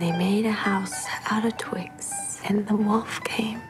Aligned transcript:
They 0.00 0.10
made 0.12 0.44
a 0.46 0.52
house 0.52 1.06
out 1.30 1.44
of 1.44 1.56
twigs, 1.56 2.40
and 2.44 2.66
the 2.66 2.74
wolf 2.76 3.22
came. 3.24 3.60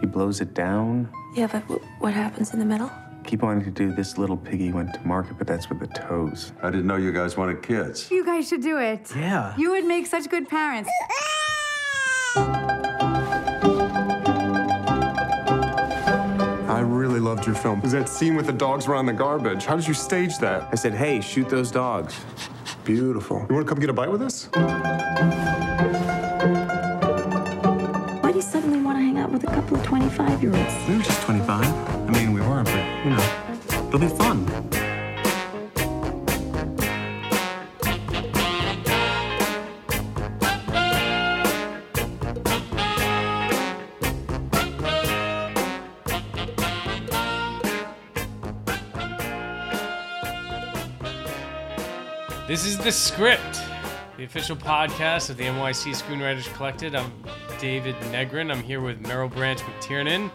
He 0.00 0.06
blows 0.06 0.40
it 0.40 0.54
down. 0.54 1.08
Yeah, 1.36 1.46
but 1.46 1.60
w- 1.68 1.80
what 1.98 2.14
happens 2.14 2.52
in 2.52 2.58
the 2.58 2.64
middle? 2.64 2.90
Keep 3.24 3.42
wanting 3.42 3.64
to 3.64 3.70
do 3.70 3.92
this 3.94 4.16
little 4.18 4.36
piggy 4.36 4.72
went 4.72 4.94
to 4.94 5.00
market, 5.06 5.36
but 5.38 5.46
that's 5.46 5.68
with 5.68 5.78
the 5.78 5.86
toes. 5.86 6.52
I 6.62 6.70
didn't 6.70 6.86
know 6.86 6.96
you 6.96 7.12
guys 7.12 7.36
wanted 7.36 7.62
kids. 7.62 8.10
You 8.10 8.24
guys 8.24 8.48
should 8.48 8.62
do 8.62 8.78
it. 8.78 9.12
Yeah. 9.14 9.54
You 9.56 9.70
would 9.70 9.84
make 9.84 10.06
such 10.06 10.28
good 10.28 10.48
parents. 10.48 10.90
I 16.68 16.80
really 16.82 17.20
loved 17.20 17.46
your 17.46 17.54
film. 17.54 17.80
Was 17.80 17.92
that 17.92 18.08
scene 18.08 18.36
with 18.36 18.46
the 18.46 18.52
dogs 18.52 18.86
around 18.86 19.06
the 19.06 19.12
garbage? 19.12 19.64
How 19.64 19.76
did 19.76 19.86
you 19.86 19.94
stage 19.94 20.38
that? 20.38 20.68
I 20.72 20.76
said, 20.76 20.94
hey, 20.94 21.20
shoot 21.20 21.48
those 21.48 21.70
dogs. 21.70 22.14
Beautiful. 22.90 23.46
You 23.48 23.54
want 23.54 23.68
to 23.68 23.72
come 23.72 23.78
get 23.78 23.88
a 23.88 23.92
bite 23.92 24.10
with 24.10 24.20
us? 24.20 24.48
Why 28.20 28.32
do 28.32 28.36
you 28.36 28.42
suddenly 28.42 28.80
want 28.80 28.98
to 28.98 29.02
hang 29.02 29.16
out 29.18 29.30
with 29.30 29.44
a 29.44 29.46
couple 29.46 29.76
of 29.76 29.84
25 29.84 30.42
year 30.42 30.52
olds? 30.52 30.74
We 30.88 30.96
were 30.96 31.02
just 31.04 31.22
25. 31.22 31.64
I 31.64 32.10
mean, 32.10 32.32
we 32.32 32.40
weren't, 32.40 32.66
but, 32.66 32.84
you 33.04 33.10
know, 33.10 33.22
it'll 33.86 34.00
be 34.00 34.08
fun. 34.08 34.44
This 52.60 52.72
is 52.72 52.78
the 52.78 52.92
script, 52.92 53.62
the 54.18 54.24
official 54.24 54.54
podcast 54.54 55.30
of 55.30 55.38
the 55.38 55.44
NYC 55.44 55.94
Screenwriters 55.94 56.44
Collective. 56.52 56.94
I'm 56.94 57.10
David 57.58 57.94
Negrin. 58.12 58.52
I'm 58.52 58.62
here 58.62 58.82
with 58.82 59.02
Meryl 59.02 59.32
Branch 59.32 59.58
McTiernan. 59.60 60.30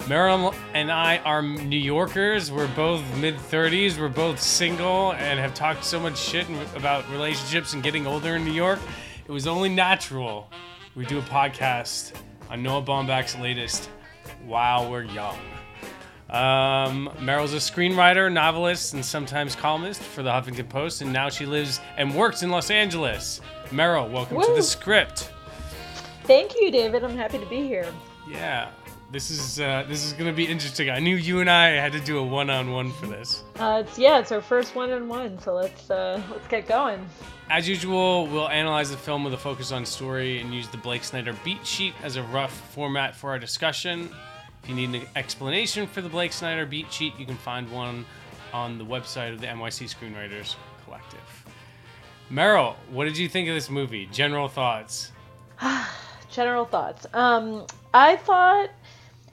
Meryl 0.00 0.54
and 0.74 0.92
I 0.92 1.16
are 1.24 1.40
New 1.40 1.78
Yorkers. 1.78 2.52
We're 2.52 2.68
both 2.76 3.02
mid 3.16 3.36
30s. 3.36 3.98
We're 3.98 4.10
both 4.10 4.38
single 4.38 5.14
and 5.14 5.40
have 5.40 5.54
talked 5.54 5.84
so 5.84 5.98
much 5.98 6.18
shit 6.18 6.46
about 6.76 7.10
relationships 7.10 7.72
and 7.72 7.82
getting 7.82 8.06
older 8.06 8.36
in 8.36 8.44
New 8.44 8.52
York. 8.52 8.78
It 9.26 9.32
was 9.32 9.46
only 9.46 9.70
natural 9.70 10.50
we 10.94 11.06
do 11.06 11.18
a 11.18 11.22
podcast 11.22 12.12
on 12.50 12.62
Noah 12.62 12.82
Baumbach's 12.82 13.38
latest, 13.38 13.88
While 14.44 14.90
We're 14.90 15.04
Young. 15.04 15.38
Um, 16.30 17.10
Meryl's 17.20 17.54
a 17.54 17.56
screenwriter, 17.56 18.30
novelist, 18.30 18.92
and 18.92 19.02
sometimes 19.02 19.56
columnist 19.56 20.02
for 20.02 20.22
the 20.22 20.30
Huffington 20.30 20.68
Post, 20.68 21.00
and 21.00 21.10
now 21.10 21.30
she 21.30 21.46
lives 21.46 21.80
and 21.96 22.14
works 22.14 22.42
in 22.42 22.50
Los 22.50 22.70
Angeles. 22.70 23.40
Meryl, 23.70 24.10
welcome 24.10 24.40
to 24.42 24.54
the 24.54 24.62
script. 24.62 25.30
Thank 26.24 26.54
you, 26.60 26.70
David. 26.70 27.02
I'm 27.02 27.16
happy 27.16 27.38
to 27.38 27.46
be 27.46 27.62
here. 27.62 27.90
Yeah, 28.28 28.68
this 29.10 29.30
is 29.30 29.58
uh, 29.58 29.86
this 29.88 30.04
is 30.04 30.12
gonna 30.12 30.34
be 30.34 30.46
interesting. 30.46 30.90
I 30.90 30.98
knew 30.98 31.16
you 31.16 31.40
and 31.40 31.48
I 31.48 31.68
had 31.68 31.92
to 31.92 32.00
do 32.00 32.18
a 32.18 32.22
one-on-one 32.22 32.92
for 32.92 33.06
this. 33.06 33.42
Uh, 33.58 33.82
it's 33.86 33.98
yeah, 33.98 34.18
it's 34.18 34.30
our 34.30 34.42
first 34.42 34.74
one-on-one, 34.74 35.38
so 35.38 35.54
let's 35.54 35.90
uh, 35.90 36.20
let's 36.30 36.46
get 36.48 36.68
going. 36.68 37.08
As 37.48 37.66
usual, 37.66 38.26
we'll 38.26 38.50
analyze 38.50 38.90
the 38.90 38.98
film 38.98 39.24
with 39.24 39.32
a 39.32 39.38
focus 39.38 39.72
on 39.72 39.86
story 39.86 40.42
and 40.42 40.52
use 40.52 40.68
the 40.68 40.76
Blake 40.76 41.04
Snyder 41.04 41.34
beat 41.42 41.66
sheet 41.66 41.94
as 42.02 42.16
a 42.16 42.22
rough 42.24 42.52
format 42.72 43.16
for 43.16 43.30
our 43.30 43.38
discussion. 43.38 44.10
If 44.62 44.68
you 44.68 44.74
need 44.74 44.94
an 44.94 45.06
explanation 45.16 45.86
for 45.86 46.00
the 46.02 46.08
Blake 46.08 46.32
Snyder 46.32 46.66
beat 46.66 46.92
sheet, 46.92 47.14
you 47.18 47.26
can 47.26 47.36
find 47.36 47.70
one 47.70 48.04
on 48.52 48.78
the 48.78 48.84
website 48.84 49.32
of 49.32 49.40
the 49.40 49.46
NYC 49.46 49.94
Screenwriters 49.94 50.56
Collective. 50.84 51.44
Meryl, 52.30 52.74
what 52.90 53.04
did 53.04 53.16
you 53.16 53.28
think 53.28 53.48
of 53.48 53.54
this 53.54 53.70
movie? 53.70 54.06
General 54.12 54.48
thoughts. 54.48 55.12
General 56.30 56.64
thoughts. 56.66 57.06
Um, 57.14 57.66
I 57.94 58.16
thought 58.16 58.70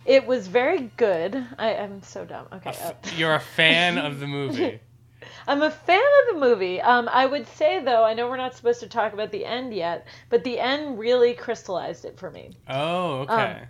it 0.05 0.25
was 0.25 0.47
very 0.47 0.91
good. 0.95 1.45
I 1.57 1.71
am 1.71 2.01
so 2.01 2.23
dumb. 2.23 2.47
Okay. 2.53 2.73
uh, 2.83 2.93
You're 3.17 3.35
a 3.35 3.39
fan 3.39 3.97
of 3.97 4.19
the 4.19 4.27
movie. 4.27 4.79
I'm 5.47 5.61
a 5.61 5.71
fan 5.71 6.01
of 6.29 6.33
the 6.35 6.39
movie. 6.39 6.79
Um, 6.81 7.09
I 7.11 7.25
would 7.25 7.47
say 7.47 7.83
though, 7.83 8.03
I 8.03 8.13
know 8.13 8.29
we're 8.29 8.37
not 8.37 8.55
supposed 8.55 8.79
to 8.81 8.87
talk 8.87 9.13
about 9.13 9.31
the 9.31 9.45
end 9.45 9.73
yet, 9.73 10.07
but 10.29 10.43
the 10.43 10.59
end 10.59 10.97
really 10.97 11.33
crystallized 11.33 12.05
it 12.05 12.17
for 12.17 12.31
me. 12.31 12.55
Oh, 12.69 13.19
okay. 13.21 13.63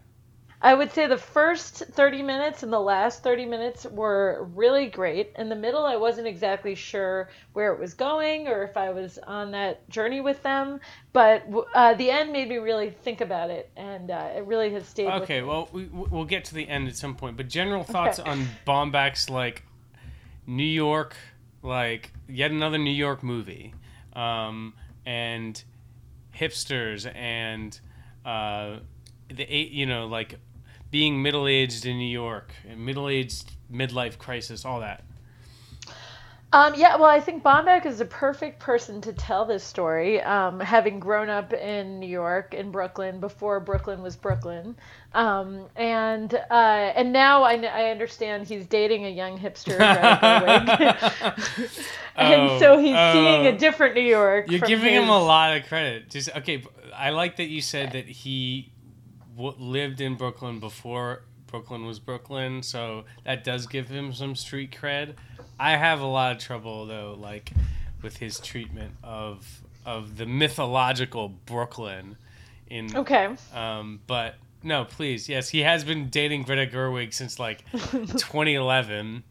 I 0.66 0.74
would 0.74 0.92
say 0.92 1.06
the 1.06 1.16
first 1.16 1.76
30 1.76 2.24
minutes 2.24 2.64
and 2.64 2.74
the 2.74 2.80
last 2.80 3.22
30 3.22 3.46
minutes 3.46 3.86
were 3.86 4.50
really 4.56 4.88
great. 4.88 5.31
In 5.38 5.48
the 5.48 5.56
middle, 5.56 5.86
I 5.86 5.96
wasn't 5.96 6.26
exactly 6.26 6.74
sure 6.74 7.30
where 7.53 7.72
it 7.72 7.80
was 7.80 7.94
going 7.94 8.48
or 8.48 8.64
if 8.64 8.76
I 8.76 8.90
was 8.90 9.20
on 9.20 9.52
that 9.52 9.88
journey 9.92 10.22
with 10.22 10.42
them. 10.42 10.80
But 11.14 11.46
uh, 11.76 11.94
the 11.94 12.09
end 12.09 12.34
made 12.34 12.50
me 12.50 12.58
really 12.58 12.90
think 12.90 13.22
about 13.22 13.52
it, 13.52 13.70
and 13.78 14.09
uh, 14.09 14.31
it 14.36 14.48
really 14.48 14.72
has 14.72 14.88
stayed 14.88 15.06
with 15.06 15.22
Okay, 15.22 15.44
well, 15.44 15.70
we, 15.72 15.86
we'll 15.86 16.26
get 16.26 16.46
to 16.46 16.56
the 16.56 16.68
end 16.68 16.88
at 16.88 16.97
some 16.97 17.14
point. 17.14 17.38
But 17.38 17.47
general 17.47 17.84
thoughts 17.84 18.18
Okay. 18.18 18.28
on 18.28 18.47
Baumbach's, 18.66 19.30
like 19.30 19.62
New 20.47 20.64
York, 20.64 21.16
like 21.62 22.12
yet 22.28 22.50
another 22.50 22.80
New 22.80 22.90
York 22.90 23.22
movie, 23.22 23.76
um, 24.14 24.74
and 25.06 25.64
hipsters 26.36 27.06
and 27.16 27.80
uh, 28.26 28.78
the 29.30 29.44
eight, 29.44 29.70
you 29.70 29.86
know, 29.86 30.08
like 30.08 30.40
being 30.96 31.22
middle 31.22 31.46
aged 31.46 31.86
in 31.86 31.98
New 31.98 32.08
York 32.08 32.54
and 32.66 32.80
middle 32.80 33.10
aged 33.10 33.52
midlife 33.70 34.18
crisis, 34.18 34.64
all 34.64 34.80
that. 34.80 35.04
Um, 36.54 36.74
yeah, 36.78 36.96
well, 36.96 37.10
I 37.10 37.20
think 37.20 37.44
Baumbach 37.44 37.86
is 37.86 38.00
a 38.00 38.06
perfect 38.06 38.62
person 38.62 39.02
to 39.02 39.12
tell 39.12 39.44
this 39.44 39.62
story, 39.62 40.22
um, 40.22 40.62
having 40.62 41.02
grown 41.02 41.28
up 41.28 41.52
in 41.52 42.00
New 42.00 42.08
York, 42.08 42.54
in 42.54 42.72
Brooklyn, 42.72 43.20
before 43.20 43.60
Brooklyn 43.60 44.02
was 44.02 44.16
Brooklyn. 44.16 44.78
Um, 45.14 45.66
and 45.76 46.34
uh, 46.34 46.94
and 46.96 47.12
now 47.12 47.44
I, 47.44 47.56
I 47.56 47.90
understand 47.90 48.48
he's 48.48 48.66
dating 48.66 49.06
a 49.06 49.10
young 49.10 49.38
hipster, 49.38 49.78
and 52.16 52.42
Oh, 52.42 52.58
so 52.58 52.78
he's 52.78 52.96
oh. 52.98 53.12
seeing 53.12 53.48
a 53.48 53.58
different 53.58 53.96
New 53.96 54.02
York. 54.02 54.50
You're 54.50 54.62
giving 54.62 54.94
him 54.94 55.10
a 55.10 55.22
lot 55.22 55.58
of 55.58 55.68
credit. 55.68 56.10
Just 56.10 56.34
okay. 56.38 56.64
I 56.96 57.10
like 57.10 57.36
that 57.36 57.48
you 57.48 57.60
said 57.60 57.92
that 57.92 58.08
he 58.08 58.72
w- 59.35 59.56
lived 59.57 60.01
in 60.01 60.16
Brooklyn 60.16 60.59
before 60.59 61.23
Brooklyn 61.47 61.85
was 61.85 62.00
Brooklyn, 62.00 62.63
so 62.63 63.06
that 63.23 63.44
does 63.44 63.66
give 63.68 63.88
him 63.90 64.12
some 64.13 64.35
street 64.35 64.72
cred. 64.72 65.13
I 65.59 65.78
have 65.78 66.01
a 66.01 66.06
lot 66.06 66.31
of 66.34 66.40
trouble 66.40 66.85
though, 66.85 67.16
like 67.18 67.51
with 68.01 68.18
his 68.18 68.40
treatment 68.40 68.96
of 69.03 69.62
of 69.85 70.18
the 70.18 70.25
mythological 70.25 71.29
Brooklyn. 71.29 72.18
In 72.68 72.96
Okay. 72.96 73.29
um, 73.53 74.00
but 74.07 74.35
no, 74.63 74.84
please, 74.85 75.29
yes, 75.29 75.50
he 75.50 75.59
has 75.62 75.84
been 75.84 76.09
dating 76.09 76.44
Greta 76.44 76.66
Gerwig 76.66 77.13
since 77.13 77.38
like 77.40 77.63
2011. 77.72 79.23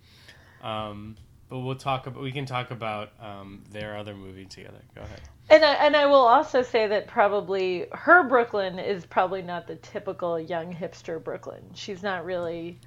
Um, 0.63 1.17
but 1.49 1.59
we'll 1.59 1.75
talk 1.75 2.07
about 2.07 2.23
we 2.23 2.33
can 2.33 2.47
talk 2.47 2.71
about 2.71 3.11
um, 3.21 3.65
their 3.71 3.97
other 3.97 4.15
movie 4.15 4.47
together. 4.47 4.81
Go 4.95 5.03
ahead. 5.03 5.21
And 5.51 5.65
I, 5.65 5.75
and 5.75 5.95
I 5.97 6.07
will 6.07 6.15
also 6.25 6.63
say 6.63 6.87
that 6.89 7.07
probably 7.07 7.87
her 7.93 8.23
Brooklyn 8.29 8.79
is 8.79 9.05
probably 9.05 9.43
not 9.43 9.67
the 9.67 9.77
typical 9.77 10.41
young 10.41 10.75
hipster 10.75 11.23
Brooklyn. 11.23 11.63
She's 11.75 12.03
not 12.03 12.25
really, 12.25 12.81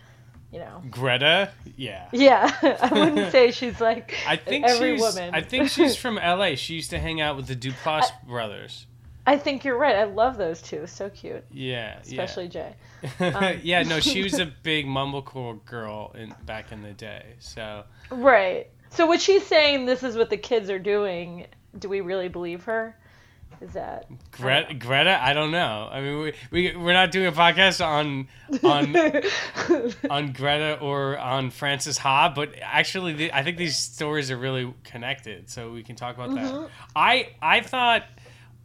you 0.52 0.60
know. 0.60 0.82
Greta, 0.90 1.52
yeah. 1.76 2.08
Yeah, 2.12 2.52
I 2.82 2.90
wouldn't 2.92 3.32
say 3.32 3.52
she's 3.52 3.80
like 3.80 4.16
I 4.26 4.38
think 4.38 4.66
every 4.66 4.94
she's. 4.98 5.02
woman. 5.02 5.36
I 5.36 5.42
think 5.42 5.70
she's 5.70 5.96
from 6.04 6.18
L.A. 6.18 6.56
She 6.56 6.74
used 6.76 6.90
to 6.90 7.00
hang 7.00 7.22
out 7.22 7.36
with 7.36 7.48
the 7.48 7.56
Duplass 7.56 8.06
brothers. 8.28 8.88
I 9.28 9.38
think 9.38 9.66
you're 9.66 9.78
right. 9.78 9.96
I 9.98 10.06
love 10.06 10.38
those 10.38 10.62
two. 10.62 10.88
So 10.88 11.10
cute, 11.10 11.44
Yeah, 11.52 12.00
especially 12.00 12.48
Jay. 12.48 12.74
yeah. 13.20 13.28
Um, 13.38 13.60
yeah, 13.62 13.84
no, 13.84 14.00
she 14.00 14.24
was 14.24 14.40
a 14.40 14.46
big 14.64 14.86
mumblecore 14.88 15.64
girl 15.66 16.12
in 16.18 16.34
back 16.46 16.72
in 16.72 16.82
the 16.82 16.94
day. 16.94 17.36
So 17.40 17.84
Right. 18.10 18.68
So 18.90 19.06
what 19.06 19.20
she's 19.22 19.46
saying, 19.46 19.86
this 19.86 20.02
is 20.02 20.16
what 20.16 20.30
the 20.30 20.38
kids 20.38 20.70
are 20.70 20.80
doing. 20.80 21.46
Do 21.78 21.90
we 21.90 22.02
really 22.02 22.28
believe 22.28 22.64
her? 22.64 22.96
Is 23.60 23.74
that 23.74 24.06
Greta, 24.32 24.74
Greta, 24.76 25.20
I 25.22 25.34
don't 25.34 25.52
know. 25.52 25.90
I 25.92 26.02
mean, 26.02 26.20
we, 26.20 26.34
we 26.52 26.76
we're 26.76 26.94
not 26.94 27.12
doing 27.12 27.26
a 27.26 27.32
podcast 27.32 27.84
on 27.84 28.28
on 28.64 29.94
on 30.12 30.32
Greta 30.32 30.78
or 30.80 31.18
on 31.18 31.50
Frances 31.50 31.98
Ha, 31.98 32.34
but 32.36 32.54
actually, 32.62 33.14
the, 33.14 33.34
I 33.34 33.44
think 33.44 33.58
these 33.58 33.76
stories 33.78 34.30
are 34.30 34.38
really 34.38 34.72
connected, 34.84 35.50
so 35.50 35.72
we 35.72 35.82
can 35.82 35.96
talk 35.96 36.16
about 36.16 36.36
that. 36.36 36.54
Mm-hmm. 36.54 36.66
I 36.96 37.30
I 37.42 37.62
thought 37.62 38.04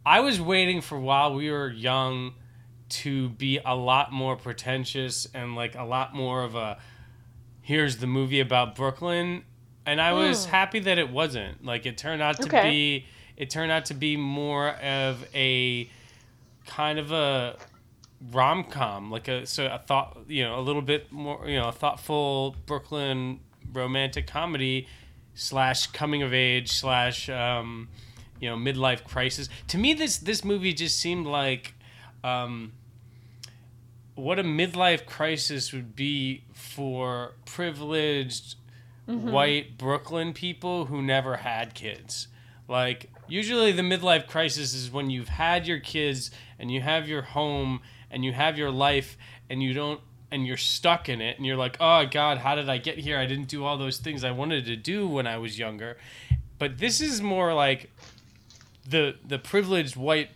I 0.05 0.19
was 0.19 0.39
waiting 0.39 0.81
for 0.81 0.99
while 0.99 1.33
we 1.33 1.49
were 1.49 1.71
young 1.71 2.33
to 2.89 3.29
be 3.29 3.59
a 3.65 3.75
lot 3.75 4.11
more 4.11 4.35
pretentious 4.35 5.27
and 5.33 5.55
like 5.55 5.73
a 5.75 5.83
lot 5.83 6.13
more 6.13 6.43
of 6.43 6.53
a 6.53 6.77
here's 7.61 7.97
the 7.97 8.07
movie 8.07 8.41
about 8.41 8.75
Brooklyn, 8.75 9.43
and 9.85 9.99
I 10.01 10.13
was 10.13 10.45
happy 10.45 10.79
that 10.79 10.97
it 10.97 11.09
wasn't. 11.09 11.63
Like 11.65 11.85
it 11.85 11.97
turned 11.97 12.21
out 12.21 12.37
to 12.37 12.43
Okay. 12.43 12.69
be 12.69 13.05
it 13.37 13.49
turned 13.49 13.71
out 13.71 13.85
to 13.85 13.93
be 13.93 14.15
more 14.17 14.69
of 14.69 15.25
a 15.33 15.89
kind 16.65 16.99
of 16.99 17.11
a 17.11 17.57
rom 18.31 18.63
com, 18.65 19.11
like 19.11 19.27
a 19.27 19.45
so 19.45 19.65
a 19.65 19.77
thought, 19.79 20.17
you 20.27 20.43
know, 20.43 20.59
a 20.59 20.61
little 20.61 20.81
bit 20.81 21.11
more, 21.11 21.47
you 21.47 21.57
know, 21.59 21.67
a 21.69 21.71
thoughtful 21.71 22.55
Brooklyn 22.65 23.39
romantic 23.73 24.27
comedy 24.27 24.87
slash 25.35 25.87
coming 25.87 26.21
of 26.21 26.33
age 26.33 26.71
slash, 26.71 27.27
um, 27.29 27.89
you 28.39 28.49
know 28.49 28.55
midlife 28.55 29.03
crisis. 29.03 29.49
To 29.69 29.77
me, 29.77 29.93
this 29.93 30.17
this 30.17 30.43
movie 30.43 30.73
just 30.73 30.99
seemed 30.99 31.25
like. 31.27 31.73
Um, 32.23 32.71
what 34.15 34.37
a 34.37 34.43
midlife 34.43 35.05
crisis 35.07 35.73
would 35.73 35.95
be 35.95 36.43
for 36.53 37.33
privileged 37.45 38.55
Mm-hmm. 39.07 39.31
white 39.31 39.77
Brooklyn 39.77 40.31
people 40.33 40.85
who 40.85 41.01
never 41.01 41.37
had 41.37 41.73
kids. 41.73 42.29
Like, 42.69 43.11
usually 43.27 43.73
the 43.73 43.81
midlife 43.81 44.27
crisis 44.27 44.73
is 44.73 44.89
when 44.89 45.09
you've 45.09 45.27
had 45.27 45.67
your 45.67 45.79
kids 45.79 46.31
and 46.57 46.71
you 46.71 46.79
have 46.79 47.09
your 47.09 47.21
home 47.21 47.81
and 48.09 48.23
you 48.23 48.31
have 48.31 48.57
your 48.57 48.71
life 48.71 49.17
and 49.49 49.61
you 49.61 49.73
don't 49.73 49.99
and 50.31 50.47
you're 50.47 50.57
stuck 50.57 51.09
in 51.09 51.21
it 51.21 51.37
and 51.37 51.45
you're 51.45 51.57
like, 51.57 51.77
"Oh 51.79 52.05
god, 52.05 52.37
how 52.39 52.55
did 52.55 52.69
I 52.69 52.77
get 52.77 52.97
here? 52.97 53.17
I 53.19 53.25
didn't 53.25 53.49
do 53.49 53.65
all 53.65 53.77
those 53.77 53.97
things 53.97 54.23
I 54.23 54.31
wanted 54.31 54.65
to 54.65 54.75
do 54.75 55.07
when 55.07 55.27
I 55.27 55.37
was 55.37 55.59
younger." 55.59 55.97
But 56.57 56.77
this 56.77 57.01
is 57.01 57.21
more 57.21 57.53
like 57.53 57.91
the 58.87 59.15
the 59.27 59.37
privileged 59.37 59.95
white 59.95 60.29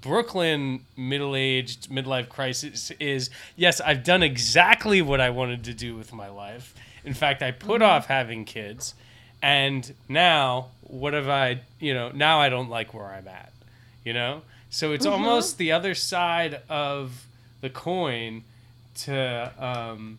Brooklyn 0.00 0.84
middle 0.96 1.36
aged 1.36 1.90
midlife 1.90 2.28
crisis 2.28 2.90
is 2.98 3.30
yes, 3.56 3.80
I've 3.80 4.02
done 4.02 4.22
exactly 4.22 5.00
what 5.00 5.20
I 5.20 5.30
wanted 5.30 5.64
to 5.64 5.74
do 5.74 5.94
with 5.96 6.12
my 6.12 6.28
life. 6.28 6.74
In 7.04 7.14
fact, 7.14 7.42
I 7.42 7.50
put 7.50 7.82
off 7.82 8.06
having 8.06 8.44
kids, 8.44 8.94
and 9.42 9.92
now 10.08 10.68
what 10.82 11.14
have 11.14 11.28
I, 11.28 11.60
you 11.78 11.94
know, 11.94 12.10
now 12.10 12.40
I 12.40 12.48
don't 12.48 12.68
like 12.68 12.92
where 12.92 13.06
I'm 13.06 13.26
at, 13.28 13.52
you 14.04 14.12
know? 14.12 14.42
So 14.68 14.92
it's 14.92 15.06
almost 15.06 15.58
the 15.58 15.72
other 15.72 15.94
side 15.94 16.60
of 16.68 17.26
the 17.60 17.70
coin 17.70 18.44
to 19.02 19.52
um, 19.58 20.18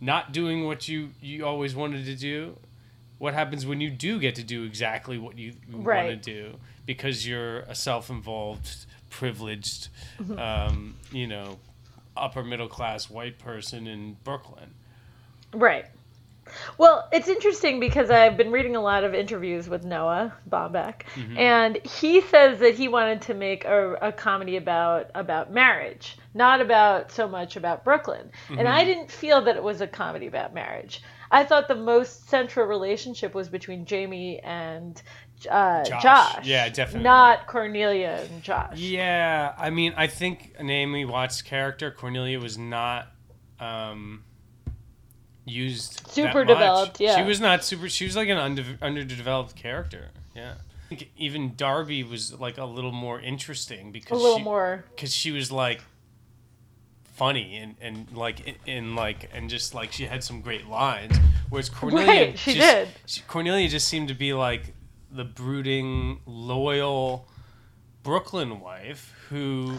not 0.00 0.32
doing 0.32 0.66
what 0.66 0.88
you, 0.88 1.10
you 1.20 1.46
always 1.46 1.74
wanted 1.74 2.04
to 2.06 2.14
do. 2.14 2.56
What 3.18 3.34
happens 3.34 3.64
when 3.64 3.80
you 3.80 3.90
do 3.90 4.18
get 4.18 4.34
to 4.36 4.42
do 4.44 4.64
exactly 4.64 5.16
what 5.18 5.38
you 5.38 5.54
want 5.72 6.08
to 6.08 6.16
do 6.16 6.54
because 6.86 7.26
you're 7.26 7.60
a 7.60 7.74
self-involved, 7.74 8.86
privileged, 9.10 9.88
Mm-hmm. 10.20 10.38
um, 10.38 10.94
you 11.12 11.26
know, 11.26 11.58
upper 12.16 12.42
middle 12.44 12.68
class 12.68 13.08
white 13.10 13.38
person 13.38 13.86
in 13.86 14.16
Brooklyn. 14.24 14.74
Right. 15.54 15.86
Well, 16.76 17.08
it's 17.12 17.28
interesting 17.28 17.80
because 17.80 18.10
I've 18.10 18.36
been 18.36 18.50
reading 18.50 18.76
a 18.76 18.80
lot 18.80 19.04
of 19.04 19.14
interviews 19.14 19.68
with 19.68 19.84
Noah 19.84 20.34
Baumbach, 20.50 21.02
and 21.38 21.78
he 21.84 22.20
says 22.20 22.58
that 22.60 22.74
he 22.74 22.88
wanted 22.88 23.22
to 23.22 23.34
make 23.34 23.64
a, 23.64 23.94
a 23.94 24.12
comedy 24.12 24.56
about 24.56 25.10
about 25.14 25.50
marriage, 25.50 26.18
not 26.34 26.60
about 26.60 27.10
so 27.10 27.26
much 27.28 27.56
about 27.56 27.84
Brooklyn. 27.84 28.30
And 28.50 28.68
I 28.68 28.84
didn't 28.84 29.10
feel 29.10 29.40
that 29.42 29.56
it 29.56 29.62
was 29.62 29.80
a 29.80 29.86
comedy 29.86 30.26
about 30.26 30.52
marriage. 30.52 31.02
I 31.30 31.44
thought 31.44 31.68
the 31.68 31.74
most 31.74 32.28
central 32.28 32.66
relationship 32.66 33.34
was 33.34 33.48
between 33.48 33.86
Jamie 33.86 34.38
and 34.40 35.00
uh, 35.50 35.84
Josh. 35.84 36.02
Josh. 36.02 36.46
Yeah, 36.46 36.68
definitely. 36.68 37.04
Not 37.04 37.46
Cornelia 37.46 38.26
and 38.30 38.42
Josh. 38.42 38.76
Yeah, 38.78 39.54
I 39.56 39.70
mean, 39.70 39.94
I 39.96 40.06
think 40.08 40.54
Naomi 40.60 41.06
Watts' 41.06 41.40
character 41.40 41.90
Cornelia 41.90 42.38
was 42.38 42.58
not 42.58 43.08
um, 43.58 44.24
used 45.44 46.06
Super 46.10 46.44
developed, 46.44 47.00
yeah. 47.00 47.16
she 47.16 47.22
was 47.22 47.40
not 47.40 47.64
super. 47.64 47.88
She 47.88 48.04
was 48.04 48.16
like 48.16 48.28
an 48.28 48.38
under, 48.38 48.64
underdeveloped 48.80 49.56
character. 49.56 50.08
Yeah, 50.36 50.54
I 50.54 50.88
think 50.88 51.10
even 51.16 51.54
Darby 51.56 52.02
was 52.04 52.38
like 52.38 52.58
a 52.58 52.64
little 52.64 52.92
more 52.92 53.20
interesting 53.20 53.92
because 53.92 54.18
A 54.18 54.22
little 54.22 54.38
she, 54.38 54.44
more. 54.44 54.84
because 54.94 55.14
she 55.14 55.30
was 55.32 55.50
like 55.52 55.82
funny 57.14 57.56
and, 57.56 57.74
and 57.80 58.10
like 58.16 58.40
in, 58.46 58.54
in 58.66 58.94
like 58.94 59.28
and 59.34 59.50
just 59.50 59.74
like 59.74 59.92
she 59.92 60.04
had 60.06 60.24
some 60.24 60.40
great 60.40 60.66
lines 60.66 61.14
whereas 61.50 61.68
cornelia 61.78 62.06
Right, 62.06 62.38
she 62.38 62.54
just- 62.54 62.74
did. 62.74 62.88
she- 63.06 63.20
cornelia 63.28 63.68
just 63.68 63.86
seemed 63.86 64.08
to 64.08 64.14
be 64.14 64.32
like 64.32 64.72
the 65.10 65.24
brooding 65.24 66.20
loyal 66.24 67.28
brooklyn 68.02 68.60
wife 68.60 69.14
who 69.28 69.78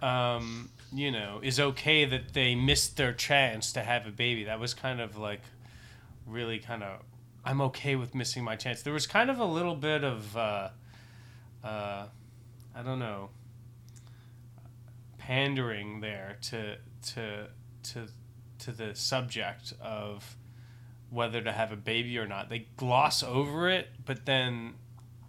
um 0.00 0.70
you 0.94 1.10
know 1.10 1.40
is 1.42 1.58
okay 1.58 2.04
that 2.04 2.32
they 2.32 2.54
missed 2.54 2.96
their 2.96 3.12
chance 3.12 3.72
to 3.72 3.80
have 3.80 4.06
a 4.06 4.10
baby 4.10 4.44
that 4.44 4.60
was 4.60 4.74
kind 4.74 5.00
of 5.00 5.16
like 5.16 5.40
really 6.26 6.58
kind 6.58 6.82
of 6.82 7.00
i'm 7.44 7.60
okay 7.60 7.96
with 7.96 8.14
missing 8.14 8.44
my 8.44 8.56
chance 8.56 8.82
there 8.82 8.92
was 8.92 9.06
kind 9.06 9.28
of 9.28 9.38
a 9.38 9.44
little 9.44 9.74
bit 9.74 10.04
of 10.04 10.36
uh 10.36 10.68
uh 11.64 12.06
i 12.74 12.82
don't 12.82 12.98
know 12.98 13.28
pandering 15.18 16.00
there 16.00 16.36
to 16.40 16.76
to 17.02 17.48
to 17.82 18.06
to 18.58 18.72
the 18.72 18.94
subject 18.94 19.74
of 19.80 20.36
whether 21.10 21.40
to 21.40 21.52
have 21.52 21.70
a 21.70 21.76
baby 21.76 22.18
or 22.18 22.26
not. 22.26 22.48
They 22.48 22.66
gloss 22.76 23.22
over 23.22 23.68
it, 23.70 23.88
but 24.04 24.26
then 24.26 24.74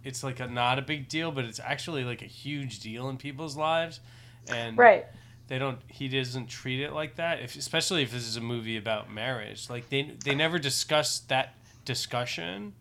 it's 0.02 0.24
like 0.24 0.40
a 0.40 0.46
not 0.46 0.78
a 0.78 0.82
big 0.82 1.08
deal, 1.08 1.30
but 1.30 1.44
it's 1.44 1.60
actually 1.60 2.04
like 2.04 2.22
a 2.22 2.26
huge 2.26 2.80
deal 2.80 3.08
in 3.08 3.16
people's 3.16 3.56
lives. 3.56 4.00
And 4.48 4.76
Right. 4.76 5.06
They 5.48 5.58
don't 5.58 5.78
he 5.88 6.08
doesn't 6.08 6.46
treat 6.46 6.80
it 6.80 6.92
like 6.92 7.16
that. 7.16 7.40
If 7.40 7.56
especially 7.56 8.02
if 8.02 8.12
this 8.12 8.26
is 8.26 8.36
a 8.36 8.40
movie 8.40 8.76
about 8.76 9.12
marriage. 9.12 9.70
Like 9.70 9.88
they 9.88 10.12
they 10.24 10.34
never 10.34 10.58
discuss 10.58 11.20
that 11.20 11.54
discussion. 11.84 12.74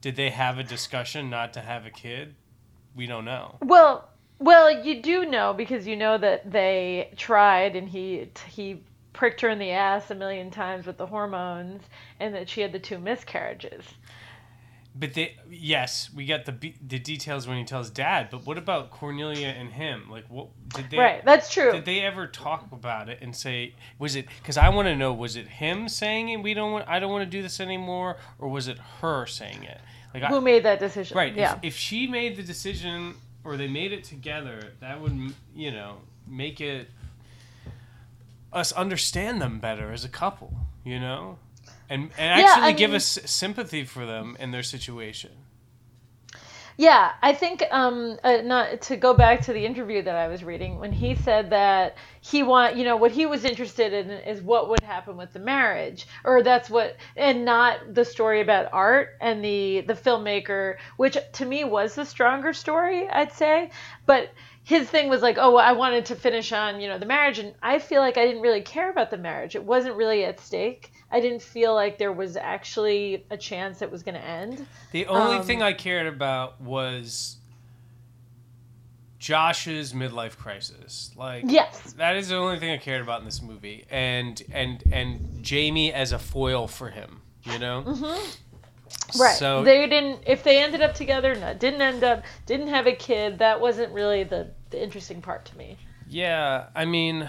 Did 0.00 0.16
they 0.16 0.30
have 0.30 0.58
a 0.58 0.64
discussion 0.64 1.30
not 1.30 1.52
to 1.54 1.60
have 1.60 1.86
a 1.86 1.90
kid? 1.90 2.34
We 2.96 3.06
don't 3.06 3.24
know. 3.24 3.56
Well, 3.62 4.08
well, 4.38 4.84
you 4.84 5.02
do 5.02 5.26
know 5.26 5.52
because 5.52 5.86
you 5.86 5.96
know 5.96 6.18
that 6.18 6.50
they 6.50 7.12
tried 7.16 7.76
and 7.76 7.88
he 7.88 8.28
he 8.48 8.82
pricked 9.12 9.40
her 9.42 9.48
in 9.48 9.58
the 9.58 9.70
ass 9.70 10.10
a 10.10 10.14
million 10.14 10.50
times 10.50 10.86
with 10.86 10.96
the 10.96 11.06
hormones 11.06 11.82
and 12.18 12.34
that 12.34 12.48
she 12.48 12.60
had 12.60 12.72
the 12.72 12.78
two 12.78 12.98
miscarriages. 12.98 13.84
But 14.92 15.14
they, 15.14 15.36
yes, 15.48 16.10
we 16.14 16.26
got 16.26 16.46
the 16.46 16.74
the 16.84 16.98
details 16.98 17.46
when 17.46 17.56
he 17.58 17.64
tells 17.64 17.90
dad. 17.90 18.28
But 18.30 18.44
what 18.44 18.58
about 18.58 18.90
Cornelia 18.90 19.48
and 19.48 19.72
him? 19.72 20.10
Like, 20.10 20.24
what 20.28 20.48
did 20.74 20.90
they? 20.90 20.98
right, 20.98 21.24
that's 21.24 21.52
true. 21.52 21.70
Did 21.70 21.84
they 21.84 22.00
ever 22.00 22.26
talk 22.26 22.72
about 22.72 23.08
it 23.08 23.18
and 23.22 23.34
say, 23.34 23.74
was 24.00 24.16
it? 24.16 24.26
Because 24.42 24.56
I 24.56 24.68
want 24.70 24.86
to 24.86 24.96
know, 24.96 25.12
was 25.12 25.36
it 25.36 25.46
him 25.46 25.88
saying 25.88 26.30
it? 26.30 26.38
We 26.38 26.54
don't 26.54 26.72
want. 26.72 26.88
I 26.88 26.98
don't 26.98 27.12
want 27.12 27.22
to 27.22 27.30
do 27.30 27.40
this 27.40 27.60
anymore, 27.60 28.16
or 28.40 28.48
was 28.48 28.66
it 28.66 28.78
her 29.00 29.26
saying 29.26 29.62
it? 29.62 29.80
Like, 30.12 30.24
Who 30.24 30.38
I, 30.38 30.40
made 30.40 30.64
that 30.64 30.80
decision? 30.80 31.16
right? 31.16 31.34
Yeah. 31.34 31.54
If, 31.54 31.64
if 31.64 31.76
she 31.76 32.08
made 32.08 32.36
the 32.36 32.42
decision, 32.42 33.14
or 33.44 33.56
they 33.56 33.68
made 33.68 33.92
it 33.92 34.02
together, 34.02 34.72
that 34.80 35.00
would, 35.00 35.34
you 35.54 35.70
know, 35.70 35.98
make 36.26 36.60
it 36.60 36.88
us 38.52 38.72
understand 38.72 39.40
them 39.40 39.60
better 39.60 39.92
as 39.92 40.04
a 40.04 40.08
couple. 40.08 40.52
You 40.84 40.98
know. 40.98 41.38
And, 41.90 42.10
and 42.16 42.40
Yeah, 42.40 42.46
actually 42.48 42.66
I 42.68 42.72
give 42.72 42.90
mean- 42.90 42.96
us 42.96 43.18
sympathy 43.26 43.84
for 43.84 44.06
them 44.06 44.36
and 44.40 44.54
their 44.54 44.62
situation. 44.62 45.32
Yeah, 46.76 47.12
I 47.20 47.34
think 47.34 47.62
um, 47.72 48.16
uh, 48.24 48.38
not 48.42 48.80
to 48.82 48.96
go 48.96 49.12
back 49.12 49.42
to 49.42 49.52
the 49.52 49.66
interview 49.66 50.00
that 50.00 50.16
I 50.16 50.28
was 50.28 50.42
reading 50.42 50.78
when 50.78 50.92
he 50.92 51.14
said 51.14 51.50
that 51.50 51.98
he 52.22 52.42
want 52.42 52.76
you 52.76 52.84
know 52.84 52.96
what 52.96 53.10
he 53.10 53.26
was 53.26 53.44
interested 53.44 53.92
in 53.92 54.08
is 54.10 54.40
what 54.40 54.70
would 54.70 54.82
happen 54.82 55.18
with 55.18 55.30
the 55.34 55.40
marriage 55.40 56.06
or 56.24 56.42
that's 56.42 56.70
what 56.70 56.96
and 57.16 57.44
not 57.44 57.92
the 57.92 58.04
story 58.06 58.40
about 58.40 58.72
art 58.72 59.10
and 59.20 59.44
the 59.44 59.82
the 59.82 59.92
filmmaker 59.92 60.76
which 60.96 61.18
to 61.34 61.44
me 61.44 61.64
was 61.64 61.94
the 61.96 62.04
stronger 62.06 62.54
story 62.54 63.06
I'd 63.10 63.32
say. 63.32 63.70
But 64.06 64.30
his 64.64 64.88
thing 64.88 65.10
was 65.10 65.20
like 65.20 65.36
oh 65.38 65.56
I 65.56 65.72
wanted 65.72 66.06
to 66.06 66.14
finish 66.14 66.50
on 66.50 66.80
you 66.80 66.88
know 66.88 66.98
the 66.98 67.04
marriage 67.04 67.38
and 67.40 67.52
I 67.62 67.78
feel 67.78 68.00
like 68.00 68.16
I 68.16 68.24
didn't 68.24 68.40
really 68.42 68.62
care 68.62 68.88
about 68.90 69.10
the 69.10 69.18
marriage. 69.18 69.54
It 69.54 69.64
wasn't 69.64 69.96
really 69.96 70.24
at 70.24 70.40
stake 70.40 70.92
I 71.10 71.20
didn't 71.20 71.42
feel 71.42 71.74
like 71.74 71.98
there 71.98 72.12
was 72.12 72.36
actually 72.36 73.24
a 73.30 73.36
chance 73.36 73.82
it 73.82 73.90
was 73.90 74.02
going 74.02 74.14
to 74.14 74.24
end 74.24 74.64
The 74.92 75.06
only 75.06 75.38
Um, 75.38 75.44
thing 75.44 75.60
I 75.62 75.72
cared 75.72 76.06
about 76.06 76.60
was 76.60 77.36
Josh's 79.18 79.92
midlife 79.92 80.36
crisis. 80.38 81.10
Like 81.16 81.44
yes 81.46 81.92
that 81.98 82.16
is 82.16 82.28
the 82.28 82.36
only 82.36 82.58
thing 82.58 82.70
I 82.70 82.78
cared 82.78 83.02
about 83.02 83.20
in 83.20 83.26
this 83.26 83.42
movie, 83.42 83.84
and 83.90 84.40
and 84.52 84.82
and 84.92 85.42
Jamie 85.42 85.92
as 85.92 86.12
a 86.12 86.18
foil 86.18 86.66
for 86.66 86.88
him. 86.90 87.20
You 87.44 87.58
know. 87.58 87.82
Mm-hmm. 87.86 89.20
Right. 89.20 89.36
So 89.36 89.62
they 89.62 89.86
didn't. 89.86 90.22
If 90.26 90.42
they 90.42 90.62
ended 90.62 90.80
up 90.80 90.94
together, 90.94 91.34
no, 91.34 91.54
didn't 91.54 91.82
end 91.82 92.02
up, 92.02 92.24
didn't 92.46 92.68
have 92.68 92.86
a 92.86 92.92
kid. 92.94 93.38
That 93.38 93.60
wasn't 93.60 93.92
really 93.92 94.24
the 94.24 94.50
the 94.70 94.82
interesting 94.82 95.20
part 95.20 95.44
to 95.46 95.56
me. 95.56 95.76
yeah, 96.08 96.66
I 96.74 96.84
mean, 96.86 97.28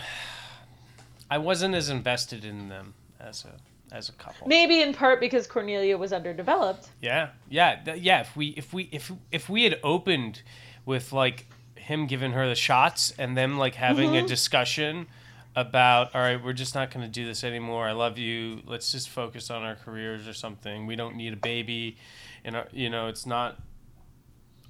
I 1.29 1.37
wasn't 1.39 1.75
as 1.75 1.89
invested 1.89 2.45
in 2.45 2.69
them 2.69 2.93
as 3.19 3.45
a 3.45 3.53
as 3.91 4.09
a 4.09 4.13
couple. 4.13 4.47
Maybe 4.47 4.81
in 4.81 4.93
part 4.93 5.19
because 5.19 5.47
Cornelia 5.47 5.97
was 5.97 6.13
underdeveloped. 6.13 6.89
Yeah, 7.01 7.29
yeah, 7.49 7.75
th- 7.83 8.01
yeah. 8.01 8.21
If 8.21 8.35
we 8.35 8.49
if 8.49 8.73
we 8.73 8.89
if 8.91 9.11
if 9.31 9.49
we 9.49 9.63
had 9.63 9.79
opened 9.83 10.41
with 10.85 11.11
like 11.11 11.47
him 11.75 12.07
giving 12.07 12.31
her 12.31 12.47
the 12.47 12.55
shots 12.55 13.13
and 13.17 13.35
them 13.37 13.57
like 13.57 13.75
having 13.75 14.15
a 14.15 14.19
mm-hmm. 14.19 14.27
discussion 14.27 15.07
about 15.55 16.15
all 16.15 16.21
right, 16.21 16.41
we're 16.41 16.53
just 16.53 16.75
not 16.75 16.91
going 16.91 17.05
to 17.05 17.11
do 17.11 17.25
this 17.25 17.43
anymore. 17.43 17.87
I 17.87 17.91
love 17.91 18.17
you. 18.17 18.61
Let's 18.65 18.91
just 18.91 19.09
focus 19.09 19.49
on 19.49 19.63
our 19.63 19.75
careers 19.75 20.27
or 20.27 20.33
something. 20.33 20.87
We 20.87 20.95
don't 20.95 21.15
need 21.15 21.33
a 21.33 21.37
baby, 21.37 21.97
and 22.43 22.55
our, 22.55 22.67
you 22.71 22.89
know 22.89 23.07
it's 23.07 23.25
not 23.25 23.59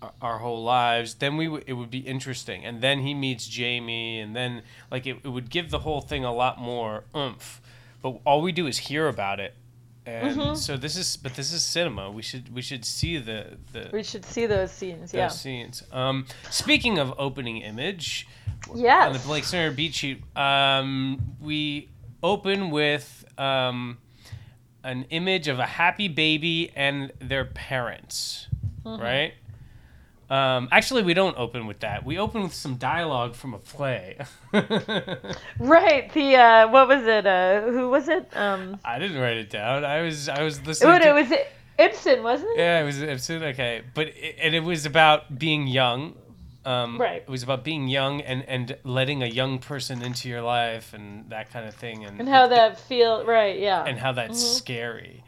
our- 0.01 0.13
our 0.21 0.37
whole 0.39 0.63
lives. 0.63 1.15
Then 1.15 1.37
we 1.37 1.45
w- 1.45 1.63
it 1.67 1.73
would 1.73 1.91
be 1.91 1.99
interesting. 1.99 2.65
And 2.65 2.81
then 2.81 3.01
he 3.01 3.13
meets 3.13 3.47
Jamie, 3.47 4.19
and 4.19 4.35
then 4.35 4.63
like 4.89 5.05
it, 5.05 5.17
it 5.23 5.29
would 5.29 5.49
give 5.49 5.69
the 5.69 5.79
whole 5.79 6.01
thing 6.01 6.25
a 6.25 6.33
lot 6.33 6.59
more 6.59 7.03
oomph. 7.15 7.60
But 8.01 8.19
all 8.25 8.41
we 8.41 8.51
do 8.51 8.67
is 8.67 8.77
hear 8.77 9.07
about 9.07 9.39
it 9.39 9.53
And 10.05 10.35
Mm-hmm. 10.35 10.55
so 10.55 10.77
this 10.77 10.95
is, 10.97 11.15
but 11.17 11.35
this 11.35 11.53
is 11.53 11.63
cinema. 11.63 12.09
We 12.09 12.23
should 12.23 12.53
we 12.55 12.61
should 12.63 12.83
see 12.85 13.17
the 13.19 13.57
the 13.73 13.89
We 13.93 14.03
should 14.03 14.25
see 14.25 14.47
those 14.47 14.71
scenes. 14.71 15.11
those 15.11 15.17
Yeah. 15.17 15.27
scenes. 15.29 15.83
Um, 15.91 16.25
speaking 16.49 16.97
of 16.99 17.13
opening 17.19 17.57
image, 17.61 18.27
Yeah 18.75 19.07
on 19.07 19.13
the. 19.13 19.19
Blake 19.19 19.43
Snyder 19.43 19.71
beat 19.71 19.93
sheet, 19.93 20.23
um, 20.35 21.19
we 21.39 21.89
open 22.23 22.71
with 22.71 23.25
um, 23.37 23.97
an 24.83 25.05
image 25.09 25.47
of 25.47 25.59
a 25.59 25.65
happy 25.65 26.07
baby 26.07 26.71
and 26.75 27.11
their 27.19 27.45
parents, 27.45 28.47
Mm-hmm. 28.83 29.01
right? 29.03 29.33
Um, 30.31 30.69
actually, 30.71 31.03
we 31.03 31.13
don't 31.13 31.37
open 31.37 31.67
with 31.67 31.81
that. 31.81 32.05
We 32.05 32.17
open 32.17 32.43
with 32.43 32.53
some 32.53 32.75
dialogue 32.75 33.35
from 33.35 33.53
a 33.53 33.59
play. 33.59 34.17
Right. 35.59 36.11
The 36.13 36.35
uh, 36.35 36.67
what 36.69 36.87
was 36.87 37.03
it? 37.05 37.25
Uh, 37.27 37.61
who 37.63 37.89
was 37.89 38.07
it? 38.07 38.29
Um, 38.35 38.79
I 38.85 38.97
didn't 38.99 39.19
write 39.21 39.37
it 39.37 39.49
down. 39.49 39.83
I 39.85 40.01
was 40.01 40.29
I 40.29 40.41
was 40.43 40.65
listening. 40.65 40.93
oh, 40.93 40.99
to, 40.99 41.09
it 41.09 41.13
was 41.29 41.39
Ibsen, 41.77 42.23
wasn't 42.23 42.51
it? 42.51 42.59
Yeah, 42.59 42.81
it 42.81 42.85
was 42.85 43.01
Ibsen. 43.01 43.43
Okay, 43.43 43.81
but 43.93 44.07
it, 44.07 44.37
and 44.41 44.55
it 44.55 44.61
was 44.61 44.85
about 44.85 45.37
being 45.37 45.67
young. 45.67 46.15
Um, 46.63 46.97
Right. 47.01 47.21
It 47.23 47.29
was 47.29 47.43
about 47.43 47.63
being 47.63 47.87
young 47.87 48.21
and 48.21 48.43
and 48.47 48.77
letting 48.83 49.23
a 49.23 49.27
young 49.27 49.59
person 49.59 50.01
into 50.01 50.29
your 50.29 50.41
life 50.41 50.93
and 50.93 51.29
that 51.29 51.51
kind 51.51 51.67
of 51.67 51.75
thing 51.75 52.05
and 52.05 52.19
And 52.19 52.29
how 52.29 52.47
that 52.47 52.79
feel? 52.79 53.25
Right. 53.25 53.59
Yeah. 53.59 53.83
and 53.83 53.97
how 53.99 54.11
that's 54.13 54.41
scary. 54.41 55.23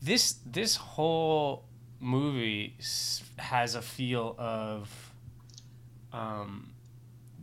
This 0.00 0.36
this 0.46 0.76
whole 0.76 1.64
movie 2.00 2.74
has 3.42 3.74
a 3.74 3.82
feel 3.82 4.34
of 4.38 5.12
um, 6.12 6.70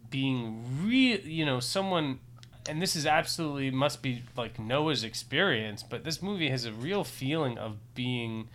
being 0.10 0.64
real. 0.84 1.20
You 1.20 1.46
know, 1.46 1.60
someone. 1.60 2.20
And 2.68 2.80
this 2.80 2.96
is 2.96 3.08
absolutely 3.08 3.72
must 3.72 4.04
be 4.04 4.22
like 4.38 4.60
Noah's 4.60 5.04
experience, 5.04 5.82
but 5.82 6.04
this 6.04 6.22
movie 6.22 6.50
has 6.50 6.66
a 6.66 6.72
real 6.72 7.04
feeling 7.04 7.58
of 7.58 7.78
being 7.96 8.48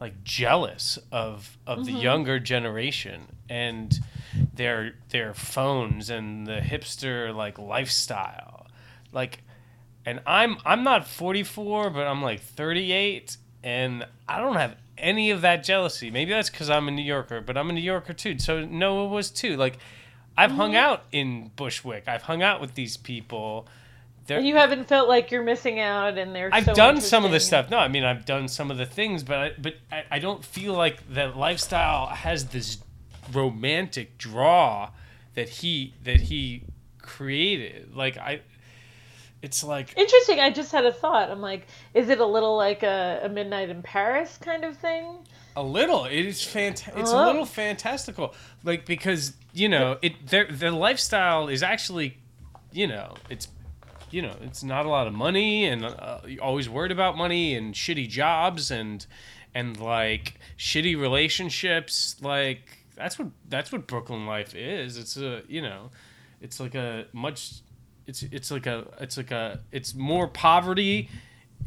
like 0.00 0.22
jealous 0.22 0.98
of 1.10 1.58
of 1.66 1.84
the 1.84 1.92
younger 1.92 2.38
generation 2.38 3.22
and 3.48 3.98
their 4.54 4.94
their 5.08 5.34
phones 5.34 6.10
and 6.10 6.46
the 6.46 6.60
hipster 6.60 7.34
like 7.34 7.58
lifestyle 7.58 8.66
like 9.12 9.42
and 10.04 10.20
i'm 10.26 10.56
i'm 10.64 10.84
not 10.84 11.06
44 11.06 11.90
but 11.90 12.06
i'm 12.06 12.22
like 12.22 12.40
38 12.40 13.36
and 13.64 14.06
i 14.28 14.38
don't 14.38 14.56
have 14.56 14.76
any 15.00 15.30
of 15.30 15.40
that 15.40 15.64
jealousy 15.64 16.10
maybe 16.10 16.30
that's 16.30 16.50
because 16.50 16.70
i'm 16.70 16.88
a 16.88 16.90
new 16.90 17.02
yorker 17.02 17.40
but 17.40 17.56
i'm 17.56 17.70
a 17.70 17.72
new 17.72 17.80
yorker 17.80 18.12
too 18.12 18.38
so 18.38 18.64
noah 18.64 19.06
was 19.06 19.30
too 19.30 19.56
like 19.56 19.78
i've 20.36 20.52
hung 20.52 20.70
mm-hmm. 20.70 20.78
out 20.78 21.04
in 21.12 21.50
bushwick 21.56 22.06
i've 22.06 22.22
hung 22.22 22.42
out 22.42 22.60
with 22.60 22.74
these 22.74 22.96
people 22.96 23.66
They're, 24.26 24.38
and 24.38 24.46
you 24.46 24.56
haven't 24.56 24.86
felt 24.86 25.08
like 25.08 25.30
you're 25.30 25.42
missing 25.42 25.80
out, 25.80 26.18
and 26.18 26.34
they're. 26.34 26.50
I've 26.52 26.66
so 26.66 26.74
done 26.74 27.00
some 27.00 27.24
of 27.24 27.30
the 27.30 27.40
stuff. 27.40 27.70
No, 27.70 27.78
I 27.78 27.88
mean 27.88 28.04
I've 28.04 28.26
done 28.26 28.46
some 28.46 28.70
of 28.70 28.76
the 28.76 28.84
things, 28.84 29.22
but 29.22 29.38
I, 29.38 29.52
but 29.56 29.74
I, 29.90 30.04
I 30.10 30.18
don't 30.18 30.44
feel 30.44 30.74
like 30.74 31.12
the 31.12 31.28
lifestyle 31.28 32.08
has 32.08 32.48
this 32.48 32.78
romantic 33.32 34.18
draw 34.18 34.90
that 35.34 35.48
he 35.48 35.94
that 36.04 36.20
he 36.20 36.64
created. 37.00 37.94
Like 37.96 38.18
I, 38.18 38.42
it's 39.42 39.62
like 39.64 39.96
Interesting. 39.96 40.40
I 40.40 40.50
just 40.50 40.72
had 40.72 40.84
a 40.84 40.92
thought. 40.92 41.30
I'm 41.30 41.40
like, 41.40 41.66
is 41.94 42.08
it 42.08 42.18
a 42.20 42.26
little 42.26 42.56
like 42.56 42.82
a, 42.82 43.20
a 43.24 43.28
Midnight 43.28 43.70
in 43.70 43.82
Paris 43.82 44.38
kind 44.38 44.64
of 44.64 44.76
thing? 44.76 45.18
a 45.56 45.62
little. 45.62 46.04
It 46.04 46.24
is 46.24 46.38
fant- 46.40 46.86
It's 46.96 47.10
a 47.10 47.16
Oh. 47.16 47.26
little 47.26 47.44
fantastical. 47.44 48.34
Like 48.62 48.86
because 48.86 49.34
you 49.52 49.68
know 49.68 49.98
it. 50.02 50.26
Their 50.28 50.46
the 50.50 50.70
lifestyle 50.70 51.48
is 51.48 51.62
actually, 51.62 52.18
you 52.72 52.86
know, 52.86 53.14
it's. 53.30 53.48
You 54.10 54.22
know, 54.22 54.34
it's 54.40 54.64
not 54.64 54.86
a 54.86 54.88
lot 54.88 55.06
of 55.06 55.12
money, 55.12 55.66
and 55.66 55.84
uh, 55.84 56.20
you're 56.26 56.42
always 56.42 56.66
worried 56.66 56.92
about 56.92 57.18
money 57.18 57.54
and 57.54 57.74
shitty 57.74 58.08
jobs 58.08 58.70
and 58.70 59.04
and 59.54 59.78
like 59.78 60.36
shitty 60.56 60.98
relationships. 60.98 62.16
Like 62.22 62.62
that's 62.96 63.18
what 63.18 63.28
that's 63.50 63.70
what 63.70 63.86
Brooklyn 63.86 64.26
life 64.26 64.54
is. 64.54 64.96
It's 64.96 65.16
a 65.18 65.42
you 65.46 65.60
know, 65.60 65.90
it's 66.40 66.58
like 66.58 66.74
a 66.74 67.04
much. 67.12 67.52
It's 68.08 68.24
it's 68.24 68.50
like 68.50 68.66
a 68.66 68.86
it's 69.00 69.16
like 69.16 69.30
a 69.30 69.60
it's 69.70 69.94
more 69.94 70.26
poverty 70.26 71.08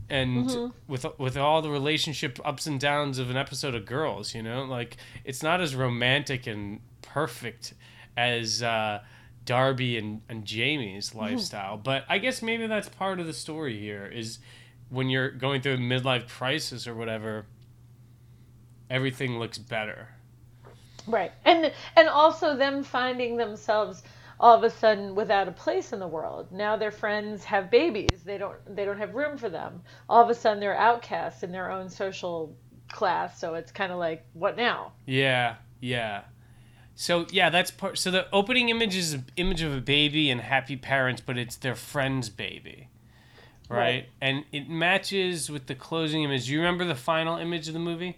and 0.10 0.74
with 0.88 1.06
with 1.18 1.38
all 1.38 1.62
the 1.62 1.70
relationship 1.70 2.38
ups 2.44 2.68
and 2.68 2.80
downs 2.80 3.18
of 3.18 3.30
an 3.30 3.38
episode 3.38 3.76
of 3.76 3.86
Girls, 3.86 4.36
you 4.36 4.44
know, 4.44 4.66
like 4.66 4.98
it's 5.24 5.42
not 5.42 5.62
as 5.62 5.74
romantic 5.74 6.48
and 6.48 6.82
perfect 7.02 7.74
as 8.18 8.62
uh, 8.62 9.00
Darby 9.46 9.98
and, 9.98 10.22
and 10.28 10.44
Jamie's 10.46 11.16
lifestyle. 11.16 11.78
But 11.78 12.04
I 12.10 12.18
guess 12.18 12.42
maybe 12.42 12.68
that's 12.68 12.90
part 12.90 13.20
of 13.20 13.26
the 13.26 13.34
story 13.34 13.80
here 13.80 14.06
is 14.06 14.40
when 14.90 15.10
you're 15.10 15.32
going 15.32 15.62
through 15.62 15.76
a 15.76 15.78
midlife 15.78 16.28
crisis 16.28 16.88
or 16.88 16.94
whatever, 16.94 17.46
everything 18.90 19.40
looks 19.40 19.58
better. 19.58 20.10
Right. 21.08 21.32
And 21.46 21.72
and 21.96 22.10
also 22.10 22.56
them 22.56 22.84
finding 22.84 23.38
themselves 23.38 24.04
all 24.42 24.58
of 24.58 24.64
a 24.64 24.70
sudden 24.72 25.14
without 25.14 25.48
a 25.48 25.52
place 25.52 25.94
in 25.94 26.00
the 26.00 26.08
world. 26.08 26.52
Now 26.52 26.76
their 26.76 26.90
friends 26.90 27.44
have 27.46 27.70
babies. 27.70 28.24
They 28.26 28.40
don't 28.40 28.58
they 28.76 28.84
don't 28.84 28.98
have 28.98 29.14
room 29.14 29.38
for 29.38 29.50
them. 29.50 29.84
All 30.10 30.22
of 30.22 30.30
a 30.30 30.36
sudden 30.36 30.60
they're 30.60 30.76
outcasts 30.76 31.44
in 31.44 31.52
their 31.52 31.72
own 31.72 31.88
social 31.88 32.58
class. 32.90 33.40
So 33.40 33.54
it's 33.54 33.72
kind 33.72 33.92
of 33.92 34.00
like 34.00 34.26
what 34.34 34.58
now? 34.58 34.94
Yeah, 35.06 35.58
yeah. 35.80 36.24
So 36.96 37.28
yeah, 37.32 37.52
that's 37.52 37.70
part. 37.70 38.00
So 38.00 38.10
the 38.10 38.26
opening 38.34 38.70
image 38.70 38.96
is 38.96 39.14
an 39.14 39.26
image 39.38 39.62
of 39.62 39.74
a 39.74 39.80
baby 39.80 40.32
and 40.32 40.42
happy 40.42 40.76
parents, 40.76 41.22
but 41.24 41.38
it's 41.38 41.56
their 41.56 41.76
friend's 41.76 42.30
baby, 42.30 42.90
right? 43.70 43.78
Right. 43.78 44.10
And 44.20 44.46
it 44.52 44.68
matches 44.68 45.52
with 45.52 45.68
the 45.68 45.76
closing 45.76 46.24
image. 46.24 46.48
Do 46.48 46.54
you 46.54 46.60
remember 46.60 46.84
the 46.84 46.96
final 46.96 47.38
image 47.38 47.68
of 47.68 47.76
the 47.76 47.80
movie? 47.80 48.18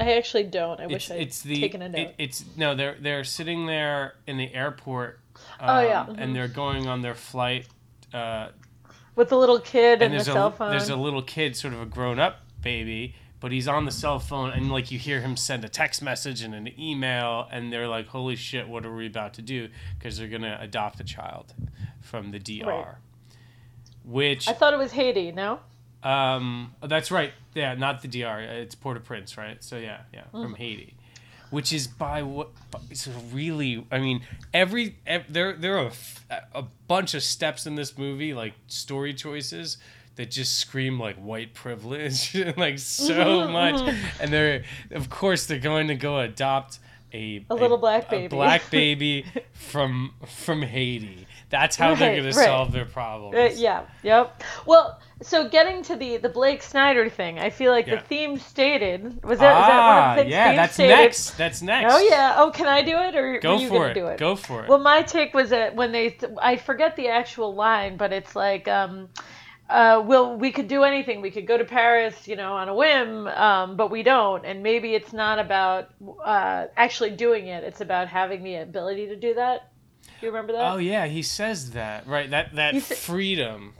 I 0.00 0.14
actually 0.16 0.44
don't. 0.44 0.80
I 0.80 0.84
It's 0.84 0.92
wish 0.92 1.10
I'd 1.10 1.20
it's 1.20 1.42
the 1.42 1.60
taken 1.60 1.82
a 1.82 1.86
it- 1.86 1.90
note. 1.90 2.14
it's 2.18 2.44
no, 2.56 2.74
they're 2.74 2.96
they're 3.00 3.24
sitting 3.24 3.66
there 3.66 4.14
in 4.26 4.36
the 4.36 4.52
airport. 4.54 5.20
Um, 5.60 5.68
Oh, 5.70 5.80
yeah. 5.80 6.06
and 6.16 6.34
they're 6.34 6.48
going 6.48 6.86
on 6.86 7.02
their 7.02 7.14
flight. 7.14 7.66
Uh, 8.12 8.48
With 9.14 9.28
the 9.28 9.36
little 9.38 9.60
kid 9.60 10.02
and, 10.02 10.02
and 10.02 10.12
the 10.14 10.16
there's 10.18 10.26
cell 10.26 10.46
a 10.48 10.50
phone. 10.52 10.70
there's 10.70 10.88
a 10.88 10.96
little 10.96 11.22
kid, 11.22 11.56
sort 11.56 11.74
of 11.74 11.80
a 11.80 11.86
grown 11.86 12.18
up 12.18 12.40
baby, 12.62 13.14
but 13.40 13.52
he's 13.52 13.68
on 13.68 13.84
the 13.84 13.90
cell 13.92 14.18
phone, 14.18 14.50
and 14.50 14.70
like 14.72 14.90
you 14.90 14.98
hear 14.98 15.20
him 15.20 15.36
send 15.36 15.64
a 15.64 15.68
text 15.68 16.02
message 16.02 16.42
and 16.42 16.54
an 16.54 16.68
email, 16.80 17.46
and 17.52 17.72
they're 17.72 17.86
like, 17.88 18.08
"Holy 18.08 18.34
shit, 18.36 18.68
what 18.68 18.84
are 18.84 18.94
we 18.94 19.06
about 19.06 19.34
to 19.34 19.42
do?" 19.42 19.68
Because 19.98 20.18
they're 20.18 20.28
gonna 20.28 20.58
adopt 20.60 20.98
a 21.00 21.04
child 21.04 21.54
from 22.00 22.30
the 22.32 22.38
DR. 22.38 22.66
Right. 22.66 22.86
Which 24.04 24.48
I 24.48 24.52
thought 24.54 24.72
it 24.72 24.78
was 24.78 24.92
Haiti, 24.92 25.32
no? 25.32 25.60
Um, 26.02 26.74
that's 26.82 27.10
right. 27.10 27.32
Yeah, 27.54 27.74
not 27.74 28.02
the 28.02 28.08
DR. 28.08 28.40
It's 28.40 28.74
Port-au-Prince, 28.74 29.36
right? 29.36 29.62
So 29.62 29.76
yeah, 29.76 30.00
yeah, 30.12 30.24
hmm. 30.32 30.42
from 30.42 30.54
Haiti, 30.54 30.94
which 31.50 31.72
is 31.72 31.86
by 31.86 32.22
what? 32.22 32.50
It's 32.90 33.08
really. 33.32 33.86
I 33.90 33.98
mean, 33.98 34.22
every, 34.54 34.96
ev 35.06 35.24
there 35.28 35.54
there 35.54 35.78
are 35.78 35.90
a 36.54 36.64
bunch 36.86 37.14
of 37.14 37.22
steps 37.22 37.66
in 37.66 37.74
this 37.74 37.96
movie, 37.98 38.34
like 38.34 38.54
story 38.68 39.14
choices 39.14 39.78
that 40.18 40.32
just 40.32 40.58
scream 40.58 40.98
like 40.98 41.16
white 41.16 41.54
privilege, 41.54 42.34
like 42.56 42.78
so 42.78 43.14
mm-hmm, 43.14 43.52
mm-hmm. 43.52 43.52
much. 43.52 43.94
And 44.20 44.32
they're, 44.32 44.64
of 44.90 45.08
course, 45.08 45.46
they're 45.46 45.60
going 45.60 45.88
to 45.88 45.94
go 45.94 46.18
adopt. 46.18 46.80
A, 47.14 47.42
A 47.48 47.54
little 47.54 47.78
black 47.78 48.08
a 48.08 48.10
baby. 48.10 48.28
black 48.28 48.70
baby 48.70 49.24
from 49.54 50.12
from 50.26 50.60
Haiti. 50.60 51.26
That's 51.50 51.76
how 51.76 51.94
they're 51.94 52.10
Right, 52.10 52.16
gonna 52.18 52.32
solve 52.32 52.72
their 52.72 52.84
problems. 52.84 53.34
Uh, 53.34 53.54
yeah, 53.58 53.82
yep. 54.02 54.42
Well, 54.66 55.00
so 55.22 55.48
getting 55.48 55.82
to 55.84 55.96
the 55.96 56.18
the 56.18 56.28
Blake 56.28 56.62
Snyder 56.62 57.08
thing, 57.08 57.38
I 57.38 57.48
feel 57.50 57.72
like 57.72 57.86
Yeah. 57.86 57.96
the 57.96 58.02
theme 58.02 58.38
stated 58.38 59.24
was 59.24 59.38
that, 59.38 59.54
that 59.54 59.70
Ah, 59.70 60.14
things 60.16 60.30
yeah, 60.30 60.54
that's 60.54 60.74
stated? 60.74 60.94
next. 60.94 61.30
That's 61.38 61.62
next. 61.62 61.94
Oh 61.94 61.98
yeah. 61.98 62.34
Oh, 62.36 62.50
can 62.50 62.66
I 62.66 62.82
do 62.82 62.98
it 62.98 63.16
or 63.16 63.40
Go 63.40 63.58
you 63.58 63.68
for 63.68 63.88
it. 63.88 63.94
do 63.94 64.06
it? 64.08 64.18
Go 64.18 64.36
for 64.36 64.64
it. 64.64 64.68
Well, 64.68 64.78
my 64.78 65.02
take 65.02 65.32
was 65.32 65.48
that 65.50 65.74
when 65.74 65.90
they, 65.92 66.18
I 66.40 66.56
forget 66.56 66.96
the 66.96 67.08
actual 67.08 67.54
line, 67.54 67.96
but 67.96 68.12
it's 68.12 68.36
like, 68.36 68.68
um, 68.68 69.08
uh, 69.70 70.02
well, 70.04 70.36
we 70.36 70.52
could 70.52 70.68
do 70.68 70.82
anything. 70.84 71.20
We 71.22 71.30
could 71.30 71.46
go 71.46 71.56
to 71.56 71.64
Paris, 71.64 72.28
you 72.28 72.36
know, 72.36 72.52
on 72.54 72.68
a 72.68 72.74
whim, 72.74 73.26
um, 73.26 73.76
but 73.76 73.90
we 73.90 74.02
don't. 74.02 74.44
And 74.44 74.62
maybe 74.62 74.94
it's 74.94 75.12
not 75.14 75.38
about 75.38 75.88
uh, 76.24 76.66
actually 76.76 77.10
doing 77.10 77.46
it. 77.48 77.64
It's 77.64 77.80
about 77.80 78.08
having 78.08 78.42
the 78.42 78.56
ability 78.56 79.06
to 79.08 79.16
do 79.16 79.34
that. 79.34 79.68
Do 80.20 80.26
you 80.26 80.32
remember 80.32 80.52
that? 80.54 80.72
oh 80.72 80.76
yeah, 80.78 81.06
he 81.06 81.22
says 81.22 81.70
that. 81.72 82.06
Right. 82.06 82.28
That 82.30 82.54
that 82.56 82.74
He 82.74 82.80
sa- 82.80 82.94
freedom. 82.94 83.74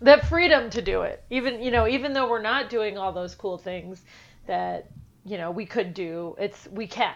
that 0.00 0.26
freedom 0.26 0.68
to 0.70 0.82
do 0.82 1.02
it 1.02 1.22
even 1.30 1.62
you 1.62 1.70
know 1.70 1.88
even 1.88 2.12
though 2.12 2.28
we're 2.28 2.42
not 2.42 2.68
doing 2.68 2.98
all 2.98 3.12
those 3.12 3.34
cool 3.34 3.56
things 3.56 4.02
that 4.46 4.90
you 5.24 5.38
know 5.38 5.50
we 5.50 5.64
could 5.64 5.94
do 5.94 6.36
it's 6.38 6.68
we 6.70 6.86
can 6.86 7.14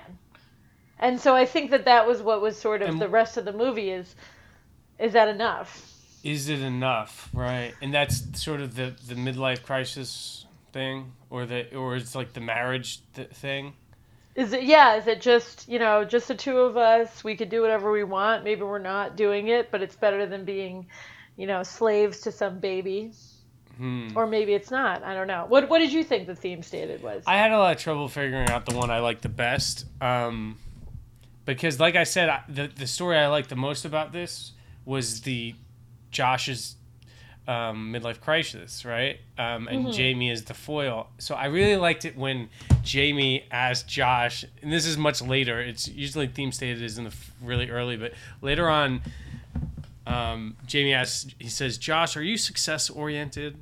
and 0.99 1.21
so 1.21 1.37
i 1.37 1.45
think 1.45 1.71
that 1.73 1.85
that 1.85 2.07
was 2.07 2.23
what 2.23 2.41
was 2.41 2.57
sort 2.59 2.81
of 2.81 2.89
And- 2.89 2.99
the 3.01 3.09
rest 3.09 3.37
of 3.37 3.45
the 3.45 3.53
movie 3.53 3.91
is 3.91 4.15
is 4.99 5.13
that 5.13 5.29
enough 5.29 5.87
Is 6.25 6.49
it 6.49 6.61
enough? 6.61 7.29
Right. 7.35 7.73
And 7.83 7.93
that's 7.93 8.17
sort 8.43 8.61
of 8.63 8.75
the 8.77 8.95
the 9.09 9.15
midlife 9.15 9.63
crisis 9.63 10.47
thing, 10.73 11.13
or 11.31 11.45
the 11.47 11.75
or 11.77 11.97
it's 11.97 12.15
like 12.15 12.33
the 12.35 12.41
marriage 12.41 13.01
th- 13.15 13.29
thing. 13.31 13.73
Is 14.35 14.53
it 14.53 14.63
yeah 14.63 14.97
is 14.97 15.07
it 15.07 15.21
just 15.21 15.69
you 15.69 15.79
know 15.79 16.05
just 16.05 16.29
the 16.29 16.35
two 16.35 16.59
of 16.59 16.77
us 16.77 17.25
we 17.25 17.37
could 17.37 17.49
do 17.49 17.61
whatever 17.61 17.91
we 17.91 18.05
want 18.05 18.45
maybe 18.45 18.63
we're 18.63 18.79
not 18.79 19.17
doing 19.17 19.49
it 19.49 19.71
but 19.71 19.83
it's 19.83 19.97
better 19.97 20.27
than 20.27 20.45
being 20.45 20.87
you 21.37 21.47
know 21.47 21.63
slaves 21.63 22.21
to 22.21 22.33
some 22.33 22.59
baby 22.59 23.13
or 24.15 24.27
maybe 24.27 24.53
it's 24.53 24.71
not. 24.71 25.03
I 25.03 25.15
don't 25.15 25.27
know. 25.27 25.47
What 25.49 25.71
What 25.71 25.79
did 25.79 25.93
you 25.93 26.05
think 26.05 26.27
the 26.27 26.35
theme 26.35 26.63
stated 26.63 27.03
was? 27.03 27.25
I 27.27 27.39
had 27.39 27.51
a 27.51 27.59
lot 27.59 27.75
of 27.75 27.83
trouble 27.83 28.09
figuring 28.09 28.51
out 28.51 28.67
the 28.67 28.77
one 28.77 28.91
I 28.91 28.99
liked 28.99 29.23
the 29.23 29.31
best. 29.31 29.87
Um, 30.03 30.59
because, 31.47 31.81
like 31.81 31.97
I 31.97 32.05
said, 32.05 32.29
I, 32.29 32.43
the 32.47 32.69
the 32.69 32.87
story 32.87 33.17
I 33.17 33.29
liked 33.29 33.49
the 33.49 33.57
most 33.57 33.87
about 33.87 34.13
this 34.13 34.53
was 34.85 35.23
the 35.23 35.55
Josh's 36.11 36.77
um, 37.49 37.93
midlife 37.93 38.21
crisis, 38.21 38.85
right? 38.85 39.19
Um, 39.39 39.67
and 39.69 39.93
Jamie 39.93 40.31
is 40.31 40.45
the 40.45 40.55
foil. 40.55 41.09
So 41.19 41.35
I 41.35 41.47
really 41.47 41.77
liked 41.77 42.05
it 42.05 42.17
when 42.17 42.49
Jamie 42.83 43.45
asked 43.51 43.89
Josh, 43.89 44.45
and 44.63 44.73
this 44.73 44.87
is 44.87 44.97
much 44.97 45.21
later. 45.23 45.61
It's 45.61 45.89
usually 45.89 46.27
theme 46.29 46.53
stated 46.53 46.83
is 46.83 46.99
in 46.99 47.05
the 47.05 47.11
f- 47.11 47.33
really 47.43 47.71
early, 47.71 47.97
but 47.97 48.13
later 48.41 48.69
on, 48.69 49.03
um, 50.07 50.57
Jamie 50.67 50.93
asks, 50.93 51.27
he 51.39 51.49
says, 51.49 51.77
"Josh, 51.79 52.17
are 52.17 52.23
you 52.23 52.37
success 52.37 52.89
oriented?" 52.91 53.57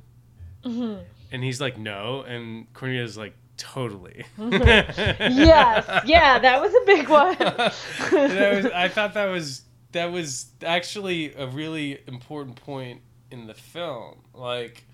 And 1.31 1.43
he's 1.43 1.61
like, 1.61 1.77
"No," 1.77 2.21
and 2.23 2.71
Cornelia's 2.73 3.17
like, 3.17 3.33
"Totally." 3.57 4.25
yes, 4.37 6.03
yeah, 6.05 6.39
that 6.39 6.61
was 6.61 6.73
a 6.73 6.85
big 6.85 7.07
one. 7.09 7.35
that 7.39 7.73
was, 8.63 8.65
I 8.73 8.87
thought 8.87 9.13
that 9.13 9.27
was 9.27 9.61
that 9.91 10.11
was 10.11 10.47
actually 10.63 11.33
a 11.33 11.47
really 11.47 11.99
important 12.07 12.55
point 12.57 13.01
in 13.31 13.47
the 13.47 13.53
film. 13.53 14.19
Like, 14.33 14.85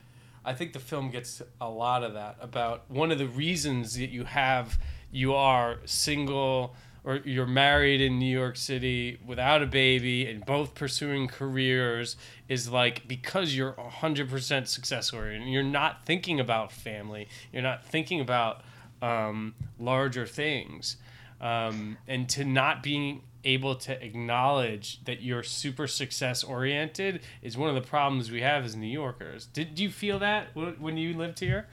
I 0.43 0.53
think 0.53 0.73
the 0.73 0.79
film 0.79 1.09
gets 1.09 1.41
a 1.59 1.69
lot 1.69 2.03
of 2.03 2.13
that 2.13 2.37
about 2.39 2.89
one 2.89 3.11
of 3.11 3.17
the 3.17 3.27
reasons 3.27 3.95
that 3.95 4.09
you 4.09 4.25
have 4.25 4.79
you 5.11 5.33
are 5.33 5.79
single 5.85 6.75
or 7.05 7.17
you're 7.23 7.45
married 7.45 8.01
in 8.01 8.17
New 8.17 8.31
York 8.31 8.57
City 8.57 9.19
without 9.25 9.61
a 9.61 9.67
baby 9.67 10.25
and 10.25 10.43
both 10.43 10.73
pursuing 10.73 11.27
careers 11.27 12.17
is 12.49 12.69
like 12.69 13.07
because 13.07 13.55
you're 13.55 13.73
100% 13.73 14.67
success 14.67 15.13
oriented. 15.13 15.43
And 15.43 15.53
you're 15.53 15.63
not 15.63 16.03
thinking 16.03 16.39
about 16.39 16.71
family. 16.71 17.27
You're 17.53 17.61
not 17.61 17.85
thinking 17.85 18.21
about 18.21 18.61
um, 19.03 19.53
larger 19.79 20.25
things. 20.25 20.97
Um, 21.39 21.97
and 22.07 22.27
to 22.29 22.43
not 22.43 22.81
being 22.81 23.21
able 23.45 23.75
to 23.75 24.03
acknowledge 24.03 25.03
that 25.05 25.21
you're 25.21 25.43
super 25.43 25.87
success 25.87 26.43
oriented 26.43 27.21
is 27.41 27.57
one 27.57 27.69
of 27.69 27.75
the 27.75 27.87
problems 27.87 28.31
we 28.31 28.41
have 28.41 28.65
as 28.65 28.75
New 28.75 28.87
Yorkers. 28.87 29.45
Did 29.45 29.79
you 29.79 29.89
feel 29.89 30.19
that 30.19 30.55
when 30.55 30.97
you 30.97 31.13
lived 31.13 31.39
here? 31.39 31.67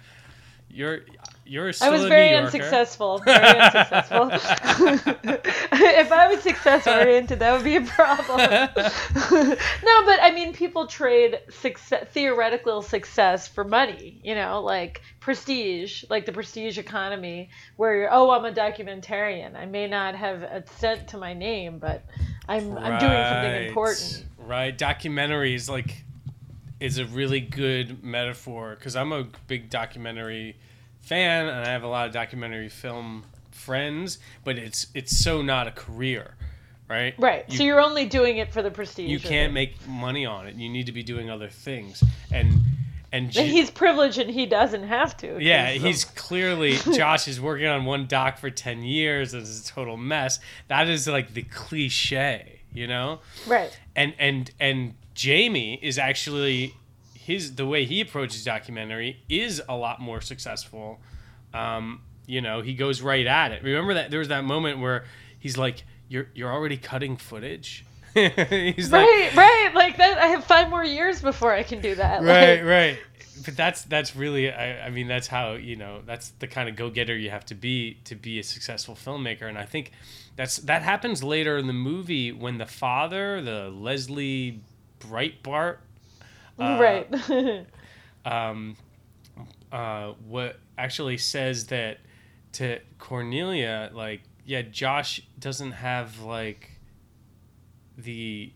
You're 0.70 1.00
you're 1.44 1.72
still 1.72 1.88
I 1.88 1.90
was 1.90 2.04
very 2.04 2.34
unsuccessful. 2.34 3.18
Very 3.18 3.58
unsuccessful. 3.58 4.30
if 5.72 6.12
I 6.12 6.28
was 6.28 6.40
success 6.40 6.87
oriented, 6.87 7.40
that 7.40 7.52
would 7.52 7.64
be 7.64 7.76
a 7.76 7.80
problem. 7.80 8.38
no, 8.38 10.04
but 10.04 10.18
I 10.22 10.30
mean, 10.32 10.52
people 10.52 10.87
trade 10.87 11.40
success, 11.50 12.06
theoretical 12.12 12.80
success 12.82 13.49
for 13.49 13.64
money. 13.64 14.20
You 14.22 14.34
know, 14.34 14.62
like 14.62 15.02
prestige, 15.20 16.04
like 16.08 16.26
the 16.26 16.32
prestige 16.32 16.78
economy, 16.78 17.50
where 17.76 17.96
you're, 17.96 18.12
oh, 18.12 18.30
I'm 18.30 18.44
a 18.44 18.52
documentarian. 18.52 19.56
I 19.56 19.66
may 19.66 19.88
not 19.88 20.14
have 20.14 20.42
a 20.42 20.64
cent 20.78 21.08
to 21.08 21.18
my 21.18 21.34
name, 21.34 21.78
but 21.78 22.04
I'm 22.49 22.76
I'm 22.78 22.99
doing 22.99 23.25
something 23.25 23.68
important. 23.68 24.25
Right, 24.38 24.76
documentaries 24.76 25.68
like 25.68 26.04
is 26.78 26.99
a 26.99 27.06
really 27.06 27.40
good 27.40 28.02
metaphor 28.02 28.75
because 28.76 28.96
I'm 28.96 29.12
a 29.12 29.25
big 29.46 29.70
documentary 29.70 30.56
fan 31.02 31.47
and 31.47 31.66
I 31.66 31.68
have 31.71 31.82
a 31.82 31.88
lot 31.88 32.06
of 32.06 32.12
documentary 32.12 32.68
film 32.68 33.25
friends, 33.50 34.18
but 34.44 34.59
it's 34.59 34.87
it's 34.94 35.16
so 35.23 35.42
not 35.42 35.66
a 35.68 35.71
career, 35.73 36.35
right? 36.88 37.14
Right. 37.18 37.44
You, 37.49 37.59
so 37.59 37.62
you're 37.64 37.80
only 37.80 38.06
doing 38.06 38.38
it 38.38 38.52
for 38.52 38.62
the 38.62 38.71
prestige. 38.71 39.11
you 39.11 39.21
can't 39.21 39.52
make 39.52 39.87
money 39.87 40.25
on 40.26 40.47
it. 40.47 40.54
You 40.56 40.68
need 40.68 40.87
to 40.87 40.92
be 40.92 41.02
doing 41.02 41.30
other 41.30 41.49
things, 41.49 42.02
and 42.32 42.49
and 43.14 43.25
And 43.25 43.30
J- 43.30 43.47
he's 43.49 43.71
privileged 43.71 44.18
and 44.18 44.30
he 44.30 44.47
doesn't 44.47 44.85
have 44.85 45.16
to. 45.18 45.38
Yeah, 45.38 45.71
he's 45.73 46.04
clearly 46.26 46.76
Josh 46.94 47.28
is 47.28 47.40
working 47.40 47.66
on 47.66 47.85
one 47.85 48.06
doc 48.06 48.38
for 48.38 48.49
ten 48.50 48.82
years. 48.82 49.35
and 49.35 49.42
It's 49.42 49.68
a 49.68 49.73
total 49.73 49.97
mess. 49.97 50.40
That 50.68 50.88
is 50.88 51.06
like 51.06 51.35
the 51.35 51.42
cliche, 51.42 52.61
you 52.72 52.87
know 52.87 53.20
right. 53.46 53.79
and 53.94 54.14
and 54.18 54.50
and 54.59 54.94
Jamie 55.14 55.79
is 55.83 55.98
actually 55.98 56.74
his 57.24 57.54
the 57.54 57.66
way 57.66 57.85
he 57.85 58.00
approaches 58.00 58.44
documentary 58.44 59.22
is 59.28 59.62
a 59.68 59.76
lot 59.76 60.00
more 60.00 60.20
successful. 60.20 61.00
Um, 61.54 62.02
you 62.26 62.40
know, 62.40 62.62
he 62.62 62.74
goes 62.74 63.00
right 63.00 63.26
at 63.26 63.52
it. 63.52 63.62
Remember 63.62 63.94
that 63.94 64.11
there 64.11 64.18
was 64.18 64.28
that 64.28 64.44
moment 64.44 64.80
where 64.80 65.04
he's 65.38 65.56
like, 65.56 65.85
"You're 66.08 66.28
you're 66.35 66.52
already 66.52 66.76
cutting 66.76 67.16
footage." 67.16 67.85
he's 68.14 68.92
like, 68.92 69.06
Right, 69.06 69.35
right. 69.35 69.70
Like 69.74 69.96
that. 69.96 70.18
I 70.18 70.26
have 70.26 70.44
five 70.44 70.68
more 70.68 70.85
years 70.85 71.22
before 71.22 71.52
I 71.52 71.62
can 71.62 71.80
do 71.80 71.94
that. 71.94 72.22
right, 72.22 72.61
Like, 72.61 72.68
right. 72.68 72.98
But 73.44 73.56
that's 73.56 73.85
that's 73.85 74.14
really 74.14 74.52
I, 74.52 74.87
I 74.87 74.90
mean 74.90 75.08
that's 75.08 75.26
how 75.26 75.52
you 75.52 75.76
know 75.76 76.02
that's 76.04 76.30
the 76.40 76.46
kind 76.46 76.68
of 76.68 76.76
go 76.76 76.90
getter 76.90 77.16
you 77.16 77.30
have 77.30 77.46
to 77.46 77.54
be 77.54 77.98
to 78.04 78.14
be 78.14 78.38
a 78.38 78.42
successful 78.42 78.94
filmmaker, 78.94 79.48
and 79.48 79.56
I 79.56 79.64
think 79.64 79.92
that's 80.37 80.58
that 80.58 80.82
happens 80.82 81.22
later 81.22 81.56
in 81.56 81.66
the 81.66 81.72
movie 81.72 82.32
when 82.32 82.58
the 82.58 82.66
father, 82.66 83.40
the 83.40 83.70
Leslie 83.70 84.61
Breitbart, 85.00 85.78
uh, 86.62 86.79
right. 86.81 87.66
um, 88.25 88.77
uh, 89.70 90.12
what 90.27 90.59
actually 90.79 91.18
says 91.18 91.66
that 91.66 91.98
to 92.53 92.79
Cornelia, 92.98 93.90
like, 93.92 94.22
yeah, 94.44 94.62
Josh 94.62 95.22
doesn't 95.38 95.72
have 95.72 96.20
like 96.20 96.70
the 97.96 98.53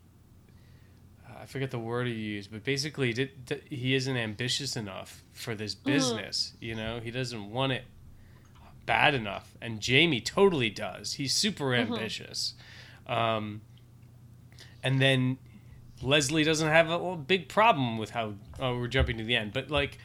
uh, 1.28 1.42
I 1.42 1.46
forget 1.46 1.70
the 1.70 1.78
word 1.78 2.06
he 2.06 2.12
used, 2.14 2.50
but 2.50 2.64
basically, 2.64 3.12
did, 3.12 3.44
did- 3.46 3.62
he 3.70 3.94
isn't 3.94 4.16
ambitious 4.16 4.76
enough 4.76 5.22
for 5.32 5.54
this 5.54 5.74
business. 5.74 6.52
You 6.60 6.74
know, 6.74 7.00
he 7.02 7.10
doesn't 7.10 7.50
want 7.50 7.72
it 7.72 7.84
bad 8.84 9.14
enough, 9.14 9.54
and 9.60 9.80
Jamie 9.80 10.20
totally 10.20 10.70
does. 10.70 11.14
He's 11.14 11.34
super 11.34 11.74
ambitious, 11.74 12.54
um, 13.06 13.62
and 14.82 15.00
then 15.00 15.38
Leslie 16.02 16.44
doesn't 16.44 16.68
have 16.68 16.90
a 16.90 17.16
big 17.16 17.48
problem 17.48 17.98
with 17.98 18.10
how. 18.10 18.34
Oh, 18.60 18.78
we're 18.78 18.88
jumping 18.88 19.18
to 19.18 19.24
the 19.24 19.36
end, 19.36 19.52
but 19.52 19.70
like, 19.70 19.98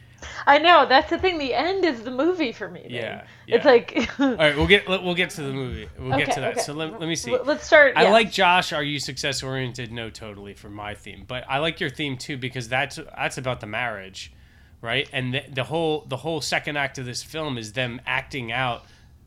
I 0.46 0.58
know. 0.58 0.86
That's 0.88 1.10
the 1.10 1.18
thing. 1.18 1.38
The 1.38 1.54
end 1.54 1.84
is 1.84 2.02
the 2.02 2.10
movie 2.10 2.52
for 2.52 2.68
me. 2.68 2.82
then. 2.82 2.90
Yeah, 2.90 3.24
It's 3.46 3.64
like. 3.64 4.08
all 4.20 4.34
right, 4.34 4.56
we'll 4.56 4.66
get 4.66 4.88
we'll 4.88 5.14
get 5.14 5.30
to 5.30 5.42
the 5.42 5.52
movie. 5.52 5.88
We'll 5.98 6.16
get 6.16 6.32
to 6.32 6.40
that. 6.40 6.52
okay. 6.52 6.60
So 6.60 6.72
let, 6.72 6.98
let 6.98 7.08
me 7.08 7.16
see. 7.16 7.36
Let's 7.36 7.66
start. 7.66 7.94
I 7.96 8.10
like 8.10 8.30
Josh. 8.30 8.72
Are 8.72 8.82
you 8.82 8.98
success 8.98 9.42
oriented? 9.42 9.92
No, 9.92 10.10
totally 10.10 10.54
for 10.54 10.68
my 10.70 10.94
theme. 10.94 11.24
But 11.26 11.44
I 11.48 11.58
like 11.58 11.80
your 11.80 11.90
theme 11.90 12.16
too 12.16 12.36
because 12.36 12.68
that's 12.68 12.96
that's 13.16 13.38
about 13.38 13.60
the 13.60 13.66
marriage, 13.66 14.32
right? 14.80 15.08
And 15.12 15.34
the, 15.34 15.42
the 15.52 15.64
whole 15.64 16.04
the 16.08 16.18
whole 16.18 16.40
second 16.40 16.76
act 16.76 16.98
of 16.98 17.04
this 17.04 17.22
film 17.22 17.58
is 17.58 17.72
them 17.72 18.00
acting 18.06 18.52
out 18.52 18.84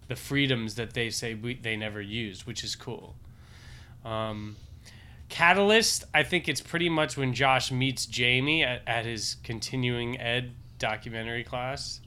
the 0.07 0.15
freedoms 0.15 0.75
that 0.75 0.93
they 0.93 1.09
say 1.09 1.33
we, 1.33 1.55
they 1.55 1.75
never 1.75 2.01
used, 2.01 2.45
which 2.45 2.63
is 2.63 2.75
cool. 2.75 3.15
Um, 4.03 4.55
Catalyst, 5.29 6.03
I 6.13 6.23
think 6.23 6.47
it's 6.47 6.61
pretty 6.61 6.89
much 6.89 7.17
when 7.17 7.33
Josh 7.33 7.71
meets 7.71 8.05
Jamie 8.05 8.63
at, 8.63 8.81
at 8.87 9.05
his 9.05 9.37
continuing 9.43 10.19
ed 10.19 10.53
documentary 10.77 11.43
class. 11.43 12.01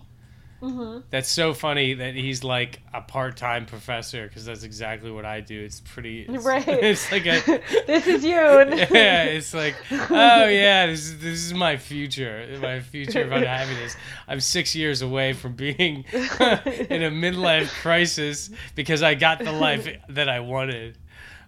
Mm-hmm. 0.63 1.03
That's 1.11 1.29
so 1.29 1.55
funny 1.55 1.95
that 1.95 2.15
he's 2.15 2.43
like 2.43 2.81
a 2.93 3.01
part-time 3.01 3.67
professor 3.67 4.27
because 4.27 4.45
that's 4.45 4.65
exactly 4.65 5.11
what 5.11 5.25
I 5.25 5.41
do. 5.41 5.61
It's 5.61 5.81
pretty. 5.81 6.23
It's, 6.23 6.45
Right. 6.45 6.67
It's 6.69 7.13
like 7.13 7.27
a. 7.27 7.41
this 7.87 8.07
is 8.09 8.25
you. 8.25 8.31
yeah, 8.35 9.25
it's 9.25 9.55
like, 9.55 9.77
oh 9.93 10.47
yeah, 10.47 10.87
this 10.87 11.07
is 11.07 11.19
this 11.21 11.45
is 11.45 11.55
my 11.55 11.77
future, 11.77 12.59
my 12.61 12.81
future 12.81 13.23
of 13.23 13.31
unhappiness. 13.31 13.97
I'm 14.27 14.41
six 14.41 14.75
years 14.75 15.01
away 15.01 15.33
from 15.33 15.55
being 15.55 16.05
in 16.13 17.03
a 17.03 17.11
midlife 17.11 17.69
crisis 17.81 18.51
because 18.75 19.03
I 19.03 19.15
got 19.15 19.39
the 19.39 19.53
life 19.53 19.89
that 20.09 20.29
I 20.29 20.41
wanted. 20.41 20.99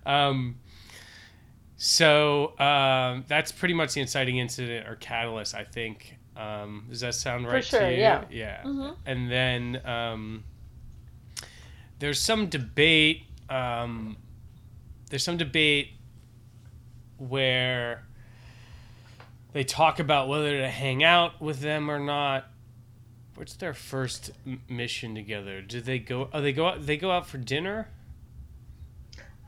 Um, 0.06 0.56
so 1.82 2.58
um, 2.58 3.24
that's 3.26 3.52
pretty 3.52 3.72
much 3.72 3.94
the 3.94 4.02
inciting 4.02 4.36
incident 4.36 4.86
or 4.86 4.96
catalyst, 4.96 5.54
I 5.54 5.64
think. 5.64 6.14
Um, 6.36 6.84
does 6.90 7.00
that 7.00 7.14
sound 7.14 7.46
right 7.46 7.64
sure, 7.64 7.80
to 7.80 7.90
you? 7.90 7.98
yeah. 8.00 8.24
Yeah. 8.30 8.62
Mhm. 8.64 8.96
And 9.06 9.30
then 9.30 9.80
um, 9.86 10.44
there's 11.98 12.20
some 12.20 12.48
debate. 12.48 13.22
Um, 13.48 14.18
there's 15.08 15.24
some 15.24 15.38
debate 15.38 15.92
where 17.16 18.04
they 19.54 19.64
talk 19.64 19.98
about 19.98 20.28
whether 20.28 20.58
to 20.58 20.68
hang 20.68 21.02
out 21.02 21.40
with 21.40 21.60
them 21.60 21.90
or 21.90 21.98
not. 21.98 22.44
What's 23.36 23.54
their 23.54 23.72
first 23.72 24.32
m- 24.46 24.60
mission 24.68 25.14
together? 25.14 25.62
Do 25.62 25.80
they 25.80 25.98
go? 25.98 26.28
Oh, 26.30 26.42
they 26.42 26.52
go 26.52 26.66
out. 26.68 26.84
They 26.84 26.98
go 26.98 27.10
out 27.10 27.26
for 27.26 27.38
dinner. 27.38 27.88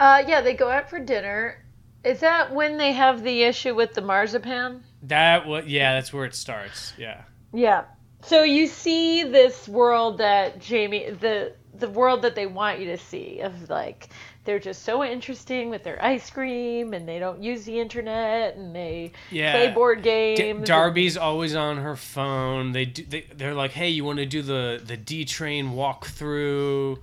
Uh, 0.01 0.25
yeah, 0.27 0.41
they 0.41 0.55
go 0.55 0.71
out 0.71 0.89
for 0.89 0.99
dinner. 0.99 1.63
Is 2.05 2.21
that 2.21 2.53
when 2.53 2.77
they 2.79 2.93
have 2.93 3.23
the 3.23 3.43
issue 3.45 3.75
with 3.75 3.95
the 3.95 4.01
marzipan? 4.03 4.83
That 5.05 5.47
what? 5.47 5.69
Yeah, 5.69 5.95
that's 5.95 6.13
where 6.13 6.25
it 6.25 6.35
starts. 6.35 6.93
Yeah. 6.99 7.23
Yeah. 7.53 7.85
So 8.25 8.43
you 8.43 8.67
see 8.67 9.25
this 9.25 9.69
world 9.69 10.19
that 10.19 10.61
Jamie, 10.61 11.11
the 11.11 11.55
the 11.75 11.89
world 11.89 12.23
that 12.23 12.35
they 12.35 12.47
want 12.47 12.79
you 12.81 12.87
to 12.87 12.99
see 12.99 13.41
of 13.41 13.69
like 13.71 14.09
they're 14.45 14.59
just 14.59 14.83
so 14.83 15.03
interesting 15.05 15.71
with 15.71 15.85
their 15.85 16.05
ice 16.05 16.29
cream 16.31 16.93
and 16.95 17.09
they 17.09 17.19
don't 17.21 17.43
use 17.43 17.65
the 17.65 17.79
internet 17.81 18.57
and 18.57 18.75
they 18.75 19.13
Yeah. 19.31 19.53
play 19.53 19.73
board 19.73 20.03
D- 20.03 20.35
games. 20.37 20.41
and- 20.59 20.65
Darby's 20.67 21.17
always 21.17 21.55
on 21.55 21.77
her 21.79 21.95
phone. 21.97 22.73
They 22.73 22.85
do, 22.87 23.05
they 23.05 23.23
they're 23.35 23.55
like, 23.55 23.71
hey, 23.73 23.89
you 23.91 24.05
want 24.05 24.19
to 24.19 24.27
do 24.27 24.43
the 24.43 24.81
the 24.85 24.97
D 24.97 25.25
train 25.25 25.73
walk 25.73 26.07
through? 26.07 26.99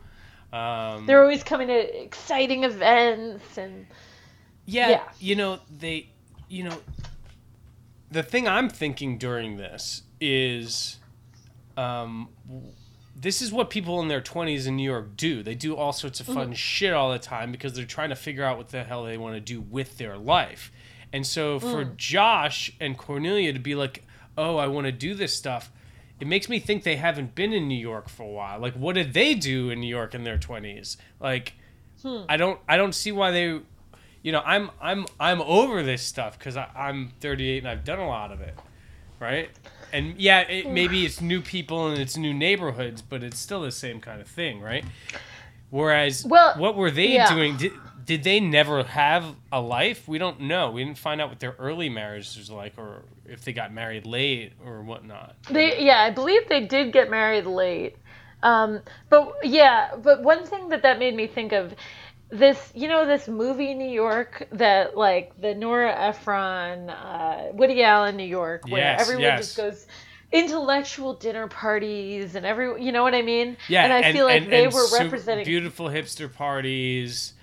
Um, 0.51 1.05
they're 1.05 1.21
always 1.21 1.43
coming 1.43 1.67
to 1.67 2.03
exciting 2.03 2.63
events 2.63 3.57
and 3.57 3.85
yeah, 4.69 4.89
yeah. 4.89 5.03
you 5.19 5.35
know 5.35 5.59
they, 5.79 6.09
you 6.47 6.63
know, 6.63 6.77
the 8.11 8.23
thing 8.23 8.47
I'm 8.47 8.69
thinking 8.69 9.17
during 9.17 9.57
this 9.57 10.03
is, 10.21 10.97
um, 11.77 12.29
this 13.15 13.41
is 13.41 13.51
what 13.51 13.69
people 13.69 14.01
in 14.01 14.07
their 14.07 14.21
20s 14.21 14.67
in 14.67 14.75
New 14.75 14.89
York 14.89 15.17
do. 15.17 15.43
They 15.43 15.55
do 15.55 15.75
all 15.75 15.91
sorts 15.91 16.19
of 16.19 16.25
fun 16.25 16.35
mm-hmm. 16.37 16.53
shit 16.53 16.93
all 16.93 17.11
the 17.11 17.19
time 17.19 17.51
because 17.51 17.73
they're 17.73 17.85
trying 17.85 18.09
to 18.09 18.15
figure 18.15 18.43
out 18.43 18.57
what 18.57 18.69
the 18.69 18.83
hell 18.83 19.03
they 19.03 19.17
want 19.17 19.35
to 19.35 19.41
do 19.41 19.59
with 19.59 19.97
their 19.97 20.17
life. 20.17 20.71
And 21.11 21.25
so 21.25 21.59
for 21.59 21.85
mm. 21.85 21.97
Josh 21.97 22.71
and 22.79 22.97
Cornelia 22.97 23.51
to 23.53 23.59
be 23.59 23.73
like, 23.73 24.03
"Oh, 24.37 24.57
I 24.57 24.67
want 24.67 24.85
to 24.85 24.91
do 24.91 25.15
this 25.15 25.35
stuff." 25.35 25.71
It 26.19 26.27
makes 26.27 26.47
me 26.49 26.59
think 26.59 26.83
they 26.83 26.97
haven't 26.97 27.33
been 27.33 27.51
in 27.51 27.67
New 27.67 27.79
York 27.79 28.09
for 28.09 28.23
a 28.23 28.27
while. 28.27 28.59
Like 28.59 28.75
what 28.75 28.93
did 28.93 29.13
they 29.13 29.33
do 29.33 29.71
in 29.71 29.79
New 29.79 29.87
York 29.87 30.13
in 30.13 30.23
their 30.23 30.37
20s? 30.37 30.97
Like 31.19 31.53
hmm. 32.03 32.21
I 32.29 32.37
don't 32.37 32.59
I 32.67 32.77
don't 32.77 32.93
see 32.93 33.11
why 33.11 33.31
they 33.31 33.61
you 34.21 34.31
know, 34.31 34.41
I'm 34.45 34.71
I'm 34.81 35.05
I'm 35.19 35.41
over 35.41 35.83
this 35.83 36.01
stuff 36.01 36.37
cuz 36.39 36.57
I'm 36.57 37.11
38 37.19 37.59
and 37.59 37.67
I've 37.67 37.83
done 37.83 37.99
a 37.99 38.07
lot 38.07 38.31
of 38.31 38.41
it. 38.41 38.55
Right? 39.19 39.49
And 39.91 40.17
yeah, 40.17 40.41
it, 40.41 40.69
maybe 40.69 41.05
it's 41.05 41.19
new 41.19 41.41
people 41.41 41.87
and 41.87 41.99
it's 41.99 42.15
new 42.15 42.33
neighborhoods, 42.33 43.01
but 43.01 43.23
it's 43.23 43.39
still 43.39 43.61
the 43.61 43.71
same 43.71 43.99
kind 43.99 44.21
of 44.21 44.27
thing, 44.27 44.61
right? 44.61 44.85
Whereas, 45.71 46.25
Well, 46.25 46.55
what 46.57 46.75
were 46.75 46.91
they 46.91 47.13
yeah. 47.13 47.33
doing? 47.33 47.57
Did, 47.57 47.73
did 48.05 48.23
they 48.23 48.39
never 48.39 48.83
have 48.83 49.35
a 49.51 49.61
life? 49.61 50.07
We 50.07 50.17
don't 50.17 50.41
know. 50.41 50.71
We 50.71 50.83
didn't 50.83 50.97
find 50.97 51.21
out 51.21 51.29
what 51.29 51.39
their 51.39 51.55
early 51.59 51.89
marriage 51.89 52.35
was 52.37 52.49
like, 52.49 52.73
or 52.77 53.03
if 53.27 53.43
they 53.43 53.53
got 53.53 53.71
married 53.71 54.05
late 54.07 54.53
or 54.65 54.81
whatnot. 54.81 55.35
They 55.49 55.83
yeah, 55.83 56.01
I 56.01 56.09
believe 56.09 56.47
they 56.49 56.65
did 56.65 56.91
get 56.91 57.11
married 57.11 57.45
late. 57.45 57.97
Um, 58.41 58.79
but 59.09 59.33
yeah, 59.43 59.95
but 60.01 60.23
one 60.23 60.45
thing 60.45 60.69
that 60.69 60.81
that 60.81 60.97
made 60.97 61.15
me 61.15 61.27
think 61.27 61.51
of 61.51 61.75
this, 62.29 62.71
you 62.75 62.87
know, 62.87 63.05
this 63.07 63.27
movie 63.27 63.73
New 63.73 63.89
York 63.89 64.47
that 64.51 64.95
like 64.97 65.39
the 65.41 65.55
Nora 65.55 65.93
Ephron, 65.95 66.89
uh, 66.89 67.49
Woody 67.53 67.81
Allen 67.83 68.17
New 68.17 68.23
York, 68.23 68.65
where 68.67 68.81
Yes, 68.81 69.01
everyone 69.01 69.23
yes. 69.23 69.39
just 69.39 69.57
goes 69.57 69.87
intellectual 70.31 71.15
dinner 71.15 71.47
parties 71.47 72.35
and 72.35 72.45
every, 72.45 72.83
you 72.83 72.91
know 72.91 73.03
what 73.03 73.15
I 73.15 73.21
mean? 73.23 73.57
Yeah, 73.67 73.83
and 73.83 73.93
I 73.93 74.11
feel 74.13 74.25
like 74.25 74.43
and- 74.43 74.51
they 74.51 74.65
and 74.65 74.73
were 74.73 74.85
su- 74.87 75.03
representing. 75.03 75.45
beautiful 75.45 75.87
hipster 75.87 76.31
parties. 76.31 77.33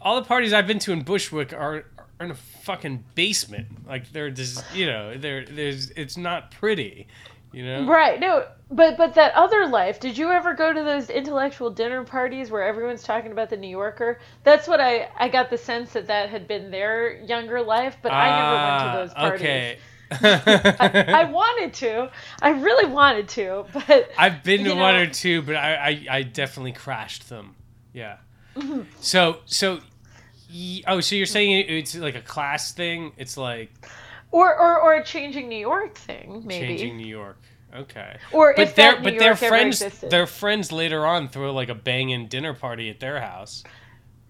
All 0.00 0.16
the 0.20 0.26
parties 0.26 0.52
I've 0.52 0.66
been 0.66 0.80
to 0.80 0.92
in 0.92 1.02
Bushwick 1.02 1.52
are, 1.52 1.84
are 2.18 2.24
in 2.26 2.30
a 2.30 2.34
fucking 2.34 3.04
basement. 3.14 3.86
Like 3.86 4.10
they're 4.12 4.30
just, 4.30 4.64
you 4.74 4.86
know, 4.86 5.16
they're 5.16 5.44
there's 5.44 5.90
it's 5.90 6.16
not 6.16 6.50
pretty, 6.50 7.06
you 7.54 7.64
know. 7.64 7.86
Right. 7.86 8.18
No, 8.18 8.46
but 8.70 8.96
but 8.96 9.14
that 9.14 9.34
other 9.34 9.66
life. 9.66 10.00
Did 10.00 10.18
you 10.18 10.30
ever 10.30 10.54
go 10.54 10.72
to 10.72 10.82
those 10.82 11.10
intellectual 11.10 11.70
dinner 11.70 12.02
parties 12.04 12.50
where 12.50 12.62
everyone's 12.62 13.02
talking 13.02 13.32
about 13.32 13.50
the 13.50 13.56
New 13.56 13.68
Yorker? 13.68 14.18
That's 14.42 14.66
what 14.66 14.80
I 14.80 15.08
I 15.16 15.28
got 15.28 15.50
the 15.50 15.58
sense 15.58 15.92
that 15.92 16.06
that 16.08 16.30
had 16.30 16.48
been 16.48 16.70
their 16.70 17.14
younger 17.24 17.62
life, 17.62 17.96
but 18.02 18.12
I 18.12 18.30
never 18.30 18.54
went 18.56 18.92
to 18.92 18.98
those 18.98 19.12
Ah, 19.16 19.28
parties. 19.28 19.42
Okay. 19.42 19.78
I 20.10 21.24
wanted 21.30 21.74
to. 21.74 22.10
I 22.42 22.50
really 22.50 22.90
wanted 22.90 23.28
to, 23.30 23.66
but 23.72 24.10
I've 24.18 24.42
been 24.42 24.64
to 24.64 24.70
you 24.70 24.76
one 24.76 24.96
or 24.96 25.06
two, 25.06 25.42
but 25.42 25.56
I, 25.56 25.74
I, 25.74 26.06
I 26.18 26.22
definitely 26.22 26.72
crashed 26.72 27.28
them. 27.28 27.54
Yeah. 27.92 28.18
Mm-hmm. 28.56 28.82
So 29.00 29.38
so, 29.46 29.80
oh, 30.86 31.00
so 31.00 31.16
you're 31.16 31.26
saying 31.26 31.66
it's 31.68 31.94
like 31.96 32.14
a 32.14 32.20
class 32.20 32.72
thing? 32.72 33.12
It's 33.16 33.36
like 33.36 33.70
or 34.34 34.58
or 34.58 34.80
or 34.80 34.94
a 34.94 35.04
changing 35.04 35.48
New 35.48 35.58
York 35.58 35.94
thing, 35.94 36.42
maybe. 36.44 36.66
changing 36.66 36.96
New 36.96 37.06
York. 37.06 37.38
Okay. 37.74 38.16
Or 38.32 38.54
but 38.56 38.62
if 38.62 38.74
their 38.74 38.96
but 38.96 39.04
their 39.04 39.12
York 39.12 39.42
ever 39.42 39.46
friends 39.46 40.00
their 40.00 40.26
friends 40.26 40.72
later 40.72 41.06
on 41.06 41.28
throw 41.28 41.52
like 41.52 41.68
a 41.68 41.74
banging 41.74 42.28
dinner 42.28 42.54
party 42.54 42.90
at 42.90 43.00
their 43.00 43.20
house. 43.20 43.64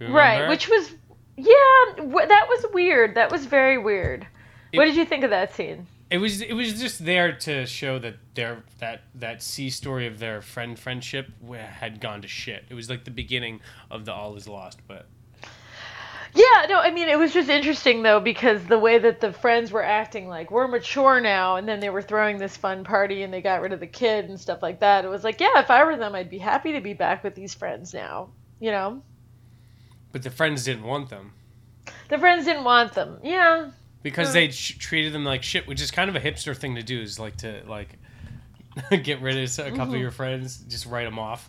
Right, 0.00 0.48
which 0.48 0.68
was 0.68 0.94
yeah, 1.36 1.96
w- 1.96 2.26
that 2.28 2.46
was 2.48 2.66
weird. 2.72 3.14
That 3.14 3.30
was 3.30 3.46
very 3.46 3.78
weird. 3.78 4.26
what 4.74 4.84
did 4.84 4.96
you 4.96 5.04
think 5.04 5.24
of 5.24 5.30
that 5.30 5.54
scene? 5.54 5.86
it 6.10 6.18
was 6.18 6.40
it 6.42 6.52
was 6.52 6.78
just 6.78 7.04
there 7.04 7.32
to 7.32 7.66
show 7.66 7.98
that 7.98 8.16
their 8.34 8.62
that 8.78 9.02
that 9.14 9.42
C 9.42 9.70
story 9.70 10.06
of 10.06 10.18
their 10.18 10.42
friend 10.42 10.78
friendship 10.78 11.28
had 11.58 12.00
gone 12.00 12.22
to 12.22 12.28
shit. 12.28 12.64
It 12.68 12.74
was 12.74 12.90
like 12.90 13.04
the 13.04 13.10
beginning 13.10 13.60
of 13.90 14.04
the 14.04 14.12
all 14.12 14.36
is 14.36 14.46
lost, 14.46 14.80
but 14.86 15.06
Yeah, 16.34 16.66
no, 16.68 16.80
I 16.80 16.90
mean 16.90 17.08
it 17.08 17.18
was 17.18 17.32
just 17.32 17.48
interesting 17.48 18.02
though 18.02 18.18
because 18.20 18.64
the 18.64 18.78
way 18.78 18.98
that 18.98 19.20
the 19.20 19.32
friends 19.32 19.70
were 19.70 19.84
acting 19.84 20.26
like 20.28 20.50
we're 20.50 20.66
mature 20.66 21.20
now 21.20 21.56
and 21.56 21.68
then 21.68 21.78
they 21.80 21.90
were 21.90 22.02
throwing 22.02 22.38
this 22.38 22.56
fun 22.56 22.82
party 22.82 23.22
and 23.22 23.32
they 23.32 23.40
got 23.40 23.60
rid 23.60 23.72
of 23.72 23.78
the 23.80 23.86
kid 23.86 24.24
and 24.28 24.40
stuff 24.40 24.60
like 24.62 24.80
that. 24.80 25.04
It 25.04 25.08
was 25.08 25.22
like, 25.22 25.40
yeah, 25.40 25.60
if 25.60 25.70
I 25.70 25.84
were 25.84 25.96
them 25.96 26.14
I'd 26.14 26.30
be 26.30 26.38
happy 26.38 26.72
to 26.72 26.80
be 26.80 26.92
back 26.92 27.22
with 27.22 27.34
these 27.36 27.54
friends 27.54 27.94
now. 27.94 28.30
You 28.60 28.70
know? 28.72 29.02
but 30.12 30.22
the 30.22 30.30
friends 30.30 30.64
didn't 30.64 30.84
want 30.84 31.08
them. 31.10 31.32
The 32.08 32.18
friends 32.18 32.44
didn't 32.46 32.64
want 32.64 32.94
them. 32.94 33.18
Yeah. 33.22 33.70
because 34.02 34.32
they 34.32 34.50
sh- 34.50 34.78
treated 34.78 35.12
them 35.12 35.24
like 35.24 35.42
shit, 35.42 35.66
which 35.66 35.80
is 35.80 35.90
kind 35.90 36.08
of 36.08 36.16
a 36.16 36.20
hipster 36.20 36.56
thing 36.56 36.76
to 36.76 36.82
do. 36.82 37.00
Is 37.00 37.18
like 37.18 37.36
to 37.38 37.62
like 37.66 37.96
get 39.02 39.20
rid 39.20 39.36
of 39.36 39.58
a 39.58 39.70
couple 39.70 39.86
Mm-hmm. 39.86 39.94
of 39.94 40.00
your 40.00 40.10
friends, 40.10 40.58
just 40.68 40.86
write 40.86 41.04
them 41.04 41.18
off. 41.18 41.48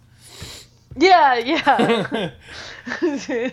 Yeah, 0.97 1.35
yeah. 1.35 2.31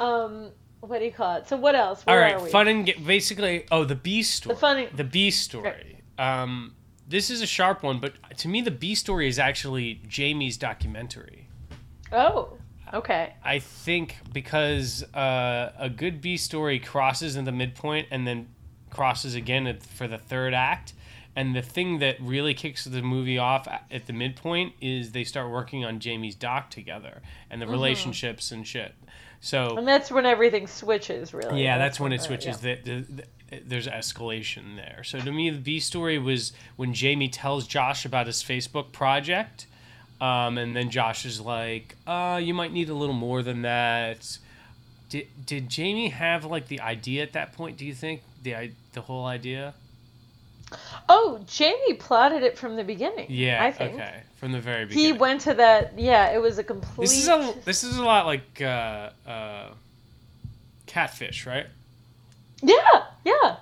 um 0.00 0.50
what 0.80 0.98
do 0.98 1.04
you 1.04 1.12
call 1.12 1.36
it? 1.36 1.46
So 1.46 1.56
what 1.58 1.74
else? 1.74 2.02
All 2.06 2.14
Where 2.14 2.22
right, 2.22 2.34
are 2.36 2.42
we? 2.42 2.50
fun 2.50 2.66
and 2.66 2.86
get 2.86 3.04
basically. 3.06 3.66
Oh, 3.70 3.84
the 3.84 3.94
B 3.94 4.22
story. 4.22 4.54
The 4.54 4.60
funny- 4.60 4.88
The 4.94 5.04
B 5.04 5.30
story. 5.30 6.00
Um, 6.18 6.74
this 7.06 7.28
is 7.28 7.42
a 7.42 7.46
sharp 7.46 7.82
one, 7.82 7.98
but 7.98 8.14
to 8.38 8.48
me, 8.48 8.60
the 8.62 8.70
B 8.70 8.94
story 8.94 9.28
is 9.28 9.38
actually 9.38 10.00
Jamie's 10.08 10.56
documentary. 10.56 11.48
Oh, 12.12 12.56
okay. 12.94 13.34
I 13.44 13.58
think 13.58 14.16
because 14.32 15.02
uh, 15.14 15.72
a 15.78 15.90
good 15.90 16.20
B 16.22 16.36
story 16.38 16.78
crosses 16.78 17.36
in 17.36 17.44
the 17.44 17.52
midpoint 17.52 18.08
and 18.10 18.26
then 18.26 18.48
crosses 18.90 19.34
again 19.34 19.78
for 19.80 20.08
the 20.08 20.18
third 20.18 20.54
act. 20.54 20.94
And 21.36 21.54
the 21.54 21.62
thing 21.62 22.00
that 22.00 22.16
really 22.20 22.54
kicks 22.54 22.84
the 22.84 23.02
movie 23.02 23.38
off 23.38 23.68
at 23.68 24.06
the 24.06 24.12
midpoint 24.12 24.74
is 24.80 25.12
they 25.12 25.24
start 25.24 25.50
working 25.50 25.84
on 25.84 26.00
Jamie's 26.00 26.34
doc 26.34 26.70
together 26.70 27.22
and 27.50 27.62
the 27.62 27.66
relationships 27.68 28.50
and 28.50 28.66
shit. 28.66 28.94
So 29.40 29.76
And 29.76 29.88
that's 29.88 30.10
when 30.10 30.26
everything 30.26 30.66
switches, 30.66 31.32
really. 31.32 31.62
yeah, 31.62 31.78
that's 31.78 31.98
when 31.98 32.12
it 32.12 32.20
uh, 32.20 32.24
switches. 32.24 32.62
yeah. 32.62 32.76
The, 32.84 33.02
the, 33.02 33.24
the, 33.50 33.60
there's 33.66 33.88
escalation 33.88 34.76
there. 34.76 35.02
So 35.02 35.18
to 35.18 35.32
me, 35.32 35.50
the 35.50 35.58
B 35.58 35.80
story 35.80 36.18
was 36.18 36.52
when 36.76 36.92
Jamie 36.94 37.28
tells 37.28 37.66
Josh 37.66 38.04
about 38.04 38.26
his 38.26 38.42
Facebook 38.44 38.92
project, 38.92 39.66
um, 40.20 40.58
and 40.58 40.76
then 40.76 40.90
Josh 40.90 41.24
is 41.24 41.40
like, 41.40 41.96
"Uh, 42.06 42.38
you 42.42 42.52
might 42.54 42.72
need 42.72 42.90
a 42.90 42.94
little 42.94 43.14
more 43.14 43.42
than 43.42 43.62
that." 43.62 44.38
Did 45.08 45.26
did 45.46 45.68
Jamie 45.68 46.10
have 46.10 46.44
like 46.44 46.68
the 46.68 46.80
idea 46.80 47.22
at 47.22 47.32
that 47.32 47.52
point? 47.54 47.76
Do 47.78 47.86
you 47.86 47.94
think 47.94 48.22
the 48.42 48.70
the 48.92 49.00
whole 49.00 49.24
idea? 49.26 49.74
Oh, 51.08 51.40
Jamie 51.46 51.94
plotted 51.94 52.42
it 52.42 52.56
from 52.56 52.76
the 52.76 52.84
beginning. 52.84 53.26
Yeah. 53.28 53.64
I 53.64 53.72
think. 53.72 53.94
Okay. 53.94 54.22
From 54.36 54.52
the 54.52 54.60
very 54.60 54.86
beginning. 54.86 55.14
He 55.14 55.18
went 55.18 55.42
to 55.42 55.54
that. 55.54 55.98
Yeah, 55.98 56.32
it 56.32 56.38
was 56.40 56.58
a 56.58 56.64
complete. 56.64 57.08
This 57.08 57.18
is 57.18 57.28
a 57.28 57.54
this 57.64 57.84
is 57.84 57.96
a 57.96 58.04
lot 58.04 58.26
like 58.26 58.62
uh, 58.62 59.10
uh, 59.26 59.68
catfish, 60.86 61.46
right? 61.46 61.66
Yeah, 62.62 63.04
yeah. 63.24 63.56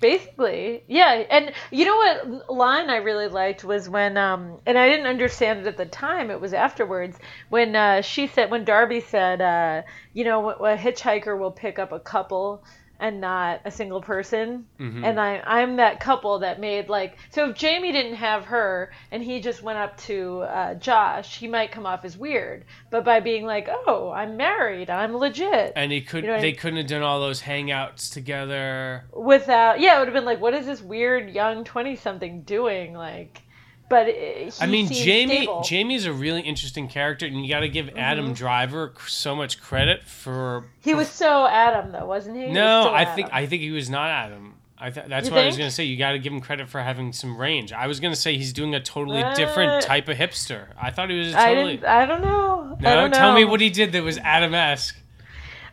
Basically, 0.00 0.82
yeah. 0.86 1.24
And 1.30 1.52
you 1.70 1.84
know 1.84 1.96
what 1.96 2.50
line 2.50 2.90
I 2.90 2.96
really 2.96 3.28
liked 3.28 3.64
was 3.64 3.88
when, 3.88 4.16
um, 4.16 4.58
and 4.66 4.76
I 4.76 4.88
didn't 4.88 5.06
understand 5.06 5.60
it 5.60 5.66
at 5.66 5.76
the 5.76 5.86
time. 5.86 6.30
It 6.30 6.40
was 6.40 6.52
afterwards 6.52 7.16
when 7.48 7.74
uh, 7.74 8.02
she 8.02 8.26
said, 8.26 8.50
when 8.50 8.64
Darby 8.64 9.00
said, 9.00 9.40
uh, 9.40 9.82
you 10.12 10.24
know, 10.24 10.50
a 10.50 10.74
a 10.74 10.76
hitchhiker 10.76 11.38
will 11.38 11.52
pick 11.52 11.78
up 11.78 11.92
a 11.92 12.00
couple 12.00 12.64
and 13.00 13.20
not 13.20 13.60
a 13.64 13.70
single 13.70 14.00
person. 14.00 14.66
Mm-hmm. 14.80 15.04
And 15.04 15.20
I, 15.20 15.40
I'm 15.44 15.76
that 15.76 16.00
couple 16.00 16.38
that 16.40 16.60
made 16.60 16.88
like, 16.88 17.16
so 17.30 17.50
if 17.50 17.56
Jamie 17.56 17.92
didn't 17.92 18.14
have 18.14 18.44
her 18.46 18.92
and 19.10 19.22
he 19.22 19.40
just 19.40 19.62
went 19.62 19.78
up 19.78 19.96
to 20.02 20.40
uh, 20.42 20.74
Josh, 20.74 21.36
he 21.38 21.48
might 21.48 21.72
come 21.72 21.86
off 21.86 22.04
as 22.04 22.16
weird. 22.16 22.64
But 22.90 23.04
by 23.04 23.20
being 23.20 23.44
like, 23.46 23.68
oh, 23.68 24.10
I'm 24.14 24.36
married, 24.36 24.90
I'm 24.90 25.16
legit. 25.16 25.72
And 25.76 25.90
he 25.92 26.00
could 26.02 26.22
You 26.24 26.28
know 26.28 26.34
what 26.34 26.38
I 26.38 26.42
they 26.42 26.48
mean? 26.52 26.56
couldn't 26.56 26.78
have 26.78 26.86
done 26.86 27.02
all 27.02 27.20
those 27.20 27.42
hangouts 27.42 28.12
together. 28.12 29.04
without 29.12 29.80
yeah 29.80 29.96
it 29.96 29.98
would 30.00 30.08
have 30.08 30.14
been 30.14 30.24
like 30.24 30.40
what 30.40 30.54
is 30.54 30.66
this 30.66 30.82
weird 30.82 31.30
young 31.30 31.64
20 31.64 31.96
something 31.96 32.42
doing 32.42 32.92
like 32.94 33.42
but 33.88 34.06
he 34.06 34.50
I 34.60 34.66
mean, 34.66 34.86
Jamie. 34.88 35.36
stable. 35.36 35.54
Mm-hmm. 35.56 35.68
Jamie's 35.68 36.06
a 36.06 36.12
really 36.12 36.40
interesting 36.40 36.88
character, 36.88 37.26
and 37.26 37.44
you 37.44 37.48
got 37.52 37.60
to 37.60 37.68
give 37.68 37.90
Adam 37.96 38.32
Driver 38.34 38.92
so 39.06 39.34
much 39.36 39.60
credit 39.60 40.04
for. 40.04 40.64
he 40.80 40.94
was 40.94 41.08
so 41.08 41.46
adam 41.46 41.92
though 41.92 42.06
wasn't 42.06 42.36
he, 42.36 42.46
He 42.46 42.52
No, 42.52 42.84
so 42.84 42.94
I 42.94 43.04
think 43.04 43.26
Adam. 43.28 43.38
I 43.38 43.46
think 43.46 43.62
he 43.62 43.70
was 43.70 43.90
not 43.90 44.10
Adam. 44.10 44.54
I 44.76 44.90
th- 44.90 45.06
that's 45.06 45.28
You 45.28 45.34
what 45.34 45.42
I 45.44 45.46
was 45.46 45.56
gonna 45.56 45.70
say. 45.70 45.84
You 45.84 45.96
got 45.96 46.12
to 46.12 46.18
give 46.18 46.32
him 46.32 46.40
credit 46.40 46.68
for 46.68 46.80
having 46.82 47.12
some 47.12 47.38
range. 47.38 47.72
I 47.72 47.86
was 47.86 48.00
gonna 48.00 48.16
say 48.16 48.36
he's 48.36 48.52
doing 48.52 48.74
a 48.74 48.80
totally 48.80 49.22
different 49.34 49.82
type 49.84 50.08
of 50.08 50.16
hipster. 50.16 50.66
I 50.80 50.90
thought 50.90 51.10
he 51.10 51.18
was 51.18 51.32
a 51.32 51.38
I 51.40 51.54
totally. 51.54 51.76
didn't. 51.76 51.88
I 51.88 52.06
don't 52.06 52.22
know. 52.22 52.76
I 52.80 52.82
no, 52.82 52.94
don't 52.96 53.10
know. 53.12 53.16
tell 53.16 53.32
me 53.34 53.44
what 53.44 53.60
he 53.60 53.70
did 53.70 53.92
that 53.92 54.02
was 54.02 54.18
Adam-esque. 54.18 54.96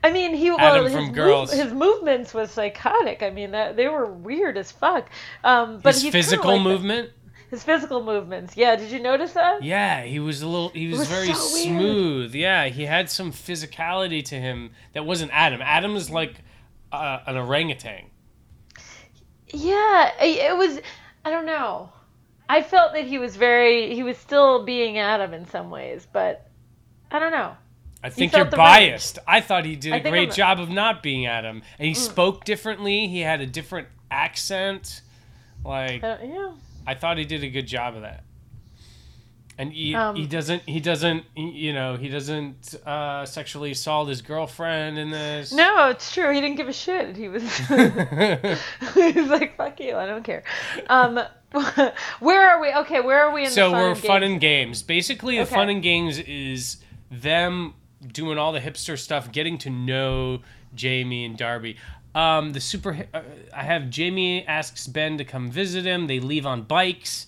I 0.03 0.11
mean, 0.11 0.33
he 0.33 0.49
well, 0.49 0.59
Adam 0.59 0.85
his, 0.85 0.93
from 0.93 1.05
move- 1.05 1.13
Girls. 1.15 1.51
his 1.53 1.73
movements 1.73 2.33
was 2.33 2.51
psychotic. 2.51 3.21
I 3.21 3.29
mean, 3.31 3.51
that 3.51 3.75
they 3.75 3.87
were 3.87 4.05
weird 4.05 4.57
as 4.57 4.71
fuck. 4.71 5.09
Um, 5.43 5.79
but 5.79 5.93
His 5.95 6.07
physical 6.09 6.53
like 6.53 6.61
movement. 6.61 7.09
His 7.51 7.63
physical 7.63 8.01
movements. 8.01 8.55
Yeah, 8.55 8.77
did 8.77 8.91
you 8.91 8.99
notice 8.99 9.33
that? 9.33 9.61
Yeah, 9.61 10.03
he 10.03 10.19
was 10.19 10.41
a 10.41 10.47
little. 10.47 10.69
He 10.69 10.87
was, 10.87 10.99
was 10.99 11.09
very 11.09 11.27
so 11.27 11.33
smooth. 11.33 12.33
Yeah, 12.33 12.67
he 12.69 12.85
had 12.85 13.09
some 13.09 13.33
physicality 13.33 14.23
to 14.25 14.35
him 14.35 14.71
that 14.93 15.05
wasn't 15.05 15.31
Adam. 15.33 15.61
Adam 15.61 15.97
is 15.97 16.09
like 16.09 16.35
uh, 16.93 17.19
an 17.27 17.35
orangutan. 17.35 18.05
Yeah, 19.49 20.11
it 20.21 20.57
was. 20.57 20.79
I 21.25 21.29
don't 21.29 21.45
know. 21.45 21.91
I 22.47 22.61
felt 22.63 22.93
that 22.93 23.05
he 23.05 23.17
was 23.19 23.35
very. 23.35 23.93
He 23.95 24.03
was 24.03 24.17
still 24.17 24.63
being 24.63 24.97
Adam 24.97 25.33
in 25.33 25.45
some 25.45 25.69
ways, 25.69 26.07
but 26.11 26.49
I 27.11 27.19
don't 27.19 27.31
know. 27.33 27.57
I 28.01 28.09
think 28.09 28.31
you're 28.33 28.45
the 28.45 28.57
range. 28.57 28.57
biased. 28.57 29.19
I 29.27 29.41
thought 29.41 29.65
he 29.65 29.75
did 29.75 29.93
a 29.93 30.09
great 30.09 30.29
I'm- 30.29 30.35
job 30.35 30.59
of 30.61 30.69
not 30.69 31.03
being 31.03 31.25
Adam, 31.25 31.61
and 31.77 31.87
he 31.87 31.93
spoke 31.93 32.45
differently. 32.45 33.07
He 33.09 33.19
had 33.19 33.41
a 33.41 33.45
different 33.45 33.89
accent. 34.09 35.01
Like 35.65 36.01
Uh, 36.01 36.17
yeah. 36.23 36.51
I 36.87 36.95
thought 36.95 37.17
he 37.17 37.25
did 37.25 37.43
a 37.43 37.49
good 37.49 37.67
job 37.67 37.95
of 37.95 38.01
that. 38.01 38.23
And 39.57 39.71
he, 39.73 39.93
Um, 39.93 40.15
he 40.15 40.25
doesn't 40.25 40.63
he 40.63 40.79
doesn't 40.79 41.25
you 41.35 41.71
know 41.73 41.95
he 41.95 42.07
doesn't 42.09 42.73
uh, 42.85 43.25
sexually 43.25 43.71
assault 43.71 44.09
his 44.09 44.21
girlfriend 44.21 44.97
in 44.97 45.11
this. 45.11 45.51
No, 45.53 45.89
it's 45.89 46.11
true. 46.13 46.33
He 46.33 46.41
didn't 46.41 46.55
give 46.55 46.67
a 46.67 46.73
shit. 46.73 47.15
He 47.15 47.27
was. 47.27 47.43
he 47.67 49.11
was 49.11 49.29
like, 49.29 49.57
"Fuck 49.57 49.79
you, 49.79 49.95
I 49.97 50.05
don't 50.07 50.23
care." 50.23 50.43
Um, 50.89 51.19
where 52.21 52.49
are 52.49 52.61
we? 52.61 52.73
Okay, 52.73 53.01
where 53.01 53.25
are 53.27 53.33
we 53.33 53.41
in 53.41 53.49
the 53.49 53.51
so 53.51 53.71
we're 53.71 53.93
fun 53.93 54.23
and 54.23 54.39
games. 54.39 54.81
Basically, 54.81 55.35
the 55.35 55.41
Okay. 55.43 55.53
fun 55.55 55.69
and 55.69 55.83
games 55.83 56.17
is 56.17 56.77
them 57.11 57.73
doing 58.07 58.37
all 58.37 58.53
the 58.53 58.61
hipster 58.61 58.97
stuff, 58.97 59.31
getting 59.31 59.57
to 59.59 59.69
know 59.69 60.39
Jamie 60.73 61.25
and 61.25 61.37
Darby. 61.37 61.75
Um, 62.13 62.53
the 62.53 62.59
super. 62.59 63.05
Uh, 63.13 63.21
I 63.55 63.63
have 63.63 63.89
Jamie 63.89 64.45
asks 64.45 64.87
Ben 64.87 65.17
to 65.17 65.25
come 65.25 65.49
visit 65.49 65.85
him. 65.85 66.07
They 66.07 66.19
leave 66.19 66.45
on 66.45 66.63
bikes. 66.63 67.27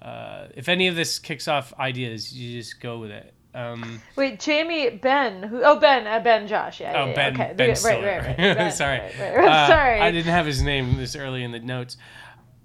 Uh, 0.00 0.48
if 0.54 0.68
any 0.68 0.88
of 0.88 0.96
this 0.96 1.18
kicks 1.18 1.46
off 1.48 1.72
ideas, 1.78 2.32
you 2.32 2.58
just 2.58 2.80
go 2.80 2.98
with 2.98 3.10
it. 3.10 3.32
Um, 3.54 4.00
Wait, 4.16 4.40
Jamie, 4.40 4.90
Ben, 4.90 5.42
who? 5.42 5.62
Oh, 5.62 5.78
Ben, 5.78 6.06
uh, 6.06 6.20
Ben, 6.20 6.48
Josh. 6.48 6.80
Yeah. 6.80 7.02
Oh, 7.02 7.08
yeah, 7.08 7.14
Ben. 7.14 7.34
Okay. 7.34 7.52
Ben 7.54 7.68
right, 7.68 7.78
Stiller. 7.78 8.06
right, 8.06 8.26
right, 8.26 8.36
Ben, 8.36 8.72
Sorry. 8.72 8.98
right, 8.98 9.18
right, 9.18 9.36
right. 9.36 9.48
Uh, 9.48 9.66
Sorry. 9.66 10.00
I 10.00 10.10
didn't 10.10 10.32
have 10.32 10.46
his 10.46 10.62
name 10.62 10.96
this 10.96 11.14
early 11.14 11.42
in 11.42 11.52
the 11.52 11.60
notes. 11.60 11.96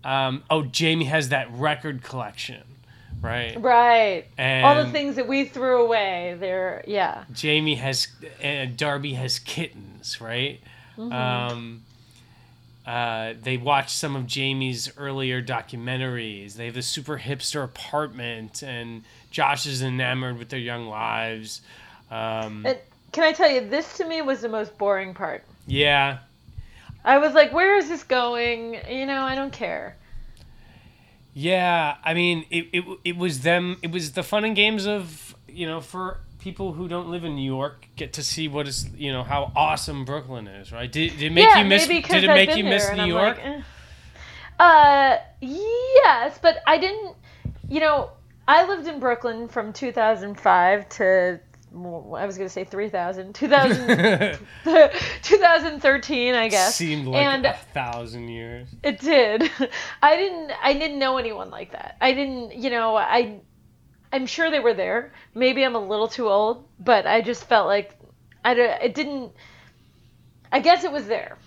Um, 0.03 0.43
oh, 0.49 0.63
Jamie 0.63 1.05
has 1.05 1.29
that 1.29 1.51
record 1.51 2.01
collection, 2.03 2.63
right? 3.21 3.59
Right. 3.61 4.25
All 4.39 4.81
the 4.83 4.89
things 4.91 5.17
that 5.17 5.27
we 5.27 5.45
threw 5.45 5.83
away. 5.83 6.37
They're 6.39 6.83
yeah. 6.87 7.25
Jamie 7.33 7.75
has, 7.75 8.07
and 8.41 8.77
Darby 8.77 9.13
has 9.15 9.39
kittens, 9.39 10.21
right? 10.21 10.61
Mm-hmm. 10.97 11.13
Um, 11.13 11.83
uh, 12.85 13.33
they 13.41 13.57
watch 13.57 13.89
some 13.93 14.15
of 14.15 14.25
Jamie's 14.27 14.91
earlier 14.97 15.41
documentaries. 15.41 16.53
They 16.53 16.65
have 16.65 16.73
the 16.75 16.81
super 16.81 17.17
hipster 17.19 17.63
apartment, 17.63 18.63
and 18.63 19.03
Josh 19.29 19.65
is 19.65 19.81
enamored 19.81 20.37
with 20.39 20.49
their 20.49 20.59
young 20.59 20.87
lives. 20.87 21.61
Um, 22.09 22.65
And 22.65 22.77
can 23.11 23.23
I 23.25 23.33
tell 23.33 23.49
you, 23.51 23.67
this 23.67 23.97
to 23.97 24.05
me 24.07 24.21
was 24.21 24.41
the 24.41 24.49
most 24.49 24.77
boring 24.77 25.13
part. 25.13 25.43
yeah, 25.65 26.19
I 27.03 27.17
was 27.19 27.33
like, 27.33 27.53
where 27.53 27.77
is 27.77 27.87
this 27.89 28.03
going? 28.03 28.79
You 28.89 29.05
know, 29.05 29.21
I 29.23 29.35
don't 29.35 29.53
care. 29.53 29.95
Yeah, 31.33 31.97
I 32.03 32.13
mean, 32.13 32.45
it, 32.49 32.67
it 32.73 32.83
it 33.03 33.17
was 33.17 33.41
them. 33.41 33.77
It 33.83 33.91
was 33.91 34.13
the 34.13 34.23
fun 34.23 34.43
and 34.43 34.55
games 34.55 34.87
of 34.87 35.35
you 35.47 35.67
know 35.67 35.81
for 35.81 36.17
people 36.47 36.71
who 36.71 36.87
don't 36.87 37.09
live 37.09 37.25
in 37.25 37.35
New 37.35 37.51
York 37.57 37.89
get 37.97 38.13
to 38.13 38.23
see 38.23 38.47
what 38.47 38.69
is 38.69 38.87
you 38.95 39.11
know 39.11 39.21
how 39.21 39.51
awesome 39.53 40.05
Brooklyn 40.05 40.47
is, 40.47 40.71
right? 40.71 40.89
Did, 40.89 41.11
did 41.17 41.23
it 41.23 41.33
make 41.33 41.43
yeah, 41.43 41.59
you 41.59 41.65
miss? 41.67 41.87
Did 41.87 42.23
it 42.23 42.29
I've 42.29 42.35
make 42.37 42.55
you 42.55 42.63
miss 42.63 42.89
New 42.93 43.01
I'm 43.01 43.09
York? 43.09 43.37
like, 43.37 43.45
eh. 43.45 43.61
Uh, 44.57 45.17
yes, 45.41 46.39
but 46.41 46.59
I 46.65 46.77
didn't. 46.77 47.17
You 47.69 47.81
know, 47.81 48.11
I 48.47 48.65
lived 48.65 48.87
in 48.87 49.01
Brooklyn 49.01 49.49
from 49.49 49.73
2005 49.73 50.87
to 50.89 51.39
I 51.75 52.25
was 52.25 52.37
going 52.37 52.47
to 52.47 52.49
say 52.49 52.63
3000 52.63 53.35
2000 53.35 54.39
2013 55.21 56.33
I 56.33 56.47
guess 56.47 56.75
Seemed 56.75 57.07
like 57.07 57.21
and 57.21 57.45
a 57.45 57.53
thousand 57.73 58.29
years. 58.29 58.69
it 58.83 58.99
did 59.01 59.51
I 60.01 60.15
didn't 60.15 60.53
I 60.63 60.73
didn't 60.73 60.97
know 60.97 61.17
anyone 61.17 61.49
like 61.51 61.73
that 61.73 61.97
I 61.99 62.13
didn't 62.13 62.55
you 62.55 62.69
know 62.69 62.95
I 62.95 63.41
I'm 64.11 64.25
sure 64.27 64.49
they 64.51 64.59
were 64.59 64.73
there 64.73 65.13
maybe 65.33 65.63
I'm 65.63 65.75
a 65.75 65.79
little 65.85 66.07
too 66.07 66.29
old 66.29 66.67
but 66.79 67.07
I 67.07 67.21
just 67.21 67.45
felt 67.45 67.67
like 67.67 67.97
I 68.45 68.53
it 68.53 68.93
didn't 68.95 69.33
I 70.51 70.59
guess 70.59 70.83
it 70.83 70.91
was 70.91 71.07
there 71.07 71.37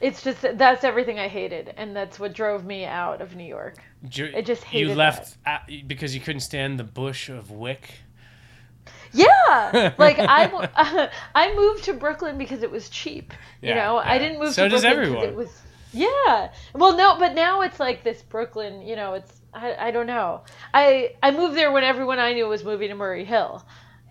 it's 0.00 0.22
just 0.22 0.42
that's 0.58 0.84
everything 0.84 1.18
I 1.18 1.28
hated 1.28 1.74
and 1.76 1.96
that's 1.96 2.18
what 2.20 2.34
drove 2.34 2.64
me 2.64 2.84
out 2.84 3.20
of 3.20 3.36
New 3.36 3.44
York 3.44 3.78
Ju- 4.08 4.34
I 4.34 4.42
just 4.42 4.64
you 4.72 4.90
left 4.90 5.36
at, 5.46 5.68
because 5.86 6.14
you 6.14 6.20
couldn't 6.20 6.40
stand 6.40 6.78
the 6.78 6.84
bush 6.84 7.28
of 7.28 7.50
Wick. 7.50 8.02
Yeah, 9.12 9.76
like 9.98 10.22
I, 10.26 10.46
mo- 10.48 10.66
I 11.34 11.54
moved 11.54 11.84
to 11.84 11.94
Brooklyn 11.94 12.38
because 12.38 12.62
it 12.62 12.70
was 12.70 12.88
cheap. 12.88 13.32
You 13.62 13.74
Yeah, 13.74 13.74
know, 13.74 13.98
I 13.98 14.18
didn't 14.18 14.40
move 14.40 14.54
So 14.54 14.62
to 14.62 14.66
does 14.68 14.84
Brooklyn 14.84 15.02
everyone. 15.02 15.28
it 15.28 15.34
was. 15.34 15.62
Yeah, 15.92 16.52
well, 16.74 16.96
no, 16.96 17.18
but 17.18 17.34
now 17.34 17.60
it's 17.62 17.78
like 17.78 18.02
this 18.02 18.22
Brooklyn. 18.22 18.82
You 18.82 18.96
know, 18.96 19.14
it's 19.14 19.41
I, 19.54 19.88
I 19.88 19.90
don't 19.90 20.06
know. 20.06 20.42
I 20.72 21.14
I 21.22 21.30
moved 21.30 21.56
there 21.56 21.72
when 21.72 21.84
everyone 21.84 22.18
I 22.18 22.32
knew 22.32 22.46
was 22.46 22.64
moving 22.64 22.88
to 22.88 22.94
Murray 22.94 23.24
Hill, 23.24 23.64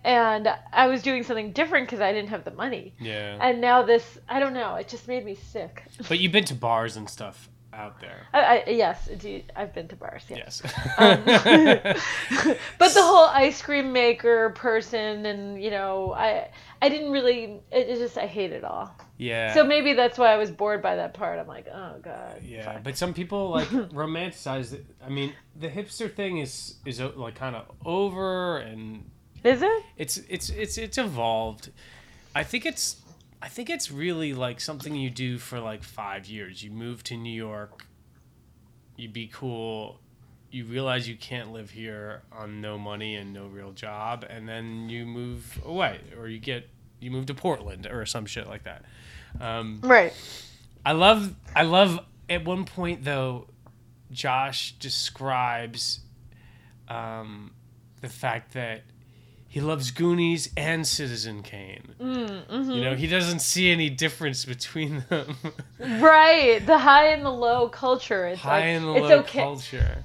and 0.04 0.48
I 0.72 0.88
was 0.88 1.02
doing 1.02 1.22
something 1.22 1.52
different 1.52 1.86
because 1.86 2.00
I 2.00 2.12
didn't 2.12 2.30
have 2.30 2.44
the 2.44 2.50
money. 2.52 2.94
Yeah, 3.00 3.38
And 3.40 3.60
now 3.60 3.82
this, 3.82 4.18
I 4.28 4.40
don't 4.40 4.54
know. 4.54 4.74
It 4.76 4.88
just 4.88 5.08
made 5.08 5.24
me 5.24 5.34
sick. 5.34 5.84
but 6.08 6.18
you've 6.18 6.32
been 6.32 6.44
to 6.46 6.54
bars 6.54 6.96
and 6.96 7.08
stuff 7.08 7.48
out 7.72 8.00
there. 8.00 8.26
I, 8.34 8.58
I, 8.66 8.70
yes, 8.70 9.08
indeed, 9.08 9.50
I've 9.56 9.72
been 9.72 9.88
to 9.88 9.96
bars. 9.96 10.24
Yes. 10.28 10.62
Yes. 10.64 10.98
Um, 10.98 11.22
but 12.78 12.94
the 12.94 13.02
whole 13.02 13.26
ice 13.26 13.62
cream 13.62 13.92
maker 13.92 14.50
person 14.50 15.24
and 15.24 15.62
you 15.62 15.70
know 15.70 16.12
i 16.12 16.48
i 16.82 16.88
didn't 16.90 17.10
really 17.10 17.60
it, 17.70 17.88
it 17.88 17.98
just 17.98 18.18
i 18.18 18.26
hate 18.26 18.52
it 18.52 18.64
all 18.64 18.94
yeah. 19.16 19.54
so 19.54 19.64
maybe 19.64 19.94
that's 19.94 20.18
why 20.18 20.30
i 20.32 20.36
was 20.36 20.50
bored 20.50 20.82
by 20.82 20.96
that 20.96 21.14
part 21.14 21.38
i'm 21.38 21.46
like 21.46 21.66
oh 21.72 21.94
god 22.02 22.42
Yeah, 22.42 22.64
fuck. 22.74 22.82
but 22.82 22.96
some 22.98 23.14
people 23.14 23.50
like 23.50 23.68
romanticize 24.02 24.72
it. 24.74 24.84
I 25.06 25.08
mean, 25.08 25.32
the 25.58 25.68
hipster 25.68 26.12
thing 26.12 26.38
is 26.38 26.74
is 26.84 27.00
uh, 27.00 27.12
like 27.16 27.36
kind 27.36 27.54
of 27.56 27.64
over, 27.86 28.58
and 28.58 29.08
is 29.44 29.62
it 29.62 29.82
it's 29.96 30.16
it's 30.28 30.50
it's 30.50 30.76
it's 30.76 30.98
evolved. 30.98 31.70
I 32.34 32.42
think 32.42 32.66
it's 32.66 32.96
I 33.40 33.48
think 33.48 33.70
it's 33.70 33.90
really 33.90 34.32
like 34.34 34.60
something 34.60 34.94
you 34.94 35.10
do 35.10 35.38
for 35.38 35.58
like 35.60 35.82
five 35.84 36.26
years. 36.26 36.62
You 36.64 36.70
move 36.72 37.02
to 37.04 37.16
New 37.16 37.36
York, 37.48 37.86
You'd 38.96 39.12
be 39.12 39.28
cool, 39.32 40.00
you 40.52 40.64
realize 40.66 41.08
you 41.08 41.16
can't 41.16 41.52
live 41.52 41.70
here 41.70 42.22
on 42.30 42.60
no 42.60 42.78
money 42.78 43.16
and 43.16 43.32
no 43.32 43.46
real 43.46 43.72
job, 43.72 44.24
and 44.28 44.48
then 44.48 44.88
you 44.88 45.06
move 45.06 45.58
away, 45.64 46.00
or 46.18 46.28
you 46.28 46.38
get 46.38 46.68
you 47.00 47.10
move 47.10 47.26
to 47.26 47.34
Portland 47.34 47.86
or 47.86 48.06
some 48.06 48.26
shit 48.26 48.46
like 48.46 48.62
that. 48.64 48.84
Um, 49.40 49.80
right 49.82 50.12
I 50.84 50.92
love 50.92 51.34
I 51.56 51.62
love 51.62 51.98
at 52.28 52.44
one 52.44 52.64
point 52.64 53.02
though 53.04 53.48
Josh 54.10 54.72
describes 54.78 56.00
um, 56.88 57.52
the 58.02 58.08
fact 58.08 58.52
that 58.54 58.82
he 59.48 59.60
loves 59.60 59.90
Goonies 59.90 60.48
and 60.56 60.86
Citizen 60.86 61.42
Kane. 61.42 61.94
Mm, 62.00 62.74
You 62.74 62.80
know, 62.82 62.94
he 62.94 63.06
doesn't 63.06 63.40
see 63.40 63.70
any 63.70 63.90
difference 63.90 64.44
between 64.46 65.04
them. 65.08 65.36
right 65.78 66.60
the 66.64 66.78
high 66.78 67.08
and 67.08 67.24
the 67.24 67.30
low 67.30 67.68
culture 67.68 68.26
it's 68.26 68.40
High 68.40 68.50
like 68.60 68.64
and 68.64 68.84
the 68.84 68.92
it's 68.94 69.02
low 69.08 69.18
okay 69.20 69.38
culture. 69.40 70.02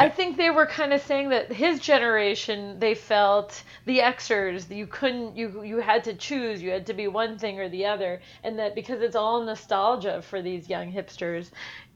I 0.00 0.08
think 0.08 0.36
they 0.36 0.50
were 0.50 0.66
kind 0.66 0.92
of 0.92 1.02
saying 1.02 1.28
that 1.30 1.52
his 1.52 1.78
generation, 1.78 2.78
they 2.78 2.94
felt 2.94 3.62
the 3.84 3.98
Xers, 3.98 4.74
you 4.74 4.86
couldn't, 4.86 5.36
you 5.36 5.62
you 5.62 5.78
had 5.78 6.02
to 6.04 6.14
choose, 6.14 6.62
you 6.62 6.70
had 6.70 6.86
to 6.86 6.94
be 6.94 7.08
one 7.08 7.38
thing 7.38 7.60
or 7.60 7.68
the 7.68 7.84
other, 7.84 8.20
and 8.42 8.58
that 8.58 8.74
because 8.74 9.02
it's 9.02 9.16
all 9.16 9.42
nostalgia 9.42 10.22
for 10.22 10.40
these 10.40 10.68
young 10.68 10.90
hipsters, 10.90 11.50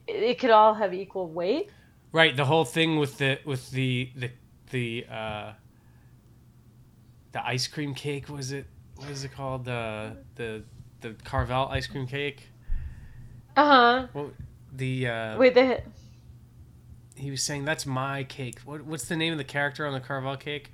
it, 0.06 0.22
it 0.22 0.38
could 0.38 0.50
all 0.50 0.74
have 0.74 0.92
equal 0.92 1.28
weight. 1.28 1.70
Right, 2.12 2.36
the 2.36 2.44
whole 2.44 2.66
thing 2.66 2.98
with 2.98 3.16
the 3.16 3.38
with 3.46 3.70
the 3.70 4.10
the 4.14 4.30
the 4.70 5.06
uh, 5.10 5.52
the 7.32 7.46
ice 7.46 7.66
cream 7.66 7.94
cake 7.94 8.28
was 8.28 8.52
it? 8.52 8.66
What 8.96 9.08
is 9.08 9.24
it 9.24 9.32
called? 9.32 9.64
The 9.64 10.18
the 10.34 10.64
the 11.00 11.14
Carvel 11.24 11.68
ice 11.70 11.86
cream 11.86 12.06
cake. 12.06 12.48
Uh 13.56 13.64
huh. 13.64 14.06
Well, 14.12 14.30
the 14.74 15.08
uh, 15.08 15.38
Wait, 15.38 15.54
the 15.54 15.80
he 17.16 17.30
was 17.30 17.42
saying 17.42 17.64
that's 17.64 17.86
my 17.86 18.24
cake. 18.24 18.60
What 18.64 18.82
what's 18.84 19.06
the 19.06 19.16
name 19.16 19.32
of 19.32 19.38
the 19.38 19.44
character 19.44 19.86
on 19.86 19.92
the 19.92 20.00
Carvel 20.00 20.36
cake? 20.36 20.70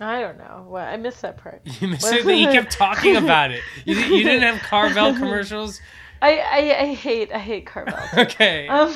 I 0.00 0.20
don't 0.20 0.38
know. 0.38 0.66
Well, 0.68 0.86
I 0.86 0.96
missed 0.96 1.22
that 1.22 1.36
part. 1.36 1.62
You 1.80 1.88
missed 1.88 2.10
it. 2.12 2.24
He 2.24 2.44
kept 2.46 2.72
talking 2.78 3.16
about 3.16 3.50
it. 3.50 3.62
You, 3.84 3.96
you 3.96 4.24
didn't 4.24 4.42
have 4.42 4.62
Carvel 4.62 5.12
commercials 5.18 5.80
I, 6.22 6.38
I, 6.38 6.80
I 6.82 6.94
hate 6.94 7.32
I 7.32 7.38
hate 7.38 7.64
Carvel. 7.66 7.98
Okay. 8.16 8.68
Um, 8.68 8.94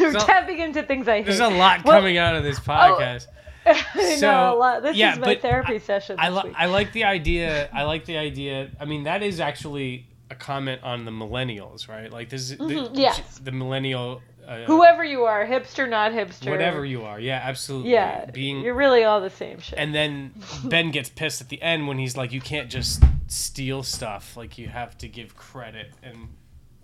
we're 0.00 0.12
So- 0.12 0.18
tapping 0.26 0.58
into 0.58 0.82
things 0.84 1.08
I 1.08 1.16
hate. 1.18 1.26
There's 1.26 1.40
a 1.40 1.48
lot 1.48 1.84
Well, 1.84 1.96
coming 1.98 2.18
out 2.18 2.36
of 2.36 2.44
this 2.44 2.60
podcast. 2.60 3.26
I 3.66 4.16
so, 4.18 4.30
know 4.30 4.54
a 4.54 4.56
lot. 4.56 4.82
This 4.82 4.96
yeah, 4.96 5.12
is 5.14 5.18
my 5.18 5.34
therapy 5.34 5.78
session. 5.78 6.16
I, 6.18 6.30
li- 6.30 6.42
week. 6.44 6.54
I 6.56 6.66
like 6.66 6.92
the 6.92 7.04
idea. 7.04 7.68
I 7.72 7.82
like 7.82 8.04
the 8.06 8.16
idea. 8.16 8.70
I 8.80 8.84
mean, 8.86 9.04
that 9.04 9.22
is 9.22 9.40
actually 9.40 10.06
a 10.30 10.34
comment 10.34 10.82
on 10.82 11.04
the 11.04 11.10
millennials, 11.10 11.88
right? 11.88 12.10
Like 12.10 12.28
this 12.30 12.42
is 12.50 12.58
the, 12.58 12.64
Mhm, 12.64 12.90
yes. 12.94 13.38
the 13.40 13.52
millennial. 13.52 14.22
Uh, 14.48 14.64
Whoever 14.64 15.04
you 15.04 15.24
are, 15.24 15.44
hipster, 15.46 15.86
not 15.88 16.12
hipster, 16.12 16.50
whatever 16.50 16.82
you 16.84 17.02
are, 17.04 17.20
yeah, 17.20 17.40
absolutely. 17.44 17.90
Yeah, 17.92 18.24
being 18.30 18.62
you're 18.62 18.72
really 18.74 19.04
all 19.04 19.20
the 19.20 19.28
same 19.28 19.60
shit. 19.60 19.78
and 19.78 19.94
then 19.94 20.32
Ben 20.64 20.90
gets 20.90 21.10
pissed 21.10 21.42
at 21.42 21.50
the 21.50 21.60
end 21.60 21.86
when 21.86 21.98
he's 21.98 22.16
like, 22.16 22.32
"You 22.32 22.40
can't 22.40 22.70
just 22.70 23.02
steal 23.26 23.82
stuff. 23.82 24.36
Like 24.38 24.56
you 24.56 24.68
have 24.68 24.96
to 24.98 25.08
give 25.08 25.36
credit." 25.36 25.92
And 26.02 26.28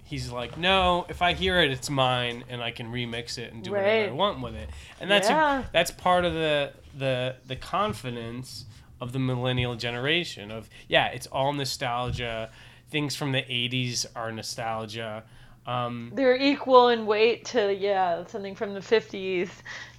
he's 0.05 0.31
like, 0.31 0.59
"No, 0.59 1.07
if 1.09 1.23
I 1.23 1.33
hear 1.33 1.59
it, 1.63 1.71
it's 1.71 1.89
mine, 1.89 2.45
and 2.51 2.63
I 2.63 2.71
can 2.71 2.93
remix 2.93 3.39
it 3.39 3.53
and 3.55 3.65
do 3.65 3.71
whatever 3.71 4.11
I 4.11 4.13
want 4.13 4.43
with 4.43 4.55
it." 4.57 4.69
And 5.01 5.11
that's 5.11 5.31
Yeah. 5.31 5.61
a, 5.61 5.65
that's 5.73 5.91
part 5.91 6.27
of 6.27 6.35
the 6.35 6.73
the 6.99 7.37
the 7.47 7.57
confidence 7.57 8.67
of 9.01 9.13
the 9.13 9.19
millennial 9.19 9.75
generation. 9.75 10.51
Of 10.51 10.69
yeah, 10.87 11.07
it's 11.07 11.27
all 11.29 11.55
nostalgia. 11.55 12.51
Things 12.91 13.17
from 13.17 13.33
the 13.33 13.41
'80s 13.43 14.05
are 14.15 14.31
nostalgia. 14.31 15.25
Um, 15.67 16.13
They're 16.15 16.37
equal 16.37 16.89
in 16.89 17.07
weight 17.07 17.47
to 17.47 17.73
yeah 17.75 18.27
something 18.27 18.55
from 18.55 18.75
the 18.75 18.81
50s, 18.81 19.49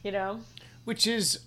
you 0.03 0.11
know. 0.11 0.39
which 0.83 1.07
is 1.07 1.39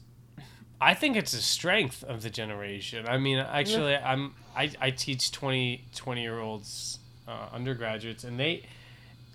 i 0.80 0.94
think 0.94 1.16
it's 1.16 1.32
a 1.32 1.42
strength 1.42 2.04
of 2.04 2.22
the 2.22 2.30
generation 2.30 3.04
i 3.08 3.18
mean 3.18 3.38
actually 3.38 3.96
i'm 3.96 4.32
i, 4.56 4.70
I 4.80 4.90
teach 4.92 5.32
20 5.32 5.84
20 5.94 6.20
year 6.22 6.38
olds 6.38 6.98
uh, 7.26 7.48
undergraduates 7.52 8.22
and 8.24 8.38
they 8.38 8.62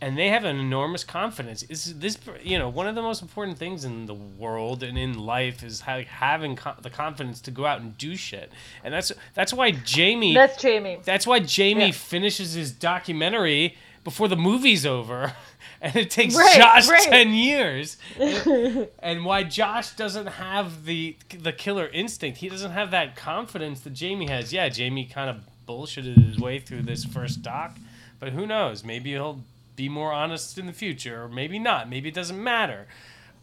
and 0.02 0.18
they 0.18 0.30
have 0.30 0.44
an 0.46 0.58
enormous 0.58 1.04
confidence 1.04 1.64
is 1.64 2.00
this 2.00 2.18
you 2.42 2.58
know 2.58 2.70
one 2.70 2.88
of 2.88 2.96
the 2.96 3.02
most 3.02 3.22
important 3.22 3.58
things 3.58 3.84
in 3.84 4.06
the 4.06 4.14
world 4.14 4.84
and 4.84 4.98
in 4.98 5.18
life 5.18 5.64
is 5.64 5.82
ha- 5.82 6.04
having 6.08 6.56
co- 6.56 6.76
the 6.82 6.90
confidence 6.90 7.42
to 7.42 7.52
go 7.52 7.66
out 7.66 7.82
and 7.82 7.98
do 7.98 8.16
shit 8.16 8.50
and 8.84 8.94
that's 8.94 9.12
that's 9.34 9.54
why 9.54 9.72
jamie 9.72 10.34
That's 10.34 10.62
Jamie. 10.62 11.00
that's 11.04 11.28
why 11.28 11.40
Jamie 11.40 11.88
Yeah. 11.88 11.92
finishes 11.92 12.54
his 12.54 12.72
documentary 12.72 13.76
before 14.04 14.28
the 14.28 14.36
movie's 14.38 14.86
over. 14.86 15.34
And 15.82 15.98
it 15.98 16.10
takes 16.12 16.34
Right, 16.34 16.56
Josh 16.56 16.88
right. 16.88 17.02
10 17.10 17.34
years. 17.34 17.98
and, 18.18 18.88
and 19.00 19.26
why 19.26 19.44
Josh 19.44 19.92
doesn't 19.98 20.28
have 20.28 20.86
the 20.86 21.18
the 21.38 21.52
killer 21.52 21.88
instinct. 21.88 22.38
He 22.38 22.48
doesn't 22.48 22.72
have 22.72 22.92
that 22.92 23.18
confidence 23.18 23.82
that 23.82 23.92
Jamie 23.92 24.28
has. 24.28 24.54
Yeah, 24.54 24.70
Jamie 24.70 25.04
kind 25.06 25.30
of 25.30 25.42
bullshitted 25.68 26.26
his 26.26 26.40
way 26.40 26.60
through 26.60 26.84
this 26.84 27.04
first 27.04 27.42
doc, 27.42 27.76
but 28.22 28.30
who 28.32 28.48
knows? 28.48 28.86
Maybe 28.86 29.10
he'll 29.12 29.42
be 29.76 29.90
more 29.90 30.14
honest 30.14 30.58
in 30.58 30.68
the 30.68 30.74
future 30.74 31.22
or 31.24 31.28
maybe 31.28 31.60
not. 31.60 31.90
Maybe 31.90 32.08
it 32.08 32.16
doesn't 32.16 32.42
matter. 32.42 32.88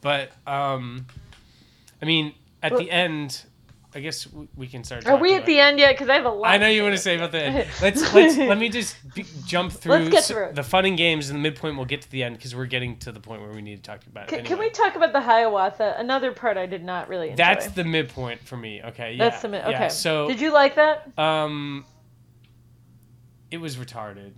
But 0.01 0.33
um 0.47 1.05
I 2.01 2.07
mean, 2.07 2.33
at 2.63 2.75
the 2.75 2.91
end, 2.91 3.43
I 3.93 3.99
guess 4.01 4.33
we, 4.33 4.47
we 4.55 4.67
can 4.69 4.85
start 4.85 5.05
Are 5.07 5.17
we 5.17 5.35
at 5.35 5.47
the 5.47 5.59
end 5.59 5.81
yet? 5.81 5.95
Because 5.95 6.09
I 6.09 6.15
have 6.15 6.25
a 6.25 6.31
lot. 6.31 6.51
I 6.51 6.59
know 6.59 6.69
you 6.69 6.83
want 6.83 6.95
to 6.95 7.01
say 7.01 7.17
about 7.17 7.33
the 7.33 7.43
end. 7.43 7.69
Let's 7.83 8.15
let's 8.15 8.37
let 8.37 8.57
me 8.57 8.69
just 8.69 8.97
be, 9.15 9.25
jump 9.45 9.73
through, 9.73 9.93
Let's 9.93 10.11
get 10.11 10.25
through 10.25 10.53
the 10.55 10.63
fun 10.63 10.85
and 10.85 10.97
games 10.97 11.29
and 11.29 11.39
the 11.39 11.43
midpoint. 11.43 11.77
We'll 11.77 11.87
get 11.87 12.03
to 12.03 12.11
the 12.11 12.23
end 12.23 12.37
because 12.37 12.55
we're 12.55 12.67
getting 12.67 12.99
to 12.99 13.11
the 13.11 13.19
point 13.19 13.43
where 13.43 13.51
we 13.51 13.63
need 13.63 13.77
to 13.77 13.83
talk 13.83 14.07
about 14.07 14.25
it. 14.25 14.29
Can, 14.29 14.39
Anyway, 14.41 14.49
can 14.49 14.59
we 14.61 14.71
talk 14.71 14.95
about 14.95 15.13
the 15.13 15.19
ayahuasca? 15.19 15.99
Another 15.99 16.31
part 16.31 16.57
I 16.57 16.67
did 16.67 16.85
not 16.85 17.09
really 17.09 17.31
enjoy. 17.31 17.37
That's 17.37 17.67
the 17.69 17.83
midpoint 17.85 18.41
for 18.47 18.57
me. 18.57 18.81
Okay. 18.81 19.15
Yeah. 19.15 19.29
That's 19.29 19.43
the 19.43 19.49
mid- 19.49 19.65
yeah, 19.69 19.77
okay. 19.77 19.89
So 19.89 20.29
did 20.29 20.41
you 20.41 20.53
like 20.53 20.77
that? 20.77 21.11
um, 21.19 21.85
it 23.51 23.59
was 23.59 23.77
retarded. 23.77 24.33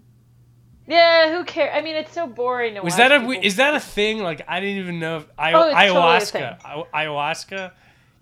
Yeah. 0.86 1.36
Who 1.36 1.44
cares? 1.44 1.72
I 1.74 1.82
mean, 1.82 1.96
it's 1.96 2.12
so 2.12 2.26
boring 2.26 2.76
to 2.76 2.80
Was 2.80 2.96
that 2.96 3.12
a 3.12 3.20
people- 3.20 3.44
is 3.44 3.56
that 3.56 3.74
a 3.74 3.80
thing? 3.80 4.22
Like 4.22 4.40
I 4.48 4.60
didn't 4.60 4.78
even 4.78 4.98
know. 4.98 5.18
If, 5.18 5.26
I, 5.36 5.52
Oh, 5.52 5.68
it's 5.68 5.76
totally 5.76 6.44
a 6.44 6.84
ayahuasca. 6.94 7.72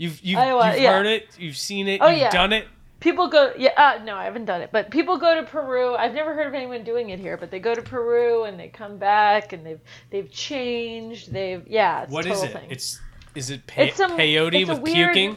You've 0.00 0.18
you've, 0.24 0.38
you've 0.38 0.78
yeah. 0.78 0.96
heard 0.96 1.04
it. 1.04 1.28
You've 1.38 1.58
seen 1.58 1.86
it. 1.86 2.00
Oh, 2.00 2.08
you've 2.08 2.20
yeah. 2.20 2.30
done 2.30 2.54
it. 2.54 2.66
people 3.00 3.28
go? 3.28 3.52
Yeah. 3.58 3.72
Uh, 3.76 4.02
no, 4.02 4.16
I 4.16 4.24
haven't 4.24 4.46
done 4.46 4.62
it. 4.62 4.70
But 4.72 4.90
people 4.90 5.18
go 5.18 5.34
to 5.34 5.42
Peru. 5.42 5.94
I've 5.94 6.14
never 6.14 6.32
heard 6.32 6.46
of 6.46 6.54
anyone 6.54 6.84
doing 6.84 7.10
it 7.10 7.18
here, 7.20 7.36
but 7.36 7.50
they 7.50 7.58
go 7.58 7.74
to 7.74 7.82
Peru 7.82 8.44
and 8.44 8.58
they 8.58 8.68
come 8.68 8.96
back 8.96 9.52
and 9.52 9.64
they've 9.64 9.80
they've 10.08 10.30
changed. 10.30 11.30
They've 11.30 11.62
yeah. 11.68 12.04
It's 12.04 12.12
What 12.12 12.24
is 12.24 12.42
it? 12.42 12.52
Thing. 12.52 12.70
It's 12.70 12.98
is 13.34 13.50
it 13.50 13.66
pe- 13.66 13.88
It's 13.88 13.98
some- 13.98 14.12
peyote 14.16 14.62
it's 14.62 14.70
with 14.70 14.80
weird- 14.80 15.12
puking? 15.12 15.36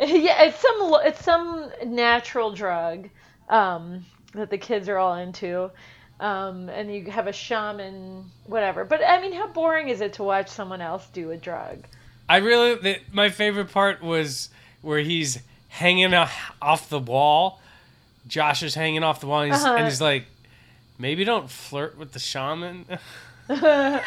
yeah, 0.00 0.42
it's 0.42 0.58
some 0.58 0.96
it's 1.04 1.24
some 1.24 1.70
natural 1.86 2.50
drug 2.50 3.08
um, 3.48 4.04
that 4.34 4.50
the 4.50 4.58
kids 4.58 4.88
are 4.88 4.98
all 4.98 5.14
into, 5.14 5.70
um, 6.18 6.68
and 6.68 6.92
you 6.92 7.12
have 7.12 7.28
a 7.28 7.32
shaman, 7.32 8.24
whatever. 8.46 8.84
But 8.84 9.02
I 9.06 9.20
mean, 9.20 9.32
how 9.32 9.46
boring 9.46 9.88
is 9.88 10.00
it 10.00 10.14
to 10.14 10.24
watch 10.24 10.48
someone 10.48 10.80
else 10.80 11.06
do 11.10 11.30
a 11.30 11.36
drug? 11.36 11.86
I 12.28 12.36
really 12.38 12.74
the, 12.76 12.96
my 13.12 13.30
favorite 13.30 13.70
part 13.72 14.02
was 14.02 14.50
where 14.82 15.00
he's 15.00 15.38
hanging 15.68 16.14
off 16.14 16.88
the 16.88 16.98
wall. 16.98 17.60
Josh 18.26 18.62
is 18.62 18.74
hanging 18.74 19.02
off 19.02 19.20
the 19.20 19.26
wall, 19.26 19.42
and 19.42 19.52
he's, 19.52 19.64
Uh-huh. 19.64 19.76
and 19.76 19.84
he's 19.86 20.00
like, 20.00 20.26
"Maybe 20.98 21.24
don't 21.24 21.50
flirt 21.50 21.96
with 21.96 22.12
the 22.12 22.18
shaman." 22.18 22.84
right? 23.48 24.02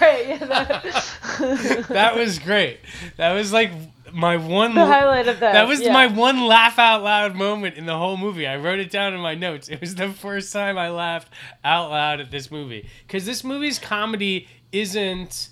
Yeah, 0.00 0.38
that, 0.38 1.86
that 1.90 2.16
was 2.16 2.38
great. 2.38 2.80
That 3.18 3.32
was 3.32 3.52
like 3.52 3.70
my 4.12 4.38
one. 4.38 4.74
the 4.74 4.86
highlight 4.86 5.28
of 5.28 5.40
that. 5.40 5.52
That 5.52 5.68
was 5.68 5.82
yeah. 5.82 5.92
my 5.92 6.06
one 6.06 6.46
laugh 6.46 6.78
out 6.78 7.02
loud 7.02 7.34
moment 7.34 7.76
in 7.76 7.84
the 7.84 7.98
whole 7.98 8.16
movie. 8.16 8.46
I 8.46 8.56
wrote 8.56 8.78
it 8.78 8.90
down 8.90 9.12
in 9.12 9.20
my 9.20 9.34
notes. 9.34 9.68
It 9.68 9.82
was 9.82 9.94
the 9.96 10.08
first 10.08 10.50
time 10.52 10.78
I 10.78 10.88
laughed 10.90 11.28
out 11.62 11.90
loud 11.90 12.20
at 12.20 12.30
this 12.30 12.50
movie 12.50 12.88
because 13.06 13.26
this 13.26 13.44
movie's 13.44 13.78
comedy 13.78 14.48
isn't 14.72 15.48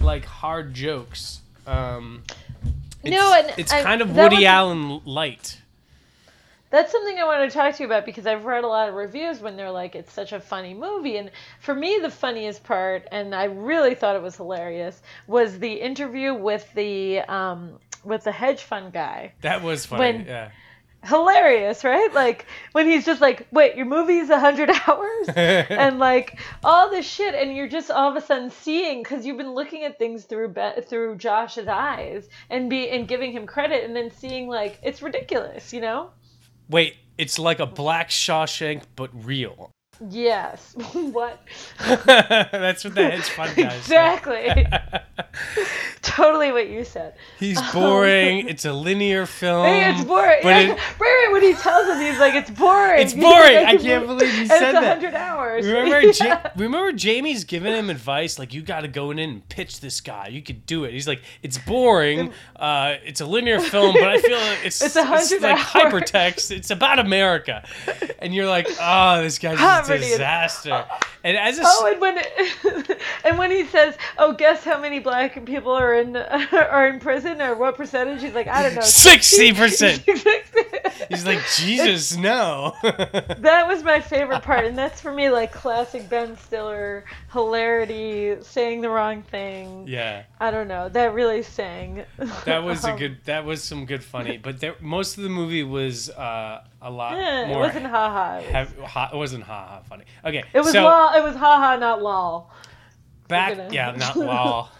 like 0.00 0.24
hard 0.24 0.74
jokes. 0.74 1.39
Um, 1.70 2.22
it's, 3.02 3.10
No, 3.12 3.32
and 3.34 3.52
it's 3.56 3.72
I- 3.72 3.82
kind 3.82 4.00
of 4.02 4.14
Woody 4.16 4.36
was- 4.36 4.44
Allen 4.44 5.00
light. 5.04 5.56
That's 6.70 6.92
something 6.92 7.18
I 7.18 7.24
want 7.24 7.50
to 7.50 7.56
talk 7.56 7.74
to 7.74 7.82
you 7.82 7.86
about 7.88 8.06
because 8.06 8.28
I've 8.28 8.44
read 8.44 8.62
a 8.62 8.66
lot 8.68 8.88
of 8.88 8.94
reviews 8.94 9.40
when 9.40 9.56
they're 9.56 9.72
like, 9.72 9.96
it's 9.96 10.12
such 10.12 10.32
a 10.32 10.38
funny 10.38 10.72
movie. 10.72 11.16
And 11.16 11.32
for 11.58 11.74
me, 11.74 11.98
the 12.00 12.10
funniest 12.10 12.62
part, 12.62 13.08
and 13.10 13.34
I 13.34 13.44
really 13.44 13.96
thought 13.96 14.14
it 14.14 14.22
was 14.22 14.36
hilarious, 14.36 15.02
was 15.26 15.58
the 15.58 15.72
interview 15.72 16.32
with 16.32 16.72
the 16.74 17.20
um, 17.22 17.72
with 18.04 18.22
the 18.22 18.30
hedge 18.32 18.62
fund 18.62 18.92
guy. 18.92 19.32
That 19.40 19.62
was 19.62 19.84
funny. 19.86 20.00
When- 20.18 20.26
yeah. 20.26 20.50
Hilarious, 21.04 21.82
right? 21.82 22.12
Like 22.12 22.46
when 22.72 22.86
he's 22.86 23.06
just 23.06 23.20
like, 23.20 23.46
"Wait, 23.52 23.74
your 23.74 23.86
movie's 23.86 24.28
a 24.28 24.38
hundred 24.38 24.70
hours," 24.86 25.28
and 25.36 25.98
like 25.98 26.38
all 26.62 26.90
this 26.90 27.06
shit, 27.06 27.34
and 27.34 27.56
you're 27.56 27.68
just 27.68 27.90
all 27.90 28.10
of 28.10 28.16
a 28.16 28.26
sudden 28.26 28.50
seeing 28.50 29.02
because 29.02 29.24
you've 29.24 29.38
been 29.38 29.54
looking 29.54 29.84
at 29.84 29.98
things 29.98 30.24
through 30.24 30.48
Be- 30.48 30.82
through 30.82 31.16
Josh's 31.16 31.68
eyes 31.68 32.28
and 32.50 32.68
be 32.68 32.90
and 32.90 33.08
giving 33.08 33.32
him 33.32 33.46
credit, 33.46 33.84
and 33.84 33.96
then 33.96 34.10
seeing 34.10 34.46
like 34.46 34.78
it's 34.82 35.00
ridiculous, 35.00 35.72
you 35.72 35.80
know? 35.80 36.10
Wait, 36.68 36.96
it's 37.16 37.38
like 37.38 37.60
a 37.60 37.66
Black 37.66 38.10
Shawshank 38.10 38.82
but 38.94 39.10
real. 39.12 39.72
Yes. 40.08 40.74
what? 40.92 41.40
That's 41.78 42.84
what 42.84 42.94
the 42.94 43.10
hedge 43.10 43.22
fund 43.24 43.54
guy. 43.56 43.74
Exactly. 43.74 44.66
totally 46.02 46.52
what 46.52 46.68
you 46.68 46.84
said. 46.84 47.14
He's 47.38 47.60
boring. 47.72 48.48
it's 48.48 48.64
a 48.64 48.72
linear 48.72 49.26
film. 49.26 49.66
Hey, 49.66 49.90
it's 49.90 50.04
boring. 50.04 50.40
But 50.42 50.56
it, 50.62 50.68
right, 50.70 50.78
right. 51.00 51.28
When 51.32 51.42
he 51.42 51.54
tells 51.54 51.86
him, 51.88 52.00
he's 52.00 52.18
like, 52.18 52.34
"It's 52.34 52.50
boring." 52.50 53.02
It's 53.02 53.14
boring. 53.14 53.56
I 53.58 53.72
Like, 53.72 53.80
can't 53.80 54.06
believe 54.06 54.32
you 54.34 54.40
and 54.40 54.48
said 54.48 54.62
it's 54.62 54.80
that. 54.80 54.84
hundred 55.00 55.14
hours. 55.14 55.66
remember, 55.66 56.00
Yeah. 56.00 56.12
ja- 56.44 56.50
remember 56.56 56.92
Jamie's 56.92 57.44
giving 57.44 57.74
him 57.74 57.90
advice 57.90 58.38
like 58.38 58.54
you 58.54 58.62
got 58.62 58.80
to 58.80 58.88
go 58.88 59.10
in 59.10 59.18
and 59.18 59.46
pitch 59.48 59.80
this 59.80 60.00
guy. 60.00 60.28
You 60.28 60.42
could 60.42 60.66
do 60.66 60.84
it. 60.84 60.92
He's 60.92 61.06
like, 61.08 61.22
it's 61.42 61.58
boring. 61.58 62.32
Uh, 62.56 62.94
it's 63.04 63.20
a 63.20 63.26
linear 63.26 63.60
film, 63.60 63.92
but 63.94 64.08
I 64.08 64.18
feel 64.20 64.38
it's 64.64 64.80
It's 64.82 64.96
a 64.96 65.04
hundred 65.04 65.42
like 65.42 65.58
hours. 65.76 65.92
hypertext. 65.92 66.50
It's 66.50 66.70
about 66.70 66.98
America, 66.98 67.66
and 68.18 68.34
you're 68.34 68.48
like, 68.48 68.68
oh, 68.80 69.22
this 69.22 69.38
guy's 69.38 69.58
Poverty 69.92 70.10
disaster. 70.10 70.84
And 71.22 71.36
as 71.36 71.58
a 71.58 71.62
Oh, 71.66 71.86
and 71.86 72.00
when 72.00 72.16
and 73.26 73.36
when 73.38 73.50
he 73.50 73.66
says, 73.66 73.94
"Oh, 74.16 74.32
guess 74.32 74.64
how 74.64 74.80
many 74.80 75.00
black 75.00 75.44
people 75.44 75.70
are 75.72 75.92
in 75.94 76.16
are 76.16 76.88
in 76.88 76.98
prison, 76.98 77.42
or 77.42 77.54
what 77.56 77.76
percentage?" 77.76 78.22
He's 78.22 78.32
like, 78.32 78.48
"I 78.48 78.62
don't 78.62 78.74
know." 78.74 78.80
60%. 78.80 81.06
He's 81.10 81.26
like, 81.26 81.40
Jesus, 81.56 82.16
no. 82.16 82.72
that 82.82 83.64
was 83.68 83.82
my 83.82 84.00
favorite 84.00 84.42
part, 84.42 84.64
and 84.64 84.78
that's 84.78 85.00
for 85.02 85.12
me 85.12 85.28
like 85.28 85.52
classic 85.52 86.08
Ben 86.08 86.38
Stiller 86.38 87.04
hilarity, 87.32 88.36
saying 88.42 88.80
the 88.80 88.88
wrong 88.88 89.22
thing. 89.22 89.86
yeah, 89.88 90.22
I 90.40 90.50
don't 90.50 90.68
know. 90.68 90.88
That 90.88 91.12
really 91.14 91.42
sang. 91.42 92.04
that 92.46 92.62
was 92.62 92.84
a 92.84 92.92
Um, 92.92 92.98
good. 92.98 93.18
That 93.24 93.44
was 93.44 93.62
some 93.62 93.84
good 93.86 94.02
funny. 94.04 94.38
But 94.38 94.60
there, 94.60 94.76
most 94.80 95.16
of 95.18 95.24
the 95.24 95.28
movie 95.30 95.64
was 95.64 96.08
uh, 96.10 96.62
a 96.80 96.90
lot 96.90 97.16
Yeah, 97.18 97.44
it 97.44 97.48
more. 97.48 97.58
wasn't 97.60 97.86
haha. 97.86 98.38
It 98.38 98.52
was, 98.78 98.88
ha- 98.90 99.10
it 99.12 99.16
wasn't 99.16 99.44
ha 99.44 99.66
ha 99.66 99.79
funny. 99.86 100.04
Okay, 100.24 100.44
it 100.52 100.60
was 100.60 100.72
so 100.72 100.84
lol. 100.84 101.12
It 101.14 101.22
was 101.22 101.36
haha, 101.36 101.76
not 101.76 102.02
lol. 102.02 102.50
back. 103.28 103.56
gonna- 103.56 103.72
Yeah, 103.72 103.92
not 103.92 104.16
lol. 104.16 104.68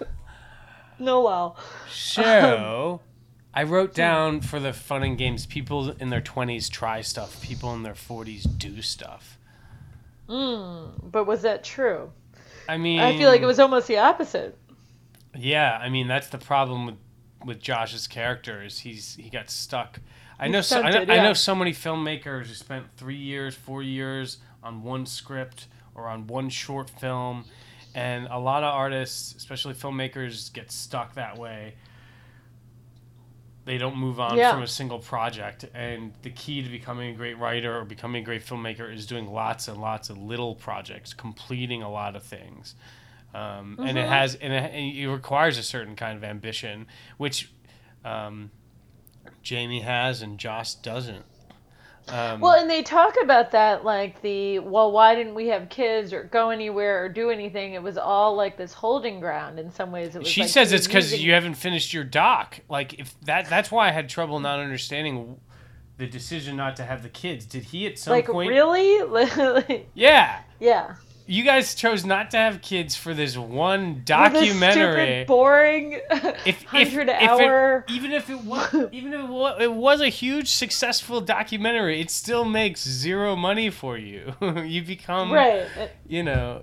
No 0.98 1.22
lol. 1.22 1.56
So, 1.90 3.00
um, 3.02 3.08
I 3.54 3.62
wrote 3.62 3.90
hmm. 3.90 3.96
down 3.96 4.40
for 4.42 4.60
the 4.60 4.74
fun 4.74 5.02
and 5.02 5.16
games. 5.16 5.46
People 5.46 5.90
in 5.92 6.10
their 6.10 6.20
twenties 6.20 6.68
try 6.68 7.00
stuff. 7.00 7.40
People 7.40 7.74
in 7.74 7.82
their 7.82 7.94
forties 7.94 8.44
do 8.44 8.82
stuff. 8.82 9.38
Hmm, 10.28 10.88
but 11.02 11.24
was 11.24 11.42
that 11.42 11.64
true? 11.64 12.12
I 12.68 12.76
mean, 12.76 13.00
I 13.00 13.16
feel 13.16 13.30
like 13.30 13.40
it 13.40 13.46
was 13.46 13.58
almost 13.58 13.88
the 13.88 13.98
opposite. 13.98 14.56
Yeah, 15.34 15.76
I 15.76 15.88
mean 15.88 16.06
that's 16.06 16.28
the 16.28 16.38
problem 16.38 16.86
with 16.86 16.96
with 17.44 17.60
Josh's 17.60 18.06
character 18.06 18.62
is 18.62 18.80
he's 18.80 19.16
he 19.16 19.30
got 19.30 19.50
stuck. 19.50 20.00
I 20.38 20.48
know, 20.48 20.62
so, 20.62 20.78
I, 20.78 20.82
know 20.84 20.90
stunted, 20.90 21.10
I 21.10 21.22
know 21.22 21.32
so 21.34 21.54
many 21.54 21.72
filmmakers 21.72 22.46
who 22.46 22.54
spent 22.54 22.86
three 22.96 23.16
years, 23.16 23.54
four 23.54 23.82
years 23.82 24.38
on 24.62 24.82
one 24.82 25.06
script 25.06 25.66
or 25.94 26.06
on 26.08 26.26
one 26.26 26.48
short 26.48 26.88
film, 26.90 27.44
and 27.94 28.26
a 28.30 28.38
lot 28.38 28.62
of 28.62 28.72
artists, 28.74 29.34
especially 29.36 29.74
filmmakers, 29.74 30.52
get 30.52 30.70
stuck 30.70 31.14
that 31.14 31.36
way. 31.38 31.74
They 33.64 33.76
don't 33.78 33.96
move 33.96 34.18
on 34.18 34.36
Yeah. 34.38 34.52
from 34.52 34.62
a 34.62 34.66
single 34.68 34.98
project, 34.98 35.64
and 35.74 36.12
the 36.22 36.30
key 36.30 36.62
to 36.62 36.68
becoming 36.68 37.14
a 37.14 37.16
great 37.16 37.38
writer 37.38 37.78
or 37.78 37.84
becoming 37.84 38.22
a 38.22 38.24
great 38.24 38.44
filmmaker 38.44 38.92
is 38.92 39.06
doing 39.06 39.30
lots 39.30 39.68
and 39.68 39.80
lots 39.80 40.08
of 40.10 40.18
little 40.18 40.54
projects, 40.54 41.12
completing 41.12 41.82
a 41.82 41.90
lot 41.90 42.16
of 42.16 42.22
things 42.22 42.74
um, 43.34 43.76
and 43.80 43.96
it 43.96 44.08
has 44.08 44.34
and 44.34 44.52
it, 44.52 44.72
and 44.72 44.96
it 44.96 45.08
requires 45.08 45.56
a 45.58 45.62
certain 45.62 45.94
kind 45.94 46.16
of 46.16 46.24
ambition, 46.24 46.86
which 47.16 47.50
um, 48.04 48.50
Jamie 49.42 49.80
has 49.80 50.22
and 50.22 50.38
Josh 50.38 50.74
doesn't. 50.74 51.24
Um, 52.12 52.40
Well, 52.40 52.60
and 52.60 52.68
they 52.68 52.82
talk 52.82 53.16
about 53.22 53.50
that 53.52 53.84
like 53.84 54.20
the 54.22 54.58
well, 54.60 54.92
why 54.92 55.14
didn't 55.14 55.34
we 55.34 55.48
have 55.48 55.68
kids 55.68 56.12
or 56.12 56.24
go 56.24 56.50
anywhere 56.50 57.04
or 57.04 57.08
do 57.08 57.30
anything? 57.30 57.74
It 57.74 57.82
was 57.82 57.96
all 57.96 58.34
like 58.36 58.56
this 58.56 58.72
holding 58.72 59.20
ground 59.20 59.58
in 59.58 59.70
some 59.70 59.92
ways. 59.92 60.14
It 60.14 60.20
was 60.20 60.28
she 60.28 60.42
like 60.42 60.50
says 60.50 60.72
it's 60.72 60.86
because 60.86 61.22
you 61.22 61.32
haven't 61.32 61.54
finished 61.54 61.92
your 61.92 62.04
doc. 62.04 62.60
Like 62.68 62.94
if 62.98 63.18
that 63.22 63.48
that's 63.48 63.70
why 63.70 63.88
I 63.88 63.92
had 63.92 64.08
trouble 64.08 64.40
not 64.40 64.58
understanding 64.60 65.40
the 65.98 66.06
decision 66.06 66.56
not 66.56 66.76
to 66.76 66.84
have 66.84 67.02
the 67.02 67.10
kids. 67.10 67.44
Did 67.44 67.62
he 67.64 67.86
at 67.86 67.98
some 67.98 68.12
like 68.12 68.26
point? 68.26 68.48
really, 68.48 69.86
Yeah. 69.94 70.40
yeah. 70.58 70.94
You 71.30 71.44
guys 71.44 71.76
chose 71.76 72.04
not 72.04 72.32
to 72.32 72.38
have 72.38 72.60
kids 72.60 72.96
for 72.96 73.14
this 73.14 73.36
one 73.36 74.02
documentary. 74.04 75.04
stupid, 75.04 75.26
boring, 75.28 75.92
if, 76.10 76.44
if, 76.44 76.62
hundred 76.64 77.08
if 77.08 77.22
hour. 77.22 77.84
it, 77.86 77.94
even 77.94 78.10
if 78.10 78.28
it 78.28 78.42
was 78.42 78.74
even 78.90 79.12
if 79.12 79.20
it 79.20 79.28
was, 79.28 79.60
it 79.60 79.72
was 79.72 80.00
a 80.00 80.08
huge 80.08 80.48
successful 80.48 81.20
documentary 81.20 82.00
it 82.00 82.10
still 82.10 82.44
makes 82.44 82.82
zero 82.82 83.36
money 83.36 83.70
for 83.70 83.96
you 83.96 84.34
you 84.64 84.82
become 84.82 85.30
right. 85.30 85.68
you 86.08 86.24
know 86.24 86.62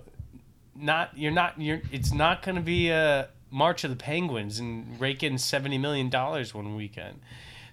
not 0.76 1.18
you're 1.18 1.32
not 1.32 1.59
you're 1.61 1.82
it's 1.93 2.11
not 2.11 2.43
going 2.43 2.55
to 2.55 2.61
be 2.61 2.89
a 2.89 3.30
march 3.49 3.86
of 3.86 3.89
the 3.89 3.95
penguins 3.95 4.59
and 4.59 4.99
rake 4.99 5.24
in 5.24 5.38
70 5.38 5.78
million 5.78 6.09
dollars 6.09 6.53
one 6.53 6.76
weekend 6.76 7.22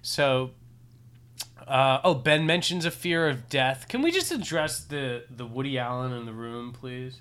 so 0.00 0.52
uh, 1.66 2.00
oh 2.04 2.14
ben 2.14 2.46
mentions 2.46 2.84
a 2.84 2.90
fear 2.90 3.28
of 3.28 3.48
death 3.48 3.86
can 3.88 4.02
we 4.02 4.10
just 4.10 4.30
address 4.32 4.80
the 4.84 5.24
the 5.30 5.46
woody 5.46 5.78
allen 5.78 6.12
in 6.12 6.26
the 6.26 6.32
room 6.32 6.72
please 6.72 7.20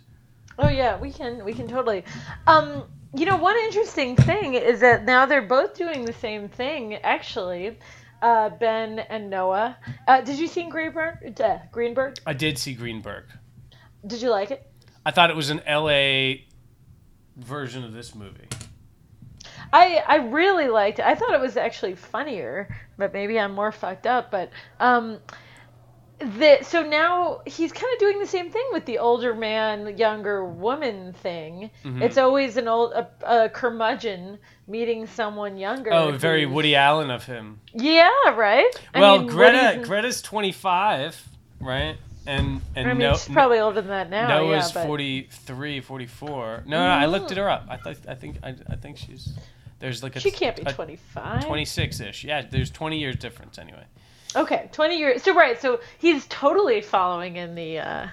Oh 0.59 0.69
yeah, 0.69 0.99
we 0.99 1.11
can 1.11 1.43
we 1.43 1.51
can 1.53 1.67
totally. 1.67 2.03
Um, 2.45 2.83
you 3.15 3.25
know, 3.25 3.37
one 3.37 3.57
interesting 3.57 4.15
thing 4.15 4.53
is 4.53 4.81
that 4.81 5.03
now 5.03 5.25
they're 5.25 5.41
both 5.41 5.73
doing 5.75 6.05
the 6.05 6.13
same 6.13 6.47
thing. 6.47 6.93
Actually, 6.97 7.79
uh, 8.21 8.49
Ben 8.49 8.99
and 8.99 9.31
Noah. 9.31 9.75
Uh, 10.07 10.21
did 10.21 10.37
you 10.37 10.45
see 10.47 10.69
Greenberg? 10.69 11.39
Uh, 11.41 11.57
Greenberg? 11.71 12.17
i 12.27 12.33
did 12.33 12.59
see 12.59 12.75
greenberg 12.75 13.25
Did 14.05 14.21
you 14.21 14.29
like 14.29 14.51
it? 14.51 14.69
i 15.07 15.11
thought 15.11 15.31
it 15.31 15.35
was 15.35 15.49
an 15.49 15.61
la 15.67 16.33
version 17.35 17.83
of 17.83 17.93
this 17.93 18.13
movie 18.13 18.47
I 19.71 20.03
I 20.07 20.15
really 20.17 20.67
liked 20.67 20.99
it. 20.99 21.05
I 21.05 21.15
thought 21.15 21.33
it 21.33 21.41
was 21.41 21.57
actually 21.57 21.95
funnier, 21.95 22.69
but 22.97 23.13
maybe 23.13 23.39
I'm 23.39 23.53
more 23.53 23.71
fucked 23.71 24.07
up. 24.07 24.31
But 24.31 24.51
um, 24.79 25.19
the 26.19 26.59
so 26.63 26.83
now 26.83 27.41
he's 27.45 27.71
kind 27.71 27.91
of 27.93 27.99
doing 27.99 28.19
the 28.19 28.27
same 28.27 28.49
thing 28.49 28.63
with 28.71 28.85
the 28.85 28.99
older 28.99 29.33
man, 29.33 29.97
younger 29.97 30.45
woman 30.45 31.13
thing. 31.13 31.69
Mm-hmm. 31.83 32.01
It's 32.01 32.17
always 32.17 32.57
an 32.57 32.67
old 32.67 32.93
a, 32.93 33.09
a 33.23 33.49
curmudgeon 33.49 34.39
meeting 34.67 35.07
someone 35.07 35.57
younger. 35.57 35.93
Oh, 35.93 36.11
very 36.11 36.45
Woody 36.45 36.75
Allen 36.75 37.11
of 37.11 37.25
him. 37.25 37.59
Yeah, 37.73 38.09
right. 38.35 38.73
I 38.93 39.01
well, 39.01 39.19
mean, 39.19 39.27
Greta 39.27 39.81
Greta's 39.83 40.21
25, 40.21 41.29
right? 41.59 41.97
And 42.25 42.61
and 42.75 42.87
I 42.87 42.93
mean, 42.93 42.99
no, 42.99 43.13
she's 43.15 43.33
probably 43.33 43.59
older 43.59 43.81
than 43.81 43.89
that 43.89 44.09
now. 44.09 44.27
Noah's 44.27 44.69
yeah, 44.69 44.81
but 44.81 44.87
43, 44.87 45.81
44. 45.81 46.63
No, 46.65 46.77
no, 46.77 46.85
I 46.85 47.05
looked 47.05 47.31
it 47.31 47.37
her 47.37 47.49
up. 47.49 47.65
I 47.69 47.77
thought 47.77 47.97
I 48.07 48.15
think 48.15 48.37
I, 48.43 48.55
I 48.69 48.75
think 48.75 48.97
she's 48.97 49.33
there's 49.83 50.01
like 50.01 50.15
a 50.15 50.19
she 50.21 50.31
can't 50.31 50.55
be 50.55 50.61
a 50.65 50.71
25. 50.71 51.43
26ish. 51.43 52.23
Yeah, 52.23 52.45
there's 52.49 52.71
20 52.71 52.97
years 52.97 53.17
difference 53.17 53.59
anyway. 53.59 53.83
Okay, 54.33 54.69
20 54.71 54.97
years. 54.97 55.23
So 55.23 55.35
right, 55.35 55.59
so 55.59 55.81
he's 55.97 56.25
totally 56.27 56.79
following 56.79 57.35
in 57.35 57.53
the 57.53 57.79
uh, 57.79 58.07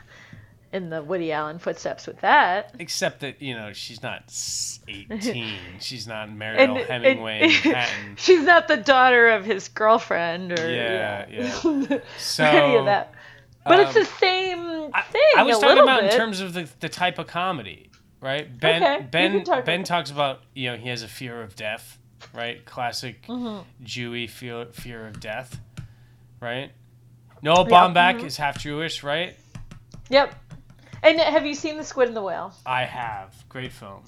in 0.73 0.91
the 0.91 1.01
Woody 1.01 1.31
Allen 1.31 1.61
footsteps 1.61 2.09
with 2.09 2.21
that. 2.23 2.75
Except 2.81 3.21
that, 3.21 3.41
you 3.41 3.55
know, 3.55 3.73
she's 3.73 4.03
not 4.03 4.25
18. 4.89 5.55
she's 5.81 6.09
not 6.09 6.29
And, 6.29 6.39
Mariel 6.41 6.77
and- 6.77 6.87
Hemingway 6.87 7.53
in 7.64 7.77
she's 8.16 8.43
not 8.43 8.66
the 8.66 8.77
daughter 8.77 9.31
of 9.31 9.45
his 9.45 9.68
girlfriend 9.68 10.59
or 10.59 10.71
Yeah, 10.71 11.27
yeah, 11.31 11.99
So 12.18 12.45
any 12.45 12.77
of 12.79 12.87
that. 12.87 13.14
But 13.64 13.79
it's 13.79 13.97
um, 13.97 14.03
the 14.03 14.09
same 14.18 14.59
thing. 15.12 15.23
I 15.37 15.43
was 15.45 15.59
a 15.59 15.61
talking 15.61 15.83
about 15.85 16.01
bit. 16.01 16.12
in 16.12 16.18
terms 16.18 16.41
of 16.41 16.53
the, 16.55 16.68
the 16.81 16.89
type 16.89 17.18
of 17.21 17.29
comedy, 17.29 17.89
right? 18.21 18.59
Ben 18.61 18.83
Okay, 18.83 19.07
Ben 19.11 19.45
talk 19.45 19.64
Ben 19.64 19.81
about 19.81 19.87
talks 19.87 20.11
about 20.11 20.41
you 20.55 20.71
know 20.71 20.77
he 20.77 20.89
has 20.89 21.03
a 21.03 21.09
fear 21.09 21.43
of 21.43 21.57
death, 21.57 21.99
right? 22.35 22.64
Classic 22.64 23.23
Mm-hmm. 23.27 23.85
Jewy 23.85 24.29
fear 24.29 24.66
fear 24.73 25.07
of 25.07 25.21
death, 25.21 25.59
right? 26.41 26.71
Noah 27.43 27.64
Baumbach 27.66 28.21
mhm. 28.21 28.25
is 28.25 28.37
half 28.37 28.59
Jewish, 28.59 29.03
right? 29.03 29.35
Yep. 30.11 30.35
And 31.03 31.18
have 31.18 31.47
you 31.47 31.55
seen 31.55 31.79
The 31.79 31.85
Squid 31.85 32.09
and 32.09 32.16
the 32.16 32.21
Whale? 32.23 32.53
I 32.66 32.85
have 32.85 33.33
great 33.49 33.73
film. 33.73 34.03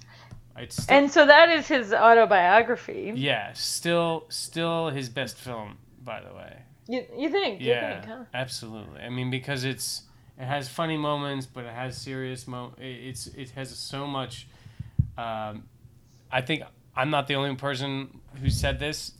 It's 0.58 0.82
still, 0.82 0.94
And 0.98 1.10
so 1.10 1.24
that 1.24 1.48
is 1.48 1.66
his 1.66 1.94
autobiography. 1.94 3.12
yeah, 3.16 3.52
still 3.54 4.26
still 4.28 4.90
his 4.90 5.08
best 5.08 5.38
film, 5.38 5.78
by 6.04 6.20
the 6.20 6.34
way. 6.34 6.58
You, 6.88 7.06
you 7.16 7.30
think? 7.30 7.60
You 7.62 7.70
Yeah, 7.70 8.00
think, 8.02 8.12
huh? 8.12 8.24
absolutely. 8.34 9.00
I 9.00 9.08
mean, 9.08 9.30
because 9.30 9.64
it's 9.64 10.02
it 10.38 10.44
has 10.44 10.68
funny 10.68 10.96
moments, 10.96 11.46
but 11.46 11.64
it 11.64 11.72
has 11.74 11.96
serious 11.96 12.46
mo. 12.48 12.72
it- 12.78 12.84
It's 13.08 13.26
it 13.28 13.50
has 13.50 13.76
so 13.76 14.06
much. 14.06 14.46
Um, 15.18 15.64
I 16.30 16.40
think 16.40 16.62
I'm 16.96 17.10
not 17.10 17.26
the 17.26 17.34
only 17.34 17.54
person 17.56 18.20
who 18.40 18.50
said 18.50 18.78
this. 18.78 19.12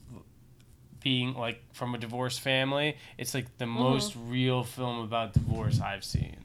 Being 1.02 1.34
like 1.34 1.60
from 1.72 1.96
a 1.96 1.98
divorced 1.98 2.40
family, 2.40 2.96
it's 3.18 3.34
like 3.34 3.58
the 3.58 3.64
Mm-hmm. 3.64 3.74
most 3.82 4.14
real 4.28 4.62
film 4.62 5.00
about 5.00 5.32
divorce 5.32 5.80
I've 5.80 6.04
seen. 6.04 6.36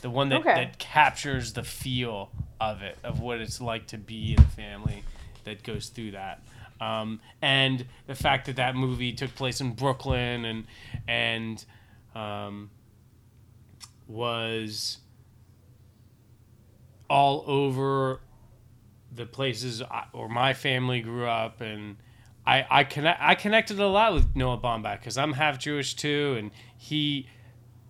The 0.00 0.08
one 0.08 0.30
that, 0.30 0.40
Okay. 0.40 0.54
that 0.54 0.78
captures 0.78 1.52
the 1.52 1.62
feel 1.62 2.30
of 2.58 2.80
it, 2.80 2.96
of 3.04 3.20
what 3.20 3.38
it's 3.42 3.60
like 3.60 3.86
to 3.88 3.98
be 3.98 4.32
in 4.32 4.40
a 4.40 4.46
family 4.46 5.02
that 5.44 5.62
goes 5.62 5.90
through 5.90 6.12
that. 6.12 6.40
Um, 6.80 7.20
and 7.42 7.84
the 8.06 8.14
fact 8.14 8.46
that 8.46 8.56
that 8.56 8.74
movie 8.76 9.12
took 9.12 9.34
place 9.34 9.60
in 9.60 9.72
Brooklyn 9.74 10.46
and 10.46 10.64
and 11.06 11.62
um, 12.14 12.70
was 14.08 14.98
all 17.08 17.44
over 17.46 18.20
the 19.12 19.26
places 19.26 19.82
I, 19.82 20.04
or 20.12 20.28
my 20.28 20.54
family 20.54 21.00
grew 21.00 21.26
up 21.26 21.60
and 21.60 21.96
I 22.46 22.66
I 22.70 22.84
connect 22.84 23.20
I 23.22 23.34
connected 23.34 23.78
a 23.78 23.86
lot 23.86 24.14
with 24.14 24.34
Noah 24.34 24.58
Baumbach 24.58 25.00
because 25.00 25.16
I'm 25.16 25.34
half 25.34 25.58
Jewish 25.58 25.94
too 25.94 26.36
and 26.38 26.50
he 26.76 27.28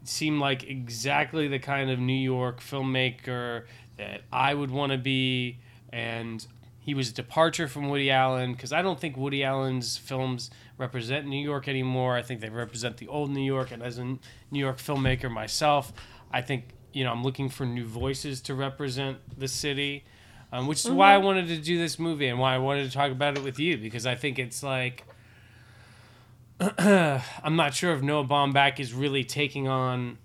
seemed 0.04 0.40
like 0.40 0.64
exactly 0.64 1.48
the 1.48 1.58
kind 1.58 1.90
of 1.90 1.98
New 1.98 2.12
York 2.12 2.60
filmmaker 2.60 3.64
that 3.96 4.22
I 4.32 4.54
would 4.54 4.70
want 4.70 4.92
to 4.92 4.98
be 4.98 5.58
and 5.92 6.46
he 6.78 6.94
was 6.94 7.10
a 7.10 7.14
departure 7.14 7.68
from 7.68 7.88
Woody 7.88 8.10
Allen 8.10 8.52
because 8.52 8.72
I 8.72 8.80
don't 8.82 8.98
think 8.98 9.16
Woody 9.16 9.44
Allen's 9.44 9.96
films 9.96 10.50
represent 10.78 11.26
New 11.26 11.42
York 11.42 11.68
anymore. 11.68 12.16
I 12.16 12.22
think 12.22 12.40
they 12.40 12.48
represent 12.48 12.96
the 12.96 13.08
old 13.08 13.30
New 13.30 13.44
York 13.44 13.70
and 13.70 13.82
as 13.82 13.98
a 13.98 14.04
New 14.04 14.18
York 14.52 14.78
filmmaker 14.78 15.30
myself, 15.30 15.92
I 16.32 16.40
think 16.40 16.64
you 16.92 17.04
know 17.04 17.12
I'm 17.12 17.22
looking 17.22 17.48
for 17.48 17.66
new 17.66 17.84
voices 17.84 18.40
to 18.42 18.54
represent 18.54 19.18
the 19.38 19.48
city. 19.48 20.04
Um, 20.50 20.66
which 20.66 20.82
is 20.82 20.90
why 20.90 21.12
I 21.12 21.18
wanted 21.18 21.48
to 21.48 21.58
do 21.58 21.76
this 21.76 21.98
movie 21.98 22.26
and 22.26 22.38
why 22.38 22.54
I 22.54 22.58
wanted 22.58 22.84
to 22.84 22.90
talk 22.90 23.12
about 23.12 23.36
it 23.36 23.44
with 23.44 23.58
you 23.58 23.76
because 23.76 24.06
I 24.06 24.14
think 24.14 24.38
it's 24.38 24.62
like 24.62 25.04
I'm 26.78 27.54
not 27.54 27.74
sure 27.74 27.92
if 27.92 28.00
Noah 28.00 28.24
Baumbach 28.24 28.80
is 28.80 28.94
really 28.94 29.24
taking 29.24 29.68
on 29.68 30.16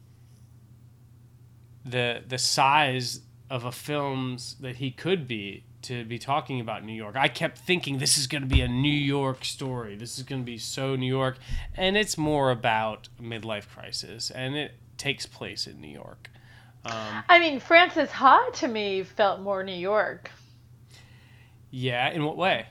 the 1.86 2.24
the 2.26 2.38
size 2.38 3.20
of 3.50 3.66
a 3.66 3.72
films 3.72 4.56
that 4.62 4.78
he 4.78 4.92
could 4.92 5.28
be 5.28 5.66
to 5.84 6.06
be 6.06 6.18
talking 6.20 6.60
about 6.60 6.84
New 6.84 6.94
York. 6.94 7.16
I 7.16 7.28
kept 7.28 7.58
thinking 7.58 7.98
this 7.98 8.18
is 8.18 8.28
going 8.28 8.42
to 8.42 8.48
be 8.48 8.62
a 8.62 8.68
New 8.68 8.88
York 8.90 9.46
story. 9.46 9.96
This 9.96 10.18
is 10.18 10.24
going 10.24 10.42
to 10.42 10.46
be 10.46 10.58
so 10.58 10.96
New 10.96 11.08
York, 11.08 11.38
and 11.76 11.96
it's 11.98 12.18
more 12.18 12.52
about 12.52 13.10
midlife 13.22 13.68
crisis, 13.70 14.32
and 14.32 14.56
it 14.56 14.74
takes 14.98 15.26
place 15.26 15.68
in 15.68 15.80
New 15.82 15.92
York. 15.92 16.30
Um, 16.86 17.24
I 17.30 17.40
mean, 17.40 17.60
Frances 17.60 18.12
Ha 18.12 18.50
to 18.56 18.68
me 18.68 19.04
felt 19.04 19.40
more 19.40 19.64
New 19.64 19.72
York. 19.76 20.32
yeah, 21.72 22.10
in 22.10 22.26
what 22.26 22.38
way? 22.38 22.68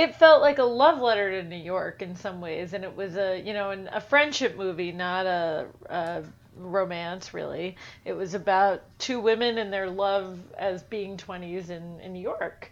It 0.00 0.16
felt 0.16 0.40
like 0.40 0.58
a 0.58 0.64
love 0.64 1.00
letter 1.00 1.30
to 1.42 1.46
New 1.48 1.56
York 1.56 2.00
in 2.02 2.16
some 2.16 2.40
ways, 2.40 2.72
and 2.72 2.84
it 2.84 2.96
was 2.96 3.16
a 3.16 3.40
you 3.40 3.52
know 3.52 3.70
an, 3.70 3.88
a 3.92 4.00
friendship 4.00 4.56
movie, 4.56 4.92
not 4.92 5.26
a, 5.26 5.66
a 5.86 6.22
romance, 6.56 7.34
really. 7.34 7.76
It 8.04 8.14
was 8.14 8.34
about 8.34 8.82
two 8.98 9.20
women 9.20 9.58
and 9.58 9.72
their 9.72 9.88
love 9.90 10.38
as 10.58 10.82
being 10.82 11.16
20s 11.16 11.70
in, 11.70 12.00
in 12.00 12.12
New 12.12 12.22
York. 12.22 12.70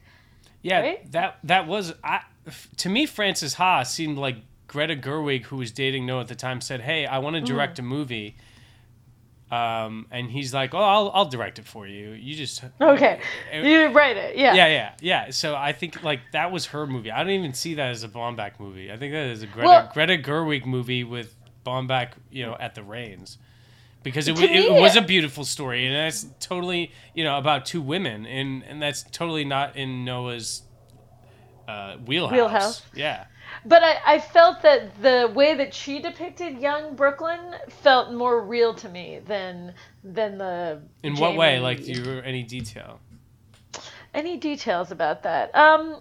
Yeah, 0.62 0.80
Right? 0.80 1.12
that 1.12 1.38
that 1.44 1.66
was 1.66 1.92
I, 2.02 2.22
to 2.78 2.88
me. 2.88 3.06
Frances 3.06 3.54
Ha 3.54 3.82
seemed 3.82 4.18
like 4.18 4.36
Greta 4.66 4.96
Gerwig, 4.96 5.44
who 5.44 5.56
was 5.56 5.70
dating 5.70 6.06
Noah 6.06 6.22
at 6.22 6.28
the 6.28 6.34
time, 6.34 6.60
said, 6.60 6.80
"Hey, 6.80 7.06
I 7.06 7.18
want 7.18 7.34
to 7.36 7.42
Mm-hmm. 7.42 7.46
direct 7.54 7.78
a 7.78 7.82
movie." 7.82 8.36
Um, 9.50 10.06
and 10.10 10.30
he's 10.30 10.52
like, 10.52 10.74
"Oh, 10.74 10.78
I'll 10.78 11.10
I'll 11.14 11.24
direct 11.24 11.58
it 11.58 11.64
for 11.66 11.86
you. 11.86 12.10
You 12.10 12.34
just 12.34 12.62
Okay. 12.80 13.20
It- 13.52 13.64
You 13.64 13.88
write 13.96 14.16
it. 14.18 14.36
Yeah. 14.36 14.52
yeah, 14.54 14.66
yeah, 14.66 14.92
yeah. 15.00 15.30
So 15.30 15.56
I 15.56 15.72
think 15.72 16.02
like 16.02 16.20
that 16.32 16.52
was 16.52 16.66
her 16.66 16.86
movie. 16.86 17.10
I 17.10 17.18
don't 17.24 17.32
even 17.32 17.54
see 17.54 17.74
that 17.74 17.88
as 17.88 18.04
a 18.04 18.08
Baumbach 18.08 18.60
movie. 18.60 18.92
I 18.92 18.96
think 18.98 19.12
that 19.14 19.26
is 19.26 19.42
a 19.42 19.46
Greta 19.46 19.66
Well- 19.68 19.90
Greta 19.94 20.18
Gerwig 20.18 20.66
movie 20.66 21.02
with 21.02 21.34
Baumbach, 21.64 22.10
you 22.30 22.44
know, 22.44 22.56
at 22.60 22.74
the 22.74 22.82
reins. 22.82 23.38
Because 24.02 24.28
it, 24.28 24.36
To 24.36 24.42
wa- 24.42 24.48
it 24.48 24.80
was 24.80 24.96
a 24.96 25.02
beautiful 25.02 25.44
story, 25.44 25.86
and 25.86 25.94
that's 25.96 26.26
totally, 26.40 26.92
you 27.14 27.24
know, 27.24 27.36
about 27.38 27.66
two 27.66 27.80
women, 27.82 28.26
and 28.26 28.62
and 28.64 28.80
that's 28.82 29.02
totally 29.02 29.44
not 29.44 29.76
in 29.76 30.04
Noah's 30.04 30.62
uh, 31.66 31.96
wheelhouse. 32.06 32.32
Wheelhouse. 32.32 32.82
Yeah. 32.94 33.24
But 33.64 33.82
I, 33.82 33.98
I 34.06 34.18
felt 34.18 34.62
that 34.62 35.02
the 35.02 35.30
way 35.34 35.54
that 35.54 35.74
she 35.74 36.00
depicted 36.00 36.58
young 36.58 36.94
Brooklyn 36.94 37.56
felt 37.68 38.12
more 38.12 38.40
real 38.40 38.74
to 38.74 38.88
me 38.88 39.20
than 39.26 39.74
than 40.04 40.38
the. 40.38 40.80
In 41.02 41.16
what 41.16 41.36
way? 41.36 41.58
Like, 41.58 41.84
do 41.84 41.92
you 41.92 42.20
any 42.20 42.42
detail? 42.42 43.00
Any 44.14 44.36
details 44.36 44.90
about 44.90 45.22
that? 45.24 45.54
Um, 45.54 46.00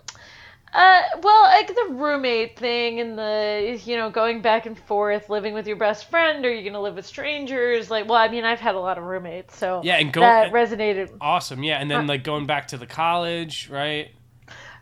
uh, 0.73 1.01
well, 1.21 1.43
like 1.43 1.67
the 1.67 1.87
roommate 1.91 2.57
thing 2.59 2.99
and 2.99 3.17
the 3.17 3.81
you 3.85 3.95
know 3.95 4.09
going 4.09 4.41
back 4.41 4.65
and 4.65 4.77
forth, 4.77 5.29
living 5.29 5.53
with 5.53 5.65
your 5.65 5.77
best 5.77 6.09
friend, 6.09 6.45
or 6.45 6.53
you 6.53 6.61
are 6.61 6.63
gonna 6.63 6.81
live 6.81 6.95
with 6.95 7.05
strangers? 7.05 7.89
Like, 7.89 8.07
well, 8.07 8.17
I 8.17 8.27
mean, 8.27 8.43
I've 8.43 8.59
had 8.59 8.75
a 8.75 8.79
lot 8.79 8.97
of 8.97 9.05
roommates, 9.05 9.57
so 9.57 9.81
Yeah, 9.83 9.95
and 9.95 10.11
go- 10.11 10.21
that 10.21 10.51
resonated. 10.51 11.15
Awesome. 11.21 11.63
Yeah, 11.63 11.79
and 11.79 11.89
then 11.89 12.05
like 12.05 12.23
going 12.23 12.45
back 12.45 12.67
to 12.69 12.77
the 12.77 12.87
college, 12.87 13.69
right? 13.69 14.09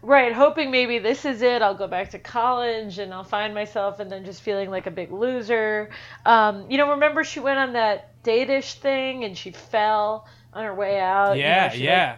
Right, 0.05 0.33
hoping 0.33 0.69
maybe 0.69 0.99
this 0.99 1.25
is 1.25 1.41
it. 1.41 1.63
I'll 1.63 1.73
go 1.75 1.87
back 1.87 2.11
to 2.11 2.19
college 2.19 2.99
and 2.99 3.11
I'll 3.11 3.23
find 3.23 3.55
myself, 3.55 3.99
and 3.99 4.11
then 4.11 4.23
just 4.23 4.41
feeling 4.43 4.69
like 4.69 4.85
a 4.85 4.91
big 4.91 5.11
loser. 5.11 5.89
Um, 6.25 6.69
you 6.69 6.77
know, 6.77 6.91
remember 6.91 7.23
she 7.23 7.39
went 7.39 7.57
on 7.57 7.73
that 7.73 8.21
date-ish 8.23 8.75
thing 8.75 9.23
and 9.23 9.35
she 9.37 9.51
fell 9.51 10.27
on 10.53 10.63
her 10.63 10.75
way 10.75 10.99
out. 10.99 11.41
you 11.43 11.49
know, 11.49 11.49
Yeah, 11.49 11.69
like, 11.71 11.79
yeah. 11.79 12.17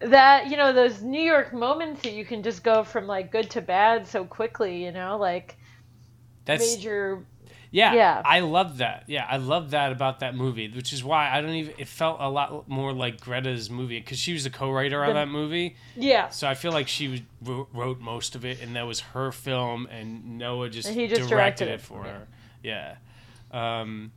that 0.00 0.48
you 0.50 0.56
know 0.56 0.72
those 0.72 1.02
New 1.02 1.20
York 1.22 1.52
moments 1.52 2.02
that 2.02 2.12
you 2.12 2.24
can 2.24 2.42
just 2.42 2.62
go 2.64 2.84
from 2.84 3.06
like 3.06 3.30
good 3.32 3.50
to 3.50 3.60
bad 3.62 4.06
so 4.06 4.24
quickly. 4.24 4.84
You 4.84 4.92
know, 4.92 5.16
like 5.18 5.56
That's 6.44 6.78
major. 6.78 7.26
Yeah, 7.76 7.92
Yeah. 7.92 8.22
I 8.24 8.40
love 8.40 8.78
that. 8.78 9.04
Yeah, 9.06 9.26
I 9.30 9.36
love 9.36 9.72
that 9.72 9.92
about 9.92 10.20
that 10.20 10.34
movie, 10.34 10.68
which 10.68 10.94
is 10.94 11.04
why 11.04 11.28
I 11.30 11.42
don't 11.42 11.50
even. 11.50 11.74
It 11.76 11.88
felt 11.88 12.16
a 12.20 12.28
lot 12.30 12.66
more 12.68 12.92
like 12.94 13.20
Greta's 13.20 13.68
movie 13.68 14.00
because 14.00 14.18
she 14.18 14.32
was 14.32 14.44
the 14.44 14.50
co-writer 14.50 15.02
on 15.02 15.08
The- 15.08 15.14
that 15.14 15.28
movie. 15.28 15.76
Yeah, 15.94 16.30
So 16.30 16.48
I 16.48 16.54
feel 16.54 16.72
like 16.72 16.88
she 16.88 17.26
wrote, 17.42 18.00
most 18.00 18.34
of 18.34 18.44
it, 18.46 18.62
and 18.62 18.74
that 18.76 18.86
was 18.86 19.00
her 19.00 19.30
film, 19.30 19.86
and 19.90 20.38
Noah 20.38 20.70
just, 20.70 20.88
And 20.88 20.96
he 20.98 21.06
just 21.06 21.28
directed, 21.28 21.66
directed 21.66 21.68
it 21.68 21.80
for 21.82 22.02
her. 22.04 22.26
Yeah. 22.62 22.96
Um, 23.52 24.10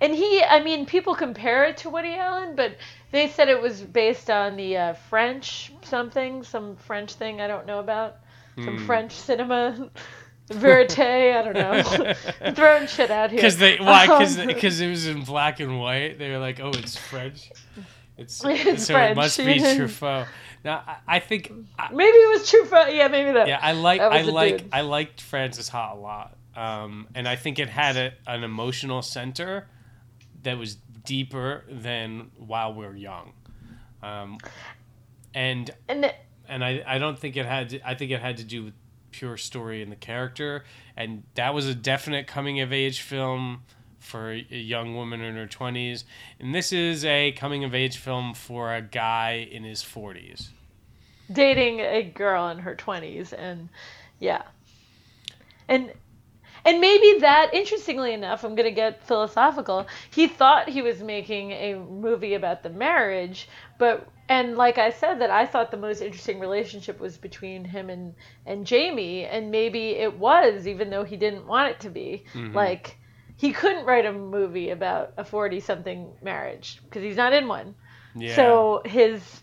and 0.00 0.12
he. 0.14 0.42
I 0.42 0.60
mean, 0.62 0.86
people 0.86 1.14
compare 1.14 1.64
it 1.66 1.76
to 1.78 1.90
Woody 1.90 2.14
Allen, 2.14 2.56
but 2.56 2.76
they 3.12 3.28
said 3.28 3.48
it 3.48 3.62
was 3.62 3.80
based 3.80 4.28
on 4.28 4.56
the 4.56 4.76
uh, 4.76 4.92
French 5.08 5.70
something, 5.82 6.42
some 6.42 6.74
French 6.76 7.14
thing 7.14 7.40
I 7.40 7.46
don't 7.46 7.66
know 7.66 7.78
about, 7.78 8.16
some 8.56 8.78
Hmm. 8.78 8.86
French 8.86 9.12
cinema. 9.12 9.90
Verite, 10.48 10.98
I 10.98 11.42
don't 11.42 11.54
know. 11.54 12.52
Throwing 12.54 12.86
shit 12.86 13.10
out 13.10 13.30
here. 13.30 13.38
Because 13.38 13.58
they 13.58 13.78
why? 13.78 14.06
Because 14.06 14.38
Um, 14.38 14.50
it 14.50 14.90
was 14.90 15.06
in 15.06 15.22
black 15.24 15.58
and 15.60 15.80
white. 15.80 16.18
They 16.18 16.30
were 16.30 16.38
like, 16.38 16.60
"Oh, 16.60 16.68
it's 16.70 16.96
French." 16.96 17.50
It's, 18.16 18.42
It's 18.46 18.86
so 18.86 18.94
French. 18.94 19.12
it 19.12 19.16
must 19.16 19.38
be 19.38 19.44
Truffaut. 19.58 20.26
Now 20.64 20.82
I, 20.86 21.16
I 21.16 21.18
think 21.18 21.52
I, 21.78 21.92
maybe 21.92 22.16
it 22.16 22.30
was 22.38 22.50
Truffaut. 22.50 22.94
Yeah, 22.96 23.08
maybe 23.08 23.32
that. 23.32 23.48
yeah, 23.48 23.58
I 23.60 23.72
like 23.72 24.00
I 24.00 24.22
like 24.22 24.58
dude. 24.58 24.68
I 24.72 24.80
liked 24.82 25.20
Frances 25.20 25.68
Ha 25.68 25.92
a 25.92 25.96
lot, 25.96 26.36
um, 26.54 27.08
and 27.14 27.26
I 27.28 27.36
think 27.36 27.58
it 27.58 27.68
had 27.68 27.96
a, 27.96 28.12
an 28.26 28.44
emotional 28.44 29.02
center 29.02 29.66
that 30.44 30.56
was 30.58 30.76
deeper 31.04 31.64
than 31.68 32.30
While 32.38 32.72
We're 32.74 32.94
Young, 32.96 33.32
um, 34.02 34.38
and 35.34 35.70
and 35.88 36.04
it- 36.04 36.16
and 36.48 36.64
I, 36.64 36.80
I 36.86 36.98
don't 36.98 37.18
think 37.18 37.36
it 37.36 37.44
had 37.44 37.70
to, 37.70 37.80
I 37.88 37.96
think 37.96 38.12
it 38.12 38.20
had 38.20 38.36
to 38.36 38.44
do 38.44 38.62
with 38.66 38.74
pure 39.16 39.36
story 39.36 39.82
and 39.82 39.90
the 39.90 39.96
character. 39.96 40.64
And 40.96 41.22
that 41.34 41.54
was 41.54 41.66
a 41.66 41.74
definite 41.74 42.26
coming 42.26 42.60
of 42.60 42.72
age 42.72 43.00
film 43.00 43.62
for 43.98 44.32
a 44.32 44.44
young 44.50 44.94
woman 44.94 45.20
in 45.20 45.34
her 45.34 45.48
20s 45.48 46.04
and 46.38 46.54
this 46.54 46.72
is 46.72 47.04
a 47.04 47.32
coming 47.32 47.64
of 47.64 47.74
age 47.74 47.96
film 47.96 48.34
for 48.34 48.72
a 48.72 48.80
guy 48.80 49.48
in 49.50 49.64
his 49.64 49.82
40s 49.82 50.50
dating 51.32 51.80
a 51.80 52.04
girl 52.04 52.48
in 52.48 52.58
her 52.58 52.76
20s 52.76 53.32
and 53.36 53.68
yeah. 54.20 54.42
And 55.68 55.92
and 56.64 56.80
maybe 56.80 57.20
that 57.20 57.50
interestingly 57.52 58.12
enough 58.12 58.44
i'm 58.44 58.54
going 58.54 58.68
to 58.68 58.74
get 58.74 59.02
philosophical 59.06 59.86
he 60.10 60.26
thought 60.26 60.68
he 60.68 60.82
was 60.82 61.02
making 61.02 61.52
a 61.52 61.74
movie 61.74 62.34
about 62.34 62.62
the 62.62 62.70
marriage 62.70 63.48
but 63.78 64.08
and 64.28 64.56
like 64.56 64.78
i 64.78 64.90
said 64.90 65.20
that 65.20 65.30
i 65.30 65.46
thought 65.46 65.70
the 65.70 65.76
most 65.76 66.00
interesting 66.00 66.40
relationship 66.40 66.98
was 66.98 67.16
between 67.16 67.64
him 67.64 67.90
and 67.90 68.14
and 68.44 68.66
jamie 68.66 69.24
and 69.24 69.50
maybe 69.50 69.90
it 69.90 70.18
was 70.18 70.66
even 70.66 70.90
though 70.90 71.04
he 71.04 71.16
didn't 71.16 71.46
want 71.46 71.70
it 71.70 71.80
to 71.80 71.90
be. 71.90 72.24
Mm-hmm. 72.34 72.54
Like 72.54 72.98
he 73.36 73.52
couldn't 73.52 73.84
write 73.84 74.06
a 74.06 74.12
movie 74.12 74.70
about 74.70 75.12
a 75.16 75.24
40 75.24 75.60
something 75.60 76.12
marriage 76.22 76.80
because 76.84 77.02
he's 77.02 77.16
not 77.16 77.32
in 77.32 77.48
one. 77.48 77.74
Yeah. 78.14 78.34
So 78.34 78.82
his 78.84 79.42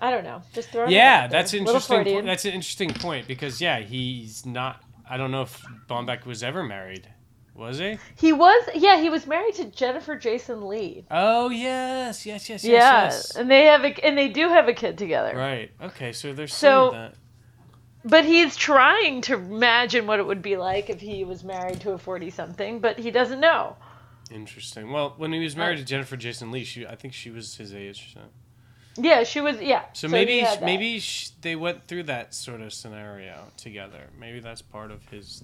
I 0.00 0.10
don't 0.10 0.24
know. 0.24 0.42
Just 0.52 0.70
throwing 0.70 0.90
it 0.90 0.94
yeah 0.94 1.26
that's 1.26 1.54
interesting 1.54 2.04
point. 2.04 2.26
that's 2.26 2.44
an 2.44 2.52
interesting 2.52 2.92
point 2.92 3.26
because 3.26 3.60
yeah 3.60 3.80
he's 3.80 4.44
not 4.44 4.82
I 5.08 5.16
don't 5.16 5.30
know 5.30 5.42
if 5.42 5.62
Baumbach 5.88 6.24
was 6.24 6.42
ever 6.42 6.62
married 6.62 7.08
was 7.54 7.78
he 7.78 7.98
He 8.16 8.32
was 8.32 8.68
yeah, 8.74 9.00
he 9.00 9.08
was 9.10 9.26
married 9.26 9.54
to 9.56 9.64
Jennifer 9.66 10.16
Jason 10.16 10.66
Lee. 10.68 11.04
oh 11.10 11.48
yes 11.50 12.26
yes 12.26 12.48
yes 12.48 12.64
yes 12.64 12.64
Yeah, 12.64 13.04
yes 13.04 13.36
and 13.36 13.50
they 13.50 13.64
have 13.66 13.84
a 13.84 14.04
and 14.04 14.16
they 14.18 14.28
do 14.28 14.48
have 14.48 14.68
a 14.68 14.72
kid 14.74 14.98
together. 14.98 15.36
right 15.36 15.70
okay 15.82 16.12
so 16.12 16.32
there's 16.32 16.52
So- 16.54 16.90
some 16.90 17.00
of 17.00 17.10
that 17.12 17.14
But 18.04 18.24
he's 18.26 18.54
trying 18.56 19.22
to 19.22 19.34
imagine 19.34 20.06
what 20.06 20.18
it 20.18 20.26
would 20.26 20.42
be 20.42 20.56
like 20.56 20.90
if 20.90 21.00
he 21.00 21.24
was 21.24 21.42
married 21.44 21.80
to 21.82 21.92
a 21.92 21.98
40 21.98 22.28
something, 22.30 22.80
but 22.80 22.98
he 22.98 23.10
doesn't 23.10 23.40
know. 23.40 23.76
Interesting. 24.30 24.92
Well, 24.92 25.14
when 25.16 25.32
he 25.32 25.38
was 25.42 25.56
married 25.56 25.76
uh, 25.78 25.82
to 25.82 25.84
Jennifer 25.86 26.16
Jason 26.16 26.50
Lee, 26.50 26.64
she 26.64 26.86
I 26.86 26.96
think 26.96 27.14
she 27.14 27.30
was 27.30 27.56
his 27.56 27.72
age. 27.74 27.98
Or 28.16 28.20
so, 28.20 29.02
Yeah, 29.02 29.24
she 29.24 29.40
was 29.40 29.60
yeah. 29.60 29.84
so 29.94 30.08
he 30.08 30.12
maybe 30.12 30.44
maybe 30.62 31.00
sh- 31.00 31.30
they 31.40 31.56
went 31.56 31.86
through 31.88 32.04
that 32.04 32.34
sort 32.34 32.60
of 32.60 32.72
scenario 32.74 33.36
together. 33.56 34.10
Maybe 34.20 34.40
that's 34.40 34.60
part 34.62 34.90
of 34.90 35.06
his. 35.08 35.42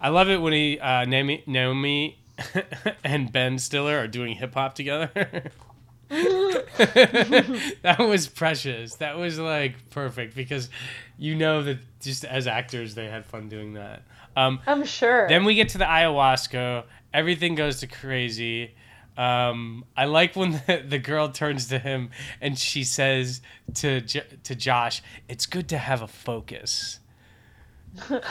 I 0.00 0.08
love 0.08 0.28
it 0.28 0.38
when 0.38 0.52
he 0.52 0.78
uh, 0.78 1.04
Naomi, 1.04 1.42
Naomi 1.46 2.18
and 3.04 3.30
Ben 3.32 3.58
Stiller 3.58 3.98
are 3.98 4.08
doing 4.08 4.36
hip 4.36 4.54
hop 4.54 4.74
together. 4.74 5.50
that 6.08 7.96
was 8.00 8.26
precious. 8.26 8.96
That 8.96 9.16
was 9.16 9.38
like 9.38 9.90
perfect 9.90 10.34
because 10.34 10.70
you 11.18 11.34
know 11.36 11.62
that 11.62 11.78
just 12.00 12.24
as 12.24 12.46
actors 12.46 12.94
they 12.94 13.06
had 13.06 13.26
fun 13.26 13.48
doing 13.48 13.74
that. 13.74 14.02
Um, 14.36 14.60
I'm 14.66 14.84
sure. 14.84 15.28
then 15.28 15.44
we 15.44 15.54
get 15.54 15.70
to 15.70 15.78
the 15.78 15.84
ayahuasca. 15.84 16.84
Everything 17.12 17.54
goes 17.54 17.80
to 17.80 17.86
crazy. 17.86 18.74
Um, 19.16 19.84
I 19.96 20.06
like 20.06 20.34
when 20.34 20.52
the, 20.66 20.82
the 20.88 20.98
girl 20.98 21.28
turns 21.28 21.68
to 21.68 21.78
him 21.78 22.10
and 22.40 22.58
she 22.58 22.84
says 22.84 23.42
to 23.74 24.00
J- 24.00 24.24
to 24.44 24.54
Josh, 24.54 25.02
"It's 25.28 25.46
good 25.46 25.68
to 25.68 25.78
have 25.78 26.02
a 26.02 26.08
focus." 26.08 27.00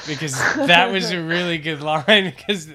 Because 0.08 0.34
that 0.56 0.92
was 0.92 1.12
a 1.12 1.22
really 1.22 1.58
good 1.58 1.82
line. 1.82 2.34
Because 2.36 2.70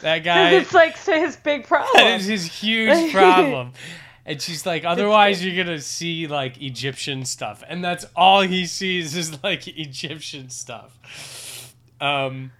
that 0.00 0.18
guy, 0.24 0.50
it's 0.50 0.74
like 0.74 0.98
his 0.98 1.36
big 1.36 1.66
problem. 1.66 2.06
is 2.06 2.26
his 2.26 2.44
huge 2.44 3.12
problem. 3.12 3.72
And 4.26 4.40
she's 4.40 4.64
like, 4.64 4.86
otherwise 4.86 5.44
you're 5.44 5.62
gonna 5.62 5.82
see 5.82 6.26
like 6.26 6.62
Egyptian 6.62 7.26
stuff, 7.26 7.62
and 7.68 7.84
that's 7.84 8.06
all 8.16 8.40
he 8.40 8.64
sees 8.64 9.14
is 9.14 9.42
like 9.42 9.68
Egyptian 9.68 10.48
stuff. 10.48 11.74
Um, 12.00 12.50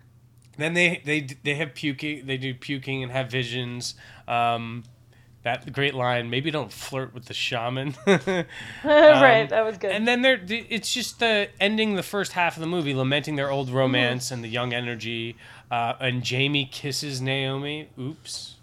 then 0.59 0.75
they 0.75 1.01
they 1.07 1.21
they 1.43 1.55
have 1.55 1.75
puking, 1.75 2.27
they 2.27 2.37
do 2.37 2.53
puking 2.53 3.03
and 3.03 3.11
have 3.11 3.31
visions. 3.31 3.95
Um, 4.29 4.85
that 5.45 5.73
great 5.73 5.95
line. 5.95 6.29
Maybe 6.29 6.51
don't 6.51 6.73
flirt 6.73 7.15
with 7.15 7.27
the 7.27 7.35
shaman. 7.35 7.95
right, 8.07 9.49
that 9.49 9.65
was 9.65 9.79
good. 9.79 9.93
And 9.93 10.09
then 10.09 10.23
they're 10.23 10.41
it's 10.49 10.93
just 10.93 11.21
the 11.21 11.49
ending 11.61 11.95
the 11.95 12.03
first 12.03 12.33
half 12.33 12.57
of 12.57 12.61
the 12.61 12.67
movie, 12.67 12.95
lamenting 12.95 13.37
their 13.37 13.51
old 13.51 13.71
romance 13.71 14.31
and 14.31 14.43
the 14.43 14.49
young 14.49 14.75
energy. 14.75 15.37
Uh, 15.71 15.95
and 16.01 16.23
Jamie 16.23 16.69
kisses 16.71 17.21
Naomi. 17.21 17.89
Oops. 17.99 18.57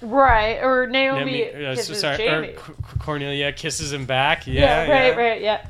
right, 0.00 0.58
or 0.62 0.86
Naomi, 0.86 1.42
Naomi, 1.42 1.66
uh, 1.66 1.74
so 1.74 1.80
kisses 1.80 2.00
sorry, 2.00 2.28
or 2.28 2.42
Jamie. 2.42 2.56
C- 2.56 2.72
Cornelia 3.00 3.52
kisses 3.52 3.92
him 3.92 4.06
back. 4.06 4.46
Yeah, 4.46 4.54
yeah, 4.54 4.78
right, 4.80 4.88
yeah. 4.88 5.14
right, 5.14 5.42
yeah. 5.42 5.66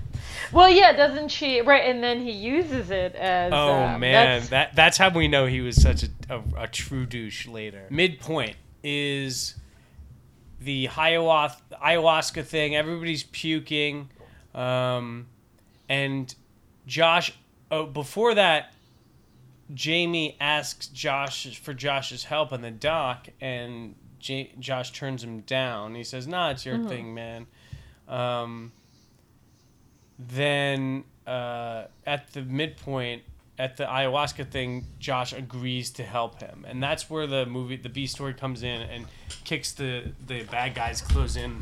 Well, 0.52 0.68
yeah, 0.68 0.92
doesn't 0.92 1.30
she? 1.30 1.62
Right, 1.62 1.88
and 1.90 2.02
then 2.02 2.22
he 2.22 2.32
uses 2.32 2.90
it 2.90 3.14
as. 3.14 3.52
Oh 3.52 3.72
um, 3.72 4.00
man, 4.00 4.12
that's- 4.12 4.48
that 4.50 4.76
that's 4.76 4.98
how 4.98 5.10
we 5.10 5.26
know 5.26 5.46
he 5.46 5.60
was 5.60 5.80
such 5.80 6.02
a, 6.02 6.08
a, 6.28 6.64
a 6.64 6.66
true 6.68 7.06
douche 7.06 7.46
later. 7.48 7.86
Midpoint, 7.88 8.56
is 8.82 9.54
the 10.64 10.88
ayahuasca, 10.88 11.56
ayahuasca 11.82 12.44
thing. 12.44 12.74
Everybody's 12.74 13.22
puking, 13.22 14.08
um, 14.54 15.26
and 15.88 16.34
Josh. 16.86 17.32
Oh, 17.70 17.86
before 17.86 18.34
that, 18.34 18.72
Jamie 19.72 20.36
asks 20.40 20.88
Josh 20.88 21.58
for 21.58 21.74
Josh's 21.74 22.24
help 22.24 22.52
on 22.52 22.60
the 22.62 22.70
dock, 22.70 23.28
and 23.40 23.94
J- 24.18 24.52
Josh 24.58 24.92
turns 24.92 25.22
him 25.24 25.40
down. 25.40 25.94
He 25.94 26.04
says, 26.04 26.26
"Nah, 26.26 26.50
it's 26.50 26.64
your 26.66 26.78
thing, 26.88 27.14
man." 27.14 27.46
Um, 28.08 28.72
then 30.18 31.04
uh, 31.26 31.84
at 32.06 32.32
the 32.32 32.42
midpoint, 32.42 33.22
at 33.58 33.76
the 33.76 33.84
ayahuasca 33.84 34.48
thing, 34.50 34.84
Josh 34.98 35.32
agrees 35.32 35.90
to 35.92 36.02
help 36.02 36.40
him, 36.40 36.64
and 36.68 36.82
that's 36.82 37.08
where 37.08 37.26
the 37.26 37.46
movie, 37.46 37.76
the 37.76 37.88
B 37.88 38.06
story, 38.06 38.34
comes 38.34 38.62
in 38.62 38.82
and 38.82 39.06
kicks 39.44 39.72
the 39.72 40.12
the 40.26 40.42
bad 40.44 40.74
guys 40.74 41.00
close 41.00 41.36
in 41.36 41.60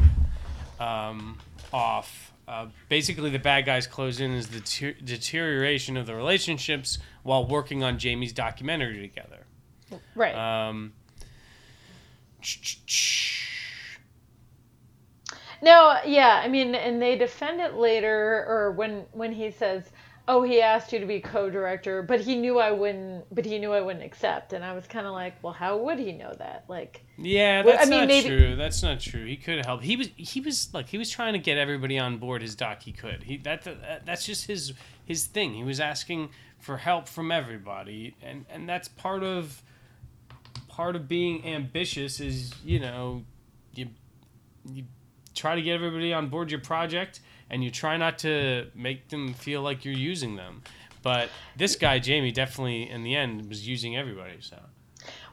um, 0.81 1.39
off. 1.73 2.33
Uh, 2.49 2.67
basically, 2.89 3.31
the 3.31 3.39
bad 3.39 3.67
guys 3.67 3.87
close 3.87 4.21
in 4.21 4.33
is 4.33 4.49
the 4.49 4.61
ter- 4.61 4.97
deterioration 5.05 5.97
of 5.97 6.07
the 6.07 6.15
relationships 6.15 6.99
while 7.23 7.47
working 7.47 7.83
on 7.83 7.99
Jamie's 7.99 8.33
documentary 8.33 9.01
together. 9.01 9.47
Right. 10.15 10.35
Um, 10.35 10.93
No, 15.63 15.99
yeah, 16.05 16.41
I 16.45 16.49
mean, 16.49 16.75
and 16.75 17.01
they 17.01 17.17
defend 17.17 17.61
it 17.61 17.75
later, 17.75 18.45
or 18.49 18.73
when 18.73 19.05
when 19.13 19.33
he 19.33 19.51
says, 19.51 19.93
"Oh, 20.29 20.43
he 20.43 20.61
asked 20.61 20.93
you 20.93 21.01
to 21.01 21.07
be 21.07 21.21
co-director, 21.21 22.03
but 22.03 22.21
he 22.21 22.37
knew 22.37 22.59
I 22.59 22.71
wouldn't, 22.71 23.25
but 23.35 23.45
he 23.45 23.59
knew 23.59 23.73
I 23.73 23.81
wouldn't 23.81 24.05
accept," 24.05 24.53
and 24.53 24.65
I 24.65 24.73
was 24.73 24.87
kind 24.87 25.07
of 25.07 25.13
like, 25.13 25.43
"Well, 25.43 25.53
how 25.53 25.77
would 25.79 25.99
he 25.99 26.13
know 26.13 26.33
that?" 26.39 26.65
Like, 26.69 27.05
Yeah, 27.19 27.63
Well, 27.65 27.77
I 27.79 27.85
mean, 27.87 28.01
not 28.01 28.09
maybe- 28.09 28.29
true. 28.29 28.57
That's 28.57 28.83
not 28.83 29.01
true. 29.01 29.25
He 29.25 29.37
could 29.37 29.57
have 29.57 29.67
helped. 29.67 29.85
He 29.85 29.97
was 29.97 30.09
he 30.17 30.41
was 30.41 30.73
like 30.73 30.89
he 30.89 30.99
was 30.99 31.11
trying 31.11 31.33
to 31.33 31.39
get 31.39 31.59
everybody 31.59 31.99
on 31.99 32.19
board 32.19 32.43
his 32.43 32.55
doc. 32.55 32.83
He 32.83 32.93
could. 32.93 33.25
He 33.25 33.37
that, 33.39 33.63
that 33.63 34.07
that's 34.07 34.25
just 34.25 34.47
his 34.47 34.73
his 35.05 35.27
thing. 35.27 35.55
He 35.55 35.65
was 35.65 35.81
asking 35.81 36.31
for 36.59 36.77
help 36.77 37.09
from 37.09 37.33
everybody, 37.33 38.15
and 38.23 38.47
and 38.49 38.69
that's 38.69 38.89
part 38.89 39.23
of 39.25 39.63
part 40.69 40.95
of 40.97 41.09
being 41.09 41.45
ambitious. 41.47 42.21
Is 42.21 42.53
you 42.65 42.79
know 42.81 43.25
you 43.75 43.89
you 44.73 44.85
try 45.35 45.55
to 45.57 45.63
get 45.63 45.75
everybody 45.75 46.13
on 46.13 46.29
board 46.29 46.51
your 46.51 46.61
project, 46.61 47.21
and 47.53 47.63
you 47.63 47.71
try 47.71 47.97
not 47.97 48.19
to 48.19 48.67
make 48.75 49.09
them 49.09 49.35
feel 49.35 49.63
like 49.63 49.85
you're 49.85 49.95
using 49.95 50.35
them. 50.37 50.63
But 51.03 51.29
this 51.57 51.77
guy 51.77 51.99
Jamie 51.99 52.33
definitely 52.33 52.89
in 52.91 53.03
the 53.05 53.15
end 53.15 53.49
was 53.49 53.69
using 53.69 53.97
everybody. 53.97 54.37
So. 54.41 54.59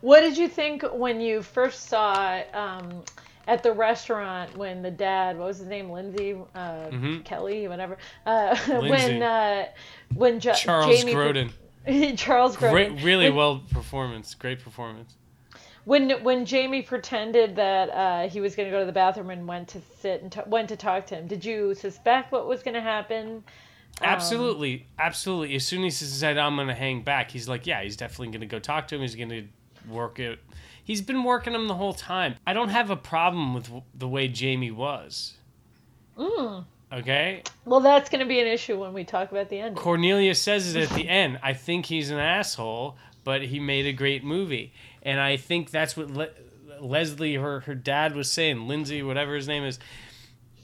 what 0.01 0.21
did 0.21 0.37
you 0.37 0.47
think 0.49 0.83
when 0.93 1.21
you 1.21 1.41
first 1.41 1.87
saw 1.87 2.41
um, 2.53 3.03
at 3.47 3.63
the 3.63 3.71
restaurant 3.71 4.55
when 4.57 4.81
the 4.81 4.91
dad, 4.91 5.37
what 5.37 5.47
was 5.47 5.57
his 5.59 5.67
name, 5.67 5.89
Lindsay, 5.89 6.33
uh, 6.55 6.89
Mhm. 6.91 7.23
Kelly, 7.23 7.67
whatever, 7.67 7.97
uh, 8.25 8.55
when 8.81 9.21
uh, 9.23 9.65
when 10.13 10.39
jo- 10.39 10.53
Charles 10.53 10.97
Jamie 10.99 11.13
Grodin. 11.13 11.51
Charles 12.17 12.57
Grodin, 12.57 12.71
Great, 12.71 13.03
really 13.03 13.29
when, 13.29 13.35
well 13.37 13.63
performance. 13.71 14.33
Great 14.35 14.61
performance. 14.63 15.15
When 15.85 16.09
when 16.23 16.45
Jamie 16.45 16.81
pretended 16.81 17.55
that 17.55 17.89
uh, 17.89 18.29
he 18.29 18.41
was 18.41 18.55
going 18.55 18.67
to 18.67 18.71
go 18.71 18.79
to 18.79 18.85
the 18.85 18.91
bathroom 18.91 19.29
and 19.29 19.47
went 19.47 19.67
to 19.69 19.81
sit 19.99 20.21
and 20.21 20.31
t- 20.31 20.41
went 20.47 20.69
to 20.69 20.75
talk 20.75 21.05
to 21.07 21.15
him, 21.15 21.27
did 21.27 21.43
you 21.43 21.73
suspect 21.75 22.31
what 22.31 22.47
was 22.47 22.63
going 22.63 22.75
to 22.75 22.81
happen? 22.81 23.43
Absolutely, 24.01 24.85
absolutely. 24.97 25.55
As 25.55 25.65
soon 25.65 25.83
as 25.83 25.99
he 25.99 26.05
said, 26.05 26.37
"I'm 26.37 26.55
gonna 26.55 26.73
hang 26.73 27.01
back," 27.01 27.31
he's 27.31 27.49
like, 27.49 27.67
"Yeah, 27.67 27.83
he's 27.83 27.97
definitely 27.97 28.29
gonna 28.29 28.45
go 28.45 28.59
talk 28.59 28.87
to 28.89 28.95
him. 28.95 29.01
He's 29.01 29.15
gonna 29.15 29.43
work 29.89 30.19
it." 30.19 30.39
He's 30.83 31.01
been 31.01 31.23
working 31.23 31.53
him 31.53 31.67
the 31.67 31.75
whole 31.75 31.93
time. 31.93 32.35
I 32.47 32.53
don't 32.53 32.69
have 32.69 32.89
a 32.89 32.95
problem 32.95 33.53
with 33.53 33.65
w- 33.65 33.83
the 33.93 34.07
way 34.07 34.27
Jamie 34.27 34.71
was. 34.71 35.33
Mm. 36.17 36.65
Okay, 36.91 37.43
Well, 37.65 37.81
that's 37.81 38.09
going 38.09 38.21
to 38.21 38.25
be 38.25 38.39
an 38.39 38.47
issue 38.47 38.79
when 38.79 38.93
we 38.93 39.03
talk 39.03 39.29
about 39.31 39.49
the 39.49 39.59
end. 39.59 39.75
Cornelia 39.75 40.33
says 40.33 40.73
it 40.75 40.81
at 40.81 40.95
the 40.95 41.07
end. 41.07 41.37
I 41.43 41.53
think 41.53 41.85
he's 41.85 42.09
an 42.09 42.17
asshole, 42.17 42.97
but 43.23 43.43
he 43.43 43.59
made 43.59 43.85
a 43.85 43.93
great 43.93 44.23
movie, 44.23 44.73
and 45.03 45.19
I 45.19 45.37
think 45.37 45.71
that's 45.71 45.95
what 45.95 46.09
Le- 46.09 46.29
Leslie, 46.81 47.35
her 47.35 47.61
her 47.61 47.75
dad, 47.75 48.15
was 48.15 48.29
saying. 48.31 48.67
Lindsay, 48.67 49.01
whatever 49.03 49.35
his 49.35 49.47
name 49.47 49.63
is, 49.63 49.79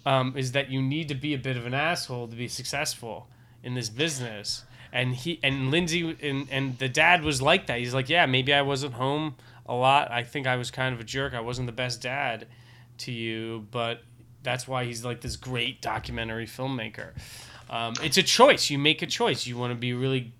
um, 0.06 0.36
is 0.38 0.52
that 0.54 0.70
you 0.70 0.82
need 0.82 1.08
to 1.10 1.16
be 1.16 1.34
a 1.34 1.38
bit 1.38 1.58
of 1.58 1.66
an 1.66 1.74
asshole 1.74 2.28
to 2.28 2.36
be 2.36 2.48
successful 2.48 3.28
in 3.64 3.74
this 3.74 3.90
business. 3.90 4.64
And 4.92 5.14
he 5.16 5.40
and 5.44 5.72
Lindsay 5.72 6.16
and 6.22 6.48
and 6.50 6.78
the 6.78 6.90
dad 6.90 7.24
was 7.24 7.42
like 7.42 7.68
that. 7.68 7.80
He's 7.80 7.94
like, 7.94 8.10
yeah, 8.10 8.26
maybe 8.26 8.54
I 8.54 8.62
wasn't 8.62 8.94
home 8.94 9.36
a 9.66 9.74
lot. 9.74 10.12
I 10.12 10.24
think 10.24 10.48
I 10.48 10.56
was 10.56 10.72
kind 10.72 10.94
of 10.94 11.02
a 11.02 11.04
jerk. 11.04 11.34
I 11.34 11.42
wasn't 11.42 11.66
the 11.68 11.74
best 11.74 12.02
dad 12.02 12.48
to 13.00 13.12
you, 13.12 13.68
but 13.72 14.02
that's 14.44 14.68
why 14.68 14.86
he's 14.86 15.04
like 15.04 15.22
this 15.22 15.36
great 15.36 15.82
documentary 15.82 16.46
filmmaker. 16.46 17.12
Um, 17.70 17.96
it's 18.04 18.18
a 18.18 18.24
choice. 18.24 18.70
You 18.70 18.78
make 18.78 19.02
a 19.02 19.08
choice. 19.08 19.48
You 19.48 19.58
want 19.58 19.72
to 19.72 19.76
be 19.76 19.94
really 19.94 20.34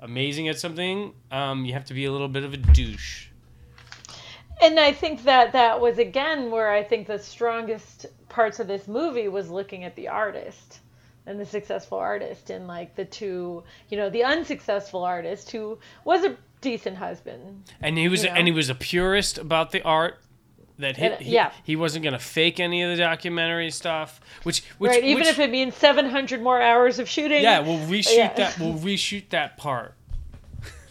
amazing 0.00 0.48
at 0.48 0.58
something. 0.58 1.12
Um, 1.30 1.64
you 1.64 1.72
have 1.72 1.84
to 1.86 1.94
be 1.94 2.04
a 2.04 2.12
little 2.12 2.28
bit 2.28 2.42
of 2.44 2.52
a 2.52 2.56
douche. 2.56 3.28
And 4.62 4.78
I 4.78 4.92
think 4.92 5.24
that 5.24 5.52
that 5.52 5.80
was 5.80 5.98
again 5.98 6.50
where 6.50 6.70
I 6.70 6.82
think 6.82 7.06
the 7.06 7.18
strongest 7.18 8.06
parts 8.28 8.60
of 8.60 8.66
this 8.66 8.86
movie 8.88 9.28
was 9.28 9.50
looking 9.50 9.84
at 9.84 9.94
the 9.96 10.08
artist 10.08 10.78
and 11.26 11.38
the 11.38 11.46
successful 11.46 11.98
artist 11.98 12.50
and 12.50 12.66
like 12.66 12.94
the 12.96 13.04
two, 13.04 13.62
you 13.88 13.96
know, 13.96 14.08
the 14.10 14.24
unsuccessful 14.24 15.04
artist 15.04 15.50
who 15.50 15.78
was 16.04 16.24
a 16.24 16.36
decent 16.60 16.96
husband. 16.96 17.70
And 17.80 17.98
he 17.98 18.08
was 18.08 18.22
You 18.24 18.30
know? 18.30 18.36
and 18.36 18.46
he 18.46 18.52
was 18.52 18.68
a 18.70 18.74
purist 18.74 19.38
about 19.38 19.70
the 19.72 19.82
art. 19.82 20.18
That 20.78 20.96
he, 20.96 21.04
And- 21.04 21.20
he, 21.20 21.34
yeah. 21.34 21.52
he 21.62 21.76
wasn't 21.76 22.02
gonna 22.02 22.18
fake 22.18 22.58
any 22.58 22.82
of 22.82 22.90
the 22.90 22.96
documentary 22.96 23.70
stuff, 23.70 24.20
which 24.42 24.64
which 24.78 24.90
right, 24.90 25.04
even 25.04 25.20
which- 25.20 25.28
if 25.28 25.38
it 25.38 25.50
means 25.50 25.74
700 25.76 26.40
more 26.42 26.60
hours 26.60 26.98
of 26.98 27.08
shooting. 27.08 27.42
yeah, 27.42 27.60
we'll 27.60 27.78
reshoot 27.86 28.16
Yeah. 28.16 28.32
that. 28.34 28.58
We'll 28.58 28.74
reshoot 28.74 29.28
that 29.28 29.56
part. 29.58 29.94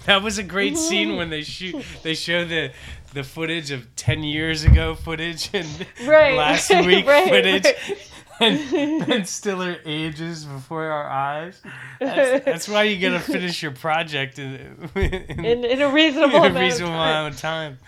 That 0.05 0.23
was 0.23 0.37
a 0.37 0.43
great 0.43 0.77
scene 0.77 1.15
when 1.15 1.29
they 1.29 1.41
shoot. 1.43 1.83
They 2.03 2.13
show 2.15 2.45
the 2.45 2.71
the 3.13 3.23
footage 3.23 3.71
of 3.71 3.93
ten 3.95 4.23
years 4.23 4.63
ago 4.63 4.95
footage 4.95 5.49
and 5.53 5.67
Right, 6.05 6.35
last 6.37 6.69
week 6.85 7.05
right, 7.05 7.29
footage. 7.29 7.97
And 8.39 9.05
Ben 9.05 9.23
Stiller 9.25 9.77
ages 9.85 10.45
before 10.45 10.85
our 10.85 11.07
eyes. 11.07 11.61
That's, 11.99 12.43
that's 12.45 12.67
why 12.67 12.83
you 12.83 12.99
gotta 12.99 13.19
finish 13.23 13.61
your 13.61 13.71
project 13.73 14.39
in, 14.39 14.89
in, 14.95 15.45
in, 15.45 15.63
in 15.63 15.81
a 15.83 15.89
reasonable, 15.91 16.37
in 16.37 16.43
a 16.45 16.47
amount, 16.47 16.57
reasonable 16.57 16.93
of 16.95 16.99
time, 16.99 17.09
amount 17.11 17.33
of 17.35 17.39
time. 17.39 17.79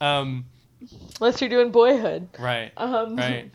Um, 0.00 0.44
unless 1.20 1.42
you're 1.42 1.50
doing 1.50 1.70
Boyhood. 1.72 2.28
right. 2.38 2.72
Um, 2.78 3.16
Right. 3.16 3.50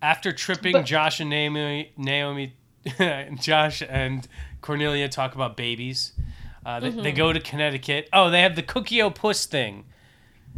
After 0.00 0.32
tripping, 0.32 0.72
But- 0.72 0.86
Josh 0.86 1.20
and 1.20 1.28
Naomi, 1.28 1.92
Naomi, 1.98 2.54
Josh 3.38 3.82
and 3.86 4.26
Cornelia 4.62 5.08
talk 5.10 5.34
about 5.34 5.58
babies. 5.58 6.12
Uh, 6.68 6.80
they, 6.80 6.90
Mm-hmm. 6.90 7.02
they 7.02 7.12
go 7.12 7.32
to 7.32 7.40
Connecticut. 7.40 8.10
Oh, 8.12 8.28
they 8.28 8.42
have 8.42 8.54
the 8.54 8.62
Cookie 8.62 9.00
O 9.00 9.08
Puss 9.10 9.46
thing. 9.46 9.86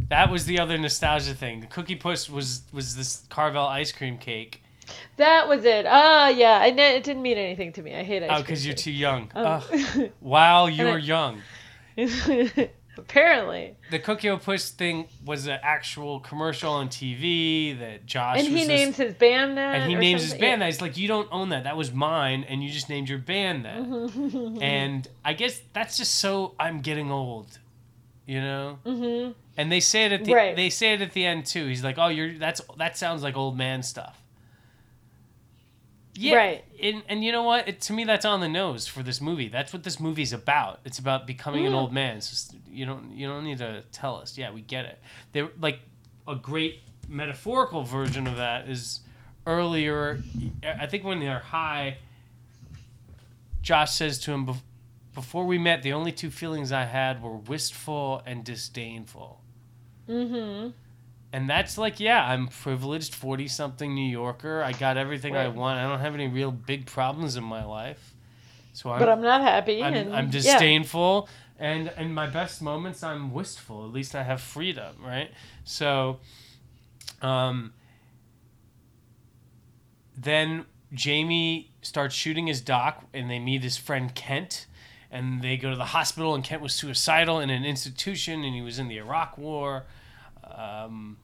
That 0.09 0.29
was 0.29 0.45
the 0.45 0.59
other 0.59 0.77
nostalgia 0.77 1.33
thing. 1.33 1.61
The 1.61 1.67
Cookie 1.67 1.95
Puss 1.95 2.29
was 2.29 2.63
was 2.73 2.97
this 2.97 3.23
Carvel 3.29 3.65
ice 3.65 3.93
cream 3.93 4.17
cake. 4.17 4.61
That 5.15 5.47
was 5.47 5.63
it. 5.63 5.85
Ah, 5.87 6.27
yeah. 6.27 6.59
I 6.59 6.71
kn- 6.73 6.95
it 6.97 7.03
didn't 7.05 7.21
mean 7.21 7.37
anything 7.37 7.71
to 7.73 7.81
me. 7.81 7.95
I 7.95 8.03
hate 8.03 8.23
ice 8.23 8.29
Oh, 8.33 8.41
because 8.41 8.65
you're 8.65 8.75
too 8.75 8.91
young. 8.91 9.31
Um. 9.35 9.61
While 10.19 10.69
you 10.77 10.85
I- 10.87 10.91
were 10.91 10.97
young. 10.97 11.41
Apparently. 13.01 13.75
The 13.89 13.99
Cookie 13.99 14.29
O 14.29 14.37
Puss 14.37 14.69
thing 14.69 15.07
was 15.25 15.47
an 15.47 15.59
actual 15.61 16.19
commercial 16.19 16.71
on 16.71 16.87
TV 16.89 17.77
that 17.79 18.05
Josh 18.05 18.39
And 18.39 18.47
he 18.47 18.65
names 18.65 18.97
his 18.97 19.13
band 19.13 19.57
that. 19.57 19.75
and 19.81 19.89
he 19.91 19.95
names 19.97 20.21
his 20.21 20.29
something? 20.31 20.41
band 20.49 20.61
that. 20.61 20.67
He's 20.67 20.81
like, 20.81 20.97
you 20.97 21.07
don't 21.07 21.27
own 21.31 21.49
that. 21.49 21.63
That 21.65 21.75
was 21.77 21.91
mine, 21.91 22.45
and 22.47 22.63
you 22.63 22.69
just 22.69 22.89
named 22.89 23.09
your 23.09 23.17
band 23.19 23.65
that. 23.65 23.77
and 24.61 25.07
I 25.25 25.33
guess 25.33 25.61
that's 25.73 25.97
just 25.97 26.15
so 26.19 26.55
I'm 26.59 26.81
getting 26.81 27.11
old, 27.11 27.59
you 28.25 28.39
know. 28.41 28.79
Mhm. 28.85 29.35
And 29.57 29.71
they 29.71 29.79
say 29.81 30.05
it 30.05 30.11
at 30.13 30.23
the 30.25 30.33
Right. 30.33 30.55
they 30.55 30.69
say 30.69 30.93
it 30.93 31.01
at 31.01 31.11
the 31.11 31.25
end 31.25 31.45
too. 31.45 31.67
He's 31.67 31.83
like, 31.83 31.97
oh, 31.97 32.07
you're 32.07 32.37
that's 32.37 32.61
that 32.77 32.97
sounds 32.97 33.21
like 33.23 33.35
old 33.35 33.57
man 33.57 33.83
stuff. 33.83 34.20
Yeah, 36.13 36.35
Right. 36.35 36.65
And 36.81 37.03
and 37.07 37.23
you 37.23 37.31
know 37.31 37.43
what? 37.43 37.67
It, 37.69 37.81
to 37.81 37.93
me, 37.93 38.03
that's 38.03 38.25
on 38.25 38.41
the 38.41 38.49
nose 38.49 38.85
for 38.87 39.01
this 39.01 39.21
movie. 39.21 39.47
That's 39.47 39.71
what 39.71 39.83
this 39.83 39.99
movie's 39.99 40.33
about. 40.33 40.79
It's 40.83 40.99
about 40.99 41.25
becoming 41.25 41.65
an 41.65 41.71
Mm. 41.71 41.75
old 41.77 41.93
man. 41.93 42.17
Just, 42.17 42.53
you 42.69 42.85
don't 42.85 43.15
you 43.15 43.27
don't 43.27 43.43
need 43.45 43.59
to 43.59 43.83
tell 43.93 44.17
us. 44.17 44.37
Yeah, 44.37 44.51
we 44.51 44.61
get 44.61 44.85
it. 44.85 44.99
They 45.31 45.47
like 45.59 45.79
a 46.27 46.35
great 46.35 46.81
metaphorical 47.07 47.83
version 47.83 48.27
of 48.27 48.35
that 48.37 48.67
is 48.67 48.99
earlier. 49.47 50.21
I 50.63 50.85
think 50.85 51.03
when 51.05 51.19
they're 51.19 51.39
high, 51.39 51.97
Josh 53.61 53.93
says 53.93 54.19
to 54.19 54.31
him, 54.31 54.45
"Bef- 54.47 54.61
"Before 55.13 55.45
we 55.45 55.57
met, 55.57 55.81
the 55.83 55.93
only 55.93 56.11
two 56.11 56.29
feelings 56.31 56.71
I 56.71 56.83
had 56.85 57.21
were 57.21 57.37
wistful 57.37 58.21
and 58.25 58.43
disdainful." 58.43 59.39
Mm-hmm. 60.09 60.71
And 61.33 61.49
that's 61.49 61.77
like, 61.77 61.99
yeah, 61.99 62.25
I'm 62.25 62.47
privileged, 62.47 63.15
forty 63.15 63.47
something 63.47 63.95
New 63.95 64.09
Yorker. 64.09 64.61
I 64.61 64.73
got 64.73 64.97
everything 64.97 65.35
I 65.35 65.47
want. 65.47 65.79
I 65.79 65.87
don't 65.87 65.99
have 65.99 66.13
any 66.13 66.27
real 66.27 66.51
big 66.51 66.85
problems 66.85 67.37
in 67.37 67.43
my 67.43 67.63
life. 67.63 68.13
So 68.73 68.89
I'm 68.91 68.99
But 68.99 69.09
I'm 69.09 69.21
not 69.21 69.41
happy. 69.41 69.81
I'm, 69.81 69.93
and, 69.93 70.13
I'm 70.13 70.25
yeah. 70.25 70.31
disdainful 70.31 71.29
and 71.61 71.93
in 71.95 72.13
my 72.13 72.27
best 72.27 72.61
moments 72.61 73.03
i'm 73.03 73.31
wistful 73.31 73.85
at 73.85 73.93
least 73.93 74.15
i 74.15 74.23
have 74.23 74.41
freedom 74.41 74.95
right 75.05 75.31
so 75.63 76.19
um 77.21 77.71
then 80.17 80.65
jamie 80.91 81.71
starts 81.81 82.15
shooting 82.15 82.47
his 82.47 82.59
doc 82.59 83.05
and 83.13 83.29
they 83.29 83.39
meet 83.39 83.63
his 83.63 83.77
friend 83.77 84.13
kent 84.15 84.65
and 85.11 85.41
they 85.41 85.55
go 85.55 85.69
to 85.69 85.75
the 85.75 85.85
hospital 85.85 86.33
and 86.33 86.43
kent 86.43 86.61
was 86.61 86.73
suicidal 86.73 87.39
in 87.39 87.49
an 87.49 87.63
institution 87.63 88.43
and 88.43 88.55
he 88.55 88.61
was 88.61 88.79
in 88.79 88.87
the 88.87 88.97
iraq 88.97 89.37
war 89.37 89.85
um, 90.61 91.17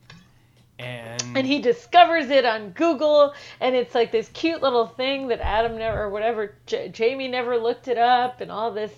and 0.79 1.21
and 1.35 1.47
he 1.47 1.59
discovers 1.59 2.29
it 2.29 2.45
on 2.45 2.69
Google, 2.71 3.33
and 3.59 3.75
it's 3.75 3.95
like 3.95 4.11
this 4.11 4.29
cute 4.29 4.61
little 4.61 4.88
thing 4.88 5.27
that 5.29 5.39
Adam 5.41 5.77
never, 5.77 6.03
or 6.03 6.09
whatever, 6.09 6.55
J- 6.65 6.89
Jamie 6.89 7.27
never 7.27 7.57
looked 7.57 7.88
it 7.88 7.97
up, 7.97 8.41
and 8.41 8.51
all 8.51 8.71
this, 8.71 8.91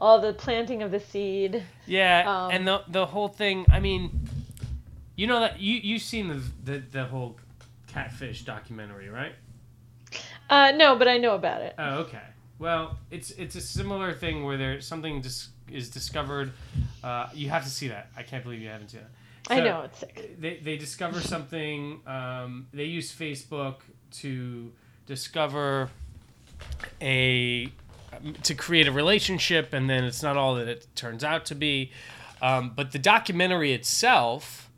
all 0.00 0.20
the 0.20 0.32
planting 0.32 0.82
of 0.82 0.90
the 0.90 1.00
seed. 1.00 1.62
Yeah, 1.86 2.24
Um, 2.46 2.50
and 2.52 2.66
the 2.68 2.82
the 2.88 3.06
whole 3.06 3.28
thing. 3.28 3.66
I 3.70 3.80
mean, 3.80 4.28
you 5.16 5.26
know 5.26 5.40
that 5.40 5.60
you 5.60 5.74
you've 5.76 6.02
seen 6.02 6.28
the 6.28 6.42
the, 6.64 6.78
the 6.78 7.04
whole 7.04 7.36
catfish 7.88 8.44
documentary, 8.44 9.08
right? 9.10 9.32
Uh, 10.48 10.72
no, 10.74 10.96
but 10.96 11.08
I 11.08 11.18
know 11.18 11.34
about 11.34 11.60
it. 11.60 11.74
Oh, 11.78 11.98
okay. 12.00 12.22
Well, 12.58 12.96
it's 13.10 13.30
it's 13.32 13.54
a 13.54 13.60
similar 13.60 14.14
thing 14.14 14.44
where 14.44 14.56
there 14.56 14.80
something 14.80 15.20
dis- 15.20 15.48
is 15.70 15.90
discovered. 15.90 16.52
Uh, 17.04 17.28
you 17.34 17.50
have 17.50 17.64
to 17.64 17.70
see 17.70 17.88
that. 17.88 18.08
I 18.16 18.22
can't 18.22 18.42
believe 18.42 18.60
you 18.62 18.68
haven't 18.68 18.88
seen 18.88 19.00
it. 19.00 19.06
I 19.50 19.60
know 19.60 19.82
it's 19.82 19.98
sick. 19.98 20.40
They 20.40 20.58
they 20.58 20.76
discover 20.76 21.20
something. 21.20 22.00
Um, 22.06 22.68
they 22.72 22.84
use 22.84 23.14
Facebook 23.14 23.76
to 24.12 24.72
discover 25.06 25.90
a 27.00 27.72
to 28.42 28.54
create 28.54 28.88
a 28.88 28.92
relationship, 28.92 29.72
and 29.72 29.88
then 29.88 30.04
it's 30.04 30.22
not 30.22 30.36
all 30.36 30.54
that 30.56 30.68
it 30.68 30.86
turns 30.94 31.24
out 31.24 31.44
to 31.46 31.54
be. 31.54 31.92
Um, 32.40 32.72
but 32.74 32.92
the 32.92 32.98
documentary 32.98 33.72
itself, 33.72 34.70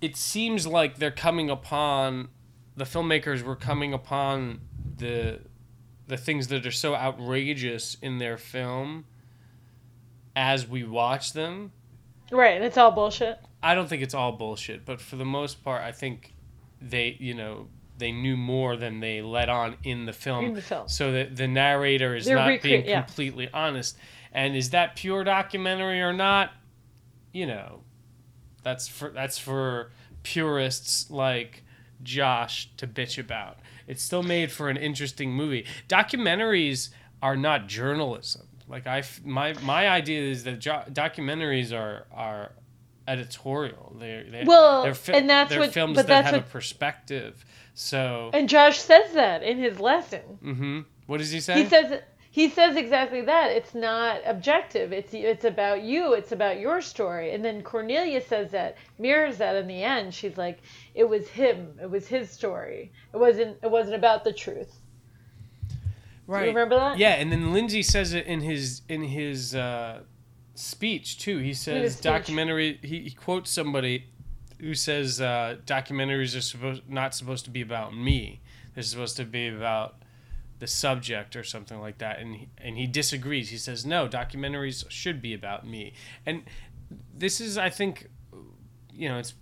it 0.00 0.16
seems 0.16 0.66
like 0.66 0.98
they're 0.98 1.10
coming 1.10 1.48
upon 1.48 2.28
the 2.76 2.84
filmmakers 2.84 3.42
were 3.42 3.56
coming 3.56 3.92
upon 3.92 4.60
the 4.96 5.40
the 6.06 6.16
things 6.16 6.48
that 6.48 6.66
are 6.66 6.72
so 6.72 6.94
outrageous 6.94 7.96
in 8.02 8.18
their 8.18 8.36
film 8.36 9.04
as 10.34 10.66
we 10.66 10.84
watch 10.84 11.32
them. 11.32 11.72
Right, 12.30 12.54
and 12.56 12.64
it's 12.64 12.76
all 12.76 12.92
bullshit. 12.92 13.38
I 13.62 13.74
don't 13.74 13.88
think 13.88 14.02
it's 14.02 14.14
all 14.14 14.32
bullshit, 14.32 14.84
but 14.84 15.00
for 15.00 15.16
the 15.16 15.24
most 15.24 15.62
part, 15.64 15.82
I 15.82 15.92
think 15.92 16.34
they, 16.80 17.16
you 17.18 17.34
know, 17.34 17.68
they 17.98 18.12
knew 18.12 18.36
more 18.36 18.76
than 18.76 19.00
they 19.00 19.20
let 19.20 19.48
on 19.48 19.76
in 19.84 20.06
the 20.06 20.12
film. 20.12 20.46
In 20.46 20.54
the 20.54 20.62
film. 20.62 20.88
So 20.88 21.12
that 21.12 21.36
the 21.36 21.46
narrator 21.46 22.16
is 22.16 22.24
They're 22.24 22.36
not 22.36 22.48
recre- 22.48 22.62
being 22.62 22.86
yeah. 22.86 23.02
completely 23.02 23.48
honest. 23.52 23.96
And 24.32 24.56
is 24.56 24.70
that 24.70 24.96
pure 24.96 25.24
documentary 25.24 26.00
or 26.00 26.12
not? 26.12 26.52
You 27.32 27.46
know, 27.46 27.82
that's 28.62 28.88
for 28.88 29.10
that's 29.10 29.38
for 29.38 29.90
purists 30.22 31.10
like 31.10 31.62
Josh 32.02 32.70
to 32.76 32.86
bitch 32.86 33.18
about. 33.18 33.58
It's 33.86 34.02
still 34.02 34.22
made 34.22 34.50
for 34.50 34.68
an 34.68 34.76
interesting 34.76 35.32
movie. 35.32 35.66
Documentaries 35.88 36.90
are 37.22 37.36
not 37.36 37.66
journalism. 37.66 38.46
Like 38.70 38.86
I, 38.86 38.98
f- 39.00 39.20
my 39.24 39.52
my 39.62 39.88
idea 39.88 40.22
is 40.30 40.44
that 40.44 40.60
jo- 40.60 40.84
documentaries 40.90 41.72
are 41.76 42.06
are 42.12 42.52
editorial. 43.08 43.96
They're, 43.98 44.24
they're 44.24 44.44
Well, 44.46 44.82
they're 44.84 44.94
fi- 44.94 45.14
and 45.14 45.28
that's 45.28 45.50
they're 45.50 45.60
what- 45.60 45.72
films 45.72 45.96
but 45.96 46.06
that 46.06 46.22
that's 46.22 46.26
have 46.26 46.42
what- 46.42 46.48
a 46.48 46.52
perspective. 46.52 47.44
So, 47.74 48.30
And 48.32 48.48
Josh 48.48 48.78
says 48.78 49.12
that 49.14 49.42
in 49.42 49.58
his 49.58 49.80
lesson. 49.80 50.20
hmm 50.40 50.80
what 51.06 51.18
does 51.18 51.30
he 51.30 51.40
say? 51.40 51.54
He 51.62 51.68
says 51.68 52.00
he 52.32 52.48
says 52.48 52.76
exactly 52.76 53.22
that. 53.22 53.50
It's 53.50 53.74
not 53.74 54.20
objective. 54.24 54.92
It's 54.92 55.12
it's 55.12 55.44
about 55.44 55.82
you. 55.82 56.12
It's 56.14 56.30
about 56.30 56.60
your 56.60 56.80
story. 56.80 57.32
And 57.34 57.44
then 57.44 57.62
Cornelia 57.62 58.20
says 58.20 58.52
that, 58.52 58.76
mirrors 58.98 59.38
that 59.38 59.56
in 59.56 59.66
the 59.66 59.82
end. 59.82 60.14
She's 60.14 60.36
like, 60.38 60.60
it 60.94 61.08
was 61.08 61.26
him. 61.28 61.76
It 61.82 61.90
was 61.90 62.06
his 62.06 62.30
story. 62.30 62.92
It 63.12 63.16
wasn't. 63.16 63.58
It 63.64 63.70
wasn't 63.70 63.96
about 63.96 64.22
the 64.22 64.32
truth. 64.32 64.78
Right. 66.30 66.46
remember 66.46 66.76
that? 66.76 66.98
Yeah, 66.98 67.14
and 67.14 67.30
then 67.30 67.52
Lindsay 67.52 67.82
says 67.82 68.14
it 68.14 68.26
in 68.26 68.40
his 68.40 68.82
in 68.88 69.02
his 69.02 69.54
uh, 69.54 70.00
speech 70.54 71.18
too. 71.18 71.38
He 71.38 71.54
says 71.54 71.94
speech. 71.94 72.02
documentary. 72.02 72.78
He, 72.82 73.00
he 73.00 73.10
quotes 73.10 73.50
somebody 73.50 74.06
who 74.60 74.74
says 74.74 75.20
uh, 75.20 75.56
documentaries 75.64 76.36
are 76.36 76.42
supposed 76.42 76.88
not 76.88 77.14
supposed 77.14 77.44
to 77.46 77.50
be 77.50 77.60
about 77.60 77.96
me. 77.96 78.40
They're 78.74 78.82
supposed 78.82 79.16
to 79.16 79.24
be 79.24 79.48
about 79.48 79.96
the 80.60 80.66
subject 80.66 81.34
or 81.34 81.42
something 81.42 81.80
like 81.80 81.98
that. 81.98 82.18
And 82.20 82.36
he, 82.36 82.48
and 82.58 82.76
he 82.76 82.86
disagrees. 82.86 83.50
He 83.50 83.56
says 83.56 83.84
no, 83.84 84.08
documentaries 84.08 84.88
should 84.90 85.20
be 85.20 85.34
about 85.34 85.66
me. 85.66 85.94
And 86.24 86.44
this 87.14 87.40
is, 87.40 87.58
I 87.58 87.70
think, 87.70 88.08
you 88.92 89.08
know, 89.08 89.18
it's 89.18 89.34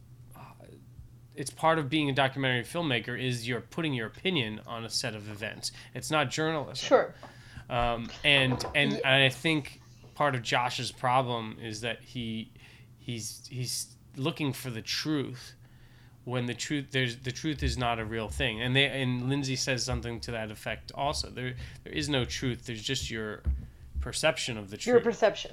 it's 1.39 1.51
part 1.51 1.79
of 1.79 1.89
being 1.89 2.11
a 2.11 2.13
documentary 2.13 2.65
filmmaker 2.65 3.19
is 3.19 3.47
you're 3.47 3.61
putting 3.61 3.95
your 3.95 4.09
opinion 4.09 4.61
on 4.67 4.85
a 4.85 4.91
set 4.91 5.15
of 5.15 5.31
events. 5.31 5.71
It's 5.95 6.11
not 6.11 6.31
journalism. 6.31 6.75
Sure. 6.75 7.15
Um, 7.71 8.11
and 8.25 8.65
and 8.75 8.95
and 9.05 9.23
I 9.23 9.29
think 9.29 9.81
part 10.15 10.35
of 10.35 10.43
Josh's 10.43 10.91
problem 10.91 11.57
is 11.63 11.81
that 11.83 12.01
he 12.03 12.51
he's 12.99 13.47
he's 13.49 13.95
looking 14.17 14.53
for 14.53 14.71
the 14.71 14.83
truth 14.83 15.55
when 16.25 16.47
the 16.47 16.55
truth 16.55 16.87
there's 16.91 17.17
the 17.19 17.31
truth 17.31 17.63
is 17.63 17.79
not 17.79 18.01
a 18.01 18.05
real 18.05 18.29
thing. 18.29 18.61
And 18.61 18.75
they 18.75 18.87
and 18.87 19.29
Lindsay 19.29 19.57
says 19.57 19.85
something 19.85 20.19
to 20.21 20.33
that 20.33 20.51
effect 20.51 20.91
also. 20.95 21.31
There 21.31 21.55
there 21.85 21.93
is 21.93 22.09
no 22.09 22.25
truth. 22.25 22.67
There's 22.67 22.83
just 22.83 23.11
your 23.11 23.43
perception 24.01 24.59
of 24.59 24.71
the 24.71 24.77
truth. 24.77 24.93
Your 24.93 25.01
perception. 25.01 25.53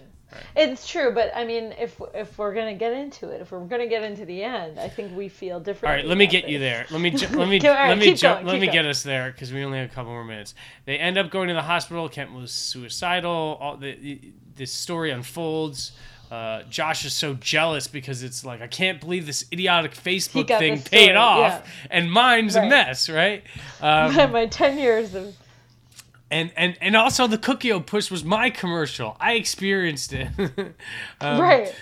It's 0.55 0.87
true, 0.87 1.11
but 1.13 1.31
I 1.35 1.45
mean, 1.45 1.73
if 1.77 1.99
if 2.13 2.37
we're 2.37 2.53
gonna 2.53 2.73
get 2.73 2.93
into 2.93 3.29
it, 3.29 3.41
if 3.41 3.51
we're 3.51 3.65
gonna 3.65 3.87
get 3.87 4.03
into 4.03 4.25
the 4.25 4.43
end, 4.43 4.79
I 4.79 4.89
think 4.89 5.15
we 5.15 5.29
feel 5.29 5.59
different. 5.59 5.91
All 5.91 5.97
right, 5.97 6.05
let 6.05 6.17
me 6.17 6.27
get 6.27 6.47
you 6.47 6.59
there. 6.59 6.85
Let 6.91 7.01
me 7.01 7.11
ju- 7.11 7.27
let 7.37 7.47
me 7.47 7.59
right, 7.59 7.89
let 7.89 7.97
me 7.97 8.13
jump. 8.13 8.39
going, 8.39 8.47
let 8.47 8.59
me 8.59 8.67
going. 8.67 8.73
get 8.73 8.85
us 8.85 9.03
there 9.03 9.31
because 9.31 9.51
we 9.51 9.63
only 9.63 9.79
have 9.79 9.91
a 9.91 9.93
couple 9.93 10.11
more 10.11 10.23
minutes. 10.23 10.55
They 10.85 10.97
end 10.97 11.17
up 11.17 11.29
going 11.29 11.47
to 11.49 11.53
the 11.53 11.61
hospital. 11.61 12.07
Kent 12.09 12.33
was 12.33 12.51
suicidal. 12.51 13.57
All 13.59 13.77
the 13.77 14.19
this 14.55 14.71
story 14.71 15.11
unfolds. 15.11 15.91
Uh, 16.31 16.63
Josh 16.63 17.05
is 17.05 17.13
so 17.13 17.35
jealous 17.35 17.87
because 17.87 18.23
it's 18.23 18.43
like 18.43 18.61
I 18.61 18.67
can't 18.67 18.99
believe 18.99 19.27
this 19.27 19.45
idiotic 19.53 19.93
Facebook 19.93 20.47
thing 20.47 20.81
paid 20.81 21.15
off, 21.15 21.61
yeah. 21.63 21.87
and 21.91 22.11
mine's 22.11 22.55
a 22.55 22.65
mess, 22.65 23.09
right? 23.09 23.43
Um, 23.81 24.15
My, 24.15 24.25
my 24.25 24.45
ten 24.47 24.79
years 24.79 25.13
of 25.13 25.35
and 26.31 26.51
and 26.55 26.77
and 26.81 26.95
also 26.95 27.27
the 27.27 27.37
Cookie 27.37 27.77
Puss 27.81 28.09
was 28.09 28.23
my 28.23 28.49
commercial. 28.49 29.15
I 29.19 29.33
experienced 29.33 30.13
it. 30.13 30.29
um, 31.21 31.39
right. 31.39 31.73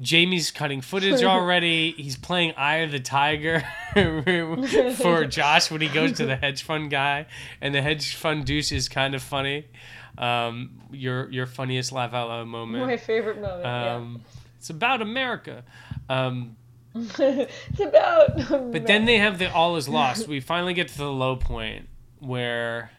Jamie's 0.00 0.50
cutting 0.50 0.82
footage 0.82 1.22
already. 1.24 1.92
He's 1.92 2.16
playing 2.16 2.52
Eye 2.56 2.76
of 2.78 2.92
the 2.92 3.00
Tiger 3.00 3.64
for 4.96 5.24
Josh 5.24 5.70
when 5.70 5.80
he 5.80 5.88
goes 5.88 6.12
to 6.14 6.26
the 6.26 6.36
hedge 6.36 6.62
fund 6.62 6.90
guy, 6.90 7.26
and 7.60 7.74
the 7.74 7.80
hedge 7.80 8.14
fund 8.14 8.44
douche 8.44 8.72
is 8.72 8.88
kind 8.88 9.14
of 9.14 9.22
funny. 9.22 9.66
Um, 10.18 10.80
your 10.90 11.30
your 11.30 11.46
funniest 11.46 11.92
laugh 11.92 12.12
out 12.12 12.28
loud 12.28 12.46
moment. 12.46 12.86
My 12.86 12.96
favorite 12.96 13.40
moment. 13.40 13.66
Um, 13.66 14.22
It's 14.58 14.70
about 14.70 15.00
America. 15.00 15.64
Um, 16.08 16.56
it's 16.94 17.80
about. 17.80 18.36
but 18.72 18.86
then 18.86 19.04
they 19.04 19.18
have 19.18 19.38
the 19.38 19.52
all 19.52 19.76
is 19.76 19.88
lost. 19.88 20.28
We 20.28 20.40
finally 20.40 20.74
get 20.74 20.88
to 20.88 20.98
the 20.98 21.10
low 21.10 21.36
point 21.36 21.88
where 22.18 22.90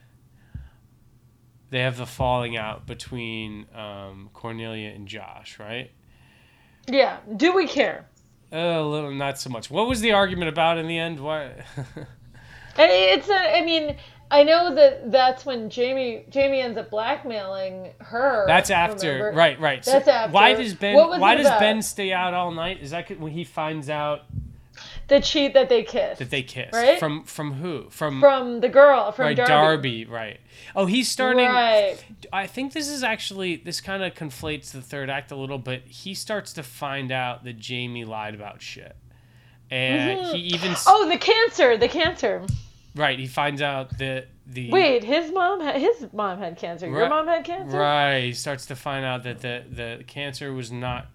they 1.70 1.80
have 1.80 1.96
the 1.96 2.06
falling 2.06 2.56
out 2.56 2.86
between 2.86 3.66
um, 3.74 4.30
Cornelia 4.32 4.90
and 4.90 5.06
Josh, 5.06 5.58
right? 5.58 5.90
Yeah. 6.86 7.18
Do 7.36 7.54
we 7.54 7.66
care? 7.66 8.08
A 8.50 8.80
little, 8.80 9.10
not 9.10 9.38
so 9.38 9.50
much. 9.50 9.70
What 9.70 9.88
was 9.88 10.00
the 10.00 10.12
argument 10.12 10.48
about 10.48 10.78
in 10.78 10.86
the 10.86 10.98
end? 10.98 11.20
Why? 11.20 11.64
It's 12.80 13.28
a. 13.28 13.56
I 13.56 13.64
mean, 13.64 13.96
I 14.30 14.44
know 14.44 14.74
that 14.74 15.10
that's 15.10 15.44
when 15.46 15.70
Jamie 15.70 16.24
Jamie 16.30 16.60
ends 16.60 16.78
up 16.78 16.90
blackmailing 16.90 17.92
her. 17.98 18.44
That's 18.46 18.70
after, 18.70 19.12
remember? 19.14 19.36
right? 19.36 19.60
Right. 19.60 19.84
So 19.84 19.92
That's 19.92 20.08
after. 20.08 20.32
Why 20.32 20.54
does 20.54 20.74
Ben? 20.74 20.94
What 20.94 21.10
was 21.10 21.20
Why 21.20 21.34
does 21.34 21.46
about? 21.46 21.60
Ben 21.60 21.82
stay 21.82 22.12
out 22.12 22.34
all 22.34 22.50
night? 22.50 22.80
Is 22.82 22.90
that 22.90 23.18
when 23.18 23.32
he 23.32 23.44
finds 23.44 23.90
out 23.90 24.22
The 25.08 25.20
cheat 25.20 25.54
that 25.54 25.68
they 25.70 25.82
kissed. 25.84 26.18
that 26.18 26.30
they 26.30 26.42
kiss? 26.42 26.70
Right? 26.72 26.98
From 26.98 27.24
from 27.24 27.54
who? 27.54 27.88
From, 27.90 28.20
from 28.20 28.60
the 28.60 28.68
girl 28.68 29.10
from 29.12 29.24
right 29.26 29.36
Darby. 29.36 29.50
Darby. 29.50 30.04
Right. 30.04 30.40
Oh, 30.76 30.84
he's 30.86 31.10
starting. 31.10 31.46
Right. 31.46 31.96
I 32.32 32.46
think 32.46 32.72
this 32.74 32.88
is 32.88 33.02
actually 33.02 33.56
this 33.56 33.80
kind 33.80 34.02
of 34.02 34.14
conflates 34.14 34.70
the 34.72 34.82
third 34.82 35.08
act 35.10 35.30
a 35.32 35.36
little, 35.36 35.58
but 35.58 35.80
he 35.86 36.12
starts 36.14 36.52
to 36.54 36.62
find 36.62 37.10
out 37.10 37.44
that 37.44 37.58
Jamie 37.58 38.04
lied 38.04 38.34
about 38.34 38.60
shit, 38.60 38.96
and 39.70 40.26
he 40.36 40.38
even 40.54 40.72
s 40.72 40.84
Oh, 40.86 41.08
the 41.08 41.16
cancer. 41.18 41.76
The 41.76 41.88
cancer. 41.88 42.44
right 42.94 43.18
he 43.18 43.26
finds 43.26 43.62
out 43.62 43.96
that 43.98 44.28
the 44.46 44.70
Wait, 44.70 45.04
his 45.04 45.30
mom. 45.32 45.60
Had, 45.60 45.76
his 45.76 46.06
mom 46.12 46.38
had 46.38 46.56
cancer. 46.56 46.86
Your 46.86 47.00
Right- 47.00 47.08
mom 47.10 47.26
had 47.26 47.44
cancer. 47.44 47.78
Right. 47.78 48.20
He 48.24 48.32
starts 48.32 48.66
to 48.66 48.76
find 48.76 49.04
out 49.04 49.22
that 49.24 49.40
the, 49.40 49.62
the 49.70 50.04
cancer 50.06 50.52
was 50.52 50.72
not 50.72 51.06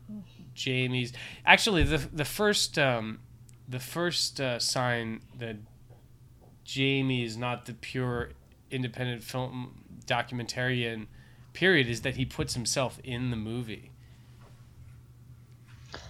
Jamie's. 0.53 1.13
Actually, 1.45 1.83
the 1.83 1.97
the 1.97 2.25
first 2.25 2.77
um, 2.77 3.19
the 3.73 3.79
first 3.79 4.39
uh, 4.39 4.59
sign 4.59 5.19
that 5.39 5.55
Jamie 6.63 7.23
is 7.23 7.35
not 7.35 7.65
the 7.65 7.73
pure 7.73 8.29
independent 8.69 9.23
film 9.23 9.83
documentarian 10.05 11.07
period 11.53 11.87
is 11.87 12.01
that 12.01 12.15
he 12.15 12.23
puts 12.23 12.53
himself 12.53 12.99
in 13.03 13.31
the 13.31 13.35
movie. 13.35 13.89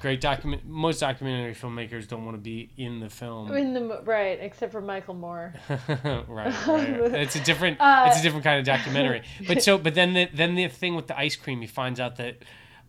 Great 0.02 0.20
document. 0.20 0.66
Most 0.66 1.00
documentary 1.00 1.56
filmmakers 1.56 2.06
don't 2.06 2.26
want 2.26 2.36
to 2.36 2.42
be 2.42 2.70
in 2.76 3.00
the 3.00 3.10
film. 3.10 3.54
In 3.54 3.74
the 3.74 4.02
right, 4.04 4.38
except 4.42 4.74
for 4.74 4.82
Michael 4.82 5.14
Moore. 5.14 5.54
right, 5.70 6.28
right, 6.28 6.68
right. 6.68 7.14
It's 7.14 7.38
a 7.38 7.42
different. 7.42 7.80
Uh, 7.80 8.06
it's 8.08 8.20
a 8.20 8.22
different 8.22 8.44
kind 8.44 8.60
of 8.60 8.66
documentary. 8.66 9.24
But 9.48 9.64
so, 9.64 9.78
but 9.78 9.96
then 9.96 10.14
the 10.14 10.30
then 10.34 10.56
the 10.56 10.68
thing 10.68 10.96
with 10.96 11.08
the 11.08 11.18
ice 11.18 11.38
cream, 11.38 11.62
he 11.62 11.68
finds 11.68 12.02
out 12.02 12.18
that 12.18 12.44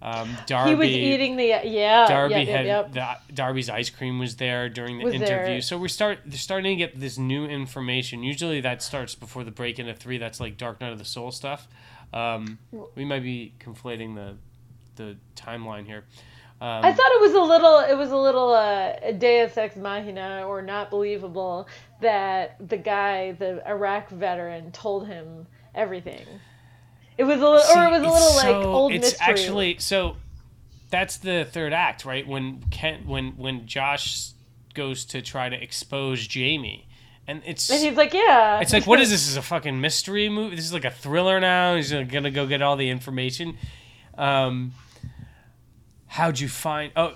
um, 0.05 0.37
Darby. 0.47 0.71
he 0.71 0.77
was 0.77 0.89
eating 0.89 1.37
the 1.37 1.47
yeah. 1.65 2.07
Darby 2.07 2.35
yep, 2.35 2.49
had 2.49 2.67
yep, 2.67 2.95
yep. 2.95 3.19
The, 3.27 3.35
Darby's 3.35 3.71
ice 3.71 3.89
cream 3.89 4.19
was 4.19 4.37
there 4.37 4.69
during 4.69 4.99
the 4.99 5.05
Was 5.05 5.15
interview. 5.15 5.37
there. 5.37 5.61
So 5.63 5.79
we're 5.79 5.89
start 5.89 6.19
they're 6.27 6.37
starting 6.37 6.77
to 6.77 6.77
get 6.77 7.01
this 7.01 7.17
new 7.17 7.47
information. 7.47 8.23
Usually 8.23 8.61
that 8.61 8.83
starts 8.83 9.15
before 9.15 9.45
the 9.45 9.51
break 9.51 9.79
into 9.79 9.95
three. 9.95 10.19
That's 10.19 10.41
like 10.41 10.59
Dark 10.59 10.81
Night 10.81 10.93
of 10.93 10.99
the 10.99 11.07
Soul 11.07 11.33
stuff. 11.33 11.67
Um, 12.13 12.59
we 12.95 13.05
might 13.05 13.23
be 13.23 13.55
conflating 13.59 14.15
the 14.15 14.37
the 14.97 15.17
timeline 15.37 15.87
here. 15.87 16.05
Um, 16.61 16.85
I 16.85 16.93
thought 16.93 17.11
it 17.11 17.21
was 17.21 17.35
a 17.35 17.41
little, 17.41 17.79
it 17.81 17.99
was 17.99 18.11
a 18.11 18.17
little 18.17 18.53
uh, 18.53 19.11
Deus 19.19 19.57
Ex 19.57 19.77
Machina 19.77 20.45
or 20.47 20.63
not 20.63 20.89
believable 20.89 21.69
that 22.01 22.57
the 22.69 22.77
guy, 22.77 23.33
the 23.33 23.67
Iraq 23.69 24.09
veteran, 24.11 24.71
told 24.71 25.07
him 25.07 25.47
everything. 25.75 26.25
It 27.17 27.25
was 27.25 27.41
a 27.41 27.49
little, 27.49 27.57
or 27.57 27.87
it 27.87 27.91
was 27.91 28.03
a 28.03 28.07
little 28.07 28.29
it's 28.29 28.37
like 28.37 28.45
so- 28.47 28.63
old 28.63 28.93
it's 28.93 29.13
mystery. 29.13 29.27
actually 29.27 29.79
so 29.79 30.17
that's 30.91 31.17
the 31.19 31.47
third 31.51 31.73
act 31.73 32.05
right 32.05 32.27
when 32.27 32.63
Kent, 32.71 33.07
when 33.07 33.33
when 33.37 33.67
josh 33.67 34.31
goes 34.75 35.05
to 35.07 35.23
try 35.23 35.49
to 35.49 35.61
expose 35.61 36.27
jamie 36.27 36.87
and 37.27 37.43
it's 37.47 37.71
and 37.71 37.81
he's 37.83 37.97
like, 37.97 38.13
yeah. 38.13 38.61
it's 38.61 38.73
like 38.73 38.87
what 38.87 39.01
is 39.01 39.11
this? 39.11 39.23
This 39.23 39.31
is 39.31 39.37
a 39.37 39.43
fucking 39.43 39.81
mystery 39.81 40.29
movie 40.29 40.57
this 40.57 40.65
is 40.65 40.73
like 40.73 40.85
a 40.85 40.91
thriller 40.91 41.41
now 41.41 41.77
he's 41.77 41.91
gonna 41.93 42.31
go 42.31 42.47
get 42.47 42.63
all 42.63 42.77
the 42.77 42.91
information 42.91 43.57
um 44.19 44.73
how'd 46.07 46.39
you 46.39 46.49
find 46.49 46.93
oh 46.97 47.15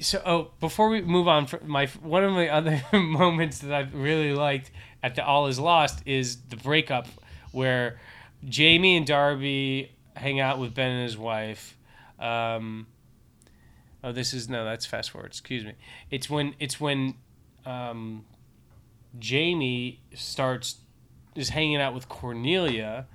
so 0.00 0.22
oh 0.24 0.50
before 0.60 0.88
we 0.88 1.00
move 1.00 1.26
on 1.26 1.48
my 1.64 1.86
one 2.02 2.22
of 2.22 2.32
my 2.32 2.48
other 2.58 2.82
moments 2.92 3.58
that 3.58 3.72
i 3.72 3.80
really 3.92 4.32
liked 4.32 4.70
at 5.02 5.14
the 5.14 5.24
all 5.24 5.46
is 5.46 5.58
lost 5.58 6.00
is 6.06 6.36
the 6.48 6.56
breakup 6.56 7.06
where 7.52 7.98
jamie 8.46 8.96
and 8.96 9.06
darby 9.06 9.92
hang 10.14 10.40
out 10.40 10.58
with 10.58 10.74
ben 10.74 10.90
and 10.90 11.02
his 11.02 11.18
wife 11.18 11.76
um 12.18 12.86
oh 14.02 14.12
this 14.12 14.32
is 14.32 14.48
no 14.48 14.64
that's 14.64 14.86
fast 14.86 15.10
forward 15.10 15.26
excuse 15.26 15.64
me 15.64 15.72
it's 16.10 16.30
when 16.30 16.54
it's 16.58 16.80
when 16.80 17.14
um 17.64 18.24
jamie 19.18 20.00
starts 20.14 20.76
is 21.34 21.50
hanging 21.50 21.76
out 21.76 21.94
with 21.94 22.08
cornelia 22.08 23.06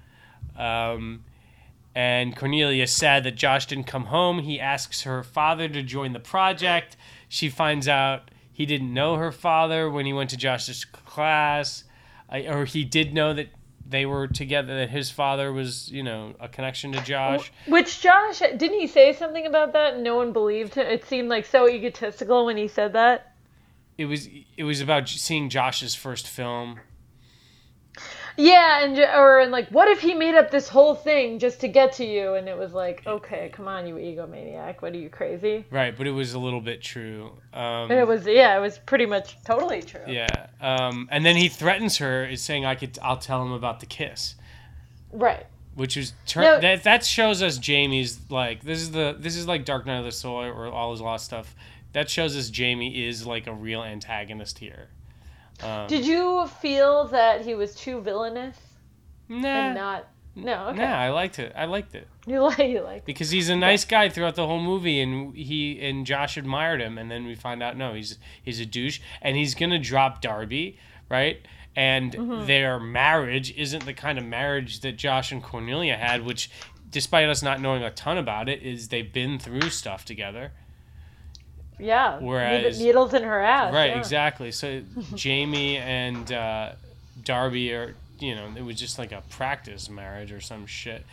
um 0.58 1.24
and 1.94 2.36
Cornelia 2.36 2.84
is 2.84 2.92
sad 2.92 3.24
that 3.26 3.36
Josh 3.36 3.66
didn't 3.66 3.86
come 3.86 4.06
home. 4.06 4.40
He 4.40 4.60
asks 4.60 5.02
her 5.04 5.24
father 5.24 5.68
to 5.68 5.84
join 5.84 6.14
the 6.14 6.20
project. 6.20 6.96
She 7.28 7.50
finds 7.50 7.88
out 7.88 8.32
he 8.52 8.66
didn't 8.66 8.94
know 8.94 9.16
her 9.16 9.32
father 9.32 9.90
when 9.90 10.06
he 10.06 10.14
went 10.14 10.30
to 10.30 10.38
Josh's 10.38 10.86
class, 10.86 11.84
I, 12.30 12.48
or 12.48 12.66
he 12.66 12.86
did 12.86 13.14
know 13.14 13.34
that 13.34 13.50
they 13.92 14.06
were 14.06 14.28
together. 14.28 14.76
That 14.80 14.90
his 14.90 15.12
father 15.12 15.54
was, 15.54 15.92
you 15.92 16.04
know, 16.04 16.34
a 16.40 16.48
connection 16.48 16.92
to 16.94 17.02
Josh. 17.04 17.52
Which 17.68 18.02
Josh, 18.02 18.40
didn't 18.40 18.80
he 18.80 18.88
say 18.88 19.14
something 19.14 19.46
about 19.46 19.74
that? 19.74 19.96
and 19.96 20.04
No 20.04 20.16
one 20.16 20.34
believed 20.34 20.76
him. 20.76 20.88
It 20.88 21.06
seemed 21.06 21.30
like 21.30 21.46
so 21.46 21.70
egotistical 21.70 22.46
when 22.46 22.58
he 22.58 22.68
said 22.68 22.94
that. 22.94 23.34
It 23.98 24.06
was 24.06 24.28
it 24.58 24.64
was 24.64 24.82
about 24.82 25.08
seeing 25.08 25.50
Josh's 25.50 25.94
first 25.94 26.28
film. 26.28 26.80
Yeah, 28.38 28.84
and 28.84 28.98
or 28.98 29.40
and 29.40 29.52
like, 29.52 29.70
what 29.70 29.88
if 29.90 30.00
he 30.02 30.14
made 30.14 30.36
up 30.36 30.52
this 30.52 30.68
whole 30.70 30.96
thing 30.96 31.40
just 31.40 31.60
to 31.62 31.68
get 31.68 31.94
to 31.94 32.06
you? 32.06 32.36
And 32.36 32.48
it 32.48 32.58
was 32.58 32.74
like, 32.74 33.04
okay, 33.06 33.50
come 33.54 33.68
on, 33.68 33.86
you 33.88 33.96
egomaniac. 33.96 34.82
What 34.82 34.94
are 34.94 34.98
you 34.98 35.10
crazy? 35.10 35.66
Right, 35.72 35.96
but 35.98 36.08
it 36.08 36.12
was 36.12 36.34
a 36.34 36.40
little 36.40 36.62
bit 36.62 36.82
true. 36.82 37.32
Um, 37.54 37.92
And 37.92 37.94
it 37.94 38.08
was 38.08 38.26
yeah, 38.26 38.58
it 38.58 38.62
was 38.62 38.78
pretty 38.80 39.06
much 39.06 39.38
totally 39.44 39.82
true. 39.82 40.02
yeah, 40.08 40.48
um, 40.62 41.08
and 41.12 41.26
then 41.26 41.36
he 41.36 41.48
threatens 41.50 41.98
her, 41.98 42.26
is 42.26 42.42
saying, 42.42 42.66
"I 42.66 42.76
could, 42.76 42.98
I'll 43.02 43.18
tell 43.18 43.42
him 43.42 43.52
about 43.52 43.80
the 43.80 43.86
kiss." 43.86 44.36
Right. 45.12 45.46
which 45.76 45.98
is 45.98 46.14
No. 46.36 46.60
that 46.60 46.84
that 46.84 47.06
shows 47.06 47.42
us 47.42 47.58
Jamie's 47.58 48.20
like 48.30 48.62
this 48.64 48.80
is 48.80 48.92
the 48.92 49.16
this 49.20 49.36
is 49.36 49.48
like 49.48 49.66
Dark 49.66 49.86
Night 49.86 50.00
of 50.00 50.06
the 50.06 50.12
Soul 50.12 50.42
or 50.44 50.68
all 50.68 50.94
is 50.94 51.02
lost 51.02 51.26
stuff. 51.26 51.56
That 51.94 52.10
shows 52.10 52.38
us 52.38 52.50
Jamie 52.50 53.06
is 53.08 53.26
like 53.28 53.48
a 53.48 53.54
real 53.54 53.84
antagonist 53.84 54.60
here. 54.60 54.88
Um, 55.64 55.88
Did 55.88 56.06
you 56.06 56.48
feel 56.62 57.06
that 57.08 57.46
he 57.46 57.56
was 57.56 57.76
too 57.76 58.02
villainous 58.02 58.58
nah, 59.30 59.48
and 59.48 59.76
not? 59.76 60.08
No. 60.36 60.68
Okay. 60.70 60.78
nah, 60.78 60.96
I 60.98 61.10
liked 61.10 61.40
it. 61.40 61.52
I 61.56 61.66
liked 61.66 61.94
it 61.94 62.08
You 62.26 62.40
like 62.42 62.60
you 62.60 62.80
like. 62.82 63.04
because 63.06 63.32
he's 63.32 63.50
a 63.50 63.56
nice 63.56 63.84
guy 63.84 64.08
throughout 64.10 64.36
the 64.36 64.48
whole 64.48 64.62
movie, 64.62 65.02
and 65.02 65.36
he 65.36 65.80
and 65.82 66.06
Josh 66.06 66.38
admired 66.38 66.82
him, 66.82 66.98
and 66.98 67.12
then 67.12 67.26
we 67.26 67.36
find 67.36 67.62
out 67.62 67.76
no, 67.76 67.94
he's 67.94 68.18
he's 68.42 68.60
a 68.62 68.66
douche, 68.66 69.02
and 69.22 69.36
he's 69.36 69.56
gonna 69.56 69.78
drop 69.80 70.22
Darby, 70.22 70.80
right? 71.10 71.42
And 71.76 72.14
Mm-hmm. 72.14 72.46
their 72.48 72.80
marriage 72.80 73.54
isn't 73.56 73.86
the 73.86 73.94
kind 73.94 74.18
of 74.18 74.26
marriage 74.26 74.80
that 74.82 74.94
Josh 74.98 75.32
and 75.32 75.42
Cornelia 75.44 75.96
had, 75.98 76.26
which, 76.26 76.50
despite 76.90 77.28
us 77.30 77.42
not 77.44 77.60
knowing 77.62 77.84
a 77.84 77.92
ton 77.92 78.18
about 78.18 78.48
it, 78.50 78.62
is 78.64 78.88
they've 78.90 79.12
been 79.12 79.38
through 79.40 79.70
stuff 79.70 80.04
together. 80.06 80.52
Yeah. 81.82 82.20
Whereas- 82.20 82.80
needles 82.80 83.14
in 83.14 83.24
her 83.24 83.42
ass. 83.42 83.74
Right, 83.74 83.92
yeah. 83.92 84.00
exactly. 84.00 84.52
So 84.52 84.82
Jamie 85.16 85.78
and 85.78 86.32
uh, 86.32 86.72
Darby 87.24 87.74
are, 87.74 87.96
you 88.20 88.36
know, 88.36 88.50
it 88.56 88.62
was 88.64 88.78
just 88.78 89.00
like 89.00 89.12
a 89.12 89.22
practice 89.30 89.90
marriage 89.90 90.32
or 90.32 90.42
some 90.42 90.66
shit. 90.66 91.04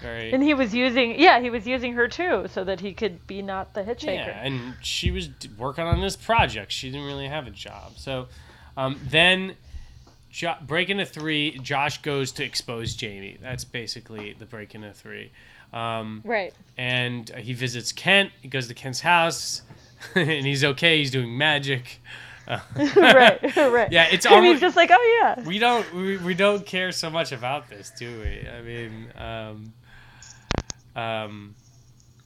Very. 0.00 0.32
And 0.32 0.42
he 0.42 0.52
was 0.54 0.74
using 0.74 1.20
yeah, 1.20 1.38
he 1.40 1.48
was 1.48 1.64
using 1.64 1.92
her 1.92 2.08
too, 2.08 2.46
so 2.52 2.64
that 2.64 2.80
he 2.80 2.92
could 2.92 3.24
be 3.28 3.40
not 3.40 3.72
the 3.74 3.82
hitchhiker. 3.84 4.26
Yeah, 4.26 4.44
and 4.44 4.74
she 4.82 5.12
was 5.12 5.28
working 5.56 5.84
on 5.84 6.00
this 6.00 6.16
project. 6.16 6.72
She 6.72 6.90
didn't 6.90 7.06
really 7.06 7.28
have 7.28 7.46
a 7.46 7.50
job. 7.50 7.92
So 7.96 8.26
um, 8.76 8.98
then, 9.08 9.54
jo- 10.30 10.56
break 10.66 10.90
into 10.90 11.04
three, 11.06 11.56
Josh 11.62 12.02
goes 12.02 12.32
to 12.32 12.44
expose 12.44 12.96
Jamie. 12.96 13.38
That's 13.40 13.64
basically 13.64 14.34
the 14.36 14.44
break 14.46 14.74
into 14.74 14.92
three. 14.92 15.30
Um, 15.72 16.20
Right. 16.24 16.52
and 16.76 17.28
he 17.30 17.52
visits 17.52 17.92
Kent. 17.92 18.30
He 18.42 18.48
goes 18.48 18.66
to 18.68 18.74
Kent's 18.74 19.00
house, 19.00 19.62
and 20.14 20.46
he's 20.46 20.64
okay. 20.64 20.98
He's 20.98 21.10
doing 21.10 21.36
magic. 21.36 22.00
Uh, 22.46 22.60
right. 22.96 23.56
Right. 23.56 23.92
Yeah, 23.92 24.08
it's 24.10 24.26
almost 24.26 24.44
he's 24.54 24.60
just 24.60 24.76
like, 24.76 24.90
oh 24.92 25.20
yeah. 25.22 25.46
we 25.46 25.58
don't 25.58 25.92
we, 25.94 26.16
we 26.18 26.34
don't 26.34 26.66
care 26.66 26.92
so 26.92 27.10
much 27.10 27.32
about 27.32 27.68
this, 27.68 27.90
do 27.98 28.20
we? 28.20 28.48
I 28.48 28.62
mean, 28.62 29.12
um, 29.16 29.72
um, 31.00 31.54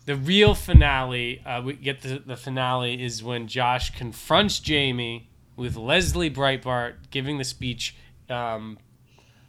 the 0.07 0.17
real 0.17 0.55
finale. 0.55 1.43
Uh, 1.45 1.63
we 1.65 1.75
get 1.75 2.01
the 2.03 2.19
the 2.25 2.37
finale 2.37 3.03
is 3.03 3.23
when 3.23 3.47
Josh 3.47 3.91
confronts 3.97 4.59
Jamie 4.61 5.29
with 5.57 5.77
Leslie 5.77 6.31
Breitbart 6.31 6.95
giving 7.11 7.39
the 7.39 7.45
speech 7.45 7.97
um, 8.31 8.79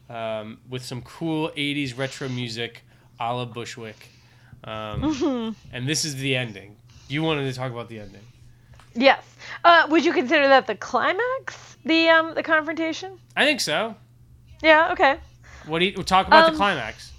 um, 0.10 0.60
with 0.70 0.84
some 0.84 1.02
cool 1.02 1.50
'80s 1.56 1.98
retro 1.98 2.28
music, 2.30 2.84
a 3.20 3.34
la 3.34 3.46
Bushwick. 3.46 4.10
Um, 4.64 5.56
And 5.72 5.88
this 5.88 6.04
is 6.04 6.16
the 6.16 6.36
ending. 6.36 6.77
You 7.10 7.24
wanted 7.24 7.52
to 7.52 7.58
talk 7.58 7.72
about 7.72 7.90
the 7.90 8.00
ending. 8.00 8.22
Yes. 8.94 9.24
Uh, 9.64 9.88
would 9.90 10.04
you 10.04 10.14
consider 10.14 10.48
that 10.48 10.68
the 10.68 10.76
climax? 10.76 11.78
The 11.86 12.10
um 12.10 12.34
the 12.36 12.44
confrontation? 12.44 13.18
I 13.36 13.46
think 13.46 13.62
so. 13.62 13.96
Yeah. 14.62 14.92
Okay. 14.92 15.18
What 15.66 15.80
do 15.80 15.86
you 15.86 15.94
talk 16.04 16.28
about 16.28 16.46
Um, 16.48 16.54
the 16.54 16.58
climax? 16.58 17.12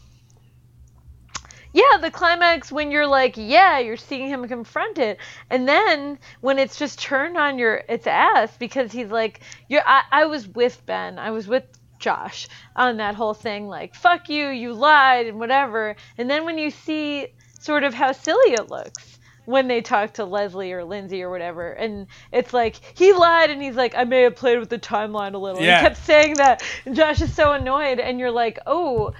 Yeah, 1.72 1.98
the 2.00 2.10
climax 2.10 2.72
when 2.72 2.90
you're 2.90 3.06
like, 3.06 3.34
yeah, 3.36 3.78
you're 3.78 3.98
seeing 3.98 4.28
him 4.28 4.48
confront 4.48 4.98
it, 4.98 5.18
and 5.50 5.68
then 5.68 6.18
when 6.40 6.58
it's 6.58 6.76
just 6.76 6.98
turned 6.98 7.36
on 7.36 7.58
your 7.58 7.82
its 7.88 8.06
ass 8.06 8.56
because 8.58 8.90
he's 8.90 9.10
like, 9.10 9.40
you're. 9.68 9.82
I, 9.86 10.02
I 10.10 10.24
was 10.26 10.48
with 10.48 10.84
Ben, 10.86 11.18
I 11.18 11.30
was 11.30 11.46
with 11.46 11.64
Josh 11.98 12.48
on 12.74 12.96
that 12.96 13.14
whole 13.14 13.34
thing, 13.34 13.68
like, 13.68 13.94
fuck 13.94 14.28
you, 14.28 14.48
you 14.48 14.72
lied 14.72 15.26
and 15.26 15.38
whatever, 15.38 15.94
and 16.16 16.28
then 16.30 16.44
when 16.44 16.56
you 16.56 16.70
see 16.70 17.28
sort 17.60 17.84
of 17.84 17.92
how 17.92 18.12
silly 18.12 18.52
it 18.54 18.70
looks 18.70 19.17
when 19.48 19.66
they 19.66 19.80
talk 19.80 20.12
to 20.12 20.24
Leslie 20.26 20.72
or 20.72 20.84
Lindsay 20.84 21.22
or 21.22 21.30
whatever, 21.30 21.72
and 21.72 22.06
it's 22.32 22.52
like 22.52 22.76
he 22.94 23.12
lied 23.14 23.50
and 23.50 23.62
he's 23.62 23.76
like, 23.76 23.94
I 23.96 24.04
may 24.04 24.22
have 24.22 24.36
played 24.36 24.58
with 24.58 24.68
the 24.68 24.78
timeline 24.78 25.34
a 25.34 25.38
little. 25.38 25.62
Yeah. 25.62 25.78
He 25.80 25.86
kept 25.88 25.96
saying 26.04 26.34
that, 26.34 26.62
and 26.84 26.94
Josh 26.94 27.22
is 27.22 27.34
so 27.34 27.52
annoyed, 27.52 27.98
and 27.98 28.20
you're 28.20 28.30
like, 28.30 28.58
oh. 28.66 29.14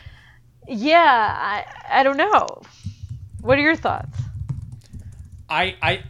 Yeah, 0.70 1.34
I 1.34 1.64
I 1.88 2.02
don't 2.02 2.18
know. 2.18 2.46
What 3.40 3.56
are 3.56 3.62
your 3.62 3.74
thoughts? 3.74 4.20
I 5.48 5.76
I 5.80 6.02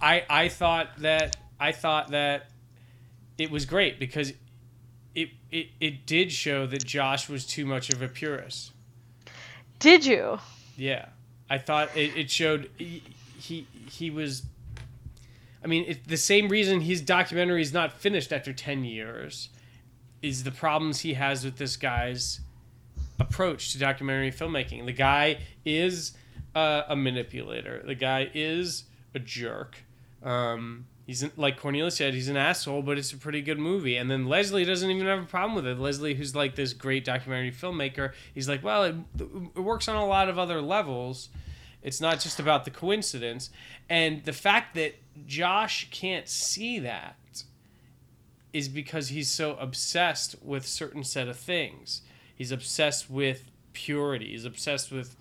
I 0.00 0.24
I 0.28 0.48
thought 0.48 0.88
that 0.98 1.36
I 1.60 1.70
thought 1.70 2.10
that 2.10 2.48
it 3.36 3.52
was 3.52 3.66
great 3.66 4.00
because 4.00 4.32
it 5.14 5.28
it, 5.52 5.68
it 5.80 6.06
did 6.06 6.32
show 6.32 6.66
that 6.66 6.84
Josh 6.84 7.28
was 7.28 7.46
too 7.46 7.66
much 7.66 7.90
of 7.90 8.02
a 8.02 8.08
purist. 8.08 8.72
Did 9.78 10.04
you? 10.04 10.40
Yeah. 10.76 11.10
I 11.50 11.58
thought 11.58 11.96
it, 11.96 12.16
it 12.16 12.30
showed 12.30 12.70
he, 12.76 13.02
he 13.38 13.66
he 13.88 14.10
was 14.10 14.42
I 15.62 15.66
mean, 15.66 15.84
it, 15.88 16.06
the 16.06 16.16
same 16.16 16.48
reason 16.48 16.82
his 16.82 17.00
documentary 17.00 17.62
is 17.62 17.72
not 17.72 17.92
finished 17.92 18.32
after 18.32 18.52
10 18.52 18.84
years 18.84 19.48
is 20.22 20.44
the 20.44 20.50
problems 20.50 21.00
he 21.00 21.14
has 21.14 21.44
with 21.44 21.58
this 21.58 21.76
guy's 21.76 22.40
approach 23.20 23.72
to 23.72 23.78
documentary 23.78 24.30
filmmaking. 24.30 24.86
The 24.86 24.92
guy 24.92 25.40
is 25.64 26.12
uh, 26.54 26.82
a 26.88 26.96
manipulator. 26.96 27.82
The 27.84 27.94
guy 27.94 28.30
is 28.34 28.84
a 29.14 29.18
jerk. 29.18 29.76
Um, 30.22 30.86
he's 31.08 31.22
an, 31.22 31.32
like 31.38 31.58
Cornelius 31.58 31.96
said, 31.96 32.12
he's 32.12 32.28
an 32.28 32.36
asshole, 32.36 32.82
but 32.82 32.98
it's 32.98 33.14
a 33.14 33.16
pretty 33.16 33.40
good 33.40 33.58
movie. 33.58 33.96
And 33.96 34.10
then 34.10 34.26
Leslie 34.26 34.66
doesn't 34.66 34.90
even 34.90 35.06
have 35.06 35.22
a 35.22 35.26
problem 35.26 35.54
with 35.54 35.66
it. 35.66 35.78
Leslie, 35.78 36.14
who's 36.14 36.36
like 36.36 36.54
this 36.54 36.74
great 36.74 37.02
documentary 37.02 37.50
filmmaker, 37.50 38.12
he's 38.34 38.46
like, 38.46 38.62
well, 38.62 38.84
it, 38.84 38.94
it 39.56 39.60
works 39.60 39.88
on 39.88 39.96
a 39.96 40.06
lot 40.06 40.28
of 40.28 40.38
other 40.38 40.60
levels. 40.60 41.30
It's 41.82 41.98
not 41.98 42.20
just 42.20 42.38
about 42.38 42.66
the 42.66 42.70
coincidence. 42.70 43.48
And 43.88 44.22
the 44.26 44.34
fact 44.34 44.74
that 44.74 44.96
Josh 45.26 45.88
can't 45.90 46.28
see 46.28 46.78
that 46.80 47.16
is 48.52 48.68
because 48.68 49.08
he's 49.08 49.30
so 49.30 49.56
obsessed 49.56 50.36
with 50.42 50.66
certain 50.66 51.04
set 51.04 51.26
of 51.26 51.38
things. 51.38 52.02
He's 52.34 52.52
obsessed 52.52 53.08
with 53.08 53.44
purity. 53.72 54.32
He's 54.32 54.44
obsessed 54.44 54.92
with 54.92 55.16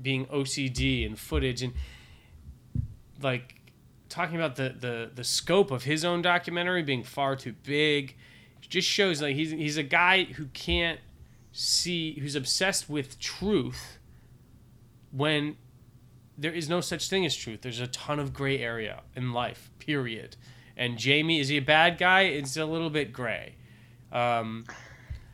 being 0.00 0.26
OCD 0.26 1.06
and 1.06 1.18
footage 1.18 1.62
and 1.62 1.72
like 3.22 3.61
talking 4.12 4.36
about 4.36 4.56
the 4.56 4.74
the 4.78 5.10
the 5.14 5.24
scope 5.24 5.70
of 5.70 5.84
his 5.84 6.04
own 6.04 6.22
documentary 6.22 6.82
being 6.82 7.02
far 7.02 7.34
too 7.34 7.54
big 7.64 8.14
just 8.68 8.88
shows 8.88 9.20
like 9.20 9.34
he's 9.34 9.50
he's 9.50 9.76
a 9.76 9.82
guy 9.82 10.24
who 10.24 10.46
can't 10.46 11.00
see 11.52 12.18
who's 12.20 12.34
obsessed 12.34 12.88
with 12.88 13.18
truth 13.18 13.98
when 15.10 15.56
there 16.38 16.52
is 16.52 16.68
no 16.68 16.80
such 16.80 17.08
thing 17.08 17.26
as 17.26 17.36
truth. 17.36 17.60
There's 17.62 17.80
a 17.80 17.86
ton 17.86 18.18
of 18.18 18.32
gray 18.32 18.58
area 18.58 19.02
in 19.14 19.32
life. 19.32 19.70
Period. 19.78 20.36
And 20.76 20.96
Jamie 20.96 21.38
is 21.38 21.48
he 21.48 21.58
a 21.58 21.62
bad 21.62 21.98
guy? 21.98 22.22
It's 22.22 22.56
a 22.56 22.64
little 22.64 22.88
bit 22.88 23.12
gray. 23.12 23.56
Um, 24.10 24.64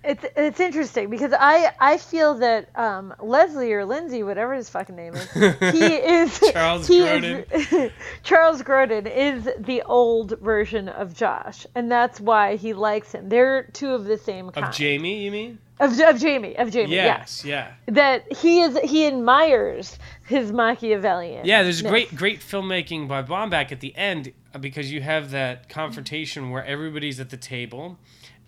It's 0.09 0.25
it's 0.37 0.59
interesting 0.59 1.11
because 1.11 1.35
I 1.39 1.71
I 1.79 1.99
feel 1.99 2.33
that 2.37 2.71
um, 2.79 3.15
Leslie 3.21 3.71
or 3.75 3.85
Lindsay, 3.85 4.23
whatever 4.23 4.55
his 4.55 4.71
fucking 4.71 4.97
name 4.97 5.13
is, 5.15 5.31
he 5.35 5.85
is 5.85 6.41
Charles 6.53 6.87
he 6.87 7.01
Grodin. 7.01 7.45
Is, 7.53 7.93
Charles 8.23 8.63
Grodin 8.63 9.07
is 9.07 9.51
the 9.59 9.83
old 9.83 10.39
version 10.41 10.89
of 10.89 11.13
Josh, 11.13 11.67
and 11.75 11.93
that's 11.93 12.21
why 12.21 12.57
he 12.57 12.73
likes 12.73 13.13
him. 13.13 13.29
They're 13.29 13.65
two 13.65 13.91
of 13.91 14.07
the 14.07 14.17
same 14.17 14.49
kind. 14.51 14.67
of 14.69 14.75
Jamie, 14.75 15.25
you 15.25 15.31
mean? 15.31 15.59
Of, 15.79 16.01
of 16.01 16.19
Jamie, 16.19 16.57
of 16.57 16.71
Jamie, 16.71 16.95
Yes, 16.95 17.45
yeah. 17.45 17.73
yeah. 17.87 17.93
That 17.95 18.33
he 18.33 18.63
is 18.63 18.79
he 18.79 19.07
admires 19.07 19.99
his 20.27 20.53
Machiavellian. 20.53 21.45
Yeah, 21.45 21.63
there's 21.63 21.83
great 21.83 22.17
great 22.17 22.41
filmmaking 22.41 23.09
by 23.09 23.23
Baumbach 23.23 23.73
at 23.73 23.81
the 23.81 23.95
end 23.95 24.33
uh, 24.55 24.59
because 24.59 24.91
you 24.91 25.03
have 25.03 25.33
that 25.33 25.69
confrontation 25.69 26.49
where 26.49 26.65
everybody's 26.65 27.21
at 27.21 27.29
the 27.29 27.37
table, 27.37 27.99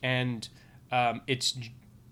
and 0.02 0.48
um, 0.90 1.20
it's 1.26 1.56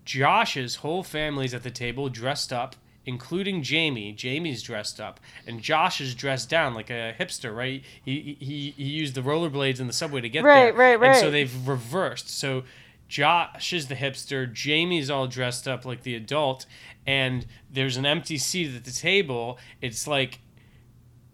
Josh's 0.05 0.77
whole 0.77 1.03
family's 1.03 1.53
at 1.53 1.63
the 1.63 1.71
table 1.71 2.09
dressed 2.09 2.51
up, 2.51 2.75
including 3.05 3.61
Jamie. 3.61 4.11
Jamie's 4.11 4.61
dressed 4.63 4.99
up, 4.99 5.19
and 5.45 5.61
Josh 5.61 6.01
is 6.01 6.15
dressed 6.15 6.49
down 6.49 6.73
like 6.73 6.89
a 6.89 7.13
hipster, 7.19 7.55
right? 7.55 7.83
He 8.03 8.37
he, 8.39 8.73
he 8.75 8.83
used 8.83 9.15
the 9.15 9.21
rollerblades 9.21 9.79
in 9.79 9.87
the 9.87 9.93
subway 9.93 10.21
to 10.21 10.29
get 10.29 10.43
Right, 10.43 10.65
there, 10.65 10.73
right, 10.73 10.99
right, 10.99 10.99
right. 10.99 11.09
And 11.09 11.17
so 11.19 11.29
they've 11.31 11.67
reversed. 11.67 12.29
So 12.29 12.63
Josh 13.07 13.73
is 13.73 13.87
the 13.87 13.95
hipster, 13.95 14.51
Jamie's 14.51 15.09
all 15.09 15.27
dressed 15.27 15.67
up 15.67 15.85
like 15.85 16.03
the 16.03 16.15
adult, 16.15 16.65
and 17.05 17.45
there's 17.71 17.97
an 17.97 18.05
empty 18.05 18.37
seat 18.37 18.75
at 18.75 18.85
the 18.85 18.91
table. 18.91 19.57
It's 19.81 20.07
like 20.07 20.39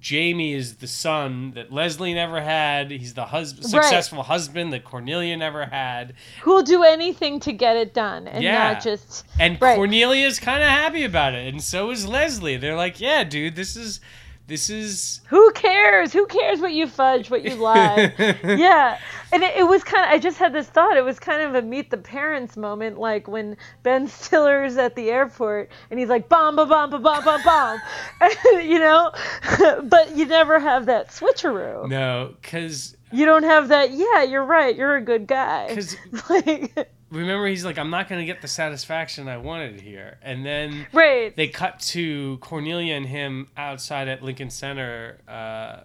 Jamie 0.05 0.53
is 0.53 0.75
the 0.75 0.87
son 0.87 1.53
that 1.55 1.73
Leslie 1.73 2.13
never 2.13 2.39
had. 2.39 2.91
He's 2.91 3.15
the 3.15 3.25
hus- 3.25 3.55
successful 3.59 4.21
husband 4.21 4.71
that 4.71 4.83
Cornelia 4.83 5.35
never 5.35 5.65
had. 5.65 6.13
Who'll 6.43 6.61
do 6.61 6.83
anything 6.83 7.39
to 7.39 7.51
get 7.51 7.75
it 7.75 7.91
done 7.95 8.27
and 8.27 8.43
Yeah. 8.43 8.73
not 8.73 8.83
just 8.83 9.25
And 9.39 9.59
Right. 9.59 9.75
Cornelia's 9.75 10.37
kind 10.39 10.61
of 10.61 10.69
happy 10.69 11.05
about 11.05 11.33
it, 11.33 11.51
and 11.51 11.59
so 11.59 11.89
is 11.89 12.05
Leslie. 12.07 12.55
They're 12.55 12.75
like, 12.75 13.01
"Yeah, 13.01 13.23
dude, 13.23 13.55
this 13.55 13.75
is 13.75 13.99
this 14.45 14.69
is 14.69 15.21
who 15.29 15.51
cares? 15.53 16.13
Who 16.13 16.27
cares 16.27 16.59
what 16.59 16.71
you 16.73 16.85
fudge, 16.85 17.31
what 17.31 17.43
you 17.43 17.55
lie? 17.55 18.13
yeah. 18.43 18.99
And 19.35 19.43
it, 19.43 19.57
it 19.57 19.63
was 19.63 19.83
kind 19.83 20.05
of, 20.05 20.11
I 20.11 20.17
just 20.17 20.37
had 20.37 20.53
this 20.53 20.67
thought. 20.67 20.95
It 20.95 21.03
was 21.03 21.19
kind 21.19 21.41
of 21.41 21.55
a 21.55 21.61
meet 21.61 21.89
the 21.91 21.97
parents 21.97 22.55
moment, 22.55 22.97
like 22.97 23.27
when 23.27 23.57
Ben 23.83 24.07
Stiller's 24.23 24.77
at 24.77 24.95
the 24.95 25.09
airport 25.09 25.69
and 25.91 25.99
he's 25.99 26.07
like, 26.07 26.29
bomb, 26.29 26.55
ba, 26.55 26.65
bomb, 26.65 26.89
ba, 26.89 26.99
bomb, 26.99 27.25
bomb, 27.25 27.43
bomb. 27.43 27.81
you 28.61 28.79
know? 28.79 29.11
but 29.83 30.15
you 30.15 30.25
never 30.25 30.57
have 30.57 30.85
that 30.85 31.09
switcheroo. 31.09 31.89
no, 31.89 32.33
because 32.41 32.95
You 33.11 33.25
don't 33.25 33.43
have 33.43 33.67
that, 33.67 33.91
yeah, 33.91 34.23
you're 34.23 34.45
right, 34.45 34.73
you're 34.73 34.95
a 34.95 35.01
good 35.01 35.27
guy. 35.27 35.67
because 35.67 35.97
like, 36.29 36.89
remember 37.11 37.45
he's 37.47 37.65
like, 37.65 37.77
I'm 37.77 37.89
not 37.89 38.07
gonna 38.07 38.25
get 38.25 38.41
the 38.41 38.47
satisfaction 38.47 39.27
I 39.27 39.35
wanted 39.35 39.81
here, 39.81 40.17
and 40.21 40.45
then 40.45 40.87
right. 40.93 41.35
they 41.35 41.49
cut 41.49 41.81
to 41.91 42.37
Cornelia 42.37 42.95
and 42.95 43.05
him 43.05 43.49
outside 43.57 44.07
at 44.07 44.23
Lincoln 44.23 44.49
Center, 44.49 45.19
uh, 45.27 45.81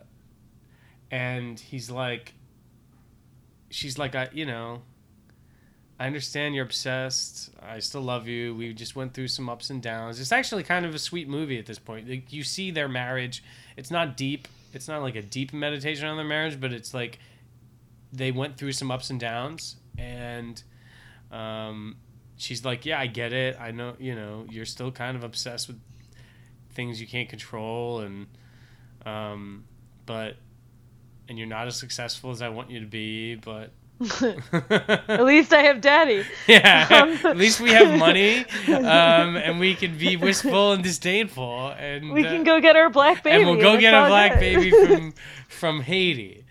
and 1.11 1.59
he's 1.59 1.90
like, 1.90 2.34
she's 3.71 3.99
like, 3.99 4.14
I, 4.14 4.29
you 4.33 4.45
know, 4.45 4.83
I 5.99 6.07
understand 6.07 6.55
you're 6.55 6.64
obsessed. 6.64 7.51
I 7.62 7.79
still 7.79 8.03
love 8.03 8.27
you. 8.27 8.55
We 8.55 8.73
just 8.75 8.97
went 8.97 9.14
through 9.14 9.29
some 9.29 9.49
ups 9.49 9.71
and 9.71 9.83
downs. 9.83 10.21
It's 10.21 10.33
actually 10.33 10.62
kind 10.62 10.85
of 10.85 10.95
a 10.95 10.99
sweet 10.99 11.29
movie 11.29 11.59
at 11.59 11.66
this 11.66 11.79
point. 11.79 12.09
Like, 12.09 12.33
you 12.33 12.43
see 12.43 12.71
their 12.71 12.89
marriage. 12.89 13.43
It's 13.77 13.91
not 13.91 14.16
deep. 14.16 14.49
It's 14.73 14.89
not 14.89 15.03
like 15.03 15.16
a 15.16 15.23
deep 15.23 15.53
meditation 15.53 16.07
on 16.07 16.16
their 16.16 16.27
marriage, 16.27 16.61
but 16.61 16.73
it's 16.73 16.95
like 16.95 17.18
they 18.12 18.33
went 18.33 18.57
through 18.57 18.73
some 18.73 18.91
ups 18.91 19.11
and 19.11 19.18
downs, 19.18 19.77
and 19.99 20.62
um, 21.31 21.97
she's 22.37 22.64
like, 22.64 22.87
"Yeah, 22.87 23.01
I 23.01 23.07
get 23.07 23.33
it. 23.33 23.57
I 23.61 23.71
know. 23.73 23.95
You 23.99 24.14
know, 24.14 24.47
you're 24.49 24.66
still 24.66 24.91
kind 24.93 25.16
of 25.16 25.25
obsessed 25.25 25.68
with 25.68 25.81
things 26.73 27.01
you 27.01 27.07
can't 27.07 27.29
control, 27.29 28.01
and 28.01 28.27
um, 29.05 29.64
but 30.07 30.37
and 31.31 31.39
you're 31.39 31.49
not 31.49 31.66
as 31.66 31.76
successful 31.76 32.31
as 32.31 32.43
I 32.43 32.51
want 32.51 32.70
you 32.70 32.81
to 32.81 32.87
be, 32.87 33.37
but." 33.37 33.70
At 34.70 35.24
least 35.24 35.53
I 35.53 35.62
have 35.62 35.81
daddy. 35.81 36.24
yeah, 36.49 37.16
at 37.24 37.37
least 37.37 37.61
we 37.61 37.70
have 37.70 37.99
money, 37.99 38.47
um, 38.68 39.37
and 39.37 39.61
we 39.61 39.74
can 39.74 39.97
be 39.99 40.16
wistful 40.16 40.72
and 40.72 40.83
disdainful, 40.83 41.68
and 41.78 42.11
We 42.12 42.26
uh, 42.26 42.31
can 42.31 42.45
go 42.45 42.61
get 42.61 42.76
our 42.76 42.89
black 42.89 43.22
baby. 43.22 43.43
and 43.43 43.51
we'll 43.51 43.61
go 43.61 43.78
get 43.78 43.93
a 43.95 44.09
black 44.09 44.33
good. 44.33 44.41
baby 44.41 44.70
from 44.70 45.14
from 45.49 45.81
Haiti. 45.83 46.45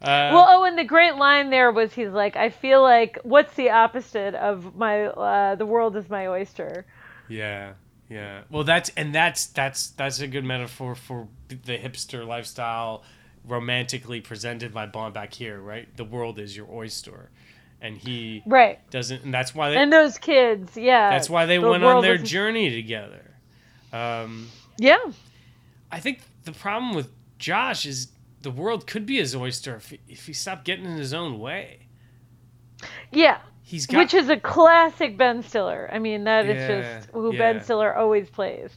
Uh, 0.00 0.30
Well, 0.32 0.46
oh, 0.48 0.64
and 0.64 0.78
the 0.78 0.84
great 0.84 1.16
line 1.16 1.50
there 1.50 1.72
was 1.72 1.92
he's 1.92 2.10
like, 2.10 2.36
I 2.36 2.50
feel 2.50 2.82
like 2.82 3.18
what's 3.24 3.54
the 3.54 3.70
opposite 3.70 4.34
of 4.36 4.76
my 4.76 5.06
uh, 5.06 5.54
the 5.56 5.66
world 5.66 5.96
is 5.96 6.08
my 6.08 6.28
oyster. 6.28 6.86
Yeah, 7.28 7.72
yeah. 8.08 8.42
Well, 8.48 8.62
that's 8.62 8.90
and 8.96 9.12
that's 9.12 9.46
that's 9.46 9.88
that's 9.90 10.20
a 10.20 10.28
good 10.28 10.44
metaphor 10.44 10.94
for 10.94 11.26
the 11.48 11.78
hipster 11.78 12.24
lifestyle, 12.26 13.02
romantically 13.46 14.20
presented 14.20 14.72
by 14.74 14.86
Baumbach 14.86 15.34
here, 15.34 15.60
right? 15.60 15.88
The 15.96 16.04
world 16.04 16.38
is 16.38 16.56
your 16.56 16.66
oyster, 16.70 17.30
and 17.80 17.96
he 17.96 18.42
Right. 18.46 18.78
doesn't, 18.90 19.24
and 19.24 19.32
that's 19.32 19.54
why 19.54 19.70
they, 19.70 19.76
And 19.76 19.92
those 19.92 20.18
kids, 20.18 20.76
yeah. 20.76 21.10
that's 21.10 21.30
why 21.30 21.46
they 21.46 21.58
the 21.58 21.68
went 21.68 21.84
on 21.84 22.02
their 22.02 22.14
is- 22.14 22.28
journey 22.28 22.70
together. 22.70 23.34
Um, 23.92 24.48
Yeah. 24.78 24.98
I 25.90 26.00
think 26.00 26.20
the 26.44 26.52
problem 26.52 26.94
with 26.94 27.10
Josh 27.38 27.86
is 27.86 28.08
the 28.42 28.50
world 28.50 28.86
could 28.86 29.06
be 29.06 29.16
his 29.16 29.34
oyster 29.34 29.76
if 29.76 29.90
he, 29.90 30.00
if 30.08 30.26
he 30.26 30.32
stopped 30.32 30.64
getting 30.64 30.84
in 30.84 30.96
his 30.96 31.14
own 31.14 31.38
way. 31.38 31.86
Yeah. 33.12 33.38
He's 33.62 33.86
got 33.86 33.98
Which 33.98 34.14
is 34.14 34.28
a 34.28 34.36
classic 34.36 35.16
Ben 35.16 35.42
Stiller. 35.42 35.88
I 35.92 35.98
mean, 35.98 36.22
that 36.24 36.46
is 36.46 36.56
Yeah, 36.56 36.98
just 36.98 37.10
who 37.10 37.32
yeah. 37.32 37.38
Ben 37.38 37.62
Stiller 37.62 37.94
always 37.94 38.28
plays. 38.30 38.70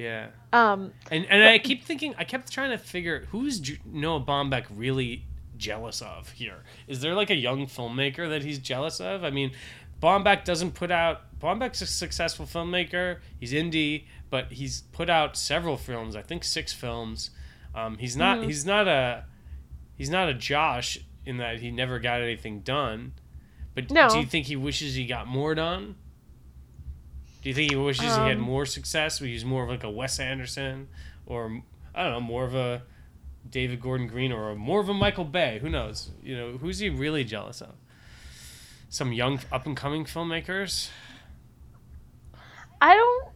Yeah. 0.00 0.28
Um, 0.52 0.92
And 1.10 1.26
and 1.26 1.44
I 1.44 1.58
keep 1.58 1.84
thinking, 1.84 2.14
I 2.18 2.24
kept 2.24 2.50
trying 2.52 2.70
to 2.70 2.78
figure 2.78 3.26
who's 3.30 3.60
J- 3.60 3.78
Noah 3.84 4.20
Baumbach 4.20 4.64
really 4.74 5.24
jealous 5.56 6.00
of 6.02 6.30
here. 6.32 6.64
Is 6.88 7.00
there 7.00 7.14
like 7.14 7.30
a 7.30 7.34
young 7.36 7.66
filmmaker 7.66 8.28
that 8.28 8.42
he's 8.42 8.58
jealous 8.58 9.00
of? 9.00 9.22
I 9.24 9.30
mean, 9.30 9.52
Baumbach 10.02 10.44
doesn't 10.44 10.72
put 10.74 10.90
out. 10.90 11.38
Baumbach's 11.40 11.82
a 11.82 11.86
successful 11.86 12.46
filmmaker. 12.46 13.18
He's 13.38 13.52
indie, 13.52 14.04
but 14.30 14.52
he's 14.52 14.82
put 14.92 15.08
out 15.10 15.36
several 15.36 15.76
films. 15.76 16.16
I 16.16 16.22
think 16.22 16.44
six 16.44 16.72
films. 16.72 17.30
Um, 17.74 17.98
he's 17.98 18.16
not. 18.16 18.38
Mm-hmm. 18.38 18.48
He's 18.48 18.64
not 18.66 18.88
a. 18.88 19.24
He's 19.96 20.10
not 20.10 20.28
a 20.28 20.34
Josh 20.34 20.98
in 21.26 21.36
that 21.36 21.60
he 21.60 21.70
never 21.70 21.98
got 21.98 22.22
anything 22.22 22.60
done. 22.60 23.12
But 23.74 23.90
No. 23.90 24.08
do 24.08 24.18
you 24.18 24.26
think 24.26 24.46
he 24.46 24.56
wishes 24.56 24.94
he 24.94 25.06
got 25.06 25.26
more 25.28 25.54
done? 25.54 25.94
Do 27.42 27.48
you 27.48 27.54
think 27.54 27.70
he 27.70 27.76
wishes 27.76 28.04
he 28.04 28.08
had 28.10 28.36
Um, 28.36 28.40
more 28.42 28.66
success? 28.66 29.18
He 29.18 29.32
was 29.32 29.44
more 29.44 29.64
of 29.64 29.70
like 29.70 29.82
a 29.84 29.90
Wes 29.90 30.18
Anderson, 30.20 30.88
or 31.26 31.62
I 31.94 32.02
don't 32.04 32.12
know, 32.12 32.20
more 32.20 32.44
of 32.44 32.54
a 32.54 32.82
David 33.48 33.80
Gordon 33.80 34.06
Green, 34.06 34.32
or 34.32 34.54
more 34.54 34.80
of 34.80 34.88
a 34.88 34.94
Michael 34.94 35.24
Bay. 35.24 35.58
Who 35.60 35.70
knows? 35.70 36.10
You 36.22 36.36
know, 36.36 36.58
who's 36.58 36.78
he 36.78 36.88
really 36.90 37.24
jealous 37.24 37.60
of? 37.62 37.74
Some 38.90 39.12
young 39.12 39.40
up 39.50 39.66
and 39.66 39.76
coming 39.76 40.04
filmmakers. 40.04 40.90
I 42.80 42.94
don't. 42.94 43.28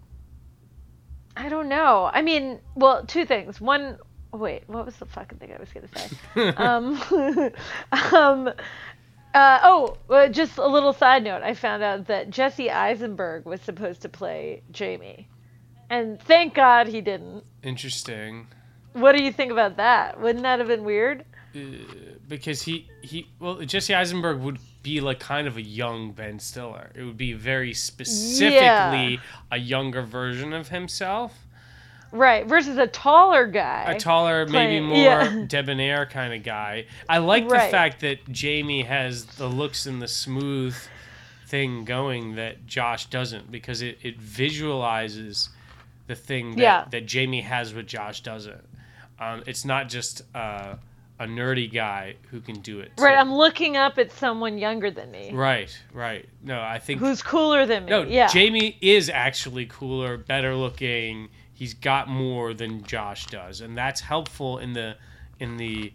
I 1.37 1.49
don't 1.49 1.69
know. 1.69 2.11
I 2.13 2.23
mean, 2.23 2.61
well, 2.75 3.05
two 3.07 3.25
things. 3.25 3.61
One, 3.61 3.99
wait, 4.33 4.63
what 4.67 4.87
was 4.87 4.97
the 4.97 5.07
fucking 5.07 5.39
thing 5.39 5.53
I 5.53 5.59
was 5.59 5.69
gonna 5.73 5.89
say? 5.97 6.49
um, 6.57 7.53
um, 8.15 8.53
Uh, 9.35 9.59
oh, 9.65 9.97
well, 10.07 10.31
just 10.31 10.59
a 10.59 10.67
little 10.67 10.93
side 10.93 11.25
note. 11.25 11.43
I 11.43 11.55
found 11.55 11.83
out 11.83 12.07
that 12.07 12.31
Jesse 12.31 12.71
Eisenberg 12.71 13.45
was 13.45 13.61
supposed 13.61 14.01
to 14.03 14.09
play 14.09 14.63
Jamie, 14.71 15.29
and 15.91 16.21
thank 16.23 16.55
God 16.55 16.87
he 16.87 17.01
didn't. 17.01 17.45
Interesting. 17.63 18.47
What 18.93 19.17
do 19.17 19.25
you 19.25 19.33
think 19.33 19.51
about 19.51 19.77
that? 19.77 20.21
Wouldn't 20.21 20.45
that 20.45 20.61
have 20.61 20.69
been 20.69 20.85
weird? 20.85 21.25
because 22.29 22.63
he 22.63 22.89
he 23.01 23.29
well 23.39 23.57
Jesse 23.57 23.95
Eisenberg 23.95 24.41
would 24.41 24.59
be 24.83 25.01
like 25.01 25.21
kind 25.21 25.47
of 25.47 25.57
a 25.57 25.63
young 25.63 26.13
Ben 26.13 26.39
Stiller. 26.39 26.91
It 26.95 27.05
would 27.05 27.17
be 27.17 27.33
very 27.33 27.73
specifically 27.73 29.21
a 29.51 29.59
younger 29.59 30.03
version 30.03 30.53
of 30.53 30.69
himself, 30.69 31.44
Right, 32.15 32.47
versus 32.47 32.79
a 32.79 32.87
taller 32.87 33.47
guy. 33.49 33.85
a 33.89 33.99
taller, 33.99 34.47
maybe 34.47 34.79
more 34.85 34.97
yeah. 34.97 35.45
debonair 35.49 36.07
kind 36.07 36.33
of 36.33 36.45
guy. 36.45 36.87
I 37.09 37.19
like 37.19 37.49
the 37.49 37.59
fact 37.59 38.01
that 38.03 38.31
Jamie 38.31 38.83
has 38.83 39.25
the 39.25 39.49
looks 39.49 39.87
and 39.87 40.01
the 40.01 40.07
smooth 40.09 40.77
thing 41.49 41.85
going 41.85 42.37
that 42.37 42.67
Josh 42.67 43.07
doesn't 43.07 43.51
because 43.51 43.83
it, 43.83 43.99
it 44.03 44.19
visualizes 44.21 45.51
the 46.07 46.15
thing 46.15 46.51
that, 46.53 46.59
Yeah. 46.63 46.85
that 46.91 47.07
Jamie 47.07 47.41
has 47.41 47.75
what 47.75 47.87
Josh 47.87 48.21
doesn't. 48.21 48.63
Um, 49.19 49.43
it's 49.47 49.65
not 49.65 49.89
just 49.89 50.23
uh, 50.37 50.75
a 51.19 51.25
nerdy 51.27 51.71
guy 51.73 52.17
who 52.31 52.41
can 52.41 52.61
do 52.61 52.81
it. 52.81 52.93
Right. 52.99 53.17
I'm 53.17 53.33
looking 53.35 53.77
up 53.77 53.99
at 53.99 54.13
someone 54.13 54.59
younger 54.59 54.91
than 54.91 55.11
me, 55.11 55.31
Right, 55.33 55.77
right. 55.93 56.29
No, 56.43 56.61
I 56.61 56.79
think 56.79 57.01
who's 57.01 57.23
cooler 57.23 57.67
than 57.67 57.85
me. 57.87 57.91
no. 57.91 58.03
yeah, 58.03 58.29
Jamie 58.29 58.77
is 58.81 59.09
actually 59.11 59.67
cooler, 59.67 60.17
better 60.17 60.55
looking. 60.55 61.29
He's 61.55 61.73
got 61.75 62.09
more 62.09 62.53
than 62.53 62.83
Josh 62.83 63.27
does, 63.27 63.61
and 63.61 63.79
that's 63.79 64.01
helpful 64.01 64.59
in 64.59 64.73
the 64.73 64.97
in 65.39 65.57
the 65.57 65.93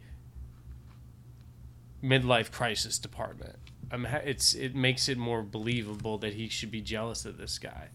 midlife 2.02 2.50
crisis 2.52 2.98
department. 2.98 3.58
It's 3.92 4.54
it 4.54 4.74
makes 4.74 5.10
it 5.10 5.18
more 5.18 5.44
believable 5.44 6.18
that 6.20 6.34
he 6.34 6.48
should 6.48 6.72
be 6.72 6.82
jealous 6.82 7.26
of 7.26 7.38
this 7.38 7.60
guy. 7.60 7.90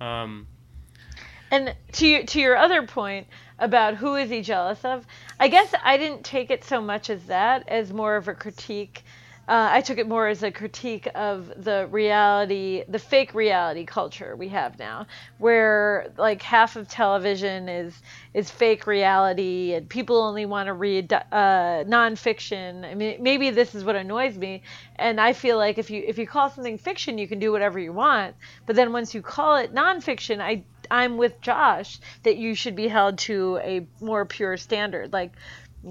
Um, 0.00 0.48
And 1.50 1.74
to 1.92 2.24
to 2.24 2.40
your 2.40 2.56
other 2.56 2.82
point 2.82 3.28
about 3.58 3.94
who 3.94 4.16
is 4.16 4.28
he 4.30 4.42
jealous 4.42 4.84
of, 4.84 5.06
I 5.38 5.48
guess 5.48 5.72
I 5.82 5.96
didn't 5.96 6.24
take 6.24 6.50
it 6.50 6.64
so 6.64 6.80
much 6.80 7.08
as 7.08 7.24
that 7.26 7.68
as 7.68 7.92
more 7.92 8.16
of 8.16 8.28
a 8.28 8.34
critique. 8.34 9.04
Uh, 9.48 9.68
I 9.70 9.80
took 9.80 9.98
it 9.98 10.08
more 10.08 10.26
as 10.26 10.42
a 10.42 10.50
critique 10.50 11.08
of 11.14 11.52
the 11.56 11.86
reality, 11.90 12.82
the 12.88 12.98
fake 12.98 13.32
reality 13.32 13.84
culture 13.84 14.34
we 14.34 14.48
have 14.48 14.76
now, 14.78 15.06
where 15.38 16.08
like 16.18 16.42
half 16.42 16.74
of 16.74 16.88
television 16.88 17.68
is 17.68 18.02
is 18.34 18.50
fake 18.50 18.88
reality, 18.88 19.74
and 19.74 19.88
people 19.88 20.20
only 20.20 20.46
want 20.46 20.66
to 20.66 20.72
read 20.72 21.12
uh, 21.12 21.22
nonfiction. 21.86 22.84
I 22.84 22.94
mean, 22.94 23.22
maybe 23.22 23.50
this 23.50 23.74
is 23.76 23.84
what 23.84 23.94
annoys 23.94 24.36
me, 24.36 24.62
and 24.96 25.20
I 25.20 25.32
feel 25.32 25.58
like 25.58 25.78
if 25.78 25.90
you 25.90 26.02
if 26.04 26.18
you 26.18 26.26
call 26.26 26.50
something 26.50 26.76
fiction, 26.76 27.16
you 27.16 27.28
can 27.28 27.38
do 27.38 27.52
whatever 27.52 27.78
you 27.78 27.92
want, 27.92 28.34
but 28.66 28.74
then 28.74 28.92
once 28.92 29.14
you 29.14 29.22
call 29.22 29.56
it 29.56 29.72
nonfiction, 29.72 30.40
I 30.40 30.64
I'm 30.90 31.16
with 31.16 31.40
Josh 31.40 31.98
that 32.22 32.36
you 32.36 32.54
should 32.54 32.76
be 32.76 32.88
held 32.88 33.18
to 33.18 33.58
a 33.62 33.86
more 34.00 34.24
pure 34.24 34.56
standard. 34.56 35.12
Like, 35.12 35.32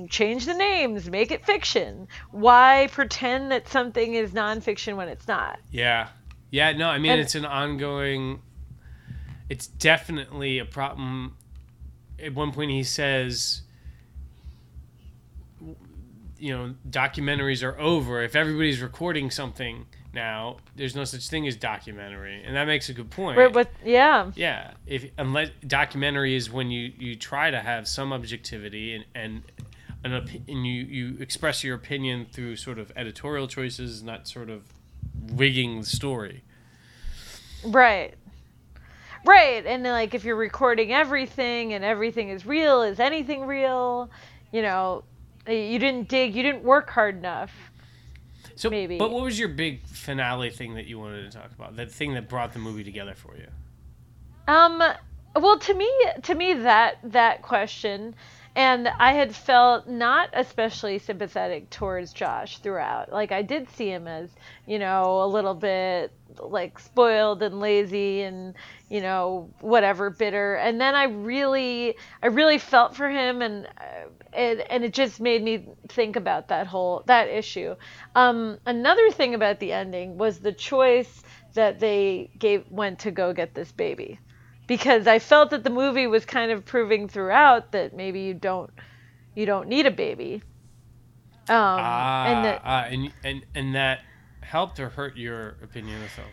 change 0.09 0.45
the 0.45 0.53
names, 0.53 1.09
make 1.09 1.31
it 1.31 1.45
fiction. 1.45 2.07
Why 2.31 2.87
pretend 2.91 3.51
that 3.51 3.67
something 3.67 4.13
is 4.13 4.31
nonfiction 4.31 4.95
when 4.97 5.07
it's 5.07 5.27
not? 5.27 5.59
yeah, 5.71 6.09
yeah. 6.51 6.71
No, 6.73 6.89
I 6.89 6.97
mean 6.97 7.13
And- 7.13 7.21
it's 7.21 7.35
an 7.35 7.45
ongoing. 7.45 8.41
It's 9.49 9.67
definitely 9.67 10.57
a 10.59 10.65
problem. 10.65 11.37
At 12.19 12.33
one 12.33 12.51
point, 12.51 12.71
he 12.71 12.83
says, 12.83 13.61
you 16.37 16.55
know, 16.55 16.75
documentaries 16.89 17.63
are 17.63 17.77
over. 17.79 18.23
If 18.23 18.35
everybody's 18.35 18.81
recording 18.81 19.31
something 19.31 19.85
now, 20.13 20.57
there's 20.75 20.95
no 20.95 21.03
such 21.03 21.27
thing 21.29 21.47
as 21.47 21.55
documentary, 21.55 22.43
and 22.43 22.55
that 22.55 22.65
makes 22.65 22.89
a 22.89 22.93
good 22.93 23.09
point. 23.09 23.37
Right, 23.37 23.51
but 23.51 23.69
yeah, 23.83 24.31
Yeah, 24.35 24.71
if 24.85 25.05
unless 25.17 25.49
documentary 25.67 26.35
is 26.35 26.49
when 26.51 26.71
you 26.71 26.91
you 26.97 27.15
try 27.15 27.51
to 27.51 27.59
have 27.59 27.87
some 27.87 28.11
objectivity 28.13 28.95
and 28.95 29.05
and 29.13 29.43
an 30.05 30.11
opi- 30.11 30.47
and 30.47 30.65
you 30.65 30.83
you 30.83 31.17
express 31.19 31.63
your 31.63 31.75
opinion 31.75 32.27
through 32.31 32.55
sort 32.55 32.77
of 32.79 32.91
editorial 32.95 33.47
choices, 33.47 34.03
not 34.03 34.27
sort 34.27 34.49
of 34.49 34.63
rigging 35.33 35.81
the 35.81 35.85
story. 35.85 36.43
right. 37.65 38.13
Right, 39.25 39.65
and 39.65 39.81
like 39.83 40.13
if 40.13 40.23
you're 40.23 40.35
recording 40.35 40.93
everything 40.93 41.73
and 41.73 41.83
everything 41.83 42.29
is 42.29 42.45
real, 42.45 42.83
is 42.83 42.99
anything 42.99 43.47
real? 43.47 44.11
You 44.51 44.61
know, 44.61 45.03
you 45.47 45.79
didn't 45.79 46.07
dig, 46.09 46.35
you 46.35 46.43
didn't 46.43 46.63
work 46.63 46.91
hard 46.91 47.17
enough. 47.17 47.51
So, 48.55 48.69
Maybe. 48.69 48.99
but 48.99 49.11
what 49.11 49.23
was 49.23 49.39
your 49.39 49.49
big 49.49 49.83
finale 49.87 50.51
thing 50.51 50.75
that 50.75 50.85
you 50.85 50.99
wanted 50.99 51.29
to 51.29 51.35
talk 51.35 51.51
about? 51.51 51.75
That 51.75 51.91
thing 51.91 52.13
that 52.13 52.29
brought 52.29 52.53
the 52.53 52.59
movie 52.59 52.83
together 52.83 53.15
for 53.15 53.35
you? 53.35 53.47
Um, 54.47 54.83
well, 55.35 55.57
to 55.57 55.73
me, 55.73 55.91
to 56.21 56.35
me 56.35 56.53
that 56.53 56.99
that 57.03 57.41
question, 57.41 58.13
and 58.55 58.87
I 58.87 59.11
had 59.13 59.35
felt 59.35 59.87
not 59.87 60.29
especially 60.31 60.99
sympathetic 60.99 61.69
towards 61.69 62.13
Josh 62.13 62.59
throughout. 62.59 63.11
Like 63.11 63.33
I 63.33 63.41
did 63.41 63.69
see 63.71 63.89
him 63.89 64.07
as, 64.07 64.29
you 64.65 64.79
know, 64.79 65.23
a 65.23 65.27
little 65.27 65.53
bit 65.53 66.13
like 66.39 66.79
spoiled 66.79 67.43
and 67.43 67.59
lazy 67.59 68.21
and 68.21 68.55
you 68.89 69.01
know 69.01 69.49
whatever 69.59 70.09
bitter. 70.09 70.55
And 70.55 70.79
then 70.81 70.95
i 70.95 71.03
really 71.03 71.95
i 72.21 72.27
really 72.27 72.57
felt 72.57 72.95
for 72.95 73.09
him 73.09 73.41
and 73.41 73.65
uh, 73.65 74.09
it, 74.33 74.67
and 74.69 74.83
it 74.83 74.93
just 74.93 75.21
made 75.21 75.41
me 75.43 75.67
think 75.87 76.15
about 76.15 76.49
that 76.49 76.67
whole 76.67 77.03
that 77.07 77.27
issue. 77.29 77.75
Um, 78.15 78.57
another 78.65 79.11
thing 79.11 79.33
about 79.33 79.59
the 79.59 79.71
ending 79.73 80.17
was 80.17 80.39
the 80.39 80.51
choice 80.51 81.23
that 81.53 81.79
they 81.79 82.29
gave 82.37 82.69
went 82.69 82.99
to 82.99 83.11
go 83.11 83.33
get 83.33 83.53
this 83.53 83.71
baby 83.71 84.19
because 84.67 85.07
I 85.07 85.19
felt 85.19 85.49
that 85.51 85.63
the 85.63 85.69
movie 85.69 86.07
was 86.07 86.25
kind 86.25 86.51
of 86.51 86.65
proving 86.65 87.07
throughout 87.07 87.71
that 87.71 87.95
maybe 87.95 88.21
you 88.21 88.33
don't 88.33 88.69
you 89.35 89.45
don't 89.45 89.67
need 89.67 89.85
a 89.85 89.91
baby. 89.91 90.41
Um, 91.47 91.55
Ah, 91.57 92.25
and 92.25 92.45
that 92.45 92.61
ah, 92.63 92.83
and 92.85 93.11
and 93.23 93.45
and 93.53 93.75
that 93.75 93.99
helped 94.41 94.79
or 94.79 94.89
hurt 94.89 95.15
your 95.17 95.57
opinion 95.61 95.97
of 95.97 96.03
the 96.03 96.09
film? 96.09 96.27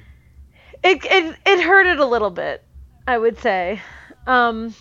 it, 0.82 0.98
it 1.04 1.36
it 1.46 1.62
hurt 1.62 1.86
it 1.86 1.98
a 1.98 2.06
little 2.06 2.30
bit, 2.30 2.62
I 3.06 3.18
would 3.18 3.38
say. 3.38 3.80
Um, 4.26 4.74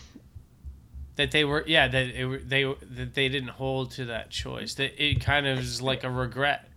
That 1.18 1.32
they 1.32 1.44
were, 1.44 1.64
yeah, 1.68 1.88
that 1.90 2.08
it, 2.16 2.26
were- 2.26 2.38
they 2.40 2.64
that 2.64 3.14
they 3.14 3.28
didn't 3.28 3.50
hold 3.50 3.92
to 3.92 4.06
that 4.06 4.30
choice. 4.30 4.76
That 4.76 5.04
it 5.04 5.20
kind 5.22 5.46
of 5.48 5.60
is 5.60 5.82
like 5.82 6.04
a 6.06 6.10
regret. 6.10 6.70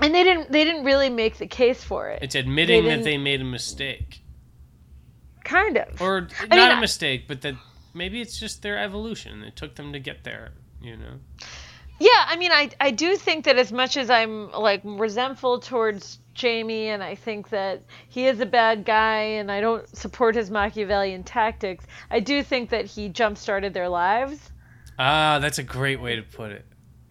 and 0.00 0.12
they 0.14 0.24
didn't 0.24 0.50
they 0.50 0.64
didn't 0.64 0.84
really 0.84 1.10
make 1.10 1.38
the 1.38 1.46
case 1.46 1.84
for 1.84 2.08
it. 2.10 2.20
It's 2.22 2.34
admitting 2.34 2.84
that 2.86 3.04
they 3.04 3.18
made 3.18 3.40
a 3.40 3.44
mistake, 3.44 4.21
kind 5.44 5.76
of. 5.76 6.00
or 6.00 6.28
I 6.40 6.46
not 6.46 6.68
mean, 6.68 6.78
a 6.78 6.80
mistake, 6.80 7.26
but 7.28 7.42
that 7.42 7.54
maybe 7.94 8.20
it's 8.20 8.38
just 8.38 8.62
their 8.62 8.78
evolution. 8.78 9.42
It 9.42 9.56
took 9.56 9.74
them 9.74 9.92
to 9.92 9.98
get 9.98 10.24
there. 10.24 10.52
You 10.80 10.96
know. 10.96 11.20
Yeah, 11.98 12.24
I 12.26 12.36
mean, 12.36 12.50
I 12.50 12.70
I 12.80 12.90
do 12.90 13.16
think 13.16 13.44
that 13.44 13.56
as 13.56 13.70
much 13.70 13.96
as 13.96 14.10
I'm 14.10 14.50
like 14.52 14.80
resentful 14.84 15.60
towards 15.60 16.18
Jamie, 16.34 16.88
and 16.88 17.02
I 17.02 17.14
think 17.14 17.50
that 17.50 17.82
he 18.08 18.26
is 18.26 18.40
a 18.40 18.46
bad 18.46 18.84
guy, 18.84 19.20
and 19.20 19.52
I 19.52 19.60
don't 19.60 19.86
support 19.96 20.34
his 20.34 20.50
Machiavellian 20.50 21.22
tactics, 21.22 21.86
I 22.10 22.20
do 22.20 22.42
think 22.42 22.70
that 22.70 22.86
he 22.86 23.08
jump 23.08 23.38
started 23.38 23.72
their 23.72 23.88
lives. 23.88 24.50
Ah, 24.98 25.38
that's 25.40 25.58
a 25.58 25.62
great 25.62 26.00
way 26.00 26.16
to 26.16 26.22
put 26.22 26.50
it. 26.50 26.66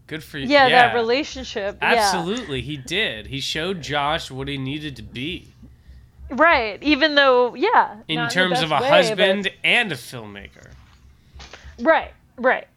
Good 0.07 0.23
for 0.23 0.37
you. 0.39 0.47
Yeah, 0.47 0.67
that 0.67 0.93
relationship. 0.93 1.77
Yeah. 1.81 1.93
Absolutely, 1.93 2.61
he 2.61 2.75
did. 2.75 3.27
He 3.27 3.39
showed 3.39 3.81
Josh 3.81 4.29
what 4.29 4.49
he 4.49 4.57
needed 4.57 4.97
to 4.97 5.03
be 5.03 5.50
Right. 6.31 6.81
Even 6.81 7.15
though, 7.15 7.55
yeah. 7.55 7.97
in 8.07 8.27
terms 8.29 8.61
of 8.61 8.71
a 8.71 8.75
way, 8.75 8.79
but- 8.79 8.89
husband 8.89 9.51
and 9.63 9.91
a 9.91 9.95
filmmaker. 9.95 10.71
Right. 11.79 12.13
Right. 12.37 12.67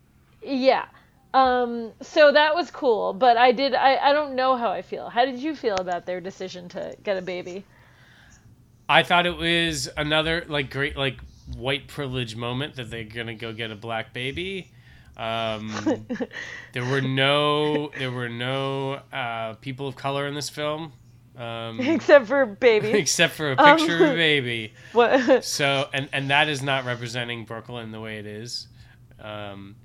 Yeah. 0.43 0.87
Um. 1.33 1.93
So 2.01 2.31
that 2.31 2.55
was 2.55 2.71
cool, 2.71 3.13
but 3.13 3.37
I 3.37 3.51
did. 3.51 3.75
I. 3.75 3.97
I 3.97 4.13
don't 4.13 4.37
know 4.37 4.57
how 4.57 4.71
I 4.71 4.83
feel. 4.83 5.09
How 5.09 5.25
did 5.25 5.39
you 5.41 5.57
feel 5.57 5.75
about 5.75 6.07
their 6.07 6.21
decision 6.21 6.69
to 6.71 6.97
get 7.03 7.17
a 7.17 7.23
baby? 7.23 7.65
I 8.89 9.03
thought 9.03 9.27
it 9.27 9.37
was 9.37 9.89
another 9.97 10.45
like 10.49 10.71
great 10.71 10.97
like 10.97 11.19
white 11.57 11.89
privilege 11.89 12.37
moment 12.37 12.77
that 12.77 12.91
they're 12.91 13.05
gonna 13.05 13.35
go 13.35 13.53
get 13.53 13.71
a 13.71 13.77
black 13.77 14.13
baby. 14.13 14.71
Um, 15.17 16.07
there 16.73 16.85
were 16.85 17.01
no 17.01 17.91
there 17.99 18.11
were 18.11 18.29
no 18.29 19.01
uh, 19.13 19.55
people 19.55 19.89
of 19.89 19.97
color 19.97 20.27
in 20.27 20.35
this 20.35 20.51
film, 20.51 20.93
um, 21.37 21.81
Except 21.95 22.27
for 22.27 22.47
baby. 22.47 22.89
except 22.99 23.35
for 23.35 23.53
a 23.53 23.57
Um, 23.61 23.79
picture 23.79 23.97
of 24.05 24.11
a 24.13 24.15
baby. 24.17 24.73
what? 24.93 25.45
So 25.45 25.89
and 25.93 26.09
and 26.13 26.31
that 26.31 26.49
is 26.49 26.63
not 26.63 26.85
representing 26.85 27.45
Brooklyn 27.45 27.91
the 27.93 28.01
way 28.01 28.19
it 28.19 28.27
is 28.27 28.69
um, 29.21 29.77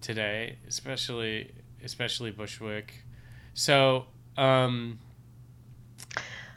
today, 0.00 0.56
especially 0.68 1.50
especially 1.84 2.30
Bushwick. 2.30 2.94
So 3.54 4.06
um, 4.36 4.98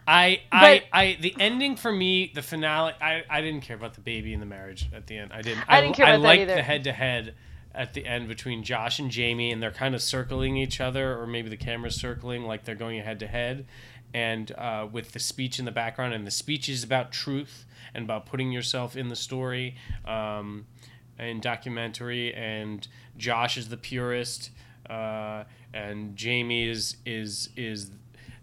I 0.08 0.42
I 0.52 0.80
But- 0.80 0.84
I 0.98 1.18
the 1.20 1.36
ending 1.40 1.76
for 1.76 1.92
me, 1.92 2.32
the 2.34 2.42
finale. 2.42 2.94
I, 3.02 3.24
I 3.30 3.42
didn't 3.42 3.62
care 3.62 3.76
about 3.76 3.96
the 3.96 4.02
baby 4.02 4.34
and 4.34 4.42
the 4.42 4.46
marriage 4.46 4.90
at 4.94 5.08
the 5.08 5.18
end. 5.18 5.32
I 5.34 5.42
didn't. 5.42 5.64
I 5.68 5.82
didn't 5.82 5.96
care 5.96 6.06
about 6.06 6.18
that 6.18 6.28
liked 6.28 6.42
either. 6.44 6.56
the 6.56 6.62
head 6.64 6.84
to 6.86 6.92
head 6.92 7.34
at 7.74 7.94
the 7.94 8.06
end 8.06 8.28
between 8.30 8.64
Josh 8.64 9.00
and 9.00 9.12
Jamie, 9.12 9.52
and 9.52 9.62
they're 9.62 9.72
kind 9.72 9.96
of 9.96 10.02
circling 10.02 10.56
each 10.58 10.80
other, 10.80 11.20
or 11.20 11.28
maybe 11.28 11.50
the 11.50 11.58
camera's 11.58 11.96
circling 11.96 12.44
like 12.44 12.64
they're 12.64 12.74
going 12.76 13.02
head 13.04 13.20
to 13.20 13.28
head, 13.28 13.66
and 14.16 14.52
uh, 14.58 14.88
with 14.90 15.12
the 15.12 15.20
speech 15.20 15.60
in 15.60 15.66
the 15.66 15.72
background, 15.84 16.14
and 16.14 16.26
the 16.26 16.32
speech 16.32 16.70
is 16.70 16.84
about 16.86 17.12
truth 17.12 17.66
and 17.94 18.06
about 18.06 18.26
putting 18.26 18.50
yourself 18.52 18.96
in 18.96 19.10
the 19.10 19.16
story, 19.16 19.76
um, 20.06 20.66
and 21.20 21.42
documentary, 21.42 22.34
and 22.34 22.88
Josh 23.18 23.58
is 23.58 23.68
the 23.70 23.78
purist, 23.78 24.52
uh, 24.90 25.44
and 25.74 26.16
Jamie 26.16 26.68
is 26.70 26.96
is 27.06 27.50
is 27.58 27.92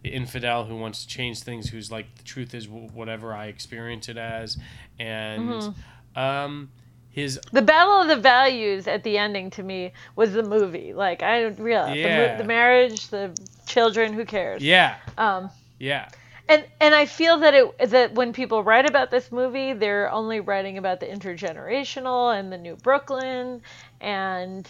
the 0.03 0.11
infidel 0.11 0.65
who 0.65 0.77
wants 0.77 1.03
to 1.05 1.09
change 1.09 1.40
things, 1.40 1.70
who's 1.70 1.90
like 1.90 2.07
the 2.16 2.24
truth 2.24 2.55
is 2.55 2.66
wh- 2.66 2.94
whatever 2.94 3.32
I 3.32 3.47
experience 3.47 4.09
it 4.11 4.19
as, 4.19 4.59
and 4.99 5.74
um, 6.16 6.70
his 7.11 7.40
The 7.53 7.62
battle 7.62 8.01
of 8.03 8.09
the 8.09 8.16
values 8.16 8.86
at 8.89 9.05
the 9.05 9.16
ending 9.16 9.49
to 9.51 9.62
me 9.62 9.93
was 10.16 10.32
the 10.32 10.43
movie. 10.43 10.93
Like 10.93 11.23
I 11.23 11.40
don't 11.43 11.59
realize 11.59 11.94
the, 11.94 12.01
Yeah. 12.01 12.32
mo- 12.32 12.39
the 12.39 12.44
marriage, 12.44 13.09
the 13.09 13.35
children, 13.66 14.12
who 14.12 14.24
cares? 14.24 14.62
yeah 14.62 14.97
Um, 15.16 15.51
yeah 15.82 16.09
and 16.48 16.64
and 16.80 16.94
I 16.94 17.06
feel 17.06 17.38
that 17.38 17.54
it 17.54 17.90
that 17.90 18.14
when 18.14 18.32
people 18.32 18.62
write 18.62 18.88
about 18.88 19.10
this 19.10 19.30
movie, 19.30 19.72
they're 19.72 20.10
only 20.10 20.40
writing 20.40 20.78
about 20.78 21.00
the 21.00 21.06
intergenerational 21.06 22.36
and 22.36 22.52
the 22.52 22.59
new 22.59 22.76
Brooklyn, 22.76 23.62
and 24.00 24.68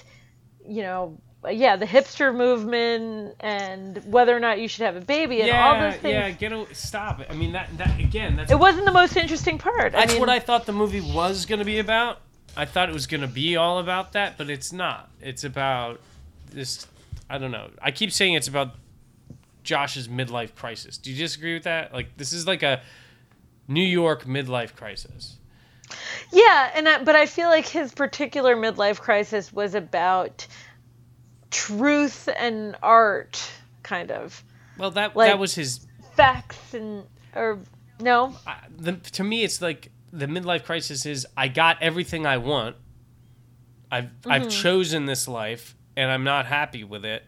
you 0.67 0.83
know, 0.83 1.19
yeah, 1.51 1.77
the 1.77 1.87
hipster 1.87 2.35
movement 2.35 3.35
and 3.41 3.99
whether 4.05 4.37
or 4.37 4.41
not 4.41 4.61
you 4.61 4.69
should 4.69 4.85
have 4.85 4.97
a 4.97 5.01
baby 5.01 5.41
and 5.41 5.51
all 5.51 5.81
those 5.81 6.01
things. 6.01 6.13
yeah 6.13 6.31
get 6.31 6.53
a, 6.53 6.73
stop 6.75 7.21
it. 7.21 7.29
I 7.31 7.35
mean 7.35 7.53
that 7.53 7.69
that 7.79 7.99
again 7.99 8.37
that's 8.37 8.53
It 8.53 8.59
wasn't 8.59 8.85
the 8.85 8.93
most 8.93 9.17
interesting 9.17 9.59
part. 9.59 9.93
that's 9.93 10.11
I 10.11 10.15
mean, 10.15 10.21
what 10.21 10.29
I 10.29 10.39
thought 10.39 10.67
the 10.67 10.73
movie 10.73 11.01
was 11.01 11.47
gonna 11.47 11.65
be 11.65 11.79
about. 11.79 12.21
I 12.57 12.67
thought 12.67 12.91
it 12.91 12.93
was 12.93 13.07
gonna 13.07 13.27
be 13.27 13.57
all 13.57 13.79
about 13.79 14.13
that, 14.13 14.37
but 14.37 14.51
it's 14.51 14.73
not. 14.73 15.11
It's 15.21 15.45
about 15.45 16.01
this. 16.51 16.87
I 17.31 17.39
don't 17.39 17.51
know. 17.51 17.71
I 17.81 17.93
keep 17.93 18.13
saying 18.13 18.35
it's 18.35 18.49
about 18.49 18.75
Josh's 19.63 20.09
midlife 20.09 20.55
crisis. 20.55 20.99
Do 20.99 21.11
you 21.11 21.17
disagree 21.19 21.55
with 21.55 21.65
that? 21.65 21.93
Like 21.93 22.17
this 22.17 22.33
is 22.33 22.47
like 22.47 22.63
a 22.63 22.81
New 23.69 23.85
York 23.85 24.25
midlife 24.25 24.75
crisis. 24.75 25.39
Yeah, 26.33 26.71
and 26.75 26.89
I, 26.89 27.03
but 27.05 27.15
I 27.17 27.27
feel 27.27 27.49
like 27.49 27.67
his 27.67 27.93
particular 27.93 28.57
midlife 28.57 28.99
crisis 28.99 29.53
was 29.53 29.75
about 29.75 30.47
truth 31.51 32.29
and 32.39 32.77
art, 32.83 33.43
kind 33.83 34.11
of 34.11 34.43
Well, 34.79 34.91
that 34.93 35.15
Like- 35.15 35.31
that 35.31 35.39
was 35.39 35.55
his. 35.55 35.87
facts 36.17 36.75
and 36.75 37.05
or 37.35 37.59
no. 38.01 38.35
I- 38.47 38.57
The, 38.77 38.93
to 38.93 39.25
me, 39.25 39.45
it's 39.45 39.61
like 39.61 39.91
the 40.13 40.27
midlife 40.27 40.65
crisis 40.65 41.07
is 41.07 41.27
I 41.37 41.49
got 41.49 41.83
everything 41.83 42.27
I 42.27 42.39
want. 42.39 42.77
I've 43.91 44.11
I've 44.27 44.43
mm-hmm. 44.43 44.49
chosen 44.51 45.05
this 45.07 45.29
life, 45.29 45.77
and 45.97 46.11
I'm 46.11 46.25
not 46.25 46.47
happy 46.47 46.85
with 46.85 47.05
it. 47.05 47.25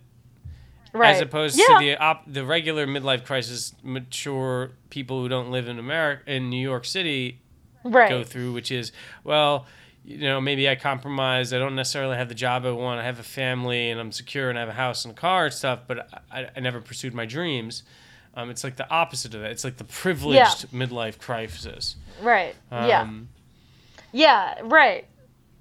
Right. 0.94 1.16
as 1.16 1.20
opposed 1.20 1.58
yeah. 1.58 1.66
to 1.78 1.84
the 1.84 1.96
op- 1.96 2.22
the 2.26 2.44
regular 2.44 2.86
midlife 2.86 3.24
crisis 3.26 3.74
mature 3.82 4.70
people 4.90 5.20
who 5.20 5.28
don't 5.28 5.50
live 5.50 5.66
in 5.68 5.78
America 5.80 6.22
in 6.32 6.48
New 6.50 6.62
York 6.62 6.84
City 6.84 7.40
right. 7.82 8.08
go 8.08 8.22
through, 8.22 8.52
which 8.52 8.70
is 8.70 8.92
well, 9.24 9.66
you 10.04 10.18
know, 10.18 10.40
maybe 10.40 10.68
I 10.68 10.76
compromised. 10.76 11.52
I 11.52 11.58
don't 11.58 11.74
necessarily 11.74 12.16
have 12.16 12.28
the 12.28 12.34
job 12.34 12.64
I 12.64 12.70
want. 12.70 13.00
I 13.00 13.04
have 13.04 13.18
a 13.18 13.24
family 13.24 13.90
and 13.90 13.98
I'm 13.98 14.12
secure 14.12 14.50
and 14.50 14.58
I 14.58 14.60
have 14.60 14.68
a 14.68 14.72
house 14.74 15.04
and 15.04 15.12
a 15.12 15.16
car 15.16 15.46
and 15.46 15.54
stuff, 15.54 15.80
but 15.88 16.08
I, 16.30 16.48
I 16.54 16.60
never 16.60 16.80
pursued 16.80 17.12
my 17.12 17.26
dreams. 17.26 17.82
Um, 18.36 18.50
it's 18.50 18.62
like 18.64 18.76
the 18.76 18.88
opposite 18.90 19.34
of 19.34 19.40
that. 19.40 19.50
It's 19.50 19.64
like 19.64 19.76
the 19.78 19.84
privileged 19.84 20.70
midlife 20.72 21.18
crisis. 21.18 21.96
Right. 22.20 22.54
yeah. 22.70 23.00
Um, 23.00 23.28
Yeah. 24.12 24.60
Right. 24.62 25.06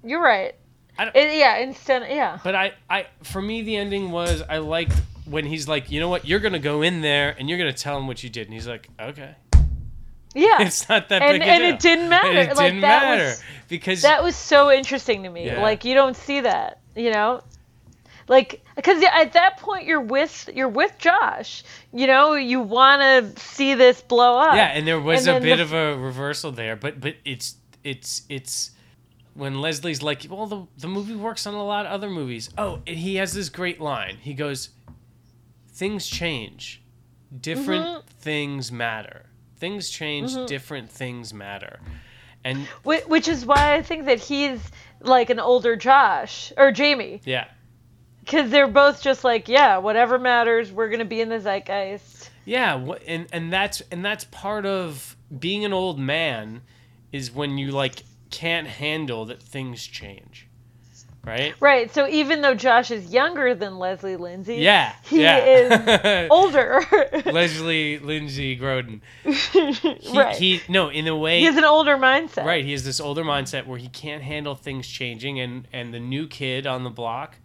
You're 0.04 0.22
right. 0.22 0.54
I 0.98 1.06
don't- 1.06 1.16
It- 1.16 1.38
yeah. 1.38 1.56
Instead. 1.58 2.08
Yeah. 2.10 2.38
But 2.44 2.54
I, 2.54 2.74
I, 2.90 3.06
for 3.22 3.40
me, 3.42 3.62
the 3.62 3.76
ending 3.76 4.10
was 4.10 4.42
I 4.48 4.58
liked 4.58 4.94
when 5.24 5.44
he's 5.46 5.66
like, 5.68 5.90
you 5.90 6.00
know 6.00 6.08
what, 6.08 6.26
you're 6.26 6.40
gonna 6.40 6.58
go 6.58 6.82
in 6.82 7.00
there 7.00 7.34
and 7.38 7.48
you're 7.48 7.58
gonna 7.58 7.72
tell 7.72 7.96
him 7.98 8.06
what 8.06 8.22
you 8.22 8.30
did, 8.30 8.46
and 8.46 8.54
he's 8.54 8.68
like, 8.68 8.88
okay, 9.00 9.34
Yeah. 10.34 10.60
it's 10.62 10.88
not 10.88 11.08
that 11.08 11.22
And- 11.22 11.32
big 11.38 11.42
a 11.42 11.50
and 11.50 11.62
it 11.64 11.78
didn't 11.80 12.08
matter. 12.08 12.28
And 12.28 12.38
it 12.50 12.56
Like, 12.56 12.66
didn't 12.72 12.80
matter 12.80 13.24
was- 13.24 13.42
because 13.68 14.02
that 14.02 14.22
was 14.22 14.36
so 14.36 14.70
interesting 14.70 15.22
to 15.22 15.28
me. 15.30 15.46
Yeah. 15.46 15.62
Like 15.62 15.84
you 15.84 15.94
don't 15.94 16.16
see 16.16 16.40
that, 16.40 16.80
you 16.96 17.10
know? 17.10 17.42
Like 18.26 18.64
because 18.74 19.02
at 19.02 19.34
that 19.34 19.58
point 19.58 19.86
you're 19.86 20.00
with 20.00 20.48
you're 20.54 20.68
with 20.68 20.96
Josh. 20.98 21.62
You 21.92 22.06
know, 22.06 22.34
you 22.34 22.58
want 22.60 23.02
to 23.02 23.40
see 23.40 23.74
this 23.74 24.00
blow 24.00 24.38
up. 24.38 24.54
yeah, 24.56 24.68
and 24.68 24.86
there 24.88 24.98
was 24.98 25.26
And 25.26 25.36
a 25.38 25.40
bit 25.40 25.56
the- 25.56 25.62
of 25.62 25.72
a 25.74 25.96
reversal 25.98 26.50
there, 26.50 26.74
but 26.74 27.00
but 27.00 27.16
it's 27.26 27.56
it's 27.82 28.22
it's 28.30 28.70
when 29.34 29.60
Leslie's 29.60 30.02
like, 30.02 30.26
well, 30.30 30.46
the 30.46 30.66
the 30.78 30.88
movie 30.88 31.14
works 31.14 31.46
on 31.46 31.52
a 31.54 31.62
lot 31.64 31.84
of 31.86 31.92
other 31.92 32.08
movies. 32.08 32.48
Oh, 32.56 32.80
and 32.86 32.96
he 32.96 33.16
has 33.16 33.34
this 33.34 33.50
great 33.50 33.78
line. 33.80 34.16
He 34.22 34.32
goes, 34.32 34.70
"Things 35.74 36.06
change, 36.06 36.82
different 37.40 37.84
Mm-hmm. 37.84 38.08
things 38.20 38.72
matter. 38.72 39.26
Things 39.58 39.90
change, 39.90 40.32
different 40.46 40.90
things 40.90 41.34
matter." 41.34 41.80
And 42.44 42.66
Wh- 42.84 43.08
which 43.08 43.26
is 43.28 43.44
why 43.46 43.74
I 43.74 43.82
think 43.82 44.04
that 44.06 44.20
he's 44.20 44.60
like 45.00 45.30
an 45.30 45.40
older 45.40 45.76
Josh 45.76 46.52
or 46.56 46.70
Jamie 46.72 47.20
yeah, 47.24 47.48
because 48.20 48.50
they're 48.50 48.68
both 48.68 49.02
just 49.02 49.24
like, 49.24 49.48
yeah, 49.48 49.78
whatever 49.78 50.18
matters, 50.18 50.70
we're 50.72 50.88
gonna 50.90 51.04
be 51.04 51.20
in 51.20 51.28
the 51.28 51.40
zeitgeist. 51.40 52.30
Yeah, 52.44 52.76
and 53.06 53.26
and 53.32 53.52
that's 53.52 53.80
and 53.90 54.04
that's 54.04 54.24
part 54.24 54.66
of 54.66 55.16
being 55.38 55.64
an 55.64 55.72
old 55.72 55.98
man 55.98 56.60
is 57.12 57.30
when 57.32 57.56
you 57.58 57.70
like 57.70 58.02
can't 58.30 58.66
handle 58.66 59.24
that 59.26 59.42
things 59.42 59.86
change. 59.86 60.48
Right? 61.24 61.54
Right. 61.60 61.92
So 61.92 62.06
even 62.08 62.42
though 62.42 62.54
Josh 62.54 62.90
is 62.90 63.12
younger 63.12 63.54
than 63.54 63.78
Leslie 63.78 64.16
Lindsay, 64.16 64.56
Yeah. 64.56 64.94
he 65.04 65.22
yeah. 65.22 65.38
is 65.44 66.28
older. 66.30 66.84
Leslie 67.26 67.98
Lindsay 67.98 68.58
Grodin. 68.58 69.00
He, 70.04 70.18
right. 70.18 70.36
he 70.36 70.60
no, 70.68 70.88
in 70.90 71.06
a 71.08 71.16
way 71.16 71.38
he 71.40 71.46
has 71.46 71.56
an 71.56 71.64
older 71.64 71.96
mindset. 71.96 72.44
Right, 72.44 72.64
he 72.64 72.72
has 72.72 72.84
this 72.84 73.00
older 73.00 73.24
mindset 73.24 73.66
where 73.66 73.78
he 73.78 73.88
can't 73.88 74.22
handle 74.22 74.54
things 74.54 74.86
changing, 74.86 75.40
and 75.40 75.66
and 75.72 75.94
the 75.94 76.00
new 76.00 76.26
kid 76.26 76.66
on 76.66 76.84
the 76.84 76.90
block, 76.90 77.36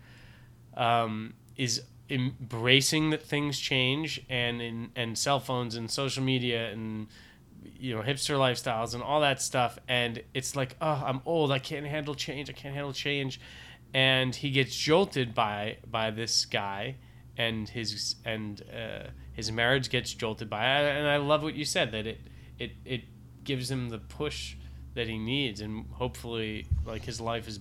um, 0.76 1.34
is 1.56 1.82
embracing 2.10 3.12
that 3.12 3.24
things 3.24 3.60
change, 3.60 4.22
and 4.30 4.62
in 4.62 4.92
and 4.96 5.18
cell 5.18 5.40
phones 5.40 5.76
and 5.76 5.90
social 5.90 6.24
media 6.24 6.70
and 6.72 7.08
you 7.80 7.96
know 7.96 8.02
hipster 8.02 8.36
lifestyles 8.38 8.94
and 8.94 9.02
all 9.04 9.22
that 9.22 9.42
stuff, 9.42 9.80
and 9.88 10.22
it's 10.34 10.56
like, 10.56 10.76
oh, 10.82 11.04
I'm 11.06 11.22
old, 11.26 11.52
I 11.52 11.60
can't 11.60 11.86
handle 11.86 12.16
change, 12.16 12.50
I 12.50 12.54
can't 12.54 12.74
handle 12.74 12.94
change, 12.94 13.40
and 13.94 14.36
he 14.36 14.52
gets 14.52 14.76
jolted 14.76 15.34
by 15.34 15.78
by 15.90 16.12
this 16.12 16.46
guy, 16.46 16.96
and 17.38 17.68
his 17.70 18.16
and 18.26 18.62
uh, 18.74 19.10
his 19.34 19.52
marriage 19.52 19.90
gets 19.90 20.14
jolted 20.14 20.50
by, 20.50 20.64
and 20.64 21.08
I 21.08 21.18
love 21.18 21.44
what 21.44 21.56
you 21.56 21.66
said 21.66 21.92
that 21.92 22.06
it 22.06 22.20
it 22.58 22.72
it 22.86 23.02
gives 23.44 23.70
him 23.70 23.90
the 23.90 24.00
push 24.00 24.56
that 24.96 25.08
he 25.08 25.18
needs 25.18 25.62
and 25.62 25.86
hopefully 25.94 26.68
like 26.86 27.04
his 27.04 27.22
life 27.22 27.48
is 27.48 27.60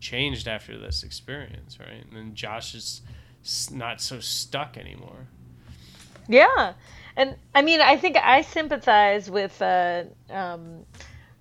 changed 0.00 0.48
after 0.48 0.78
this 0.78 1.02
experience 1.02 1.78
right 1.78 2.04
and 2.04 2.16
then 2.16 2.34
josh 2.34 2.74
is 2.74 3.02
not 3.70 4.00
so 4.00 4.18
stuck 4.18 4.76
anymore 4.76 5.28
Yeah, 6.28 6.74
and 7.16 7.36
I 7.54 7.62
mean, 7.62 7.80
I 7.80 7.96
think 7.96 8.16
I 8.16 8.42
sympathize 8.42 9.30
with 9.30 9.60
uh, 9.62 10.04
um, 10.28 10.84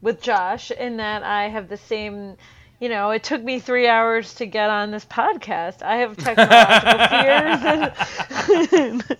with 0.02 0.22
Josh 0.22 0.72
in 0.72 0.98
that 0.98 1.24
I 1.24 1.50
have 1.50 1.68
the 1.68 1.78
same. 1.78 2.38
You 2.80 2.90
know, 2.90 3.12
it 3.12 3.24
took 3.24 3.44
me 3.44 3.60
three 3.60 3.88
hours 3.88 4.36
to 4.36 4.46
get 4.46 4.70
on 4.70 4.92
this 4.92 5.06
podcast. 5.06 5.82
I 5.82 5.98
have 5.98 6.16
technological 6.18 7.08
fears, 8.68 8.72
and 8.74 9.18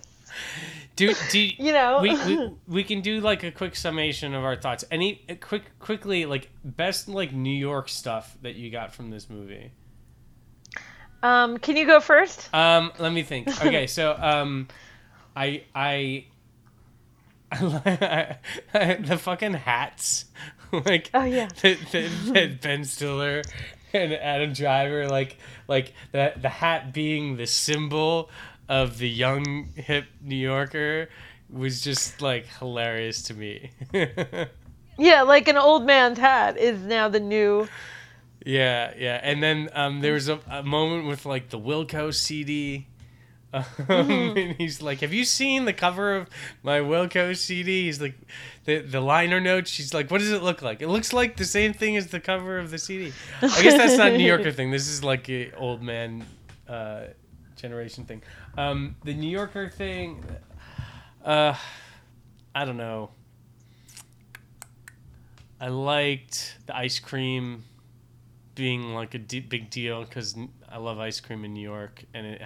do, 0.96 1.14
do 1.30 1.38
you 1.58 1.72
know, 1.72 1.98
we, 2.00 2.14
we 2.14 2.50
we 2.68 2.84
can 2.84 3.00
do 3.00 3.20
like 3.20 3.42
a 3.42 3.50
quick 3.50 3.74
summation 3.74 4.34
of 4.34 4.44
our 4.44 4.56
thoughts 4.56 4.84
any 4.90 5.24
quick 5.40 5.78
quickly 5.78 6.24
like 6.26 6.50
best 6.64 7.08
like 7.08 7.32
new 7.32 7.50
york 7.50 7.88
stuff 7.88 8.36
that 8.42 8.54
you 8.54 8.70
got 8.70 8.92
from 8.94 9.10
this 9.10 9.28
movie 9.28 9.72
um, 11.22 11.58
can 11.58 11.76
you 11.76 11.86
go 11.86 12.00
first? 12.00 12.52
Um, 12.54 12.92
let 12.98 13.12
me 13.12 13.22
think. 13.22 13.48
Okay, 13.64 13.86
so 13.86 14.16
um, 14.18 14.68
I 15.34 15.64
I, 15.74 16.26
the 17.52 19.18
fucking 19.20 19.54
hats, 19.54 20.26
like 20.72 21.10
Oh, 21.14 21.24
yeah. 21.24 21.48
that, 21.62 21.78
that, 21.92 22.10
that 22.34 22.60
Ben 22.60 22.84
Stiller 22.84 23.42
and 23.92 24.12
Adam 24.12 24.52
Driver, 24.52 25.08
like 25.08 25.38
like 25.66 25.94
the 26.12 26.34
the 26.36 26.48
hat 26.48 26.92
being 26.92 27.36
the 27.36 27.46
symbol 27.46 28.30
of 28.68 28.98
the 28.98 29.08
young 29.08 29.70
hip 29.74 30.04
New 30.20 30.36
Yorker 30.36 31.08
was 31.50 31.80
just 31.80 32.20
like 32.20 32.46
hilarious 32.58 33.22
to 33.22 33.34
me. 33.34 33.70
Yeah, 34.98 35.22
like 35.22 35.46
an 35.46 35.56
old 35.56 35.86
man's 35.86 36.18
hat 36.18 36.58
is 36.58 36.82
now 36.82 37.08
the 37.08 37.20
new. 37.20 37.68
Yeah, 38.44 38.92
yeah. 38.98 39.20
And 39.22 39.42
then 39.42 39.68
um, 39.72 40.00
there 40.00 40.14
was 40.14 40.28
a, 40.28 40.40
a 40.50 40.62
moment 40.64 41.06
with 41.06 41.24
like 41.24 41.50
the 41.50 41.58
Wilco 41.58 42.12
CD. 42.12 42.88
Um, 43.52 43.64
Mm-hmm. 43.88 44.38
and 44.38 44.56
he's 44.56 44.82
like, 44.82 45.00
"Have 45.00 45.12
you 45.14 45.24
seen 45.24 45.64
the 45.64 45.72
cover 45.72 46.14
of 46.16 46.28
my 46.62 46.80
Wilco 46.80 47.34
CD?" 47.34 47.84
He's 47.84 48.00
like, 48.00 48.14
the 48.66 48.80
the 48.80 49.00
liner 49.00 49.40
notes. 49.40 49.70
She's 49.70 49.94
like, 49.94 50.10
"What 50.10 50.18
does 50.18 50.30
it 50.32 50.42
look 50.42 50.60
like?" 50.60 50.82
It 50.82 50.88
looks 50.88 51.12
like 51.14 51.36
the 51.38 51.46
same 51.46 51.72
thing 51.72 51.96
as 51.96 52.08
the 52.08 52.20
cover 52.20 52.58
of 52.58 52.70
the 52.70 52.78
CD. 52.78 53.12
I 53.40 53.62
guess 53.62 53.74
that's 53.78 53.96
not 53.96 54.12
a 54.12 54.18
New 54.18 54.24
Yorker 54.32 54.52
thing. 54.52 54.70
This 54.70 54.86
is 54.88 55.02
like 55.02 55.30
a 55.30 55.50
old 55.52 55.82
man 55.82 56.26
uh, 56.68 57.04
generation 57.56 58.04
thing. 58.04 58.22
Um, 58.58 58.96
the 59.04 59.14
New 59.14 59.30
Yorker 59.30 59.70
thing, 59.70 60.22
uh, 61.24 61.54
I 62.54 62.64
don't 62.66 62.76
know. 62.76 63.10
I 65.60 65.68
liked 65.68 66.56
the 66.66 66.76
ice 66.76 66.98
cream 66.98 67.64
being 68.54 68.94
like 68.94 69.14
a 69.14 69.18
big 69.18 69.70
deal 69.70 70.04
because 70.04 70.36
I 70.70 70.78
love 70.78 70.98
ice 70.98 71.20
cream 71.20 71.44
in 71.44 71.54
New 71.54 71.62
York, 71.62 72.04
and 72.14 72.26
it 72.26 72.42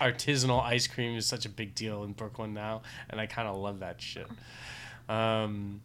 artisanal 0.00 0.62
ice 0.62 0.86
cream 0.86 1.16
is 1.16 1.26
such 1.26 1.46
a 1.46 1.48
big 1.48 1.74
deal 1.74 2.04
in 2.04 2.12
Brooklyn 2.12 2.54
now, 2.54 2.82
and 3.10 3.20
I 3.20 3.26
kind 3.26 3.48
of 3.48 3.56
love 3.56 3.80
that 3.80 4.00
shit. 4.00 4.26
Um, 5.08 5.80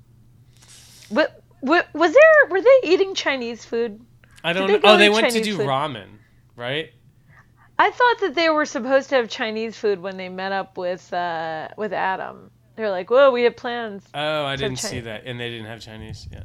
What, 1.09 1.43
what 1.61 1.87
was 1.93 2.13
there? 2.13 2.49
Were 2.49 2.61
they 2.61 2.79
eating 2.83 3.15
Chinese 3.15 3.65
food? 3.65 4.01
I 4.43 4.53
don't. 4.53 4.67
they 4.67 4.73
know. 4.79 4.93
Oh, 4.93 4.97
they 4.97 5.09
went 5.09 5.31
to 5.31 5.41
do 5.41 5.57
food? 5.57 5.67
ramen, 5.67 6.07
right? 6.55 6.91
I 7.77 7.89
thought 7.89 8.19
that 8.21 8.35
they 8.35 8.49
were 8.49 8.65
supposed 8.65 9.09
to 9.09 9.15
have 9.15 9.27
Chinese 9.29 9.75
food 9.77 9.99
when 9.99 10.17
they 10.17 10.29
met 10.29 10.51
up 10.51 10.77
with 10.77 11.11
uh, 11.13 11.69
with 11.77 11.93
Adam. 11.93 12.51
They're 12.75 12.91
like, 12.91 13.09
"Whoa, 13.09 13.31
we 13.31 13.43
have 13.43 13.55
plans." 13.55 14.03
Oh, 14.13 14.45
I 14.45 14.55
didn't 14.55 14.77
see 14.77 14.99
that, 15.01 15.23
and 15.25 15.39
they 15.39 15.49
didn't 15.49 15.65
have 15.67 15.81
Chinese. 15.81 16.27
Yeah. 16.31 16.43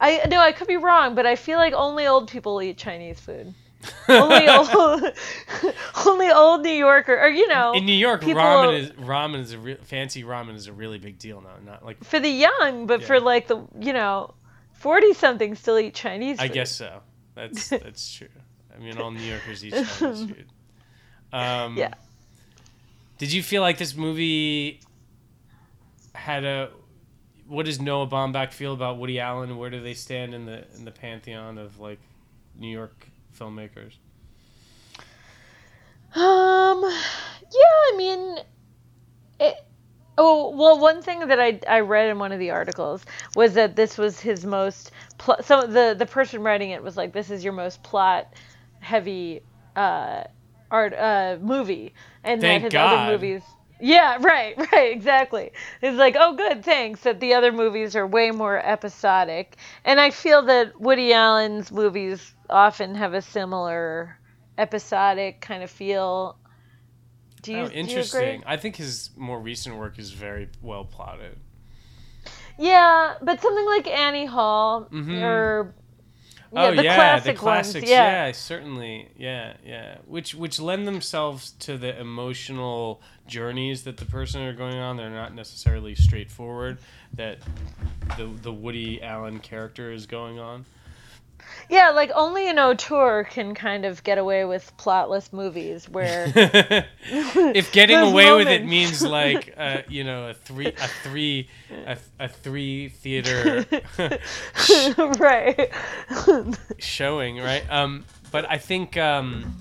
I 0.00 0.26
no, 0.28 0.40
I 0.40 0.52
could 0.52 0.66
be 0.68 0.76
wrong, 0.76 1.14
but 1.14 1.26
I 1.26 1.36
feel 1.36 1.58
like 1.58 1.72
only 1.72 2.06
old 2.06 2.28
people 2.28 2.60
eat 2.60 2.76
Chinese 2.76 3.20
food. 3.20 3.54
Only 4.08 4.48
old, 4.48 5.12
only 6.06 6.30
old 6.30 6.62
New 6.62 6.70
Yorker, 6.70 7.18
or 7.18 7.28
you 7.28 7.48
know, 7.48 7.72
In 7.72 7.84
New 7.84 7.92
York, 7.92 8.22
ramen 8.22 8.78
is 8.78 8.90
ramen 8.90 9.40
is 9.40 9.52
a 9.52 9.58
re- 9.58 9.78
fancy 9.82 10.22
ramen 10.22 10.54
is 10.54 10.66
a 10.66 10.72
really 10.72 10.98
big 10.98 11.18
deal 11.18 11.40
now. 11.40 11.54
Not 11.64 11.84
like 11.84 12.02
for 12.04 12.20
the 12.20 12.28
young, 12.28 12.86
but 12.86 13.02
for 13.02 13.20
like 13.20 13.48
the 13.48 13.66
you 13.78 13.92
know, 13.92 14.34
forty 14.72 15.12
something 15.14 15.54
still 15.54 15.78
eat 15.78 15.94
Chinese. 15.94 16.38
I 16.38 16.48
guess 16.48 16.70
so. 16.70 17.00
That's 17.34 17.68
that's 17.70 18.12
true. 18.12 18.28
I 18.74 18.78
mean, 18.78 18.98
all 18.98 19.10
New 19.10 19.20
Yorkers 19.20 19.64
eat 19.64 19.72
Chinese 19.72 19.98
food. 19.98 20.46
Um, 21.32 21.76
Yeah. 21.76 21.94
Did 23.18 23.32
you 23.32 23.42
feel 23.42 23.62
like 23.62 23.78
this 23.78 23.94
movie 23.94 24.80
had 26.14 26.44
a? 26.44 26.70
What 27.46 27.66
does 27.66 27.80
Noah 27.80 28.06
Baumbach 28.06 28.52
feel 28.52 28.72
about 28.72 28.98
Woody 28.98 29.20
Allen? 29.20 29.56
Where 29.58 29.70
do 29.70 29.80
they 29.80 29.94
stand 29.94 30.34
in 30.34 30.46
the 30.46 30.64
in 30.74 30.84
the 30.84 30.90
pantheon 30.90 31.58
of 31.58 31.78
like 31.78 32.00
New 32.58 32.68
York 32.68 33.08
filmmakers? 33.38 33.94
Um, 36.14 36.82
yeah, 36.82 37.92
I 37.92 37.94
mean, 37.96 38.38
it. 39.40 39.54
Oh 40.18 40.50
well, 40.56 40.78
one 40.78 41.02
thing 41.02 41.28
that 41.28 41.40
I 41.40 41.60
I 41.68 41.80
read 41.80 42.10
in 42.10 42.18
one 42.18 42.32
of 42.32 42.38
the 42.38 42.50
articles 42.50 43.04
was 43.34 43.54
that 43.54 43.76
this 43.76 43.96
was 43.98 44.20
his 44.20 44.44
most 44.44 44.90
pl- 45.18 45.42
so 45.42 45.66
the 45.66 45.94
the 45.98 46.06
person 46.06 46.42
writing 46.42 46.70
it 46.70 46.82
was 46.82 46.96
like 46.96 47.12
this 47.12 47.30
is 47.30 47.44
your 47.44 47.52
most 47.52 47.82
plot 47.82 48.28
heavy 48.80 49.40
uh 49.76 50.24
art 50.70 50.92
uh 50.94 51.38
movie 51.40 51.94
and 52.24 52.42
Thank 52.42 52.62
that 52.62 52.62
his 52.62 52.72
God. 52.72 52.92
other 52.92 52.98
movies 52.98 53.56
yeah 53.80 54.18
right 54.20 54.56
right 54.72 54.92
exactly 54.92 55.50
it's 55.82 55.96
like 55.98 56.16
oh 56.18 56.34
good 56.34 56.64
thanks 56.64 57.00
that 57.02 57.20
the 57.20 57.34
other 57.34 57.52
movies 57.52 57.96
are 57.96 58.06
way 58.06 58.30
more 58.30 58.58
episodic 58.58 59.56
and 59.84 60.00
I 60.00 60.10
feel 60.10 60.42
that 60.42 60.80
Woody 60.80 61.12
Allen's 61.12 61.70
movies 61.72 62.34
often 62.52 62.94
have 62.94 63.14
a 63.14 63.22
similar 63.22 64.18
episodic 64.58 65.40
kind 65.40 65.62
of 65.62 65.70
feel. 65.70 66.36
Do 67.42 67.52
you, 67.52 67.58
oh, 67.58 67.68
interesting. 67.70 68.44
I 68.46 68.56
think 68.56 68.76
his 68.76 69.10
more 69.16 69.40
recent 69.40 69.76
work 69.76 69.98
is 69.98 70.12
very 70.12 70.48
well 70.60 70.84
plotted. 70.84 71.36
Yeah, 72.58 73.14
but 73.22 73.40
something 73.40 73.64
like 73.66 73.88
Annie 73.88 74.26
Hall 74.26 74.86
Mhm. 74.92 75.22
or 75.22 75.74
yeah, 76.52 76.62
oh 76.66 76.74
the 76.76 76.84
yeah, 76.84 76.94
classic 76.94 77.34
the 77.34 77.40
classics. 77.40 77.74
ones. 77.82 77.90
Yeah. 77.90 78.32
certainly. 78.32 79.08
Yeah, 79.16 79.54
yeah. 79.64 79.96
Which 80.06 80.34
which 80.34 80.60
lend 80.60 80.86
themselves 80.86 81.52
to 81.60 81.78
the 81.78 81.98
emotional 81.98 83.00
journeys 83.26 83.84
that 83.84 83.96
the 83.96 84.04
person 84.04 84.42
are 84.42 84.52
going 84.52 84.76
on. 84.76 84.96
They're 84.98 85.08
not 85.10 85.34
necessarily 85.34 85.94
straightforward. 85.94 86.78
That 87.14 87.38
the 88.18 88.26
the 88.26 88.52
Woody 88.52 89.02
Allen 89.02 89.40
character 89.40 89.90
is 89.90 90.06
going 90.06 90.38
on. 90.38 90.66
Yeah, 91.68 91.90
like 91.90 92.10
only 92.14 92.48
an 92.48 92.58
auteur 92.58 93.24
can 93.24 93.54
kind 93.54 93.84
of 93.84 94.02
get 94.04 94.18
away 94.18 94.44
with 94.44 94.72
plotless 94.76 95.32
movies 95.32 95.88
where 95.88 96.30
if 97.04 97.72
getting 97.72 97.96
away 97.96 98.32
with 98.32 98.48
it 98.48 98.64
means 98.64 99.02
like 99.06 99.54
uh, 99.56 99.82
you 99.88 100.04
know 100.04 100.28
a 100.28 100.34
three 100.34 100.66
a 100.66 100.88
three 101.02 101.48
a, 101.86 101.96
a 102.20 102.28
three 102.28 102.88
theater 102.90 103.64
right. 105.18 105.70
showing, 106.78 107.38
right? 107.38 107.64
Um, 107.70 108.04
but 108.30 108.50
I 108.50 108.58
think 108.58 108.96
um, 108.96 109.56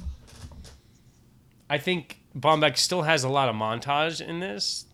I 1.70 1.78
think 1.78 2.20
Baumbach 2.38 2.78
still 2.78 3.04
has 3.04 3.24
a 3.24 3.30
lot 3.30 3.50
of 3.50 3.56
montage 3.56 4.20
in 4.20 4.40
this 4.40 4.86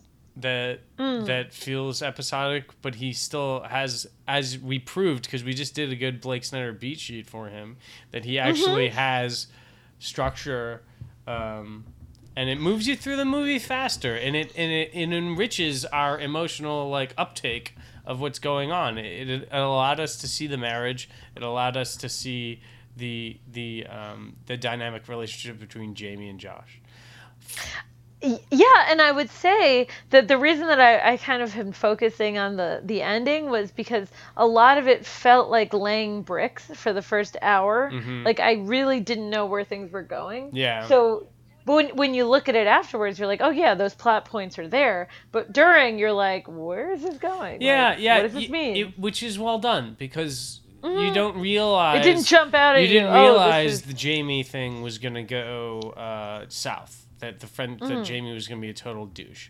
that 0.41 0.79
that 1.25 1.53
feels 1.53 2.01
episodic, 2.01 2.69
but 2.81 2.95
he 2.95 3.13
still 3.13 3.63
has, 3.63 4.07
as 4.27 4.57
we 4.59 4.79
proved, 4.79 5.23
because 5.23 5.43
we 5.43 5.53
just 5.53 5.73
did 5.73 5.91
a 5.91 5.95
good 5.95 6.21
Blake 6.21 6.43
Snyder 6.43 6.73
beat 6.73 6.99
sheet 6.99 7.25
for 7.27 7.49
him, 7.49 7.77
that 8.11 8.25
he 8.25 8.37
actually 8.39 8.89
has 8.89 9.47
structure. 9.99 10.83
Um, 11.25 11.85
and 12.35 12.49
it 12.49 12.59
moves 12.59 12.87
you 12.87 12.95
through 12.95 13.15
the 13.15 13.25
movie 13.25 13.57
faster, 13.59 14.15
and 14.15 14.35
it 14.35 14.53
and 14.55 14.71
it, 14.71 14.91
it 14.93 15.11
enriches 15.11 15.85
our 15.85 16.19
emotional 16.19 16.89
like 16.89 17.13
uptake 17.17 17.73
of 18.05 18.21
what's 18.21 18.39
going 18.39 18.71
on. 18.71 18.97
It, 18.97 19.29
it 19.29 19.49
allowed 19.51 19.99
us 19.99 20.17
to 20.17 20.27
see 20.27 20.47
the 20.47 20.57
marriage. 20.57 21.09
It 21.35 21.43
allowed 21.43 21.75
us 21.75 21.95
to 21.97 22.07
see 22.09 22.61
the 22.95 23.39
the 23.51 23.87
um, 23.87 24.35
the 24.45 24.55
dynamic 24.55 25.07
relationship 25.07 25.59
between 25.59 25.95
Jamie 25.95 26.29
and 26.29 26.39
Josh. 26.39 26.79
Yeah, 28.21 28.85
and 28.89 28.99
I 29.01 29.11
would 29.11 29.29
say 29.29 29.87
that 30.09 30.27
the 30.27 30.37
reason 30.39 30.67
that 30.67 30.79
I, 30.79 31.13
I 31.13 31.17
kind 31.17 31.43
of 31.43 31.55
am 31.55 31.71
focusing 31.71 32.37
on 32.37 32.55
the, 32.57 32.81
the 32.83 33.01
ending 33.03 33.49
was 33.49 33.71
because 33.71 34.09
a 34.35 34.45
lot 34.45 34.77
of 34.79 34.87
it 34.87 35.05
felt 35.05 35.49
like 35.51 35.71
laying 35.73 36.23
bricks 36.23 36.65
for 36.73 36.93
the 36.93 37.01
first 37.03 37.37
hour. 37.41 37.91
Like 38.25 38.39
I 38.39 38.53
really 38.53 38.99
didn't 38.99 39.29
know 39.29 39.45
where 39.45 39.63
things 39.63 39.91
were 39.91 40.01
going. 40.03 40.47
Mm-hmm. 40.47 40.55
Yeah. 40.57 40.87
So 40.87 41.27
but 41.65 41.73
when 41.75 41.95
when 41.95 42.13
you 42.15 42.25
look 42.25 42.49
at 42.49 42.55
it 42.55 42.65
afterwards, 42.65 43.19
you're 43.19 43.27
like, 43.27 43.41
oh 43.41 43.49
yeah, 43.51 43.75
those 43.75 43.93
plot 43.93 44.25
points 44.25 44.57
are 44.57 44.67
there. 44.67 45.09
But 45.31 45.53
during, 45.53 45.99
you're 45.99 46.13
like, 46.13 46.47
where 46.47 46.93
is 46.93 47.03
this 47.03 47.17
going? 47.17 47.61
Yeah, 47.61 47.89
Like, 47.89 47.99
yeah. 47.99 48.15
What 48.15 48.23
does 48.23 48.33
this 48.33 48.43
y- 48.43 48.51
mean? 48.51 48.75
it- 48.77 48.99
which 48.99 49.21
is 49.21 49.37
well 49.37 49.59
done 49.59 49.95
because 49.99 50.61
you 50.83 51.13
don't 51.13 51.37
realize 51.39 51.99
it 51.99 52.09
didn't 52.09 52.25
jump 52.25 52.53
out 52.53 52.75
at 52.75 52.81
you 52.81 52.87
you. 52.87 52.93
didn't 52.93 53.13
oh, 53.13 53.21
realize 53.21 53.73
is- 53.73 53.81
the 53.81 53.93
Jamie 53.93 54.43
thing 54.43 54.81
was 54.81 54.97
gonna 54.97 55.23
go 55.23 55.81
uh, 55.97 56.45
south. 56.47 57.06
That 57.19 57.39
the 57.39 57.47
friend 57.47 57.79
Mm. 57.79 57.87
that 57.89 58.05
Jamie 58.05 58.33
was 58.33 58.47
gonna 58.47 58.61
be 58.61 58.69
a 58.69 58.73
total 58.73 59.05
douche, 59.07 59.49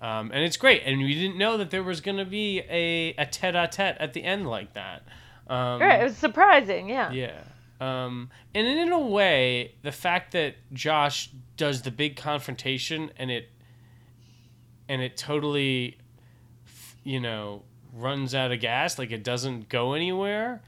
um, 0.00 0.30
and 0.32 0.44
it's 0.44 0.56
great. 0.56 0.82
And 0.84 0.98
we 0.98 1.14
didn't 1.14 1.36
know 1.38 1.56
that 1.56 1.70
there 1.70 1.82
was 1.82 2.00
gonna 2.00 2.24
be 2.24 2.60
a 2.68 3.14
a 3.18 3.26
tete-a-tete 3.26 3.96
at 3.98 4.12
the 4.12 4.22
end 4.24 4.48
like 4.48 4.74
that. 4.74 5.02
Um, 5.48 5.80
Right, 5.80 6.00
it 6.00 6.04
was 6.04 6.16
surprising. 6.16 6.88
Yeah. 6.88 7.10
yeah. 7.10 7.40
Um, 7.80 8.30
and 8.54 8.66
in 8.66 8.90
a 8.92 8.98
way, 8.98 9.74
the 9.82 9.92
fact 9.92 10.32
that 10.32 10.56
Josh 10.72 11.30
does 11.56 11.82
the 11.82 11.90
big 11.90 12.16
confrontation 12.16 13.10
and 13.16 13.30
it 13.30 13.50
and 14.88 15.02
it 15.02 15.16
totally, 15.16 15.98
you 17.04 17.20
know, 17.20 17.62
runs 17.92 18.34
out 18.34 18.52
of 18.52 18.60
gas, 18.60 18.98
like 18.98 19.10
it 19.10 19.22
doesn't 19.22 19.68
go 19.68 19.92
anywhere. 19.92 20.62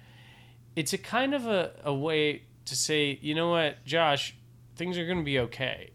It's 0.77 0.93
a 0.93 0.99
kind 0.99 1.35
of 1.35 1.47
a, 1.47 1.73
a 1.85 1.93
way 1.95 2.43
to 2.67 2.77
say, 2.77 3.19
you 3.23 3.35
know 3.35 3.51
what, 3.51 3.85
Josh, 3.85 4.35
things 4.77 4.97
are 4.99 5.05
going 5.07 5.19
to 5.19 5.25
be 5.25 5.39
okay. 5.39 5.91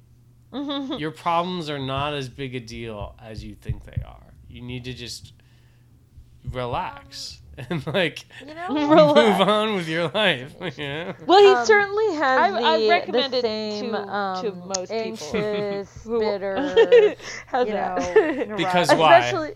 Your 0.99 1.11
problems 1.11 1.69
are 1.69 1.80
not 1.80 2.14
as 2.14 2.30
big 2.30 2.56
a 2.56 2.60
deal 2.60 3.15
as 3.22 3.44
you 3.44 3.56
think 3.56 3.84
they 3.84 4.02
are. 4.06 4.34
You 4.48 4.61
need 4.61 4.84
to 4.86 4.94
just 4.94 5.34
relax 6.52 7.40
and 7.69 7.86
like 7.88 8.26
You 8.45 8.53
know, 8.53 8.69
move 8.69 9.41
on 9.41 9.76
with 9.76 9.88
your 9.88 10.10
life. 10.10 10.53
Yeah. 10.77 11.14
Well, 11.26 11.40
he 11.41 11.53
Um, 11.53 11.65
certainly 11.65 12.14
has 12.15 12.53
I- 12.53 12.61
the, 12.61 12.68
I 12.68 12.90
recommend 12.90 13.34
the 13.34 13.38
it 13.38 13.41
same 13.41 13.91
to- 13.91 13.98
um, 14.07 14.44
to 14.44 14.52
most 14.52 14.91
people. 14.91 14.98
anxious, 14.98 16.03
Who- 16.03 16.19
bitter, 16.19 17.15
you 17.53 17.65
know, 17.65 18.56
Because 18.57 18.94
why? 18.94 19.18
especially 19.19 19.53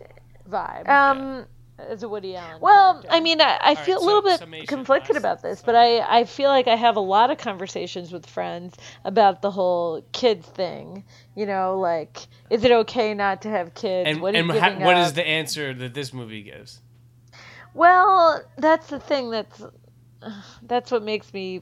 Vibe. 0.49 0.87
um. 0.89 1.45
As 1.87 2.03
a 2.03 2.09
Woody 2.09 2.35
Allen. 2.35 2.59
Well, 2.61 2.93
character. 2.93 3.09
I 3.11 3.19
mean, 3.19 3.41
I, 3.41 3.57
I 3.61 3.67
right, 3.73 3.77
feel 3.79 3.97
a 3.97 4.01
so 4.01 4.05
little 4.05 4.21
bit 4.21 4.67
conflicted 4.67 5.15
last- 5.15 5.19
about 5.21 5.41
this, 5.41 5.61
but 5.61 5.75
I, 5.75 5.99
I 6.19 6.23
feel 6.25 6.49
like 6.49 6.67
I 6.67 6.75
have 6.75 6.95
a 6.95 7.01
lot 7.01 7.31
of 7.31 7.37
conversations 7.37 8.11
with 8.11 8.25
friends 8.25 8.75
about 9.05 9.41
the 9.41 9.51
whole 9.51 10.03
kids 10.11 10.45
thing. 10.47 11.03
You 11.35 11.45
know, 11.45 11.79
like, 11.79 12.19
is 12.49 12.63
it 12.63 12.71
okay 12.71 13.13
not 13.13 13.41
to 13.43 13.49
have 13.49 13.73
kids? 13.73 14.09
And, 14.09 14.21
what 14.21 14.35
are 14.35 14.39
and 14.39 14.47
you 14.47 14.59
ha- 14.59 14.69
giving 14.69 14.83
what 14.83 14.97
is 14.97 15.09
up? 15.09 15.15
the 15.15 15.27
answer 15.27 15.73
that 15.73 15.93
this 15.93 16.13
movie 16.13 16.43
gives? 16.43 16.81
Well, 17.73 18.41
that's 18.57 18.87
the 18.87 18.99
thing 18.99 19.29
that's 19.29 19.61
that's 20.63 20.91
what 20.91 21.03
makes 21.03 21.33
me 21.33 21.61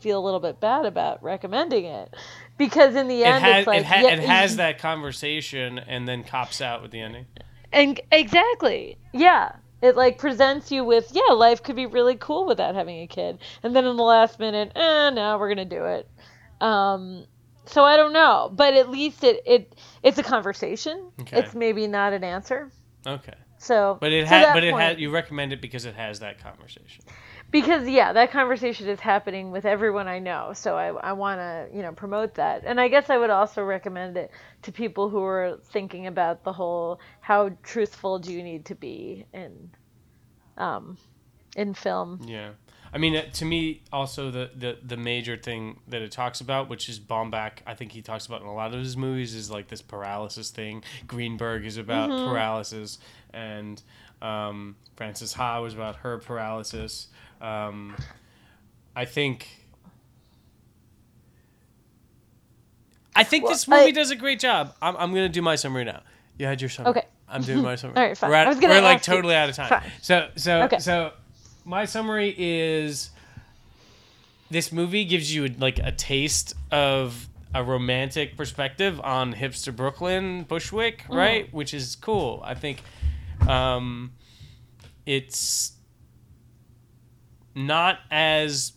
feel 0.00 0.18
a 0.18 0.24
little 0.24 0.40
bit 0.40 0.60
bad 0.60 0.84
about 0.84 1.22
recommending 1.22 1.84
it 1.84 2.14
because 2.58 2.94
in 2.96 3.06
the 3.08 3.22
It, 3.22 3.26
end 3.26 3.44
has 3.44 3.58
it's 3.58 3.66
like 3.66 3.80
it, 3.80 3.86
ha- 3.86 4.00
yeah, 4.02 4.08
it 4.14 4.18
has 4.28 4.56
that 4.56 4.78
conversation 4.78 5.78
and 5.78 6.06
then 6.08 6.24
cops 6.24 6.60
out 6.60 6.82
with 6.82 6.90
the 6.90 7.00
ending. 7.00 7.26
And 7.72 8.00
exactly. 8.12 8.98
Yeah. 9.12 9.52
It 9.82 9.94
like 9.96 10.18
presents 10.18 10.72
you 10.72 10.84
with 10.84 11.10
yeah 11.12 11.34
life 11.34 11.62
could 11.62 11.76
be 11.76 11.86
really 11.86 12.16
cool 12.16 12.46
without 12.46 12.74
having 12.74 13.00
a 13.02 13.06
kid. 13.06 13.38
And 13.62 13.76
then 13.76 13.84
in 13.84 13.96
the 13.96 14.02
last 14.02 14.38
minute 14.38 14.72
eh 14.74 15.10
no 15.10 15.36
we're 15.38 15.48
gonna 15.48 15.64
do 15.64 15.84
it. 15.84 16.08
Um 16.60 17.26
so 17.66 17.84
i 17.84 17.96
don't 17.96 18.12
know. 18.12 18.50
But 18.52 18.74
at 18.74 18.88
least 18.90 19.22
it 19.22 19.42
it 19.46 19.74
it's 20.02 20.18
a 20.18 20.22
conversation. 20.22 21.10
Okay. 21.20 21.38
it's 21.40 21.54
maybe 21.54 21.86
not 21.86 22.12
an 22.14 22.24
answer. 22.24 22.70
Okay. 23.06 23.34
so 23.58 23.98
But 24.00 24.12
it 24.12 24.22
to 24.22 24.26
had 24.28 24.54
but 24.54 24.64
it 24.64 24.72
point- 24.72 24.82
had 24.82 24.98
you 25.00 25.10
recommend 25.10 25.52
it 25.52 25.60
because 25.60 25.84
it 25.84 25.94
has 25.94 26.20
that 26.20 26.38
conversation. 26.42 27.04
Because 27.50 27.88
yeah 27.88 28.12
that 28.12 28.32
conversation 28.32 28.88
is 28.88 29.00
happening 29.00 29.50
with 29.50 29.64
everyone 29.64 30.08
i 30.08 30.18
know 30.18 30.52
so 30.52 30.76
i, 30.76 30.88
I 30.88 31.12
want 31.12 31.40
to 31.40 31.68
you 31.74 31.82
know 31.82 31.92
promote 31.92 32.34
that 32.34 32.64
and 32.66 32.80
i 32.80 32.88
guess 32.88 33.08
i 33.08 33.16
would 33.16 33.30
also 33.30 33.62
recommend 33.64 34.16
it 34.16 34.30
to 34.62 34.72
people 34.72 35.08
who 35.08 35.22
are 35.22 35.58
thinking 35.64 36.06
about 36.06 36.44
the 36.44 36.52
whole 36.52 37.00
how 37.20 37.50
truthful 37.62 38.18
do 38.18 38.32
you 38.32 38.42
need 38.42 38.66
to 38.66 38.74
be 38.74 39.26
in 39.32 39.70
um 40.58 40.98
in 41.54 41.72
film 41.74 42.20
Yeah. 42.24 42.50
I 42.92 42.98
mean, 42.98 43.16
uh, 43.16 43.22
to 43.34 43.44
me, 43.44 43.82
also 43.92 44.30
the, 44.30 44.50
the 44.56 44.78
the 44.82 44.96
major 44.96 45.36
thing 45.36 45.80
that 45.88 46.00
it 46.02 46.12
talks 46.12 46.40
about, 46.40 46.68
which 46.70 46.88
is 46.88 46.98
Baumbach, 46.98 47.58
I 47.66 47.74
think 47.74 47.92
he 47.92 48.00
talks 48.00 48.26
about 48.26 48.40
in 48.40 48.46
a 48.46 48.54
lot 48.54 48.72
of 48.72 48.80
his 48.80 48.96
movies, 48.96 49.34
is 49.34 49.50
like 49.50 49.68
this 49.68 49.82
paralysis 49.82 50.50
thing. 50.50 50.82
Greenberg 51.06 51.66
is 51.66 51.76
about 51.76 52.08
Mm-hmm. 52.10 52.24
paralysis, 52.24 52.98
and 53.34 53.82
um, 54.22 54.76
Frances 54.96 55.34
Ha 55.34 55.60
was 55.60 55.74
about 55.74 55.96
her 55.96 56.18
paralysis. 56.18 57.08
Um, 57.40 57.94
I 58.94 59.04
think. 59.04 59.48
I 63.14 63.24
think 63.24 63.48
this 63.48 63.66
movie 63.66 63.86
I- 63.86 63.90
does 63.92 64.10
a 64.10 64.16
great 64.16 64.40
job. 64.40 64.74
I'm, 64.82 64.96
I'm 64.96 65.10
gonna 65.14 65.28
do 65.28 65.42
my 65.42 65.56
summary 65.56 65.84
now. 65.84 66.02
You 66.38 66.46
had 66.46 66.60
your 66.60 66.68
summary. 66.68 66.90
Okay. 66.90 67.04
I'm 67.28 67.42
doing 67.42 67.62
my 67.62 67.74
summary. 67.76 67.96
All 67.96 68.02
right, 68.02 68.18
fine. 68.18 68.30
We're, 68.30 68.36
at, 68.36 68.46
I 68.46 68.50
was 68.50 68.60
gonna 68.60 68.74
we're 68.74 68.82
like 68.82 68.98
you. 69.06 69.14
totally 69.14 69.34
out 69.34 69.48
of 69.48 69.56
time. 69.56 69.68
Fine. 69.68 69.90
So 70.02 70.28
so 70.36 70.62
Okay. 70.64 70.78
so 70.78 71.12
my 71.64 71.86
summary 71.86 72.34
is 72.36 73.10
this 74.50 74.70
movie 74.70 75.04
gives 75.04 75.34
you 75.34 75.48
like 75.58 75.78
a 75.78 75.92
taste 75.92 76.54
of 76.70 77.28
a 77.54 77.64
romantic 77.64 78.36
perspective 78.36 79.00
on 79.00 79.32
hipster 79.32 79.74
Brooklyn, 79.74 80.42
Bushwick, 80.44 81.02
Mm-hmm. 81.04 81.14
right? 81.16 81.52
Which 81.54 81.72
is 81.72 81.96
cool. 81.96 82.42
I 82.44 82.54
think 82.54 82.82
um, 83.48 84.12
it's 85.06 85.72
not 87.56 87.98
as 88.10 88.74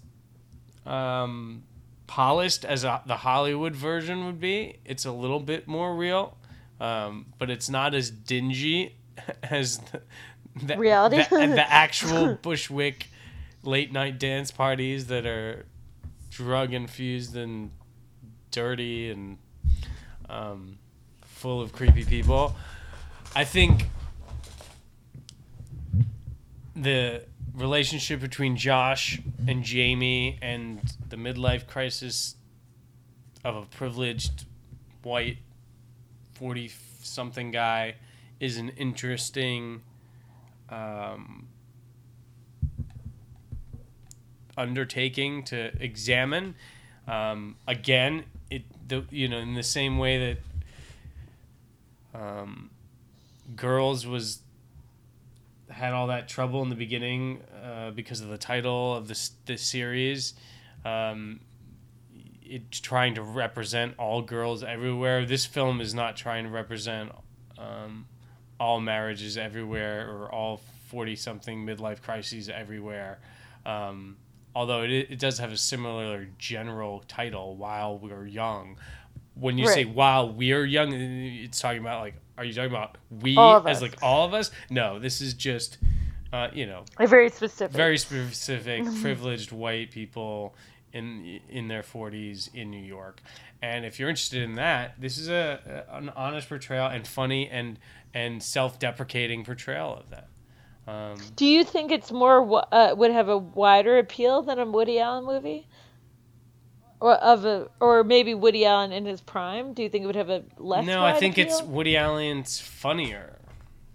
um, 0.85 1.63
polished 2.07 2.65
as 2.65 2.83
a, 2.85 3.03
the 3.05 3.17
Hollywood 3.17 3.75
version 3.75 4.25
would 4.25 4.39
be. 4.39 4.79
It's 4.85 5.05
a 5.05 5.11
little 5.11 5.41
bit 5.41 5.67
more 5.67 5.93
real, 5.93 6.37
um, 6.79 7.27
but 7.37 7.49
it's 7.51 7.69
not 7.69 7.93
as 7.93 8.09
dingy 8.09 8.95
as 9.43 9.77
the, 9.77 10.01
the 10.63 10.77
Reality? 10.77 11.17
the, 11.17 11.47
the 11.47 11.71
actual 11.71 12.35
Bushwick 12.41 13.07
late 13.63 13.91
night 13.91 14.17
dance 14.17 14.49
parties 14.49 15.07
that 15.07 15.25
are 15.25 15.65
drug 16.31 16.73
infused 16.73 17.35
and 17.35 17.71
dirty 18.51 19.11
and 19.11 19.37
um, 20.29 20.77
full 21.21 21.59
of 21.61 21.73
creepy 21.73 22.05
people. 22.05 22.55
I 23.35 23.43
think 23.43 23.87
the 26.75 27.23
relationship 27.59 28.21
between 28.21 28.55
Josh 28.55 29.19
and 29.47 29.63
Jamie 29.63 30.39
and 30.41 30.79
the 31.09 31.17
midlife 31.17 31.67
crisis 31.67 32.35
of 33.43 33.55
a 33.55 33.63
privileged 33.63 34.45
white 35.03 35.37
40 36.33 36.71
something 37.01 37.51
guy 37.51 37.95
is 38.39 38.57
an 38.57 38.69
interesting 38.69 39.81
um, 40.69 41.47
undertaking 44.57 45.43
to 45.43 45.71
examine. 45.81 46.55
Um, 47.07 47.57
again, 47.67 48.23
it 48.49 48.63
the 48.87 49.05
you 49.09 49.27
know 49.27 49.39
in 49.39 49.55
the 49.55 49.63
same 49.63 49.97
way 49.97 50.37
that 52.13 52.19
um, 52.21 52.69
girls 53.55 54.05
was 54.05 54.41
had 55.69 55.93
all 55.93 56.07
that 56.07 56.27
trouble 56.27 56.61
in 56.63 56.69
the 56.69 56.75
beginning 56.75 57.41
uh, 57.63 57.91
because 57.91 58.21
of 58.21 58.29
the 58.29 58.37
title 58.37 58.95
of 58.95 59.07
this 59.07 59.31
this 59.45 59.61
series. 59.61 60.33
Um, 60.85 61.41
it's 62.43 62.79
trying 62.79 63.15
to 63.15 63.21
represent 63.21 63.93
all 63.97 64.21
girls 64.21 64.63
everywhere. 64.63 65.25
This 65.25 65.45
film 65.45 65.81
is 65.81 65.93
not 65.93 66.15
trying 66.15 66.45
to 66.45 66.49
represent 66.49 67.11
um, 67.57 68.07
all 68.59 68.79
marriages 68.79 69.37
everywhere 69.37 70.09
or 70.09 70.31
all 70.31 70.61
forty 70.87 71.15
something 71.15 71.65
midlife 71.65 72.01
crises 72.01 72.49
everywhere. 72.49 73.19
Um, 73.65 74.17
although 74.55 74.81
it, 74.81 74.91
it 74.91 75.19
does 75.19 75.37
have 75.39 75.51
a 75.51 75.57
similar 75.57 76.27
general 76.37 77.03
title, 77.07 77.55
"While 77.55 77.97
We're 77.97 78.25
Young." 78.25 78.77
When 79.35 79.57
you 79.57 79.67
say 79.73 79.85
"While 79.85 80.33
We're 80.33 80.65
Young," 80.65 80.91
it's 80.91 81.59
talking 81.61 81.79
about 81.79 82.01
like, 82.01 82.15
are 82.37 82.43
you 82.43 82.53
talking 82.53 82.71
about 82.71 82.97
we 83.09 83.37
as 83.37 83.81
like 83.81 83.95
all 84.01 84.25
of 84.25 84.33
us? 84.33 84.49
No, 84.69 84.99
this 84.99 85.21
is 85.21 85.33
just, 85.33 85.77
uh, 86.33 86.49
you 86.53 86.65
know, 86.65 86.83
a 86.99 87.07
very 87.07 87.29
specific 87.29 87.75
very 87.75 87.97
specific 87.97 88.83
privileged 89.01 89.51
white 89.51 89.91
people 89.91 90.55
in 90.93 91.39
in 91.49 91.67
their 91.67 91.83
40s 91.83 92.53
in 92.53 92.69
New 92.71 92.83
York. 92.83 93.21
And 93.61 93.85
if 93.85 93.99
you're 93.99 94.09
interested 94.09 94.41
in 94.41 94.55
that, 94.55 94.99
this 94.99 95.17
is 95.17 95.27
a, 95.29 95.85
an 95.89 96.09
honest 96.15 96.47
portrayal 96.49 96.87
and 96.87 97.05
funny 97.07 97.49
and 97.49 97.77
and 98.13 98.41
self-deprecating 98.41 99.43
portrayal 99.43 99.93
of 99.97 100.09
that. 100.09 100.27
Um, 100.87 101.17
do 101.35 101.45
you 101.45 101.63
think 101.63 101.91
it's 101.91 102.11
more 102.11 102.65
uh, 102.73 102.95
would 102.95 103.11
have 103.11 103.29
a 103.29 103.37
wider 103.37 103.99
appeal 103.99 104.41
than 104.41 104.57
a 104.57 104.65
woody 104.65 104.99
allen 104.99 105.25
movie 105.25 105.67
or 106.99 107.13
of 107.13 107.45
a 107.45 107.67
or 107.79 108.03
maybe 108.03 108.33
woody 108.33 108.65
allen 108.65 108.91
in 108.91 109.05
his 109.05 109.21
prime 109.21 109.73
do 109.73 109.83
you 109.83 109.89
think 109.89 110.03
it 110.03 110.07
would 110.07 110.15
have 110.15 110.29
a 110.29 110.43
less 110.57 110.85
no, 110.85 111.05
I 111.05 111.13
think 111.13 111.37
it's 111.37 111.59
appeal? 111.59 111.69
Woody 111.71 111.95
Allen's 111.97 112.59
funnier. 112.59 113.37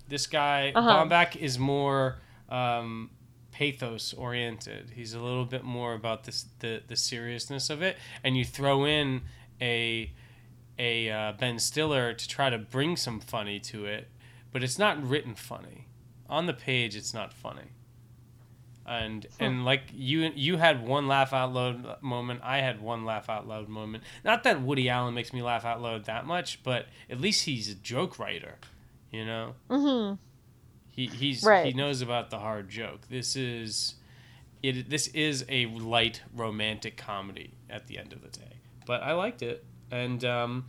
This 0.09 0.27
guy 0.28 0.73
Uh-huh. 0.74 1.05
Baumbach 1.05 1.35
is 1.36 1.59
more 1.59 2.16
um, 2.55 3.10
pathos 3.51 4.12
oriented. 4.14 4.90
He's 4.94 5.14
a 5.14 5.20
little 5.20 5.44
bit 5.44 5.64
more 5.64 5.94
about 5.94 6.24
this 6.24 6.47
the 6.60 6.82
the 6.86 6.97
seriousness 6.97 7.70
of 7.70 7.82
it, 7.82 7.97
and 8.22 8.36
you 8.36 8.44
throw 8.44 8.85
in 8.85 9.22
a 9.60 10.10
a 10.78 11.10
uh, 11.10 11.32
Ben 11.32 11.59
Stiller 11.59 12.12
to 12.14 12.28
try 12.28 12.51
to 12.51 12.59
bring 12.59 12.97
some 12.97 13.20
funny 13.20 13.60
to 13.60 13.86
it, 13.86 14.09
but 14.52 14.62
it's 14.62 14.78
not 14.78 15.02
written 15.02 15.35
funny. 15.35 15.86
On 16.28 16.47
the 16.47 16.55
page, 16.55 16.97
it's 16.97 17.14
not 17.14 17.32
funny. 17.32 17.70
And 18.86 19.26
and 19.40 19.64
like 19.64 19.85
you 19.94 20.31
you 20.35 20.59
had 20.59 20.86
one 20.86 21.06
laugh 21.09 21.32
out 21.32 21.52
loud 21.55 22.02
moment, 22.02 22.40
I 22.44 22.59
had 22.59 22.82
one 22.82 23.05
laugh 23.05 23.31
out 23.31 23.48
loud 23.48 23.68
moment. 23.68 24.05
Not 24.24 24.43
that 24.44 24.60
Woody 24.60 24.90
Allen 24.90 25.14
makes 25.14 25.32
me 25.32 25.43
laugh 25.43 25.64
out 25.64 25.81
loud 25.81 26.05
that 26.05 26.26
much, 26.26 26.62
but 26.62 26.86
at 27.09 27.18
least 27.20 27.44
he's 27.47 27.70
a 27.70 27.74
joke 27.74 28.18
writer, 28.18 28.59
you 29.10 29.24
know. 29.24 29.55
Mhm. 29.70 30.18
He 30.94 31.06
he's 31.08 31.44
he 31.64 31.72
knows 31.72 32.02
about 32.02 32.30
the 32.30 32.38
hard 32.38 32.68
joke. 32.68 33.08
This 33.08 33.34
is 33.34 33.94
it. 34.62 34.88
This 34.88 35.08
is 35.08 35.44
a 35.48 35.66
light 35.66 36.22
romantic 36.34 36.96
comedy 36.96 37.54
at 37.68 37.86
the 37.88 37.98
end 37.98 38.12
of 38.12 38.22
the 38.22 38.28
day, 38.28 38.58
but 38.86 39.02
I 39.02 39.12
liked 39.12 39.42
it, 39.42 39.64
and 39.90 40.24
um, 40.24 40.64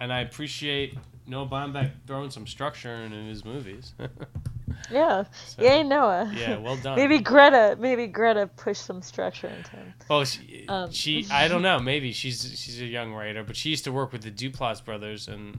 and 0.00 0.12
I 0.12 0.20
appreciate 0.20 0.96
Noah 1.26 1.46
Baumbach 1.46 1.90
throwing 2.06 2.30
some 2.30 2.46
structure 2.48 2.94
in, 2.96 3.12
in 3.12 3.28
his 3.28 3.44
movies. 3.44 3.94
yeah 4.90 5.24
So, 5.46 5.62
yay 5.62 5.82
noah 5.82 6.32
yeah, 6.34 6.56
well 6.56 6.76
done. 6.76 6.96
maybe 6.96 7.18
greta 7.18 7.76
maybe 7.80 8.06
greta 8.06 8.46
pushed 8.56 8.84
some 8.86 9.02
structure 9.02 9.48
into 9.48 9.70
him 9.72 9.92
Oh, 10.08 10.22
she, 10.24 10.64
Um, 10.68 10.90
she 10.92 11.26
I 11.30 11.48
don't 11.48 11.62
know. 11.62 11.78
Maybe 11.78 12.12
she's 12.12 12.40
she's 12.58 12.80
a 12.80 12.86
young 12.86 13.12
writer, 13.12 13.44
but 13.44 13.56
she 13.56 13.68
used 13.70 13.84
to 13.84 13.92
work 13.92 14.12
with 14.12 14.22
the 14.22 14.30
Duplass 14.30 14.84
brothers, 14.84 15.28
and 15.28 15.58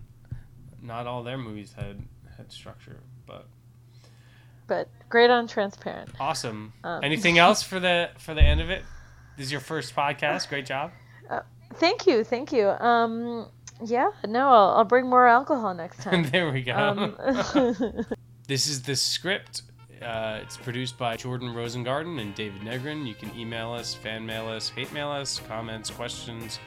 not 0.81 1.07
all 1.07 1.23
their 1.23 1.37
movies 1.37 1.73
had 1.73 2.01
had 2.37 2.51
structure. 2.51 2.99
But 3.25 3.47
but 4.71 4.87
great 5.09 5.29
on 5.29 5.45
transparent 5.47 6.09
awesome. 6.17 6.71
Um, 6.85 7.03
Anything 7.03 7.37
else 7.45 7.61
for 7.61 7.77
the 7.81 8.09
for 8.17 8.33
the 8.33 8.41
end 8.41 8.61
of 8.61 8.69
it? 8.69 8.83
This 9.35 9.47
is 9.47 9.51
your 9.51 9.59
first 9.61 9.93
podcast. 9.93 10.47
Great 10.47 10.65
job. 10.65 10.91
thank 11.75 12.05
you 12.07 12.23
thank 12.23 12.51
you 12.51 12.67
um 12.91 13.47
yeah 13.85 14.09
no 14.27 14.43
i'll, 14.49 14.69
I'll 14.77 14.83
bring 14.93 15.09
more 15.09 15.25
alcohol 15.27 15.73
next 15.73 16.01
time 16.05 16.23
there 16.29 16.51
we 16.51 16.61
go. 16.61 16.75
um, 16.75 17.15
this 18.47 18.67
is 18.67 18.81
the 18.83 18.95
script. 18.95 19.63
Uh, 20.01 20.39
it's 20.43 20.57
produced 20.57 20.97
by 20.97 21.15
Jordan 21.15 21.49
Rosengarten 21.49 22.19
and 22.21 22.33
David 22.33 22.61
Negrin. 22.61 23.05
You 23.07 23.13
can 23.13 23.29
email 23.37 23.71
us, 23.71 23.93
fan 23.93 24.25
mail 24.25 24.47
us, 24.47 24.69
hate 24.69 24.91
mail 24.93 25.09
us, 25.09 25.39
comments, 25.47 25.89
questions, 25.91 26.59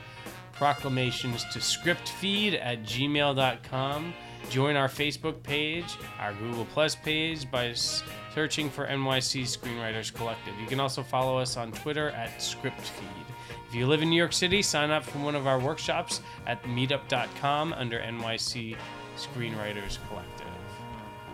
proclamations 0.53 1.43
to 1.53 1.59
scriptfeed 1.59 2.53
at 2.63 2.83
gmail.com. 2.85 4.15
Join 4.51 4.77
our 4.77 4.89
Facebook 4.89 5.43
page, 5.43 5.97
our 6.21 6.33
Google 6.35 6.67
Plus 6.67 6.95
page 6.95 7.51
by 7.51 7.73
searching 7.73 8.71
for 8.71 8.87
NYC 8.87 9.43
Screenwriters 9.43 10.13
Collective. 10.13 10.55
You 10.61 10.67
can 10.67 10.81
also 10.81 11.03
follow 11.03 11.39
us 11.39 11.57
on 11.57 11.73
Twitter 11.73 12.11
at 12.11 12.39
ScriptFeed. 12.39 13.25
If 13.69 13.75
you 13.75 13.87
live 13.87 14.03
in 14.03 14.11
New 14.11 14.17
York 14.17 14.33
City, 14.33 14.63
sign 14.63 14.91
up 14.91 15.03
for 15.05 15.19
one 15.19 15.35
of 15.35 15.47
our 15.47 15.59
workshops 15.59 16.21
at 16.47 16.63
meetup.com 16.65 17.73
under 17.73 17.99
NYC 17.99 18.77
Screenwriters 19.17 19.99
Collective. 20.09 20.47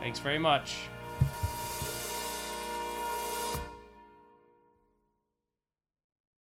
Thanks 0.01 0.19
very 0.19 0.39
much. 0.39 0.77